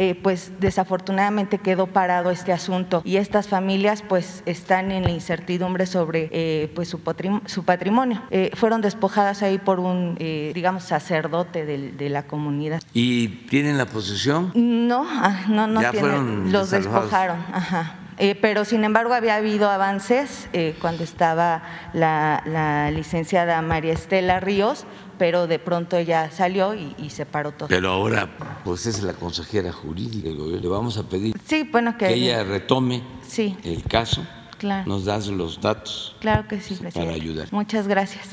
eh, 0.00 0.14
pues 0.14 0.52
desafortunadamente 0.60 1.58
quedó 1.58 1.88
parado 1.88 2.30
este 2.30 2.52
asunto 2.52 3.02
y 3.04 3.16
estas 3.16 3.48
familias 3.48 4.04
pues 4.08 4.44
están 4.46 4.92
en 4.92 5.02
la 5.02 5.10
incertidumbre 5.10 5.86
sobre 5.86 6.28
eh, 6.30 6.70
pues 6.72 6.88
su, 6.88 7.00
patrimonio. 7.00 8.22
Eh, 8.30 8.52
fueron 8.54 8.80
despojadas 8.80 9.42
ahí 9.42 9.58
por 9.58 9.80
un, 9.80 10.14
digamos, 10.14 10.84
sacerdote 10.84 11.66
de, 11.66 12.08
la 12.08 12.22
comunidad. 12.22 12.80
¿Y 12.94 13.26
tienen 13.48 13.76
la 13.76 13.86
posesión? 13.86 14.52
No, 14.54 15.04
ah, 15.04 15.46
no, 15.48 15.66
no 15.66 15.80
tienen. 15.90 16.52
Los 16.52 16.70
despojaron, 16.70 17.38
ajá. 17.52 17.96
Pero 18.40 18.64
sin 18.64 18.84
embargo 18.84 19.14
había 19.14 19.36
habido 19.36 19.70
avances 19.70 20.48
cuando 20.80 21.04
estaba 21.04 21.62
la, 21.92 22.90
licenciada 22.92 23.60
María 23.62 23.92
Estela 23.92 24.40
Ríos, 24.40 24.84
pero 25.18 25.46
de 25.46 25.60
ella 25.92 26.02
ya 26.02 26.30
salió 26.30 26.74
y, 26.74 27.10
se 27.10 27.26
paró 27.26 27.52
todo. 27.52 27.68
Pero 27.68 27.90
ahora, 27.90 28.28
pues 28.64 28.86
es 28.86 29.02
la 29.02 29.12
consejera 29.12 29.72
jurídica 29.72 30.28
le 30.28 30.68
vamos 30.68 30.98
a 30.98 31.02
pedir 31.02 31.34
sí, 31.44 31.68
bueno, 31.70 31.96
que, 31.96 32.12
ella 32.12 32.44
retome 32.44 33.02
el 33.36 33.82
caso. 33.84 34.26
Claro. 34.58 34.88
Nos 34.88 35.04
das 35.04 35.28
los 35.28 35.60
datos. 35.60 36.16
Claro 36.20 36.48
que 36.48 36.60
sí, 36.60 36.74
presidente. 36.74 36.98
Para 36.98 37.12
ayudar. 37.12 37.48
Muchas 37.52 37.86
gracias. 37.86 38.28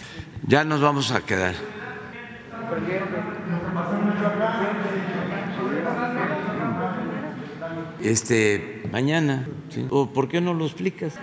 Ya 0.47 0.63
nos 0.63 0.81
vamos 0.81 1.11
a 1.11 1.21
quedar. 1.21 1.53
Este, 8.01 8.74
mañana, 8.95 9.45
¿o 9.89 10.13
por 10.13 10.29
qué 10.29 10.39
no 10.39 10.53
lo 10.53 10.65
explicas? 10.65 11.15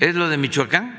¿Es 0.00 0.14
lo 0.14 0.30
de 0.30 0.38
Michoacán? 0.38 0.98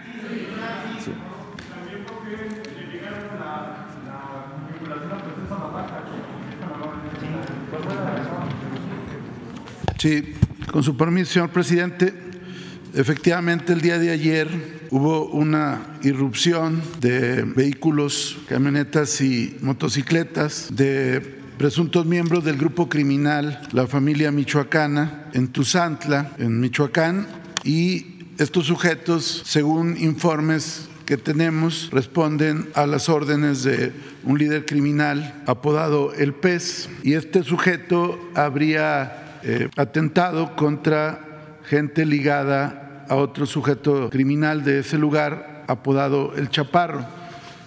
Sí, 9.98 10.36
con 10.72 10.84
su 10.84 10.96
permiso, 10.96 11.34
señor 11.34 11.50
presidente. 11.50 12.14
Efectivamente, 12.94 13.74
el 13.74 13.82
día 13.82 13.98
de 13.98 14.12
ayer 14.12 14.48
hubo 14.92 15.26
una 15.30 15.98
irrupción 16.04 16.80
de 17.02 17.42
vehículos, 17.42 18.38
camionetas 18.48 19.20
y 19.20 19.58
motocicletas 19.62 20.76
de 20.76 21.40
presuntos 21.58 22.06
miembros 22.06 22.44
del 22.44 22.58
grupo 22.58 22.90
criminal 22.90 23.62
La 23.72 23.88
Familia 23.88 24.32
Michoacana 24.32 25.30
en 25.34 25.48
Tuzantla, 25.48 26.34
en 26.38 26.60
Michoacán, 26.60 27.28
y 27.64 28.18
estos 28.38 28.66
sujetos, 28.66 29.44
según 29.46 29.98
informes 29.98 30.90
que 31.06 31.18
tenemos, 31.18 31.90
responden 31.92 32.70
a 32.74 32.86
las 32.86 33.08
órdenes 33.08 33.64
de 33.64 33.94
un 34.24 34.38
líder 34.38 34.66
criminal 34.66 35.44
apodado 35.46 36.14
El 36.14 36.34
Pez, 36.34 36.90
y 37.04 37.14
este 37.14 37.44
sujeto 37.44 38.20
habría 38.36 39.40
eh, 39.44 39.70
atentado 39.78 40.56
contra 40.56 41.60
gente 41.64 42.06
ligada 42.06 43.06
a 43.08 43.16
otro 43.16 43.46
sujeto 43.46 44.10
criminal 44.10 44.64
de 44.66 44.80
ese 44.80 44.98
lugar 44.98 45.64
apodado 45.68 46.34
El 46.36 46.50
Chaparro. 46.50 47.06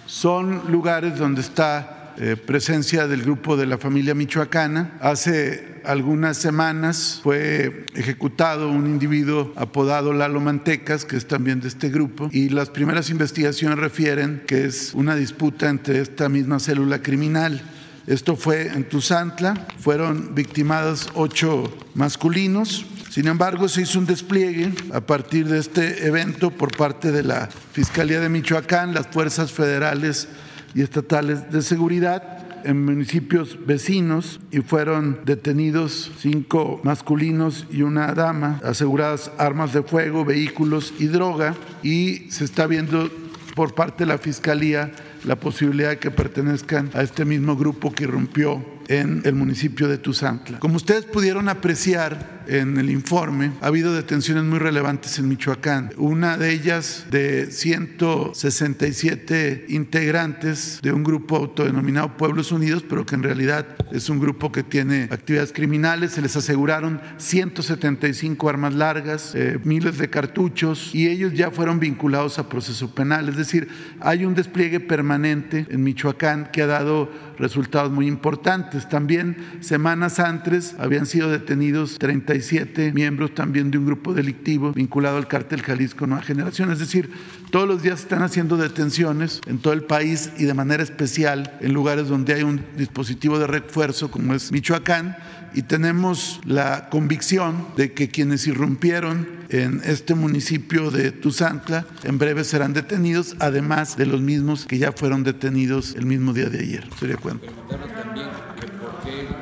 Son 0.05 0.71
lugares 0.71 1.17
donde 1.17 1.41
está 1.41 1.98
presencia 2.45 3.07
del 3.07 3.21
grupo 3.21 3.55
de 3.55 3.65
la 3.65 3.77
familia 3.77 4.13
michoacana. 4.13 4.97
Hace 4.99 5.81
algunas 5.85 6.37
semanas 6.37 7.21
fue 7.23 7.85
ejecutado 7.95 8.69
un 8.69 8.87
individuo 8.87 9.53
apodado 9.55 10.11
Lalo 10.11 10.41
Mantecas, 10.41 11.05
que 11.05 11.15
es 11.15 11.27
también 11.27 11.61
de 11.61 11.69
este 11.69 11.89
grupo, 11.89 12.29
y 12.31 12.49
las 12.49 12.69
primeras 12.69 13.09
investigaciones 13.09 13.79
refieren 13.79 14.43
que 14.45 14.65
es 14.65 14.93
una 14.93 15.15
disputa 15.15 15.69
entre 15.69 16.01
esta 16.01 16.27
misma 16.27 16.59
célula 16.59 17.01
criminal 17.01 17.61
Esto 18.09 18.35
fue 18.35 18.67
en 18.67 18.85
Tuzantla, 18.85 19.67
fueron 19.77 20.33
victimados 20.33 21.09
ocho 21.13 21.71
masculinos. 21.93 22.83
Sin 23.11 23.27
embargo, 23.27 23.67
se 23.69 23.83
hizo 23.83 23.99
un 23.99 24.07
despliegue 24.07 24.73
a 24.93 25.01
partir 25.01 25.47
de 25.47 25.59
este 25.59 26.07
evento 26.07 26.49
por 26.49 26.75
parte 26.75 27.11
de 27.11 27.21
la 27.21 27.49
Fiscalía 27.71 28.19
de 28.19 28.29
Michoacán, 28.29 28.95
las 28.95 29.05
fuerzas 29.05 29.51
federales 29.51 30.27
y 30.73 30.81
estatales 30.81 31.51
de 31.51 31.61
seguridad 31.61 32.45
en 32.63 32.85
municipios 32.85 33.57
vecinos 33.65 34.39
y 34.51 34.59
fueron 34.59 35.19
detenidos 35.25 36.11
cinco 36.19 36.79
masculinos 36.83 37.65
y 37.71 37.81
una 37.81 38.13
dama, 38.13 38.59
aseguradas 38.63 39.31
armas 39.37 39.73
de 39.73 39.83
fuego, 39.83 40.25
vehículos 40.25 40.93
y 40.99 41.07
droga 41.07 41.55
y 41.83 42.29
se 42.31 42.45
está 42.45 42.67
viendo 42.67 43.09
por 43.55 43.75
parte 43.75 44.05
de 44.05 44.07
la 44.07 44.17
Fiscalía 44.17 44.91
la 45.25 45.35
posibilidad 45.35 45.89
de 45.89 45.99
que 45.99 46.11
pertenezcan 46.11 46.89
a 46.93 47.01
este 47.01 47.25
mismo 47.25 47.55
grupo 47.55 47.91
que 47.91 48.03
irrumpió 48.03 48.63
en 48.89 49.21
el 49.23 49.35
municipio 49.35 49.87
de 49.87 49.97
Tuzantla. 49.99 50.59
Como 50.59 50.75
ustedes 50.75 51.05
pudieron 51.05 51.47
apreciar 51.47 52.39
en 52.47 52.77
el 52.77 52.89
informe, 52.89 53.51
ha 53.61 53.67
habido 53.67 53.93
detenciones 53.93 54.43
muy 54.43 54.57
relevantes 54.57 55.19
en 55.19 55.29
Michoacán. 55.29 55.91
Una 55.97 56.35
de 56.37 56.51
ellas 56.51 57.05
de 57.11 57.51
167 57.51 59.67
integrantes 59.69 60.79
de 60.81 60.91
un 60.91 61.03
grupo 61.03 61.35
autodenominado 61.35 62.17
Pueblos 62.17 62.51
Unidos, 62.51 62.83
pero 62.89 63.05
que 63.05 63.13
en 63.13 63.21
realidad 63.21 63.67
es 63.91 64.09
un 64.09 64.19
grupo 64.19 64.51
que 64.51 64.63
tiene 64.63 65.03
actividades 65.11 65.53
criminales. 65.53 66.13
Se 66.13 66.23
les 66.23 66.35
aseguraron 66.35 66.99
175 67.17 68.49
armas 68.49 68.73
largas, 68.73 69.35
eh, 69.35 69.59
miles 69.63 69.99
de 69.99 70.09
cartuchos 70.09 70.95
y 70.95 71.07
ellos 71.07 71.33
ya 71.33 71.51
fueron 71.51 71.79
vinculados 71.79 72.39
a 72.39 72.49
proceso 72.49 72.95
penal. 72.95 73.29
Es 73.29 73.37
decir, 73.37 73.67
hay 73.99 74.25
un 74.25 74.33
despliegue 74.33 74.79
permanente 74.79 75.67
en 75.69 75.83
Michoacán 75.83 76.49
que 76.51 76.63
ha 76.63 76.67
dado 76.67 77.11
resultados 77.39 77.91
muy 77.91 78.07
importantes. 78.07 78.87
También 78.87 79.37
semanas 79.61 80.19
antes 80.19 80.75
habían 80.77 81.05
sido 81.05 81.29
detenidos 81.31 81.97
37 81.97 82.91
miembros 82.93 83.33
también 83.33 83.71
de 83.71 83.77
un 83.77 83.85
grupo 83.85 84.13
delictivo 84.13 84.73
vinculado 84.73 85.17
al 85.17 85.27
cártel 85.27 85.61
Jalisco 85.61 86.05
Nueva 86.05 86.23
Generación. 86.23 86.71
Es 86.71 86.79
decir, 86.79 87.09
todos 87.49 87.67
los 87.67 87.81
días 87.81 88.01
están 88.01 88.21
haciendo 88.21 88.57
detenciones 88.57 89.41
en 89.47 89.59
todo 89.59 89.73
el 89.73 89.83
país 89.83 90.31
y 90.37 90.43
de 90.43 90.53
manera 90.53 90.83
especial 90.83 91.57
en 91.61 91.73
lugares 91.73 92.07
donde 92.09 92.33
hay 92.33 92.43
un 92.43 92.63
dispositivo 92.77 93.39
de 93.39 93.47
refuerzo 93.47 94.11
como 94.11 94.35
es 94.35 94.51
Michoacán 94.51 95.17
y 95.53 95.63
tenemos 95.63 96.39
la 96.45 96.89
convicción 96.89 97.67
de 97.75 97.93
que 97.93 98.09
quienes 98.09 98.47
irrumpieron 98.47 99.27
en 99.49 99.81
este 99.83 100.15
municipio 100.15 100.91
de 100.91 101.11
Tuzantla 101.11 101.85
en 102.03 102.17
breve 102.17 102.43
serán 102.43 102.73
detenidos, 102.73 103.35
además 103.39 103.97
de 103.97 104.05
los 104.05 104.21
mismos 104.21 104.65
que 104.65 104.77
ya 104.77 104.91
fueron 104.91 105.23
detenidos 105.23 105.95
el 105.95 106.05
mismo 106.05 106.33
día 106.33 106.49
de 106.49 106.59
ayer. 106.59 106.87
Sería 106.99 107.17
cuenta. 107.17 107.47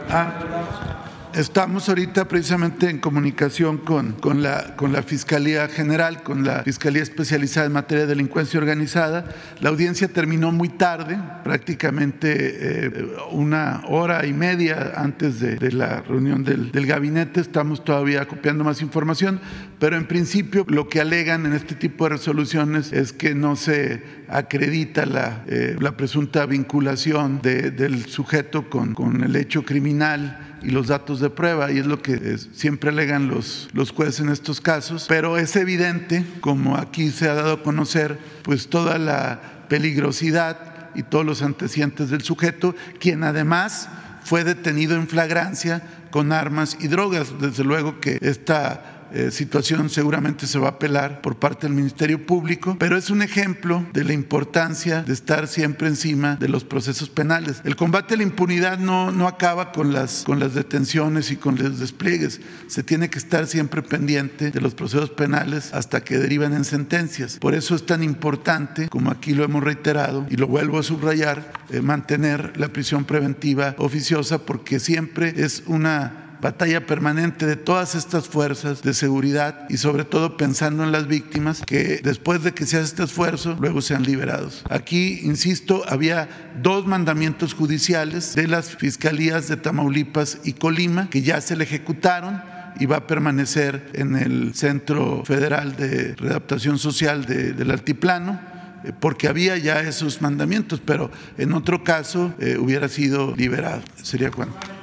Ah, 0.10 1.07
Estamos 1.38 1.88
ahorita 1.88 2.27
precisamente 2.27 2.89
en 2.89 2.97
comunicación 2.97 3.77
con, 3.77 4.14
con, 4.14 4.41
la, 4.41 4.76
con 4.76 4.91
la 4.91 5.03
Fiscalía 5.03 5.68
General, 5.68 6.23
con 6.23 6.43
la 6.43 6.64
Fiscalía 6.64 7.03
Especializada 7.03 7.68
en 7.68 7.73
Materia 7.73 8.07
de 8.07 8.15
Delincuencia 8.15 8.59
Organizada. 8.59 9.23
La 9.61 9.69
audiencia 9.69 10.07
terminó 10.07 10.51
muy 10.51 10.69
tarde, 10.69 11.19
prácticamente 11.43 12.88
eh, 12.88 13.07
una 13.30 13.84
hora 13.88 14.26
y 14.26 14.34
media 14.34 14.93
antes 14.95 15.39
de, 15.39 15.72
la 15.72 16.01
reunión 16.01 16.43
del, 16.43 16.72
gabinete. 16.88 17.39
Estamos 17.39 17.84
todavía 17.84 18.27
copiando 18.27 18.64
más 18.64 18.81
información, 18.81 19.39
pero 19.77 19.95
en 19.95 20.07
principio 20.07 20.65
lo 20.68 20.89
que 20.89 21.01
alegan 21.01 21.45
en 21.45 21.53
este 21.53 21.76
tipo 21.76 22.05
de 22.05 22.15
resoluciones 22.15 22.91
es 22.91 23.14
que 23.14 23.35
no 23.35 23.55
se 23.55 24.01
acredita 24.27 25.05
la, 25.05 25.43
eh, 25.45 25.76
la 25.80 25.95
presunta 25.95 26.47
vinculación 26.47 27.43
de, 27.43 27.69
del 27.69 28.07
sujeto 28.07 28.72
con, 28.72 28.95
con 28.95 29.23
el 29.23 29.35
hecho 29.35 29.64
criminal 29.64 30.47
y 30.62 30.72
los 30.72 30.88
datos 30.88 31.20
de 31.20 31.30
prueba, 31.30 31.72
y 31.72 31.80
es 31.80 31.86
lo 31.86 32.02
que 32.02 32.14
eh, 32.14 32.38
siempre 32.54 32.90
alegan 32.90 33.28
los, 33.28 33.70
los 33.74 33.92
jueces 33.92 34.20
en 34.22 34.30
estos 34.30 34.62
casos, 34.62 35.06
pero 35.08 35.38
es 35.38 35.56
evidente, 35.56 36.26
como 36.42 36.78
aquí 36.78 37.12
se 37.12 37.30
ha 37.30 37.34
dado 37.34 37.54
a 37.54 37.64
conocer, 37.64 38.20
pues 38.44 38.68
toda 38.70 38.98
la 38.98 39.66
peligrosidad 39.70 40.92
y 40.96 41.04
todos 41.04 41.26
los 41.26 41.42
antecedentes 41.42 42.10
del 42.10 42.22
sujeto, 42.24 42.76
quien 43.00 43.24
además 43.24 43.90
fue 44.24 44.44
detenido 44.44 44.96
en 44.96 45.08
flagrancia 45.08 45.82
con 46.12 46.32
armas 46.32 46.78
y 46.80 46.88
drogas. 46.88 47.40
Desde 47.40 47.64
luego 47.64 48.00
que 48.00 48.18
esta 48.22 48.97
eh, 49.14 49.32
situación 49.32 49.90
seguramente 49.90 50.48
se 50.48 50.60
va 50.60 50.68
a 50.68 50.72
apelar 50.72 51.22
por 51.22 51.38
parte 51.38 51.68
del 51.68 51.76
Ministerio 51.76 52.26
Público, 52.26 52.76
pero 52.80 52.98
es 52.98 53.10
un 53.10 53.22
ejemplo 53.22 53.86
de 53.94 54.04
la 54.04 54.14
importancia 54.14 55.04
de 55.04 55.14
estar 55.14 55.48
siempre 55.48 55.88
encima 55.88 56.36
de 56.36 56.50
los 56.50 56.64
procesos 56.64 57.10
penales. 57.10 57.62
El 57.64 57.76
combate 57.76 58.14
a 58.14 58.18
la 58.18 58.24
impunidad 58.24 58.80
no, 58.80 59.12
no 59.12 59.28
acaba 59.28 59.72
con 59.72 59.94
las, 59.94 60.24
con 60.26 60.40
las 60.40 60.54
detenciones 60.54 61.32
y 61.32 61.38
con 61.38 61.58
los 61.58 61.80
despliegues, 61.80 62.42
se 62.68 62.84
tiene 62.84 63.10
que 63.10 63.20
estar 63.20 63.48
siempre 63.48 63.82
pendiente 63.82 64.52
de 64.52 64.62
los 64.62 64.76
procesos 64.76 65.10
penales 65.10 65.74
hasta 65.74 66.04
que 66.04 66.18
derivan 66.18 66.54
en 66.54 66.66
sentencias. 66.66 67.38
Por 67.40 67.56
eso 67.56 67.76
es 67.76 67.86
tan 67.86 68.04
importante, 68.04 68.90
como 68.90 69.12
aquí 69.12 69.34
lo 69.34 69.44
hemos 69.44 69.64
reiterado 69.64 70.26
y 70.30 70.36
lo 70.36 70.48
vuelvo 70.48 70.80
a 70.80 70.84
subrayar, 70.84 71.54
eh, 71.70 71.82
mantener 71.82 72.58
la 72.58 72.70
prisión 72.70 73.06
preventiva 73.06 73.76
oficiosa 73.78 74.40
porque 74.40 74.80
siempre 74.80 75.34
es 75.38 75.64
una 75.68 76.27
batalla 76.41 76.85
permanente 76.85 77.45
de 77.45 77.55
todas 77.55 77.95
estas 77.95 78.27
fuerzas 78.27 78.81
de 78.81 78.93
seguridad 78.93 79.65
y 79.69 79.77
sobre 79.77 80.05
todo 80.05 80.38
pensando 80.38 80.84
en 80.84 80.91
las 80.91 81.07
víctimas 81.07 81.61
que 81.65 81.99
después 82.03 82.43
de 82.43 82.53
que 82.53 82.65
se 82.65 82.77
hace 82.77 82.85
este 82.85 83.03
esfuerzo 83.03 83.57
luego 83.59 83.81
sean 83.81 84.03
liberados. 84.03 84.64
Aquí, 84.69 85.19
insisto, 85.23 85.84
había 85.88 86.30
dos 86.61 86.85
mandamientos 86.85 87.53
judiciales 87.53 88.35
de 88.35 88.47
las 88.47 88.76
fiscalías 88.76 89.47
de 89.47 89.57
Tamaulipas 89.57 90.39
y 90.43 90.53
Colima 90.53 91.09
que 91.09 91.22
ya 91.22 91.41
se 91.41 91.55
le 91.55 91.64
ejecutaron 91.64 92.41
y 92.80 92.85
va 92.85 92.97
a 92.97 93.07
permanecer 93.07 93.89
en 93.93 94.15
el 94.15 94.53
Centro 94.53 95.23
Federal 95.26 95.76
de 95.76 96.15
Readaptación 96.15 96.77
Social 96.77 97.26
de, 97.26 97.53
del 97.53 97.72
Altiplano 97.72 98.39
eh, 98.84 98.93
porque 98.97 99.27
había 99.27 99.57
ya 99.57 99.81
esos 99.81 100.22
mandamientos, 100.22 100.81
pero 100.84 101.09
en 101.38 101.53
otro 101.53 101.84
caso 101.84 102.34
eh, 102.39 102.57
hubiera 102.59 102.88
sido 102.88 103.35
liberado. 103.35 103.81
¿Sería 104.03 104.30
cuánto? 104.30 104.77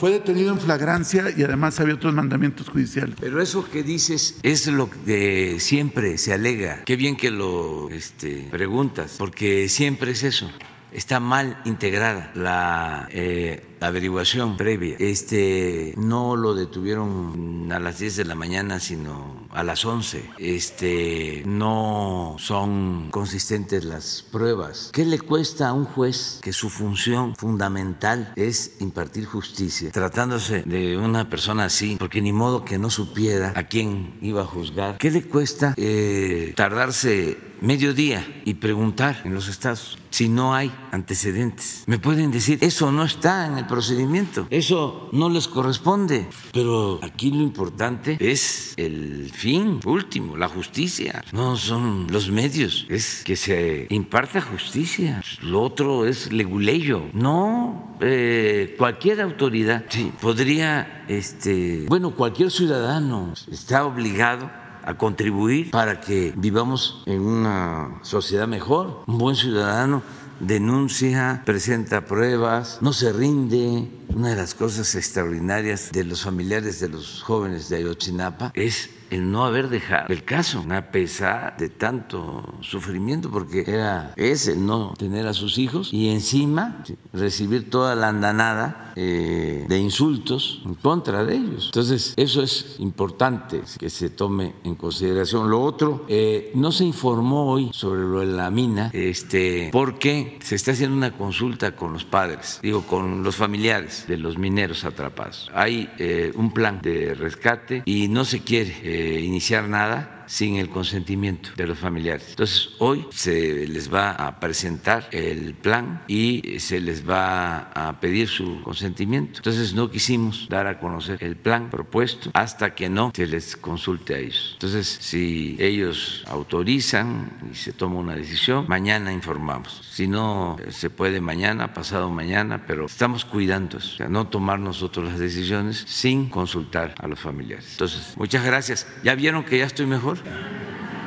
Fue 0.00 0.12
detenido 0.12 0.50
en 0.50 0.58
flagrancia 0.58 1.26
y 1.36 1.42
además 1.42 1.78
había 1.78 1.92
otros 1.92 2.14
mandamientos 2.14 2.70
judiciales. 2.70 3.16
Pero 3.20 3.42
eso 3.42 3.68
que 3.70 3.82
dices 3.82 4.38
es 4.42 4.66
lo 4.66 4.88
que 4.88 5.60
siempre 5.60 6.16
se 6.16 6.32
alega. 6.32 6.84
Qué 6.86 6.96
bien 6.96 7.18
que 7.18 7.30
lo 7.30 7.90
este, 7.90 8.48
preguntas, 8.50 9.16
porque 9.18 9.68
siempre 9.68 10.12
es 10.12 10.22
eso. 10.22 10.50
Está 10.92 11.20
mal 11.20 11.60
integrada 11.64 12.32
la 12.34 13.08
eh, 13.12 13.62
averiguación 13.80 14.56
previa. 14.56 14.96
Este 14.98 15.94
no 15.96 16.36
lo 16.36 16.54
detuvieron 16.54 17.70
a 17.72 17.78
las 17.78 17.98
10 17.98 18.16
de 18.16 18.24
la 18.24 18.34
mañana, 18.34 18.80
sino 18.80 19.46
a 19.50 19.62
las 19.62 19.84
11. 19.84 20.30
Este 20.38 21.42
no 21.46 22.36
son 22.38 23.10
consistentes 23.10 23.84
las 23.84 24.22
pruebas. 24.30 24.90
¿Qué 24.92 25.04
le 25.04 25.20
cuesta 25.20 25.68
a 25.68 25.72
un 25.72 25.84
juez 25.84 26.40
que 26.42 26.52
su 26.52 26.70
función 26.70 27.36
fundamental 27.36 28.32
es 28.36 28.76
impartir 28.80 29.26
justicia, 29.26 29.90
tratándose 29.90 30.62
de 30.62 30.96
una 30.96 31.28
persona 31.28 31.64
así, 31.64 31.96
porque 31.98 32.20
ni 32.20 32.32
modo 32.32 32.64
que 32.64 32.78
no 32.78 32.90
supiera 32.90 33.52
a 33.56 33.64
quién 33.64 34.18
iba 34.20 34.42
a 34.42 34.46
juzgar? 34.46 34.98
¿Qué 34.98 35.10
le 35.10 35.22
cuesta 35.22 35.74
eh, 35.76 36.52
tardarse 36.56 37.49
medio 37.60 37.94
día 37.94 38.26
y 38.44 38.54
preguntar 38.54 39.22
en 39.24 39.34
los 39.34 39.48
estados 39.48 39.98
si 40.10 40.28
no 40.28 40.54
hay 40.54 40.72
antecedentes? 40.90 41.84
Me 41.86 41.98
pueden 41.98 42.30
decir, 42.30 42.58
eso 42.62 42.90
no 42.92 43.04
está 43.04 43.46
en 43.46 43.58
el 43.58 43.66
procedimiento. 43.66 44.46
Eso 44.50 45.08
no 45.12 45.28
les 45.28 45.48
corresponde. 45.48 46.26
Pero 46.52 47.00
aquí 47.02 47.30
lo 47.30 47.42
importante 47.42 48.16
es 48.20 48.74
el 48.76 49.30
fin 49.32 49.80
último, 49.84 50.36
la 50.36 50.48
justicia. 50.48 51.24
No 51.32 51.56
son 51.56 52.06
los 52.10 52.30
medios, 52.30 52.86
es 52.88 53.22
que 53.24 53.36
se 53.36 53.86
imparta 53.90 54.40
justicia. 54.40 55.22
Lo 55.42 55.62
otro 55.62 56.06
es 56.06 56.32
leguleyo. 56.32 57.08
No 57.12 57.96
eh, 58.00 58.74
cualquier 58.78 59.20
autoridad 59.20 59.84
sí, 59.88 60.12
podría, 60.20 61.04
este, 61.08 61.84
bueno, 61.86 62.14
cualquier 62.14 62.50
ciudadano 62.50 63.34
está 63.50 63.84
obligado 63.84 64.50
a 64.84 64.94
contribuir 64.94 65.70
para 65.70 66.00
que 66.00 66.32
vivamos 66.36 67.02
en 67.06 67.20
una 67.20 67.98
sociedad 68.02 68.48
mejor. 68.48 69.04
Un 69.06 69.18
buen 69.18 69.36
ciudadano 69.36 70.02
denuncia, 70.40 71.42
presenta 71.44 72.06
pruebas, 72.06 72.78
no 72.80 72.92
se 72.92 73.12
rinde. 73.12 73.88
Una 74.08 74.30
de 74.30 74.36
las 74.36 74.54
cosas 74.54 74.94
extraordinarias 74.94 75.92
de 75.92 76.04
los 76.04 76.22
familiares 76.22 76.80
de 76.80 76.88
los 76.88 77.22
jóvenes 77.22 77.68
de 77.68 77.76
Ayotzinapa 77.76 78.50
es 78.54 78.90
el 79.10 79.30
no 79.30 79.44
haber 79.44 79.68
dejado 79.68 80.06
el 80.08 80.24
caso, 80.24 80.64
a 80.70 80.82
pesar 80.90 81.56
de 81.58 81.68
tanto 81.68 82.42
sufrimiento, 82.60 83.30
porque 83.30 83.64
era, 83.66 84.12
es 84.16 84.46
el 84.48 84.64
no 84.64 84.94
tener 84.96 85.26
a 85.26 85.34
sus 85.34 85.58
hijos 85.58 85.92
y 85.92 86.08
encima 86.08 86.82
recibir 87.12 87.70
toda 87.70 87.94
la 87.94 88.08
andanada 88.08 88.92
eh, 88.96 89.64
de 89.68 89.78
insultos 89.78 90.62
en 90.64 90.74
contra 90.74 91.24
de 91.24 91.36
ellos. 91.36 91.66
Entonces, 91.66 92.14
eso 92.16 92.42
es 92.42 92.76
importante 92.78 93.62
que 93.78 93.90
se 93.90 94.10
tome 94.10 94.54
en 94.64 94.74
consideración. 94.74 95.50
Lo 95.50 95.62
otro, 95.62 96.04
eh, 96.08 96.52
no 96.54 96.72
se 96.72 96.84
informó 96.84 97.50
hoy 97.50 97.70
sobre 97.72 98.02
lo 98.02 98.20
de 98.20 98.26
la 98.26 98.50
mina, 98.50 98.90
este, 98.92 99.70
porque 99.72 100.38
se 100.42 100.56
está 100.56 100.72
haciendo 100.72 100.96
una 100.96 101.16
consulta 101.16 101.76
con 101.76 101.92
los 101.92 102.04
padres, 102.04 102.60
digo, 102.62 102.82
con 102.82 103.22
los 103.22 103.36
familiares 103.36 104.04
de 104.06 104.18
los 104.18 104.38
mineros 104.38 104.84
atrapados. 104.84 105.50
Hay 105.54 105.90
eh, 105.98 106.32
un 106.34 106.52
plan 106.52 106.80
de 106.82 107.14
rescate 107.14 107.82
y 107.84 108.08
no 108.08 108.24
se 108.24 108.40
quiere 108.40 108.80
iniciar 109.00 109.68
nada 109.68 110.19
sin 110.30 110.56
el 110.56 110.70
consentimiento 110.70 111.50
de 111.56 111.66
los 111.66 111.76
familiares. 111.76 112.28
Entonces, 112.30 112.70
hoy 112.78 113.04
se 113.10 113.66
les 113.66 113.92
va 113.92 114.12
a 114.12 114.38
presentar 114.38 115.08
el 115.10 115.54
plan 115.54 116.04
y 116.06 116.60
se 116.60 116.80
les 116.80 117.08
va 117.08 117.72
a 117.74 117.98
pedir 117.98 118.28
su 118.28 118.62
consentimiento. 118.62 119.38
Entonces, 119.38 119.74
no 119.74 119.90
quisimos 119.90 120.46
dar 120.48 120.68
a 120.68 120.78
conocer 120.78 121.18
el 121.24 121.34
plan 121.34 121.68
propuesto 121.68 122.30
hasta 122.32 122.76
que 122.76 122.88
no 122.88 123.10
se 123.12 123.26
les 123.26 123.56
consulte 123.56 124.14
a 124.14 124.18
ellos. 124.18 124.50
Entonces, 124.52 124.98
si 125.00 125.56
ellos 125.58 126.24
autorizan 126.28 127.32
y 127.50 127.56
se 127.56 127.72
toma 127.72 127.96
una 127.96 128.14
decisión, 128.14 128.66
mañana 128.68 129.12
informamos. 129.12 129.80
Si 129.92 130.06
no 130.06 130.58
se 130.68 130.90
puede 130.90 131.20
mañana, 131.20 131.74
pasado 131.74 132.08
mañana, 132.08 132.66
pero 132.68 132.86
estamos 132.86 133.24
cuidando 133.24 133.78
eso, 133.78 133.94
o 133.94 133.96
sea, 133.96 134.08
no 134.08 134.28
tomar 134.28 134.60
nosotros 134.60 135.08
las 135.08 135.18
decisiones 135.18 135.84
sin 135.88 136.28
consultar 136.28 136.94
a 136.98 137.08
los 137.08 137.18
familiares. 137.18 137.72
Entonces, 137.72 138.14
muchas 138.16 138.44
gracias. 138.44 138.86
¿Ya 139.02 139.16
vieron 139.16 139.42
que 139.42 139.58
ya 139.58 139.66
estoy 139.66 139.86
mejor? 139.86 140.19
Deus. 140.24 140.99